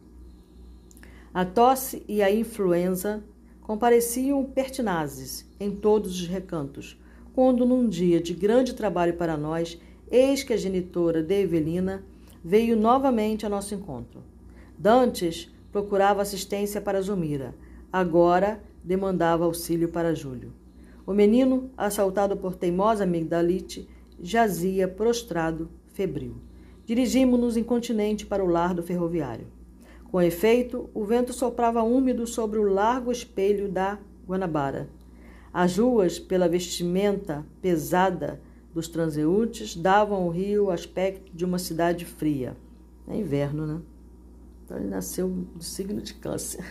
A 1.32 1.44
tosse 1.44 2.02
e 2.08 2.20
a 2.22 2.30
influenza 2.30 3.22
compareciam 3.62 4.44
pertinazes 4.44 5.48
em 5.60 5.70
todos 5.70 6.20
os 6.20 6.26
recantos, 6.26 7.00
quando, 7.32 7.64
num 7.64 7.88
dia 7.88 8.20
de 8.20 8.34
grande 8.34 8.74
trabalho 8.74 9.14
para 9.14 9.36
nós, 9.36 9.80
eis 10.10 10.42
que 10.42 10.52
a 10.52 10.56
genitora 10.56 11.22
de 11.22 11.40
Evelina 11.40 12.02
veio 12.44 12.76
novamente 12.76 13.46
a 13.46 13.48
nosso 13.48 13.74
encontro. 13.74 14.24
Dantes 14.76 15.48
procurava 15.70 16.20
assistência 16.20 16.80
para 16.80 17.00
Zumira, 17.00 17.54
agora 17.92 18.60
demandava 18.82 19.44
auxílio 19.44 19.88
para 19.88 20.14
Júlio. 20.14 20.52
O 21.06 21.12
menino, 21.12 21.70
assaltado 21.76 22.36
por 22.36 22.56
teimosa 22.56 23.04
amigdalite, 23.04 23.88
jazia 24.20 24.88
prostrado, 24.88 25.70
febril. 25.92 26.49
Dirigimos-nos 26.90 27.56
incontinente 27.56 28.26
para 28.26 28.42
o 28.42 28.48
lar 28.48 28.74
do 28.74 28.82
ferroviário. 28.82 29.46
Com 30.10 30.20
efeito, 30.20 30.90
o 30.92 31.04
vento 31.04 31.32
soprava 31.32 31.84
úmido 31.84 32.26
sobre 32.26 32.58
o 32.58 32.64
largo 32.64 33.12
espelho 33.12 33.68
da 33.68 33.96
Guanabara. 34.26 34.90
As 35.52 35.78
ruas, 35.78 36.18
pela 36.18 36.48
vestimenta 36.48 37.46
pesada 37.62 38.42
dos 38.74 38.88
transeuntes, 38.88 39.76
davam 39.76 40.24
ao 40.24 40.30
rio 40.30 40.68
aspecto 40.68 41.30
de 41.32 41.44
uma 41.44 41.60
cidade 41.60 42.04
fria. 42.04 42.56
É 43.06 43.16
inverno, 43.16 43.68
né? 43.68 43.80
Então 44.64 44.76
ele 44.76 44.88
nasceu 44.88 45.28
do 45.28 45.62
signo 45.62 46.02
de 46.02 46.14
câncer. 46.14 46.64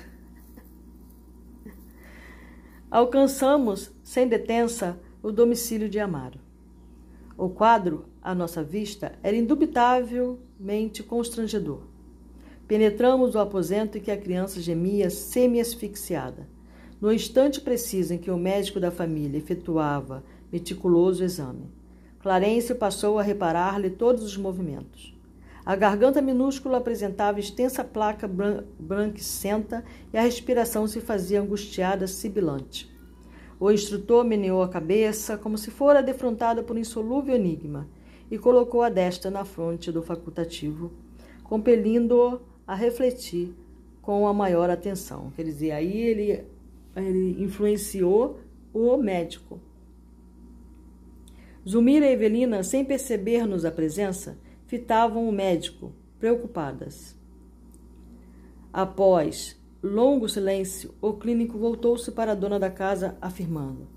Alcançamos, 2.91 3.89
sem 4.03 4.27
detença, 4.27 4.99
o 5.23 5.31
domicílio 5.31 5.87
de 5.87 5.97
Amaro. 5.97 6.39
O 7.37 7.47
quadro, 7.47 8.08
à 8.21 8.35
nossa 8.35 8.63
vista, 8.63 9.13
era 9.23 9.35
indubitavelmente 9.35 11.03
constrangedor. 11.03 11.81
Penetramos 12.67 13.35
o 13.35 13.39
aposento 13.39 13.97
em 13.97 14.01
que 14.01 14.11
a 14.11 14.17
criança 14.17 14.61
gemia 14.61 15.09
semi-asfixiada. 15.09 16.47
No 17.01 17.11
instante 17.11 17.61
preciso 17.61 18.13
em 18.13 18.17
que 18.17 18.29
o 18.29 18.37
médico 18.37 18.79
da 18.79 18.91
família 18.91 19.37
efetuava 19.37 20.23
meticuloso 20.51 21.23
exame, 21.23 21.71
Clarencio 22.19 22.75
passou 22.75 23.17
a 23.17 23.23
reparar-lhe 23.23 23.89
todos 23.89 24.23
os 24.23 24.35
movimentos. 24.35 25.17
A 25.65 25.75
garganta 25.75 26.21
minúscula 26.21 26.77
apresentava 26.77 27.39
extensa 27.39 27.83
placa 27.83 28.27
bran 28.27 28.63
branquicenta 28.77 29.85
e 30.11 30.17
a 30.17 30.21
respiração 30.21 30.85
se 30.85 30.99
fazia 30.99 31.41
angustiada, 31.41 32.07
sibilante. 32.07 32.91
O 33.59 33.71
instrutor 33.71 34.25
meneou 34.25 34.61
a 34.61 34.67
cabeça, 34.67 35.37
como 35.37 35.57
se 35.57 35.71
fora 35.71 36.03
defrontado 36.03 36.63
por 36.63 36.75
um 36.75 36.79
insolúvel 36.79 37.35
enigma, 37.35 37.87
e 38.29 38.37
colocou 38.37 38.81
a 38.81 38.89
desta 38.89 39.29
na 39.29 39.43
fronte 39.43 39.91
do 39.91 40.03
facultativo, 40.03 40.91
compelindo-o 41.43 42.39
a 42.65 42.75
refletir 42.75 43.53
com 44.01 44.27
a 44.27 44.33
maior 44.33 44.69
atenção. 44.69 45.31
Quer 45.35 45.43
dizer, 45.43 45.71
aí 45.71 45.97
ele, 45.97 46.43
ele 46.95 47.43
influenciou 47.43 48.39
o 48.73 48.97
médico. 48.97 49.59
Zumira 51.67 52.05
e 52.05 52.13
Evelina, 52.13 52.63
sem 52.63 52.85
perceber-nos 52.85 53.65
a 53.65 53.71
presença, 53.71 54.37
fitavam 54.65 55.27
o 55.27 55.31
médico, 55.31 55.91
preocupadas. 56.19 57.15
Após 58.71 59.59
longo 59.81 60.29
silêncio, 60.29 60.93
o 61.01 61.13
clínico 61.13 61.57
voltou-se 61.57 62.11
para 62.11 62.33
a 62.33 62.35
dona 62.35 62.59
da 62.59 62.69
casa, 62.69 63.17
afirmando: 63.19 63.87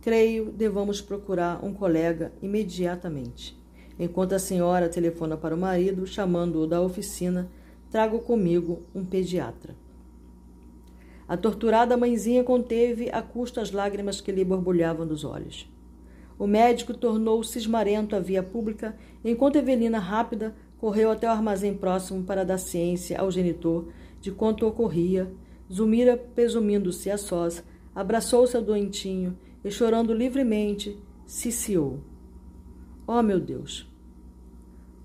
Creio 0.00 0.52
devamos 0.52 1.00
procurar 1.00 1.64
um 1.64 1.74
colega 1.74 2.32
imediatamente. 2.40 3.59
Enquanto 4.00 4.32
a 4.32 4.38
senhora 4.38 4.88
telefona 4.88 5.36
para 5.36 5.54
o 5.54 5.58
marido, 5.58 6.06
chamando-o 6.06 6.66
da 6.66 6.80
oficina, 6.80 7.50
trago 7.90 8.20
comigo 8.20 8.80
um 8.94 9.04
pediatra. 9.04 9.76
A 11.28 11.36
torturada 11.36 11.98
mãezinha 11.98 12.42
conteve 12.42 13.10
a 13.12 13.20
custo 13.20 13.60
as 13.60 13.70
lágrimas 13.70 14.18
que 14.18 14.32
lhe 14.32 14.42
borbulhavam 14.42 15.06
dos 15.06 15.22
olhos. 15.22 15.70
O 16.38 16.46
médico 16.46 16.94
tornou 16.94 17.44
cismarento 17.44 18.16
a 18.16 18.20
via 18.20 18.42
pública, 18.42 18.96
enquanto 19.22 19.56
Evelina, 19.56 19.98
rápida, 19.98 20.54
correu 20.78 21.10
até 21.10 21.28
o 21.28 21.30
armazém 21.30 21.74
próximo 21.74 22.24
para 22.24 22.42
dar 22.42 22.56
ciência 22.56 23.20
ao 23.20 23.30
genitor 23.30 23.88
de 24.18 24.32
quanto 24.32 24.66
ocorria. 24.66 25.30
Zumira, 25.70 26.16
presumindo-se 26.16 27.10
a 27.10 27.18
sós, 27.18 27.62
abraçou-se 27.94 28.56
ao 28.56 28.62
doentinho 28.62 29.36
e, 29.62 29.70
chorando 29.70 30.14
livremente, 30.14 30.98
ciciou. 31.26 32.00
Oh, 33.06 33.22
meu 33.22 33.38
Deus! 33.38 33.89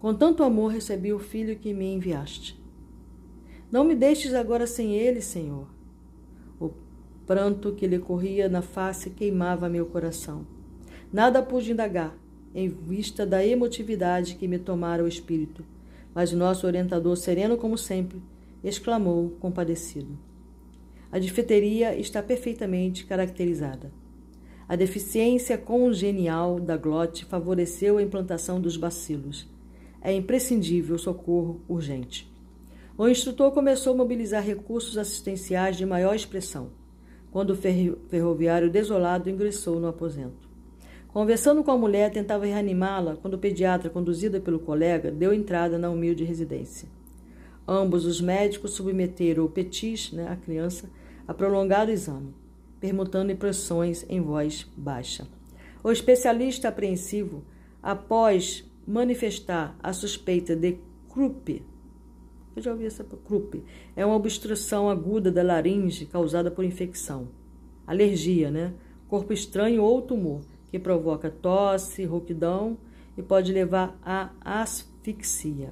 Com 0.06 0.14
tanto 0.14 0.44
amor 0.44 0.72
recebi 0.72 1.12
o 1.12 1.18
filho 1.18 1.58
que 1.58 1.74
me 1.74 1.92
enviaste. 1.92 2.56
Não 3.72 3.84
me 3.84 3.96
deixes 3.96 4.36
agora 4.36 4.68
sem 4.68 4.94
ele, 4.94 5.20
Senhor. 5.20 5.68
O 6.60 6.70
pranto 7.26 7.74
que 7.74 7.88
lhe 7.88 7.98
corria 7.98 8.48
na 8.48 8.62
face 8.62 9.10
queimava 9.10 9.68
meu 9.68 9.88
coração. 9.88 10.46
Nada 11.12 11.42
pude 11.42 11.72
indagar, 11.72 12.16
em 12.54 12.70
vista 12.70 13.26
da 13.26 13.44
emotividade 13.44 14.36
que 14.36 14.48
me 14.48 14.60
tomara 14.60 15.04
o 15.04 15.08
espírito, 15.08 15.66
mas 16.14 16.32
nosso 16.32 16.68
orientador, 16.68 17.18
sereno 17.18 17.58
como 17.58 17.76
sempre, 17.76 18.22
exclamou, 18.64 19.32
compadecido. 19.40 20.16
A 21.12 21.18
difteria 21.18 21.98
está 21.98 22.22
perfeitamente 22.22 23.08
caracterizada. 23.08 23.92
A 24.70 24.76
deficiência 24.76 25.58
congenial 25.58 26.60
da 26.60 26.78
glote 26.78 27.26
favoreceu 27.26 27.98
a 27.98 28.04
implantação 28.04 28.62
dos 28.62 28.78
bacilos. 28.78 29.55
É 30.06 30.14
imprescindível 30.14 31.00
socorro 31.00 31.62
urgente. 31.68 32.32
O 32.96 33.08
instrutor 33.08 33.52
começou 33.52 33.94
a 33.94 33.98
mobilizar 33.98 34.46
recursos 34.46 35.00
assistenciais 35.00 35.78
de 35.78 35.84
maior 35.84 36.16
expressão, 36.16 36.70
quando 37.32 37.50
o 37.50 37.56
ferroviário 37.56 38.70
desolado 38.70 39.32
ingressou 39.32 39.80
no 39.80 39.88
aposento. 39.88 40.48
Conversando 41.08 41.64
com 41.64 41.72
a 41.72 41.78
mulher, 41.78 42.12
tentava 42.12 42.46
reanimá-la 42.46 43.16
quando 43.16 43.34
o 43.34 43.40
pediatra, 43.40 43.90
conduzido 43.90 44.40
pelo 44.40 44.60
colega, 44.60 45.10
deu 45.10 45.34
entrada 45.34 45.76
na 45.80 45.90
humilde 45.90 46.24
residência. 46.24 46.88
Ambos 47.68 48.06
os 48.06 48.22
médicos 48.22 48.74
submeteram 48.74 49.44
o 49.44 49.50
Petis, 49.50 50.12
né, 50.12 50.28
a 50.30 50.36
criança, 50.36 50.88
a 51.28 51.34
prolongado 51.34 51.90
exame, 51.90 52.32
permutando 52.80 53.32
impressões 53.32 54.06
em 54.08 54.22
voz 54.22 54.68
baixa. 54.78 55.28
O 55.84 55.92
especialista 55.92 56.68
apreensivo, 56.68 57.44
após 57.82 58.64
manifestar 58.88 59.78
a 59.82 59.92
suspeita 59.94 60.56
de 60.56 60.78
Krupp, 61.10 61.64
eu 62.56 62.62
já 62.62 62.72
ouvi 62.72 62.86
essa 62.86 63.04
Krupp, 63.04 63.64
é 63.96 64.06
uma 64.06 64.16
obstrução 64.16 64.90
aguda 64.90 65.32
da 65.32 65.44
laringe 65.44 66.06
causada 66.06 66.50
por 66.50 66.64
infecção, 66.64 67.28
alergia, 67.86 68.50
né, 68.50 68.74
corpo 69.08 69.34
estranho 69.34 69.84
ou 69.84 70.02
tumor 70.02 70.42
que 70.70 70.80
provoca 70.80 71.30
tosse, 71.30 72.04
rouquidão 72.04 72.78
e 73.18 73.24
pode 73.24 73.54
levar 73.54 73.98
à 74.04 74.32
asfixia. 74.44 75.72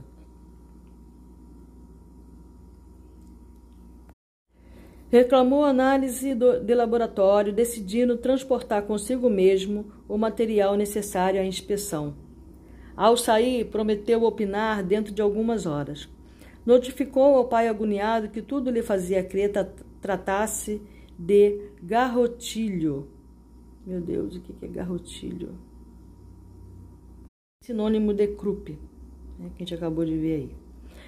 Reclamou 5.10 5.64
análise 5.64 6.34
do, 6.34 6.60
de 6.60 6.74
laboratório, 6.74 7.54
decidindo 7.54 8.18
transportar 8.18 8.84
consigo 8.84 9.30
mesmo 9.30 9.86
o 10.08 10.18
material 10.18 10.76
necessário 10.76 11.40
à 11.40 11.46
inspeção. 11.46 12.23
Ao 12.96 13.18
sair, 13.18 13.66
prometeu 13.66 14.24
opinar 14.24 14.84
dentro 14.84 15.14
de 15.14 15.22
algumas 15.22 15.66
horas. 15.66 16.08
Notificou 16.66 17.36
ao 17.36 17.46
pai 17.46 17.68
agoniado 17.68 18.30
que 18.30 18.42
tudo 18.42 18.70
lhe 18.70 18.82
fazia 18.82 19.24
crer 19.24 19.52
tratasse 20.00 20.82
de 21.18 21.70
garrotilho, 21.82 23.08
meu 23.86 24.00
Deus, 24.00 24.36
o 24.36 24.42
que 24.42 24.54
é 24.62 24.68
garrotilho? 24.68 25.58
Sinônimo 27.64 28.14
de 28.14 28.28
Krupp, 28.28 28.78
né, 29.40 29.50
que 29.56 29.64
a 29.64 29.66
gente 29.66 29.76
acabou 29.76 30.06
de 30.06 30.18
ver 30.18 30.36
aí. 30.36 30.56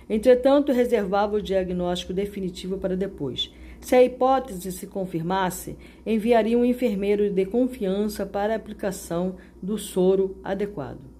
Entretanto, 0.10 0.72
reservava 0.72 1.38
o 1.38 1.41
diagnóstico 1.41 2.14
definitivo 2.14 2.78
para 2.78 2.95
depois. 2.95 3.52
Se 3.80 3.95
a 3.95 4.03
hipótese 4.03 4.72
se 4.72 4.88
confirmasse, 4.88 5.78
enviaria 6.06 6.57
um 6.57 6.66
enfermeiro 6.66 7.30
de 7.30 7.45
confiança 7.45 8.26
para 8.26 8.53
a 8.53 8.56
aplicação 8.56 9.36
do 9.62 9.78
soro 9.78 10.38
adequado. 10.44 11.14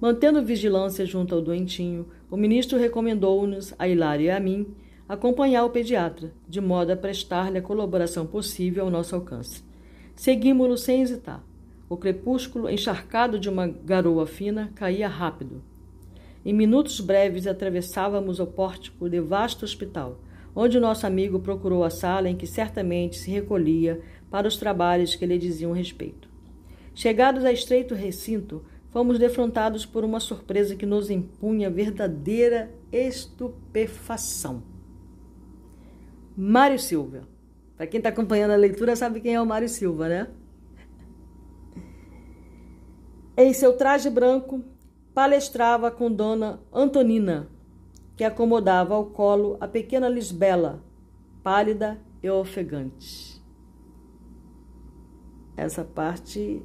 Mantendo 0.00 0.44
vigilância 0.44 1.06
junto 1.06 1.34
ao 1.34 1.40
doentinho, 1.40 2.06
o 2.30 2.36
ministro 2.36 2.78
recomendou-nos, 2.78 3.74
a 3.78 3.88
Hilário 3.88 4.26
e 4.26 4.30
a 4.30 4.38
mim, 4.38 4.66
acompanhar 5.08 5.64
o 5.64 5.70
pediatra, 5.70 6.32
de 6.46 6.60
modo 6.60 6.92
a 6.92 6.96
prestar-lhe 6.96 7.58
a 7.58 7.62
colaboração 7.62 8.26
possível 8.26 8.84
ao 8.84 8.90
nosso 8.90 9.14
alcance. 9.14 9.62
Seguimos-lo 10.14 10.76
sem 10.76 11.00
hesitar. 11.00 11.42
O 11.88 11.96
crepúsculo, 11.96 12.68
encharcado 12.68 13.38
de 13.38 13.48
uma 13.48 13.66
garoa 13.66 14.26
fina, 14.26 14.70
caía 14.74 15.08
rápido. 15.08 15.62
Em 16.44 16.52
minutos 16.52 17.00
breves 17.00 17.46
atravessávamos 17.46 18.38
o 18.38 18.46
pórtico 18.46 19.08
de 19.08 19.20
vasto 19.20 19.64
hospital, 19.64 20.20
onde 20.54 20.76
o 20.76 20.80
nosso 20.80 21.06
amigo 21.06 21.40
procurou 21.40 21.84
a 21.84 21.90
sala 21.90 22.28
em 22.28 22.36
que 22.36 22.46
certamente 22.46 23.16
se 23.16 23.30
recolhia 23.30 24.00
para 24.30 24.48
os 24.48 24.56
trabalhos 24.56 25.14
que 25.14 25.26
lhe 25.26 25.38
diziam 25.38 25.72
respeito. 25.72 26.28
Chegados 26.94 27.44
a 27.44 27.52
estreito 27.52 27.94
recinto, 27.94 28.64
fomos 28.96 29.18
defrontados 29.18 29.84
por 29.84 30.04
uma 30.04 30.18
surpresa 30.18 30.74
que 30.74 30.86
nos 30.86 31.10
impunha 31.10 31.68
verdadeira 31.68 32.74
estupefação. 32.90 34.62
Mário 36.34 36.78
Silva. 36.78 37.28
Para 37.76 37.86
quem 37.86 37.98
está 37.98 38.08
acompanhando 38.08 38.52
a 38.52 38.56
leitura, 38.56 38.96
sabe 38.96 39.20
quem 39.20 39.34
é 39.34 39.40
o 39.42 39.44
Mário 39.44 39.68
Silva, 39.68 40.08
né? 40.08 40.28
Em 43.36 43.52
seu 43.52 43.76
traje 43.76 44.08
branco, 44.08 44.64
palestrava 45.12 45.90
com 45.90 46.10
Dona 46.10 46.58
Antonina, 46.72 47.50
que 48.16 48.24
acomodava 48.24 48.94
ao 48.94 49.04
colo 49.04 49.58
a 49.60 49.68
pequena 49.68 50.08
Lisbela, 50.08 50.82
pálida 51.42 52.00
e 52.22 52.30
ofegante. 52.30 53.44
Essa 55.54 55.84
parte 55.84 56.62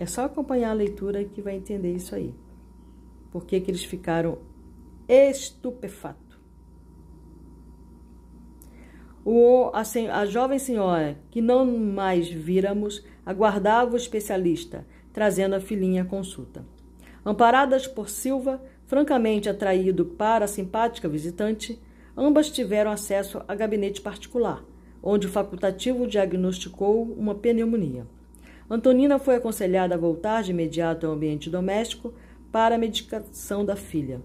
é 0.00 0.06
só 0.06 0.24
acompanhar 0.24 0.70
a 0.70 0.74
leitura 0.74 1.22
que 1.22 1.42
vai 1.42 1.56
entender 1.56 1.92
isso 1.92 2.14
aí. 2.14 2.34
Por 3.30 3.44
que, 3.44 3.60
que 3.60 3.70
eles 3.70 3.84
ficaram 3.84 4.38
estupefatos. 5.06 6.38
O, 9.24 9.70
a, 9.74 9.82
a 10.18 10.24
jovem 10.24 10.58
senhora, 10.58 11.18
que 11.30 11.42
não 11.42 11.66
mais 11.66 12.30
víramos, 12.30 13.04
aguardava 13.26 13.92
o 13.92 13.96
especialista, 13.96 14.86
trazendo 15.12 15.54
a 15.54 15.60
filhinha 15.60 16.02
à 16.02 16.06
consulta. 16.06 16.64
Amparadas 17.26 17.86
por 17.86 18.08
Silva, 18.08 18.62
francamente 18.86 19.48
atraído 19.48 20.06
para 20.06 20.46
a 20.46 20.48
simpática 20.48 21.08
visitante, 21.08 21.78
ambas 22.16 22.48
tiveram 22.48 22.90
acesso 22.90 23.42
a 23.46 23.54
gabinete 23.54 24.00
particular, 24.00 24.64
onde 25.02 25.26
o 25.26 25.30
facultativo 25.30 26.06
diagnosticou 26.06 27.02
uma 27.02 27.34
pneumonia. 27.34 28.06
Antonina 28.70 29.18
foi 29.18 29.34
aconselhada 29.34 29.96
a 29.96 29.98
voltar 29.98 30.44
de 30.44 30.52
imediato 30.52 31.04
ao 31.04 31.12
ambiente 31.12 31.50
doméstico 31.50 32.14
para 32.52 32.76
a 32.76 32.78
medicação 32.78 33.64
da 33.64 33.74
filha. 33.74 34.22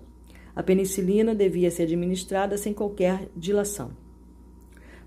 A 0.56 0.62
penicilina 0.62 1.34
devia 1.34 1.72
ser 1.72 1.84
administrada 1.84 2.56
sem 2.56 2.72
qualquer 2.72 3.28
dilação. 3.36 3.92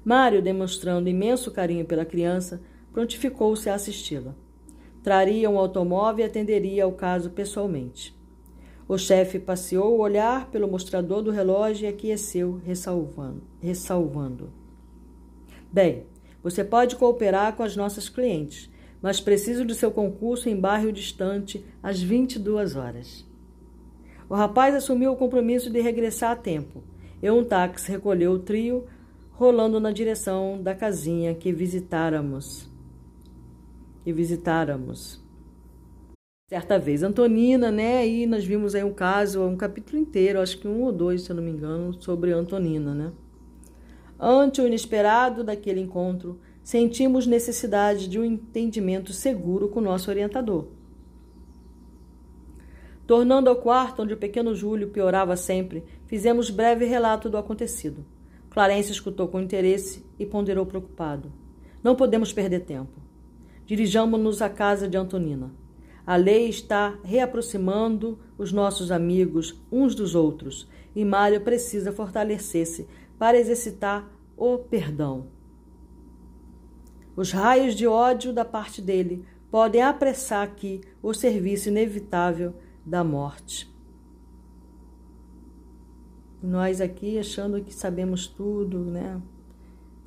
Mário, 0.05 0.43
demonstrando 0.43 1.09
imenso 1.09 1.52
carinho 1.52 1.85
pela 1.85 2.05
criança, 2.05 2.60
prontificou-se 2.93 3.70
a 3.70 3.74
assisti-la. 3.74 4.35
Traria 5.05 5.48
um 5.48 5.59
automóvel 5.59 6.24
e 6.24 6.28
atenderia 6.28 6.82
ao 6.82 6.93
caso 6.93 7.31
pessoalmente. 7.31 8.19
O 8.89 8.98
chefe 8.98 9.39
passeou 9.39 9.97
o 9.97 10.01
olhar 10.01 10.51
pelo 10.51 10.66
mostrador 10.66 11.23
do 11.23 11.31
relógio 11.31 11.85
e 11.85 11.89
aqueceu, 11.89 12.60
ressalvando. 12.65 13.43
ressalvando. 13.60 14.52
Bem, 15.70 16.06
você 16.43 16.65
pode 16.65 16.97
cooperar 16.97 17.55
com 17.55 17.62
as 17.62 17.77
nossas 17.77 18.09
clientes, 18.09 18.70
mas 19.00 19.20
preciso 19.20 19.64
de 19.64 19.74
seu 19.74 19.90
concurso 19.90 20.48
em 20.48 20.58
bairro 20.58 20.92
distante 20.92 21.64
às 21.82 22.00
22 22.00 22.76
horas. 22.76 23.26
O 24.28 24.34
rapaz 24.34 24.74
assumiu 24.74 25.12
o 25.12 25.16
compromisso 25.16 25.70
de 25.70 25.80
regressar 25.80 26.32
a 26.32 26.36
tempo, 26.36 26.82
e 27.22 27.30
um 27.30 27.44
táxi 27.44 27.90
recolheu 27.90 28.32
o 28.32 28.38
trio, 28.38 28.86
rolando 29.30 29.80
na 29.80 29.92
direção 29.92 30.60
da 30.60 30.74
casinha 30.74 31.34
que 31.34 31.52
visitáramos. 31.52 32.68
Que 34.04 34.12
visitáramos. 34.12 35.20
Certa 36.48 36.78
vez, 36.78 37.02
Antonina, 37.02 37.70
né? 37.70 38.08
E 38.08 38.26
nós 38.26 38.44
vimos 38.44 38.74
aí 38.74 38.82
um 38.82 38.92
caso, 38.92 39.42
um 39.42 39.56
capítulo 39.56 40.00
inteiro, 40.00 40.40
acho 40.40 40.58
que 40.58 40.66
um 40.66 40.82
ou 40.82 40.90
dois, 40.90 41.22
se 41.22 41.30
eu 41.30 41.36
não 41.36 41.42
me 41.42 41.50
engano, 41.50 41.92
sobre 42.02 42.32
Antonina, 42.32 42.94
né? 42.94 43.12
Ante 44.18 44.60
o 44.60 44.66
inesperado 44.66 45.44
daquele 45.44 45.80
encontro, 45.80 46.40
sentimos 46.69 47.27
necessidade 47.27 48.07
de 48.07 48.19
um 48.19 48.24
entendimento 48.27 49.11
seguro 49.11 49.70
com 49.70 49.81
nosso 49.81 50.11
orientador. 50.11 50.66
Tornando 53.07 53.49
ao 53.49 53.57
quarto 53.57 54.03
onde 54.03 54.12
o 54.12 54.19
pequeno 54.19 54.55
Júlio 54.55 54.90
piorava 54.90 55.35
sempre, 55.35 55.82
fizemos 56.07 56.51
breve 56.51 56.85
relato 56.85 57.31
do 57.31 57.39
acontecido. 57.39 58.05
Clarence 58.51 58.93
escutou 58.93 59.28
com 59.28 59.40
interesse 59.40 60.05
e 60.19 60.27
ponderou 60.27 60.66
preocupado. 60.66 61.32
Não 61.82 61.97
podemos 61.97 62.35
perder 62.35 62.66
tempo. 62.66 63.01
Dirijamo-nos 63.65 64.43
à 64.43 64.51
casa 64.51 64.86
de 64.86 64.99
Antonina. 64.99 65.51
A 66.07 66.16
lei 66.16 66.51
está 66.51 66.99
reaproximando 67.03 68.19
os 68.36 68.53
nossos 68.53 68.90
amigos 68.90 69.59
uns 69.73 69.95
dos 69.95 70.15
outros 70.15 70.69
e 70.95 71.03
Mário 71.03 71.40
precisa 71.40 71.93
fortalecer-se 71.93 72.86
para 73.19 73.39
exercitar 73.39 74.07
o 74.36 74.59
perdão. 74.59 75.38
Os 77.19 77.32
raios 77.32 77.74
de 77.74 77.85
ódio 77.85 78.32
da 78.32 78.45
parte 78.45 78.81
dele 78.81 79.24
podem 79.51 79.82
apressar 79.82 80.45
aqui 80.45 80.82
o 81.03 81.12
serviço 81.12 81.69
inevitável 81.69 82.55
da 82.86 83.03
morte. 83.03 83.69
Nós 86.40 86.81
aqui 86.81 87.19
achando 87.19 87.61
que 87.61 87.74
sabemos 87.74 88.28
tudo, 88.28 88.85
né? 88.85 89.20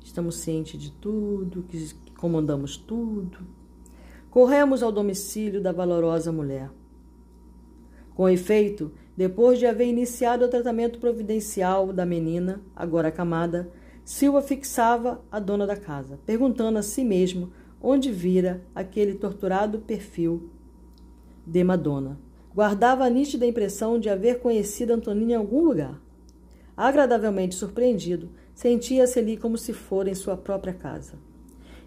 Estamos 0.02 0.36
cientes 0.36 0.80
de 0.80 0.90
tudo, 0.90 1.64
que 1.64 1.94
comandamos 2.16 2.78
tudo. 2.78 3.46
Corremos 4.30 4.82
ao 4.82 4.90
domicílio 4.90 5.60
da 5.60 5.70
valorosa 5.70 6.32
mulher. 6.32 6.70
Com 8.14 8.26
efeito, 8.26 8.90
depois 9.14 9.58
de 9.58 9.66
haver 9.66 9.86
iniciado 9.86 10.46
o 10.46 10.48
tratamento 10.48 10.98
providencial 10.98 11.92
da 11.92 12.06
menina, 12.06 12.62
agora 12.74 13.08
acamada, 13.08 13.70
Silva 14.04 14.42
fixava 14.42 15.20
a 15.30 15.38
dona 15.38 15.66
da 15.66 15.76
casa, 15.76 16.18
perguntando 16.26 16.78
a 16.78 16.82
si 16.82 17.04
mesmo 17.04 17.52
onde 17.80 18.10
vira 18.10 18.62
aquele 18.74 19.14
torturado 19.14 19.78
perfil 19.80 20.50
de 21.46 21.62
Madonna 21.64 22.18
guardava 22.54 23.04
a 23.04 23.10
nítida 23.10 23.46
impressão 23.46 23.98
de 23.98 24.08
haver 24.08 24.40
conhecido 24.40 24.92
Antonina 24.92 25.32
em 25.32 25.36
algum 25.36 25.64
lugar. 25.64 26.00
Agradavelmente 26.76 27.54
surpreendido, 27.54 28.30
sentia-se 28.54 29.18
ali 29.18 29.36
como 29.36 29.56
se 29.56 29.72
fora 29.72 30.10
em 30.10 30.14
sua 30.14 30.36
própria 30.36 30.72
casa. 30.72 31.14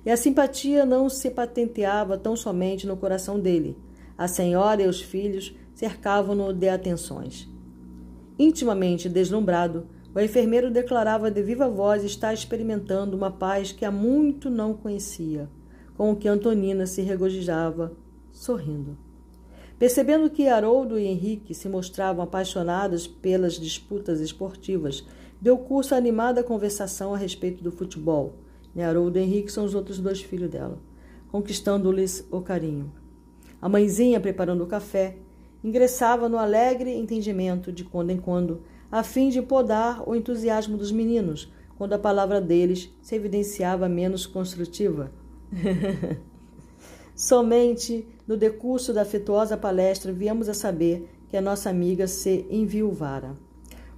E 0.06 0.12
a 0.12 0.18
simpatia 0.18 0.86
não 0.86 1.10
se 1.10 1.32
patenteava 1.32 2.18
tão 2.18 2.36
somente 2.36 2.86
no 2.86 2.98
coração 2.98 3.40
dele. 3.40 3.78
A 4.18 4.28
senhora 4.28 4.84
e 4.84 4.88
os 4.88 5.02
filhos 5.02 5.56
cercavam-no 5.74 6.54
de 6.54 6.70
atenções. 6.70 7.50
Intimamente 8.38 9.10
deslumbrado, 9.10 9.88
o 10.16 10.20
enfermeiro 10.22 10.72
declarava 10.72 11.30
de 11.30 11.44
viva 11.44 11.68
voz 11.68 12.02
estar 12.06 12.34
experimentando 12.34 13.18
uma 13.18 13.30
paz 13.30 13.74
que 13.74 13.84
há 13.84 13.92
muito 13.92 14.50
não 14.50 14.74
conhecia, 14.74 15.50
com 15.98 16.10
o 16.10 16.16
que 16.16 16.30
Antonina 16.30 16.88
se 16.88 17.02
regozijava, 17.02 17.92
sorrindo. 18.32 18.98
Percebendo 19.78 20.30
que 20.30 20.48
Haroldo 20.48 20.98
e 20.98 21.06
Henrique 21.06 21.54
se 21.54 21.68
mostravam 21.68 22.24
apaixonados 22.24 23.06
pelas 23.06 23.60
disputas 23.60 24.22
esportivas, 24.22 25.06
deu 25.42 25.58
curso 25.58 25.94
à 25.94 25.98
animada 25.98 26.42
conversação 26.42 27.14
a 27.14 27.18
respeito 27.18 27.62
do 27.62 27.72
futebol. 27.72 28.36
E 28.74 28.82
Haroldo 28.82 29.20
e 29.20 29.22
Henrique 29.22 29.52
são 29.52 29.66
os 29.66 29.76
outros 29.76 30.00
dois 30.00 30.22
filhos 30.22 30.50
dela, 30.50 30.80
conquistando-lhes 31.30 32.26
o 32.32 32.40
carinho. 32.40 32.90
A 33.62 33.68
mãezinha, 33.68 34.22
preparando 34.22 34.64
o 34.64 34.68
café, 34.68 35.18
ingressava 35.62 36.30
no 36.30 36.38
alegre 36.38 36.94
entendimento 36.94 37.70
de 37.70 37.84
quando 37.84 38.12
em 38.12 38.18
quando, 38.18 38.62
a 38.96 39.04
fim 39.04 39.28
de 39.28 39.42
podar 39.42 40.08
o 40.08 40.16
entusiasmo 40.16 40.78
dos 40.78 40.90
meninos, 40.90 41.52
quando 41.78 41.92
a 41.92 42.00
palavra 42.00 42.40
deles 42.40 42.90
se 43.02 43.14
evidenciava 43.14 43.90
menos 43.90 44.26
construtiva. 44.26 45.12
Somente 47.14 48.08
no 48.26 48.38
decurso 48.38 48.94
da 48.94 49.02
afetuosa 49.02 49.58
palestra 49.58 50.14
viemos 50.14 50.48
a 50.48 50.54
saber 50.54 51.10
que 51.28 51.36
a 51.36 51.42
nossa 51.42 51.70
amiga 51.70 52.08
se 52.08 52.48
enviuvara. 52.50 53.36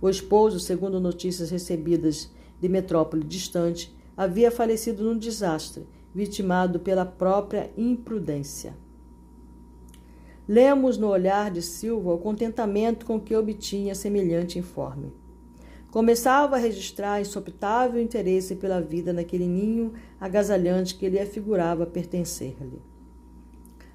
O 0.02 0.10
esposo, 0.10 0.60
segundo 0.60 0.99
notícias 0.99 1.52
recebidas 1.52 2.32
de 2.60 2.68
metrópole 2.68 3.24
distante, 3.24 3.95
havia 4.18 4.49
falecido 4.49 5.03
num 5.03 5.15
desastre, 5.15 5.86
vitimado 6.11 6.80
pela 6.80 7.06
própria 7.06 7.69
imprudência. 7.78 8.76
Lemos 10.48 10.98
no 10.98 11.10
olhar 11.10 11.52
de 11.52 11.61
Silva 11.61 12.14
o 12.14 12.18
contentamento 12.18 13.06
com 13.06 13.19
que 13.19 13.36
obtinha 13.36 13.94
semelhante 13.94 14.57
informe. 14.57 15.11
Começava 15.91 16.56
a 16.56 16.60
registrar 16.60 17.19
insopitável 17.19 18.02
interesse 18.02 18.56
pela 18.56 18.80
vida 18.80 19.11
naquele 19.11 19.45
ninho 19.45 19.94
agasalhante 20.22 20.95
que 20.95 21.10
lhe 21.10 21.19
afigurava 21.19 21.86
pertencer-lhe. 21.86 22.82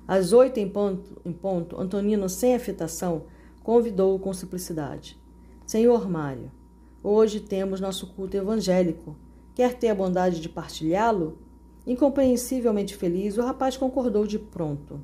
Às 0.07 0.35
oito 0.35 0.61
em 0.61 0.69
ponto, 0.69 1.23
em 1.24 1.33
ponto, 1.33 1.81
Antonino, 1.81 2.29
sem 2.29 2.55
afetação, 2.55 3.23
convidou-o 3.62 4.19
com 4.19 4.35
simplicidade. 4.35 5.19
Senhor 5.65 6.07
Mário, 6.07 6.51
hoje 7.03 7.41
temos 7.41 7.81
nosso 7.81 8.09
culto 8.09 8.37
evangélico. 8.37 9.16
Quer 9.55 9.74
ter 9.74 9.89
a 9.89 9.95
bondade 9.95 10.39
de 10.39 10.51
partilhá-lo? 10.51 11.39
Incompreensivelmente 11.87 12.95
feliz, 12.95 13.39
o 13.39 13.43
rapaz 13.43 13.77
concordou 13.77 14.27
de 14.27 14.39
pronto. 14.39 15.01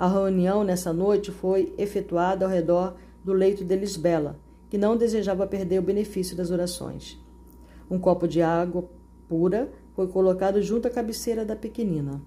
A 0.00 0.08
reunião 0.08 0.64
nessa 0.64 0.94
noite 0.94 1.30
foi 1.30 1.74
efetuada 1.76 2.46
ao 2.46 2.50
redor 2.50 2.96
do 3.22 3.34
leito 3.34 3.62
de 3.62 3.76
Lisbela, 3.76 4.40
que 4.70 4.78
não 4.78 4.96
desejava 4.96 5.46
perder 5.46 5.78
o 5.78 5.82
benefício 5.82 6.34
das 6.34 6.50
orações. 6.50 7.22
Um 7.90 7.98
copo 7.98 8.26
de 8.26 8.40
água 8.40 8.88
pura 9.28 9.70
foi 9.94 10.08
colocado 10.08 10.62
junto 10.62 10.88
à 10.88 10.90
cabeceira 10.90 11.44
da 11.44 11.54
pequenina. 11.54 12.18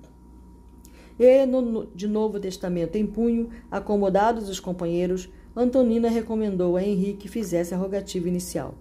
E, 1.18 1.48
no, 1.48 1.88
de 1.88 2.08
Novo 2.08 2.40
Testamento 2.40 2.96
em 2.96 3.08
punho, 3.08 3.50
acomodados 3.72 4.50
os 4.50 4.60
companheiros, 4.60 5.28
Antonina 5.56 6.10
recomendou 6.10 6.78
a 6.78 6.84
Henrique 6.84 7.22
que 7.22 7.28
fizesse 7.28 7.74
a 7.74 7.78
rogativa 7.78 8.28
inicial. 8.28 8.76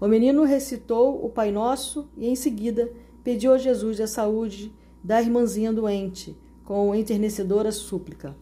O 0.00 0.06
menino 0.06 0.44
recitou 0.44 1.24
o 1.24 1.28
Pai 1.28 1.50
Nosso 1.50 2.08
e, 2.16 2.28
em 2.28 2.36
seguida, 2.36 2.88
pediu 3.24 3.52
a 3.52 3.58
Jesus 3.58 4.00
a 4.00 4.06
saúde 4.06 4.72
da 5.02 5.20
irmãzinha 5.20 5.72
doente, 5.72 6.36
com 6.66 6.92
enternecedora 6.94 7.70
súplica. 7.70 8.36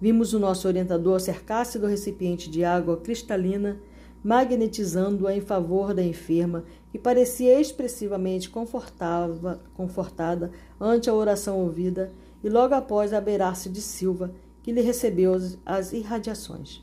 Vimos 0.00 0.32
o 0.32 0.38
nosso 0.38 0.66
orientador 0.66 1.16
acercar-se 1.16 1.78
do 1.78 1.86
recipiente 1.86 2.50
de 2.50 2.64
água 2.64 2.96
cristalina, 2.96 3.78
magnetizando-a 4.24 5.36
em 5.36 5.42
favor 5.42 5.92
da 5.92 6.02
enferma, 6.02 6.64
que 6.90 6.98
parecia 6.98 7.60
expressivamente 7.60 8.50
confortada 8.50 10.50
ante 10.80 11.10
a 11.10 11.14
oração 11.14 11.60
ouvida, 11.60 12.10
e 12.42 12.48
logo 12.48 12.74
após 12.74 13.12
aberar-se 13.12 13.68
de 13.68 13.82
Silva, 13.82 14.32
que 14.62 14.72
lhe 14.72 14.80
recebeu 14.80 15.36
as 15.64 15.92
irradiações. 15.92 16.82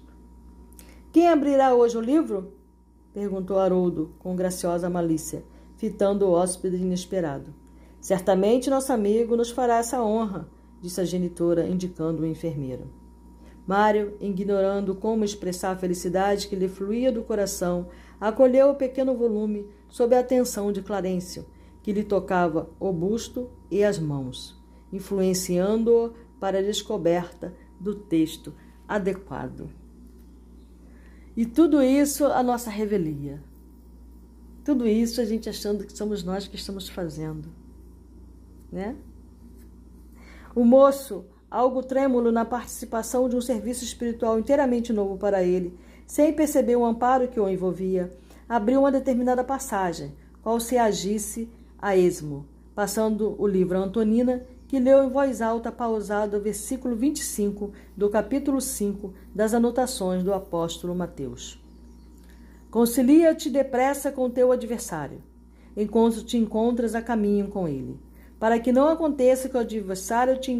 Quem 1.12 1.28
abrirá 1.28 1.74
hoje 1.74 1.98
o 1.98 2.02
livro? 2.02 2.54
perguntou 3.12 3.58
Haroldo, 3.58 4.12
com 4.20 4.36
graciosa 4.36 4.92
malícia, 4.92 5.44
fitando 5.76 6.28
o 6.28 6.32
hóspede 6.32 6.78
inesperado. 6.78 7.52
Certamente 8.00 8.70
nosso 8.70 8.94
amigo 8.94 9.36
nos 9.36 9.50
fará 9.50 9.78
essa 9.78 10.04
honra, 10.04 10.48
disse 10.82 11.02
a 11.02 11.06
genitora, 11.06 11.68
indicando 11.68 12.24
o 12.24 12.26
enfermeiro. 12.26 12.90
Mário, 13.66 14.16
ignorando 14.22 14.96
como 14.96 15.26
expressar 15.26 15.72
a 15.72 15.78
felicidade 15.78 16.48
que 16.48 16.56
lhe 16.56 16.70
fluía 16.70 17.12
do 17.12 17.24
coração, 17.24 17.88
acolheu 18.20 18.70
o 18.70 18.76
pequeno 18.76 19.16
volume 19.16 19.68
sob 19.90 20.16
a 20.16 20.20
atenção 20.20 20.72
de 20.72 20.82
Clarencio, 20.82 21.46
que 21.84 21.92
lhe 21.92 22.04
tocava 22.04 22.70
o 22.80 22.92
busto 22.94 23.50
e 23.70 23.84
as 23.84 24.00
mãos, 24.00 24.56
influenciando-o 24.92 26.14
para 26.40 26.60
a 26.60 26.62
descoberta 26.62 27.54
do 27.80 27.94
texto 27.94 28.54
adequado. 28.88 29.70
E 31.36 31.46
tudo 31.46 31.84
isso 31.84 32.26
a 32.26 32.42
nossa 32.42 32.70
revelia. 32.70 33.44
Tudo 34.64 34.88
isso 34.88 35.22
a 35.22 35.26
gente 35.26 35.48
achando 35.48 35.86
que 35.86 35.96
somos 35.96 36.24
nós 36.24 36.48
que 36.48 36.56
estamos 36.56 36.90
fazendo, 36.90 37.50
né? 38.72 38.96
O 40.58 40.66
moço, 40.66 41.24
algo 41.52 41.84
trêmulo 41.84 42.32
na 42.32 42.44
participação 42.44 43.30
de 43.30 43.36
um 43.36 43.42
serviço 43.42 43.84
espiritual 43.84 44.40
inteiramente 44.40 44.92
novo 44.92 45.16
para 45.16 45.44
ele, 45.44 45.78
sem 46.08 46.34
perceber 46.34 46.76
o 46.76 46.84
amparo 46.84 47.28
que 47.28 47.40
o 47.40 47.48
envolvia, 47.48 48.12
abriu 48.50 48.80
uma 48.80 48.92
determinada 48.92 49.44
passagem, 49.44 50.16
qual 50.42 50.60
se 50.60 50.76
agisse 50.76 51.48
a 51.78 51.96
esmo, 51.96 52.44
passando 52.74 53.36
o 53.38 53.46
livro 53.46 53.78
a 53.78 53.82
Antonina, 53.82 54.48
que 54.68 54.80
leu 54.80 55.04
em 55.04 55.12
voz 55.12 55.44
alta, 55.44 55.72
pausado, 55.72 56.38
o 56.38 56.42
versículo 56.42 56.96
25 56.96 57.72
do 57.96 58.10
capítulo 58.10 58.60
5 58.60 59.14
das 59.36 59.54
anotações 59.54 60.24
do 60.24 60.34
apóstolo 60.34 60.96
Mateus. 60.96 61.64
Concilia-te 62.72 63.52
depressa 63.52 64.12
com 64.12 64.28
teu 64.28 64.52
adversário, 64.52 65.22
enquanto 65.76 66.26
te 66.26 66.36
encontras 66.36 66.96
a 66.96 67.02
caminho 67.04 67.48
com 67.48 67.68
ele 67.68 68.07
para 68.40 68.60
que 68.60 68.72
não 68.72 68.88
aconteça 68.88 69.50
que 69.50 69.58
o 69.58 69.60
adversário 69.60 70.40
te, 70.40 70.54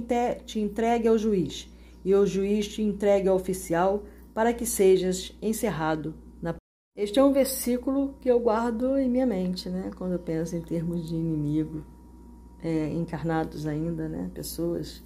te 0.46 0.60
entregue 0.60 1.08
ao 1.08 1.18
juiz 1.18 1.70
e 2.04 2.14
o 2.14 2.26
juiz 2.26 2.68
te 2.68 2.82
entregue 2.82 3.28
ao 3.28 3.36
oficial 3.36 4.04
para 4.34 4.54
que 4.54 4.66
sejas 4.66 5.36
encerrado 5.42 6.16
na 6.42 6.56
Este 6.96 7.20
é 7.20 7.24
um 7.24 7.32
versículo 7.32 8.16
que 8.22 8.30
eu 8.30 8.40
guardo 8.40 8.98
em 8.98 9.10
minha 9.10 9.26
mente, 9.26 9.70
né? 9.70 9.92
Quando 9.96 10.14
eu 10.14 10.20
penso 10.20 10.56
em 10.56 10.62
termos 10.62 11.08
de 11.08 11.16
inimigo, 11.16 11.84
é, 12.64 12.90
encarnados 12.90 13.68
ainda, 13.68 14.08
né? 14.08 14.32
Pessoas. 14.34 15.04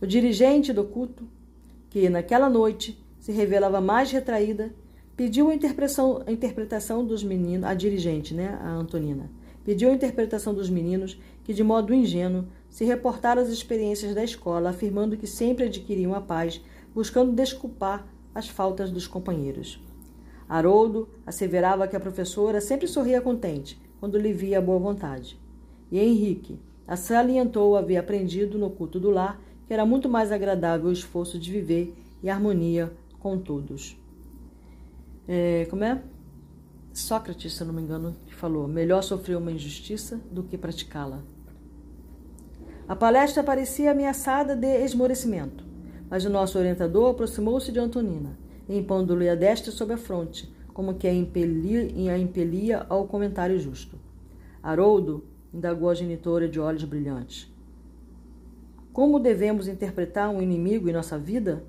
O 0.00 0.06
dirigente 0.06 0.72
do 0.72 0.84
culto, 0.84 1.26
que 1.90 2.08
naquela 2.08 2.48
noite 2.48 3.02
se 3.18 3.32
revelava 3.32 3.80
mais 3.80 4.10
retraída, 4.10 4.74
pediu 5.16 5.50
a 5.50 5.54
interpretação, 5.54 6.22
a 6.26 6.32
interpretação 6.32 7.04
dos 7.04 7.22
meninos, 7.22 7.68
a 7.68 7.74
dirigente, 7.74 8.34
né? 8.34 8.58
A 8.62 8.70
Antonina 8.70 9.30
pediu 9.64 9.90
a 9.90 9.94
interpretação 9.94 10.54
dos 10.54 10.70
meninos 10.70 11.18
que, 11.50 11.54
de 11.54 11.64
modo 11.64 11.92
ingênuo, 11.92 12.44
se 12.68 12.84
reportaram 12.84 13.42
às 13.42 13.48
experiências 13.48 14.14
da 14.14 14.22
escola, 14.22 14.70
afirmando 14.70 15.16
que 15.16 15.26
sempre 15.26 15.64
adquiriam 15.64 16.14
a 16.14 16.20
paz, 16.20 16.60
buscando 16.94 17.32
desculpar 17.32 18.06
as 18.32 18.46
faltas 18.46 18.88
dos 18.88 19.08
companheiros. 19.08 19.82
Haroldo 20.48 21.08
asseverava 21.26 21.88
que 21.88 21.96
a 21.96 22.00
professora 22.00 22.60
sempre 22.60 22.86
sorria 22.86 23.20
contente 23.20 23.76
quando 23.98 24.16
lhe 24.16 24.32
via 24.32 24.58
a 24.58 24.62
boa 24.62 24.78
vontade. 24.78 25.36
E 25.90 25.98
Henrique 25.98 26.56
salientou 26.96 27.76
haver 27.76 27.96
aprendido 27.96 28.56
no 28.56 28.70
culto 28.70 29.00
do 29.00 29.10
lar 29.10 29.42
que 29.66 29.74
era 29.74 29.84
muito 29.84 30.08
mais 30.08 30.30
agradável 30.30 30.88
o 30.88 30.92
esforço 30.92 31.36
de 31.36 31.50
viver 31.50 31.92
e 32.22 32.30
harmonia 32.30 32.92
com 33.18 33.36
todos. 33.36 33.96
É, 35.26 35.66
como 35.68 35.82
é? 35.82 36.00
Sócrates, 36.92 37.54
se 37.54 37.64
não 37.64 37.74
me 37.74 37.82
engano, 37.82 38.14
que 38.24 38.34
falou: 38.36 38.68
melhor 38.68 39.02
sofrer 39.02 39.36
uma 39.36 39.50
injustiça 39.50 40.20
do 40.30 40.44
que 40.44 40.56
praticá-la. 40.56 41.24
A 42.90 42.96
palestra 42.96 43.44
parecia 43.44 43.92
ameaçada 43.92 44.56
de 44.56 44.66
esmorecimento, 44.84 45.64
mas 46.10 46.24
o 46.24 46.28
nosso 46.28 46.58
orientador 46.58 47.12
aproximou-se 47.12 47.70
de 47.70 47.78
Antonina, 47.78 48.36
impondo-lhe 48.68 49.28
a 49.28 49.36
destra 49.36 49.70
sobre 49.70 49.94
a 49.94 49.96
fronte, 49.96 50.52
como 50.74 50.94
que 50.94 51.06
a 51.06 51.14
impelia, 51.14 52.12
a 52.12 52.18
impelia 52.18 52.84
ao 52.88 53.06
comentário 53.06 53.60
justo. 53.60 53.96
Haroldo 54.60 55.22
indagou 55.54 55.88
a 55.88 55.94
genitora 55.94 56.48
de 56.48 56.58
olhos 56.58 56.82
brilhantes. 56.82 57.48
Como 58.92 59.20
devemos 59.20 59.68
interpretar 59.68 60.28
um 60.28 60.42
inimigo 60.42 60.88
em 60.88 60.92
nossa 60.92 61.16
vida? 61.16 61.62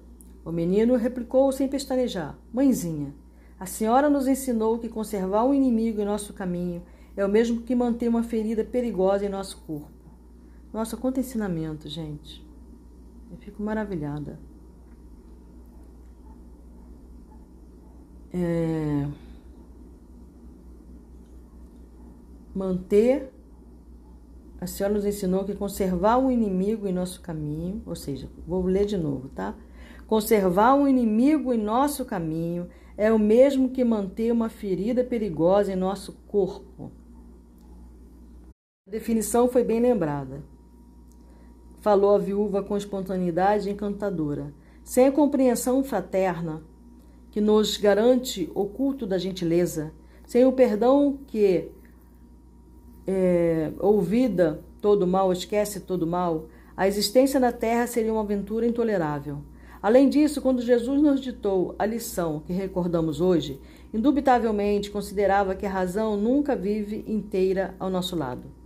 O 0.44 0.52
menino 0.52 0.96
replicou 0.96 1.52
sem 1.52 1.68
pestanejar: 1.68 2.36
Mãezinha, 2.52 3.14
a 3.60 3.68
senhora 3.68 4.10
nos 4.10 4.28
ensinou 4.28 4.80
que 4.80 4.90
conservar 4.90 5.46
um 5.46 5.54
inimigo 5.54 6.02
em 6.02 6.06
nosso 6.06 6.34
caminho 6.34 6.82
é 7.16 7.24
o 7.24 7.30
mesmo 7.30 7.62
que 7.62 7.76
manter 7.76 8.08
uma 8.08 8.24
ferida 8.24 8.64
perigosa 8.64 9.24
em 9.24 9.30
nosso 9.30 9.58
corpo. 9.68 10.01
Nossa, 10.74 10.96
quanto 10.96 11.20
ensinamento, 11.20 11.90
gente. 11.90 12.46
Eu 13.30 13.38
fico 13.38 13.62
maravilhada. 13.62 14.40
É... 18.34 19.08
Manter. 22.56 23.32
A 24.60 24.68
senhora 24.68 24.94
nos 24.94 25.06
ensinou 25.06 25.44
que 25.44 25.56
conservar 25.56 26.18
um 26.18 26.30
inimigo 26.30 26.88
em 26.88 26.94
nosso 26.94 27.20
caminho, 27.22 27.82
ou 27.86 27.96
seja, 27.96 28.30
vou 28.46 28.64
ler 28.64 28.86
de 28.86 28.96
novo, 28.96 29.28
tá? 29.30 29.56
Conservar 30.06 30.76
um 30.76 30.88
inimigo 30.88 31.52
em 31.52 31.58
nosso 31.58 32.06
caminho 32.06 32.70
é 32.96 33.12
o 33.12 33.18
mesmo 33.18 33.70
que 33.70 33.84
manter 33.84 34.32
uma 34.32 34.50
ferida 34.50 35.04
perigosa 35.04 35.74
em 35.74 35.76
nosso 35.76 36.14
corpo. 36.28 36.92
A 38.88 38.92
definição 38.92 39.48
foi 39.48 39.64
bem 39.64 39.80
lembrada. 39.80 40.44
Falou 41.82 42.16
a 42.16 42.20
viúva 42.20 42.64
com 42.64 42.78
espontaneidade 42.78 43.70
encantadora, 43.70 44.54
sem 44.84 45.08
a 45.08 45.12
compreensão 45.12 45.84
fraterna 45.84 46.62
que 47.32 47.42
nos 47.42 47.78
garante 47.78 48.52
o 48.54 48.66
culto 48.66 49.08
da 49.08 49.18
gentileza, 49.18 49.92
sem 50.26 50.46
o 50.46 50.52
perdão 50.52 51.18
que 51.28 51.70
é, 53.08 53.72
ouvida 53.80 54.62
todo 54.80 55.08
mal 55.08 55.32
esquece 55.32 55.80
todo 55.80 56.06
mal, 56.06 56.46
a 56.78 56.88
existência 56.88 57.40
na 57.40 57.52
terra 57.52 57.88
seria 57.88 58.12
uma 58.12 58.22
aventura 58.22 58.66
intolerável. 58.66 59.40
Além 59.82 60.08
disso, 60.10 60.42
quando 60.42 60.62
Jesus 60.62 61.02
nos 61.02 61.20
ditou 61.20 61.76
a 61.80 61.86
lição 61.86 62.44
que 62.46 62.54
recordamos 62.54 63.20
hoje, 63.20 63.60
indubitavelmente 63.92 64.92
considerava 64.92 65.56
que 65.56 65.66
a 65.66 65.70
razão 65.70 66.16
nunca 66.16 66.56
vive 66.56 67.04
inteira 67.08 67.76
ao 67.80 67.90
nosso 67.90 68.16
lado. 68.16 68.61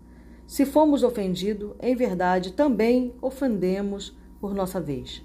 Se 0.48 0.66
fomos 0.66 1.04
ofendidos, 1.04 1.74
em 1.82 1.96
verdade 1.96 2.54
também 2.54 3.14
ofendemos 3.22 4.16
por 4.40 4.54
nossa 4.54 4.80
vez. 4.80 5.24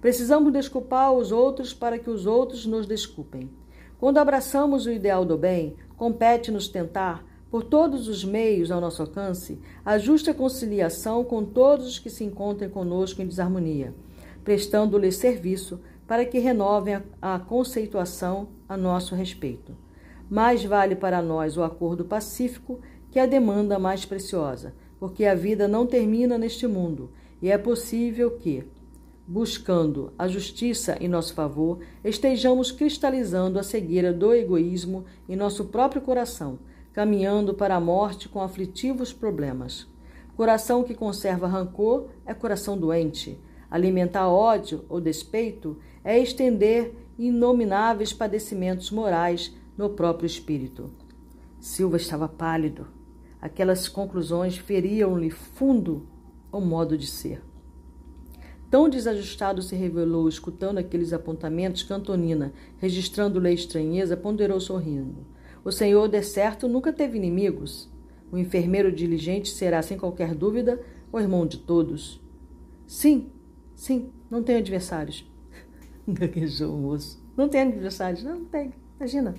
Precisamos 0.00 0.52
desculpar 0.52 1.12
os 1.12 1.32
outros 1.32 1.74
para 1.74 1.98
que 1.98 2.10
os 2.10 2.26
outros 2.26 2.66
nos 2.66 2.86
desculpem. 2.86 3.50
Quando 3.98 4.18
abraçamos 4.18 4.86
o 4.86 4.90
ideal 4.90 5.24
do 5.24 5.36
bem, 5.36 5.76
compete-nos 5.96 6.68
tentar, 6.68 7.24
por 7.50 7.64
todos 7.64 8.06
os 8.06 8.24
meios 8.24 8.70
ao 8.70 8.80
nosso 8.80 9.02
alcance, 9.02 9.60
a 9.84 9.98
justa 9.98 10.32
conciliação 10.32 11.24
com 11.24 11.44
todos 11.44 11.86
os 11.86 11.98
que 11.98 12.08
se 12.08 12.24
encontrem 12.24 12.70
conosco 12.70 13.20
em 13.20 13.26
desarmonia, 13.26 13.94
prestando-lhes 14.44 15.16
serviço 15.16 15.80
para 16.06 16.24
que 16.24 16.38
renovem 16.38 17.02
a, 17.20 17.38
conceituação 17.38 18.48
a 18.68 18.76
nosso 18.76 19.14
respeito. 19.14 19.76
Mais 20.30 20.64
vale 20.64 20.94
para 20.94 21.20
nós 21.20 21.56
o 21.56 21.62
acordo 21.62 22.04
pacífico 22.04 22.80
que 23.10 23.18
a 23.18 23.26
demanda 23.26 23.78
mais 23.78 24.04
preciosa, 24.04 24.74
porque 24.98 25.24
a 25.24 25.34
vida 25.34 25.66
não 25.66 25.86
termina 25.86 26.38
neste 26.38 26.66
mundo 26.66 27.10
e 27.42 27.50
é 27.50 27.56
possível 27.56 28.32
que, 28.32 28.64
buscando 29.26 30.12
a 30.18 30.28
justiça 30.28 30.96
em 31.00 31.08
nosso 31.08 31.34
favor, 31.34 31.78
estejamos 32.04 32.70
cristalizando 32.70 33.58
a 33.58 33.62
cegueira 33.62 34.12
do 34.12 34.34
egoísmo 34.34 35.04
em 35.28 35.36
nosso 35.36 35.66
próprio 35.66 36.02
coração, 36.02 36.58
caminhando 36.92 37.54
para 37.54 37.76
a 37.76 37.80
morte 37.80 38.28
com 38.28 38.40
aflitivos 38.40 39.12
problemas. 39.12 39.86
Coração 40.36 40.82
que 40.82 40.94
conserva 40.94 41.46
rancor 41.46 42.08
é 42.26 42.34
coração 42.34 42.76
doente. 42.76 43.38
Alimentar 43.70 44.28
ódio 44.28 44.84
ou 44.88 45.00
despeito 45.00 45.78
é 46.02 46.18
estender 46.18 46.92
inomináveis 47.18 48.12
padecimentos 48.12 48.90
morais 48.90 49.54
no 49.76 49.90
próprio 49.90 50.26
espírito. 50.26 50.90
Silva 51.60 51.96
estava 51.96 52.26
pálido. 52.26 52.99
Aquelas 53.40 53.88
conclusões 53.88 54.56
feriam-lhe 54.56 55.30
fundo 55.30 56.06
o 56.52 56.60
modo 56.60 56.96
de 56.96 57.06
ser. 57.06 57.42
Tão 58.70 58.88
desajustado 58.88 59.62
se 59.62 59.74
revelou 59.74 60.28
escutando 60.28 60.78
aqueles 60.78 61.12
apontamentos 61.12 61.82
que 61.82 61.92
Antonina, 61.92 62.52
registrando-lhe 62.78 63.48
a 63.48 63.52
estranheza, 63.52 64.16
ponderou 64.16 64.60
sorrindo. 64.60 65.26
O 65.64 65.72
senhor, 65.72 66.08
de 66.08 66.22
certo, 66.22 66.68
nunca 66.68 66.92
teve 66.92 67.18
inimigos. 67.18 67.90
O 68.30 68.38
enfermeiro 68.38 68.92
diligente 68.92 69.50
será, 69.50 69.82
sem 69.82 69.98
qualquer 69.98 70.34
dúvida, 70.34 70.80
o 71.12 71.18
irmão 71.18 71.46
de 71.46 71.58
todos. 71.58 72.20
Sim, 72.86 73.32
sim, 73.74 74.12
não 74.30 74.42
tenho 74.42 74.60
adversários. 74.60 75.28
Gaguejou 76.06 76.74
o 76.74 76.78
moço. 76.78 77.20
Não 77.36 77.48
tenho 77.48 77.68
adversários. 77.68 78.22
Não, 78.22 78.38
não 78.38 78.44
tenho. 78.44 78.72
Imagina. 78.98 79.34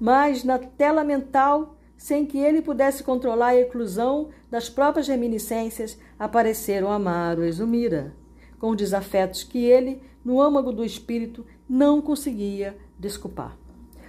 Mas 0.00 0.42
na 0.42 0.58
tela 0.58 1.04
mental, 1.04 1.76
sem 2.02 2.26
que 2.26 2.36
ele 2.36 2.60
pudesse 2.60 3.04
controlar 3.04 3.50
a 3.50 3.60
eclusão 3.60 4.30
das 4.50 4.68
próprias 4.68 5.06
reminiscências, 5.06 5.96
apareceram 6.18 6.90
Amaro 6.90 7.44
e 7.44 7.52
Zumira, 7.52 8.12
com 8.58 8.74
desafetos 8.74 9.44
que 9.44 9.64
ele, 9.64 10.02
no 10.24 10.42
âmago 10.42 10.72
do 10.72 10.84
espírito, 10.84 11.46
não 11.68 12.02
conseguia 12.02 12.76
desculpar. 12.98 13.56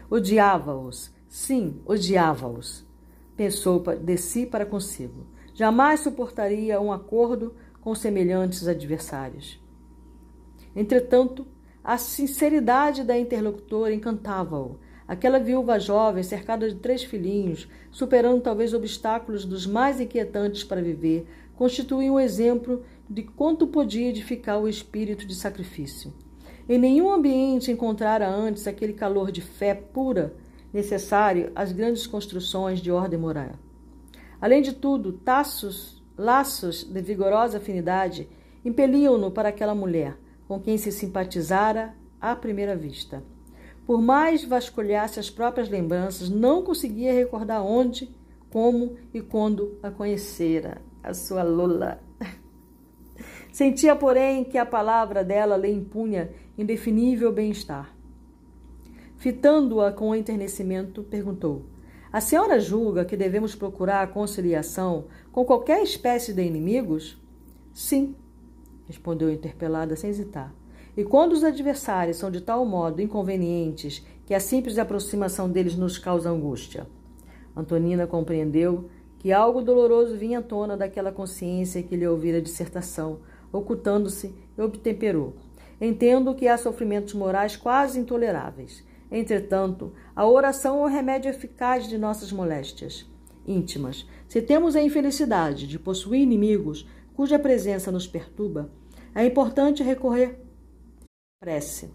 Odiava-os, 0.10 1.12
sim, 1.30 1.80
odiava-os. 1.86 2.84
Pensou 3.38 3.80
de 3.80 4.18
si 4.18 4.48
para 4.48 4.66
consigo. 4.66 5.28
Jamais 5.54 6.00
suportaria 6.00 6.82
um 6.82 6.92
acordo 6.92 7.54
com 7.80 7.94
semelhantes 7.94 8.68
adversários. 8.68 9.64
Entretanto, 10.76 11.46
a 11.84 12.00
sinceridade 12.00 13.04
da 13.04 13.16
interlocutora 13.20 13.94
encantava-o. 13.94 14.80
Aquela 15.08 15.40
viúva 15.40 15.80
jovem, 15.80 16.24
cercada 16.24 16.70
de 16.70 16.76
três 16.76 17.04
filhinhos, 17.04 17.68
superando 17.92 18.42
talvez 18.42 18.74
obstáculos 18.74 19.46
dos 19.46 19.68
mais 19.68 20.00
inquietantes 20.00 20.64
para 20.64 20.82
viver, 20.82 21.28
constituía 21.56 22.12
um 22.12 22.20
exemplo 22.20 22.84
de 23.10 23.24
quanto 23.24 23.68
podia 23.68 24.10
edificar 24.10 24.60
o 24.60 24.68
espírito 24.68 25.26
de 25.26 25.36
sacrifício. 25.36 26.14
Em 26.68 26.78
nenhum 26.78 27.12
ambiente 27.12 27.72
encontrara 27.72 28.30
antes 28.30 28.68
aquele 28.68 28.94
calor 28.94 29.32
de 29.32 29.42
fé 29.42 29.74
pura 29.74 30.34
necessário 30.72 31.52
às 31.54 31.72
grandes 31.72 32.08
construções 32.08 32.80
de 32.80 32.90
ordem 32.90 33.20
moral. 33.20 33.52
Além 34.40 34.62
de 34.62 34.74
tudo, 34.74 35.14
taços, 35.14 36.02
laços 36.18 36.84
de 36.84 37.02
vigorosa 37.02 37.58
afinidade 37.58 38.28
impeliam-no 38.64 39.30
para 39.32 39.50
aquela 39.50 39.76
mulher, 39.76 40.18
com 40.48 40.60
quem 40.60 40.78
se 40.78 40.92
simpatizara 40.92 41.94
à 42.20 42.36
primeira 42.36 42.76
vista. 42.76 43.22
Por 43.86 44.02
mais 44.02 44.46
vasculhasse 44.46 45.20
as 45.20 45.30
próprias 45.30 45.70
lembranças, 45.70 46.30
não 46.30 46.64
conseguia 46.64 47.12
recordar 47.12 47.64
onde, 47.64 48.10
como 48.50 48.96
e 49.14 49.22
quando 49.22 49.78
a 49.84 49.92
conhecera, 49.92 50.82
a 51.04 51.14
sua 51.14 51.44
Lola. 51.44 52.02
Sentia, 53.52 53.96
porém, 53.96 54.46
que 54.46 54.58
a 54.58 54.66
palavra 54.66 55.24
dela 55.24 55.58
lhe 55.58 55.70
impunha 55.70 56.32
indefinível 56.58 57.32
bem-estar. 57.32 57.94
Fitando-a 59.18 59.92
com 59.92 60.16
enternecimento, 60.16 61.04
perguntou: 61.04 61.66
A 62.12 62.22
senhora 62.22 62.60
julga 62.60 63.06
que 63.06 63.18
devemos 63.18 63.54
procurar 63.54 64.02
a 64.02 64.08
conciliação 64.08 65.06
com 65.32 65.44
qualquer 65.44 65.84
espécie 65.84 66.34
de 66.34 66.42
inimigos? 66.42 67.22
Sim, 67.74 68.16
respondeu 68.88 69.30
interpelada 69.30 69.96
sem 69.96 70.10
hesitar. 70.10 70.54
E 70.96 71.04
quando 71.04 71.34
os 71.34 71.44
adversários 71.44 72.18
são 72.18 72.30
de 72.30 72.42
tal 72.42 72.66
modo 72.66 73.02
inconvenientes 73.02 74.06
que 74.26 74.34
a 74.34 74.40
simples 74.40 74.78
aproximação 74.78 75.50
deles 75.50 75.76
nos 75.76 75.98
causa 75.98 76.30
angústia? 76.30 76.88
Antonina 77.56 78.08
compreendeu 78.08 78.90
que 79.20 79.32
algo 79.32 79.62
doloroso 79.62 80.18
vinha 80.18 80.40
à 80.40 80.42
tona 80.42 80.76
daquela 80.76 81.12
consciência 81.12 81.82
que 81.82 81.96
lhe 81.96 82.08
ouvira 82.08 82.38
a 82.38 82.42
dissertação 82.42 83.20
ocultando-se, 83.54 84.34
e 84.58 84.62
obtemperou. 84.62 85.36
Entendo 85.80 86.34
que 86.34 86.48
há 86.48 86.58
sofrimentos 86.58 87.14
morais 87.14 87.56
quase 87.56 88.00
intoleráveis. 88.00 88.84
Entretanto, 89.12 89.94
a 90.16 90.26
oração 90.28 90.80
é 90.80 90.82
o 90.84 90.88
remédio 90.88 91.30
eficaz 91.30 91.88
de 91.88 91.98
nossas 91.98 92.32
moléstias 92.32 93.06
íntimas. 93.46 94.08
Se 94.28 94.42
temos 94.42 94.76
a 94.76 94.82
infelicidade 94.82 95.68
de 95.68 95.78
possuir 95.78 96.22
inimigos 96.22 96.88
cuja 97.14 97.38
presença 97.38 97.92
nos 97.92 98.08
perturba, 98.08 98.72
é 99.14 99.24
importante 99.24 99.84
recorrer 99.84 100.43
prece. 101.44 101.90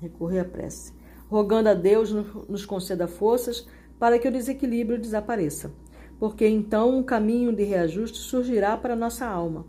Recorrer 0.00 0.40
à 0.40 0.44
prece, 0.44 0.92
rogando 1.30 1.68
a 1.68 1.74
Deus 1.74 2.10
nos 2.48 2.66
conceda 2.66 3.06
forças 3.06 3.68
para 4.00 4.18
que 4.18 4.26
o 4.26 4.32
desequilíbrio 4.32 5.00
desapareça, 5.00 5.72
porque 6.18 6.46
então 6.48 6.98
um 6.98 7.02
caminho 7.02 7.54
de 7.54 7.62
reajuste 7.62 8.18
surgirá 8.18 8.76
para 8.76 8.96
nossa 8.96 9.24
alma. 9.26 9.64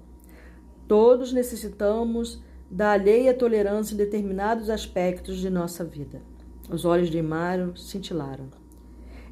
Todos 0.88 1.32
necessitamos 1.32 2.42
da 2.70 2.94
alheia 2.94 3.32
tolerância 3.32 3.94
em 3.94 3.98
determinados 3.98 4.72
aspectos 4.72 5.38
de 5.38 5.52
nossa 5.52 5.86
vida. 5.86 6.20
Os 6.68 6.84
olhos 6.84 7.12
de 7.12 7.22
Mário 7.22 7.78
cintilaram. 7.78 8.50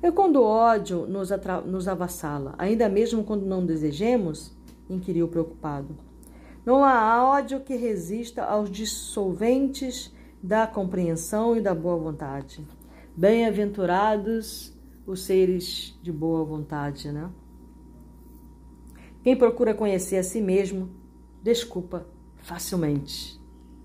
E 0.03 0.11
quando 0.11 0.35
o 0.35 0.43
ódio 0.43 1.07
nos, 1.07 1.29
nos 1.65 1.87
avassala, 1.87 2.53
ainda 2.59 2.87
mesmo 2.87 3.23
quando 3.23 3.43
não 3.43 3.65
desejemos? 3.65 4.55
inquiriu 4.87 5.27
preocupado. 5.27 5.97
Não 6.65 6.83
há 6.83 7.23
ódio 7.29 7.59
que 7.59 7.75
resista 7.75 8.43
aos 8.43 8.71
dissolventes 8.71 10.13
da 10.41 10.65
compreensão 10.65 11.57
e 11.57 11.61
da 11.61 11.75
boa 11.75 11.97
vontade. 11.97 12.65
Bem-aventurados 13.15 14.73
os 15.05 15.23
seres 15.23 15.97
de 16.01 16.11
boa 16.11 16.45
vontade, 16.45 17.11
né? 17.11 17.29
Quem 19.21 19.35
procura 19.35 19.73
conhecer 19.73 20.17
a 20.17 20.23
si 20.23 20.41
mesmo 20.41 20.89
desculpa 21.41 22.05
facilmente. 22.37 23.39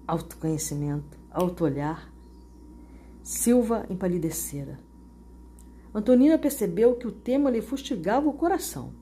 Autoconhecimento, 0.06 1.18
autoolhar. 1.30 2.12
Silva 3.22 3.86
empalidecera. 3.90 4.78
Antonina 5.92 6.38
percebeu 6.38 6.94
que 6.94 7.06
o 7.06 7.12
tema 7.12 7.50
lhe 7.50 7.60
fustigava 7.60 8.28
o 8.28 8.32
coração 8.32 8.92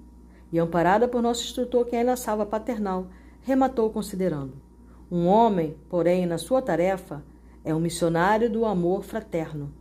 e, 0.51 0.59
amparada 0.59 1.07
por 1.07 1.21
nosso 1.21 1.43
instrutor, 1.43 1.85
que 1.85 1.95
ainda 1.95 2.17
salva 2.17 2.47
paternal, 2.47 3.09
rematou 3.47 3.89
considerando. 3.91 4.55
Um 5.09 5.29
homem, 5.29 5.77
porém, 5.89 6.27
na 6.27 6.37
sua 6.37 6.61
tarefa, 6.61 7.23
é 7.65 7.73
um 7.73 7.79
missionário 7.79 8.51
do 8.51 8.65
amor 8.65 9.05
fraterno. 9.05 9.73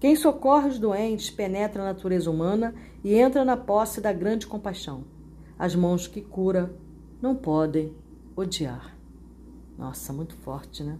Quem 0.00 0.16
socorre 0.16 0.70
os 0.70 0.78
doentes 0.78 1.30
penetra 1.30 1.82
a 1.82 1.84
natureza 1.84 2.30
humana 2.30 2.74
e 3.04 3.14
entra 3.14 3.44
na 3.44 3.54
posse 3.54 4.00
da 4.00 4.14
grande 4.14 4.46
compaixão. 4.46 5.04
As 5.58 5.74
mãos 5.74 6.06
que 6.06 6.22
cura 6.22 6.74
não 7.20 7.36
podem 7.36 7.92
odiar. 8.34 8.96
Nossa, 9.76 10.10
muito 10.10 10.34
forte, 10.36 10.82
né? 10.82 10.96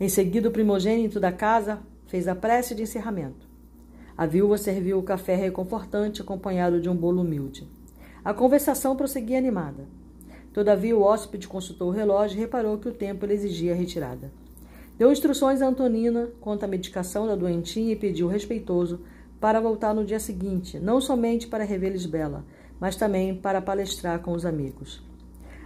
Em 0.00 0.08
seguida, 0.08 0.48
o 0.48 0.52
primogênito 0.52 1.20
da 1.20 1.30
casa 1.30 1.78
fez 2.06 2.26
a 2.26 2.34
prece 2.34 2.74
de 2.74 2.84
encerramento. 2.84 3.46
A 4.16 4.24
viúva 4.24 4.56
serviu 4.56 4.98
o 4.98 5.02
café 5.02 5.36
reconfortante, 5.36 6.22
acompanhado 6.22 6.80
de 6.80 6.88
um 6.88 6.96
bolo 6.96 7.20
humilde. 7.20 7.68
A 8.24 8.32
conversação 8.32 8.96
prosseguia 8.96 9.36
animada. 9.36 9.86
Todavia, 10.56 10.96
o 10.96 11.02
hóspede 11.02 11.46
consultou 11.46 11.88
o 11.88 11.92
relógio 11.92 12.38
e 12.38 12.40
reparou 12.40 12.78
que 12.78 12.88
o 12.88 12.94
tempo 12.94 13.26
exigia 13.26 13.74
a 13.74 13.76
retirada. 13.76 14.32
Deu 14.96 15.12
instruções 15.12 15.60
a 15.60 15.66
Antonina 15.66 16.30
quanto 16.40 16.64
à 16.64 16.66
medicação 16.66 17.26
da 17.26 17.36
doentinha 17.36 17.92
e 17.92 17.96
pediu 17.96 18.26
respeitoso 18.26 19.00
para 19.38 19.60
voltar 19.60 19.94
no 19.94 20.02
dia 20.02 20.18
seguinte, 20.18 20.78
não 20.78 20.98
somente 20.98 21.46
para 21.46 21.62
rever 21.62 21.92
Lisbela, 21.92 22.42
mas 22.80 22.96
também 22.96 23.34
para 23.34 23.60
palestrar 23.60 24.20
com 24.20 24.32
os 24.32 24.46
amigos. 24.46 25.04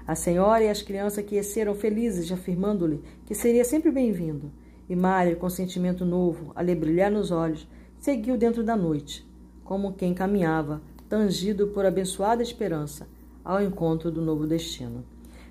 A 0.05 0.17
senhora 0.17 0.65
e 0.65 0.69
as 0.69 0.83
crianças 0.83 1.21
aqueceram 1.21 1.73
felizes, 1.77 2.33
afirmando-lhe 2.33 3.01
que 3.27 3.35
seria 3.37 3.65
sempre 3.65 3.93
bem-vindo. 3.93 4.51
E 4.89 4.97
Mário, 4.97 5.37
com 5.37 5.49
sentimento 5.49 6.05
novo, 6.05 6.51
a 6.57 6.63
lhe 6.65 6.75
brilhar 6.75 7.13
nos 7.13 7.31
olhos, 7.31 7.65
seguiu 8.01 8.37
dentro 8.37 8.65
da 8.65 8.75
noite, 8.75 9.25
como 9.63 9.93
quem 9.93 10.13
caminhava, 10.13 10.83
tangido 11.09 11.69
por 11.69 11.87
abençoada 11.87 12.43
esperança, 12.43 13.07
ao 13.51 13.61
encontro 13.61 14.13
do 14.13 14.23
novo 14.23 14.47
destino. 14.47 15.05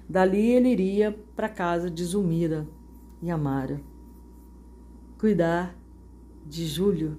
Dali 0.07 0.51
ele 0.51 0.69
iria 0.69 1.11
para 1.35 1.49
casa 1.49 1.91
de 1.91 2.01
Zulmira 2.03 2.65
e 3.21 3.29
Amara, 3.29 3.81
cuidar 5.19 5.75
de 6.47 6.65
Júlio, 6.65 7.17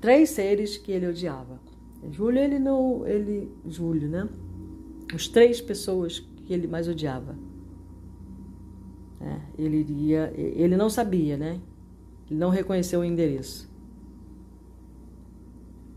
três 0.00 0.30
seres 0.30 0.76
que 0.76 0.92
ele 0.92 1.06
odiava. 1.06 1.58
Júlio, 2.10 2.40
ele 2.40 2.58
não, 2.58 3.06
ele, 3.06 3.50
Júlio, 3.66 4.06
né? 4.06 4.28
Os 5.14 5.28
três 5.28 5.62
pessoas 5.62 6.20
que 6.44 6.52
ele 6.52 6.66
mais 6.66 6.86
odiava. 6.86 7.34
É, 9.18 9.40
ele 9.56 9.78
iria, 9.78 10.32
ele 10.36 10.76
não 10.76 10.90
sabia, 10.90 11.38
né? 11.38 11.58
Ele 12.30 12.38
não 12.38 12.50
reconheceu 12.50 13.00
o 13.00 13.04
endereço. 13.04 13.70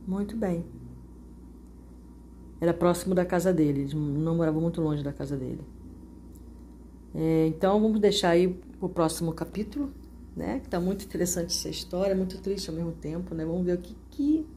Muito 0.08 0.38
bem. 0.38 0.64
Era 2.66 2.74
próximo 2.74 3.14
da 3.14 3.24
casa 3.24 3.54
dele, 3.54 3.94
não 3.94 4.38
morava 4.38 4.60
muito 4.60 4.82
longe 4.82 5.04
da 5.04 5.14
casa 5.14 5.38
dele. 5.38 5.62
É, 7.14 7.46
então 7.46 7.80
vamos 7.80 8.00
deixar 8.00 8.30
aí 8.30 8.60
o 8.82 8.90
próximo 8.90 9.32
capítulo, 9.34 9.94
né? 10.36 10.60
Que 10.62 10.68
tá 10.68 10.80
muito 10.80 11.06
interessante 11.06 11.52
essa 11.52 11.70
história, 11.70 12.16
muito 12.16 12.42
triste 12.42 12.68
ao 12.68 12.76
mesmo 12.76 12.92
tempo, 12.94 13.36
né? 13.36 13.46
Vamos 13.46 13.64
ver 13.64 13.76
o 13.76 13.78
que, 13.78 13.96
que 14.10 14.48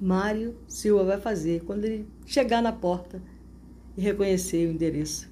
Mário 0.00 0.54
Silva 0.68 1.02
vai 1.02 1.20
fazer 1.20 1.64
quando 1.64 1.84
ele 1.86 2.08
chegar 2.24 2.62
na 2.62 2.70
porta 2.70 3.20
e 3.96 4.00
reconhecer 4.00 4.68
o 4.68 4.70
endereço 4.70 5.28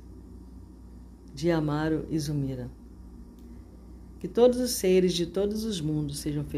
de 1.33 1.53
Amaro 1.53 2.05
e 2.11 2.19
Zumira. 2.19 2.69
Que 4.19 4.27
todos 4.27 4.59
os 4.59 4.73
seres 4.73 5.13
de 5.13 5.25
todos 5.25 5.65
os 5.65 5.81
mundos 5.81 6.19
sejam 6.19 6.43
felizes. 6.43 6.51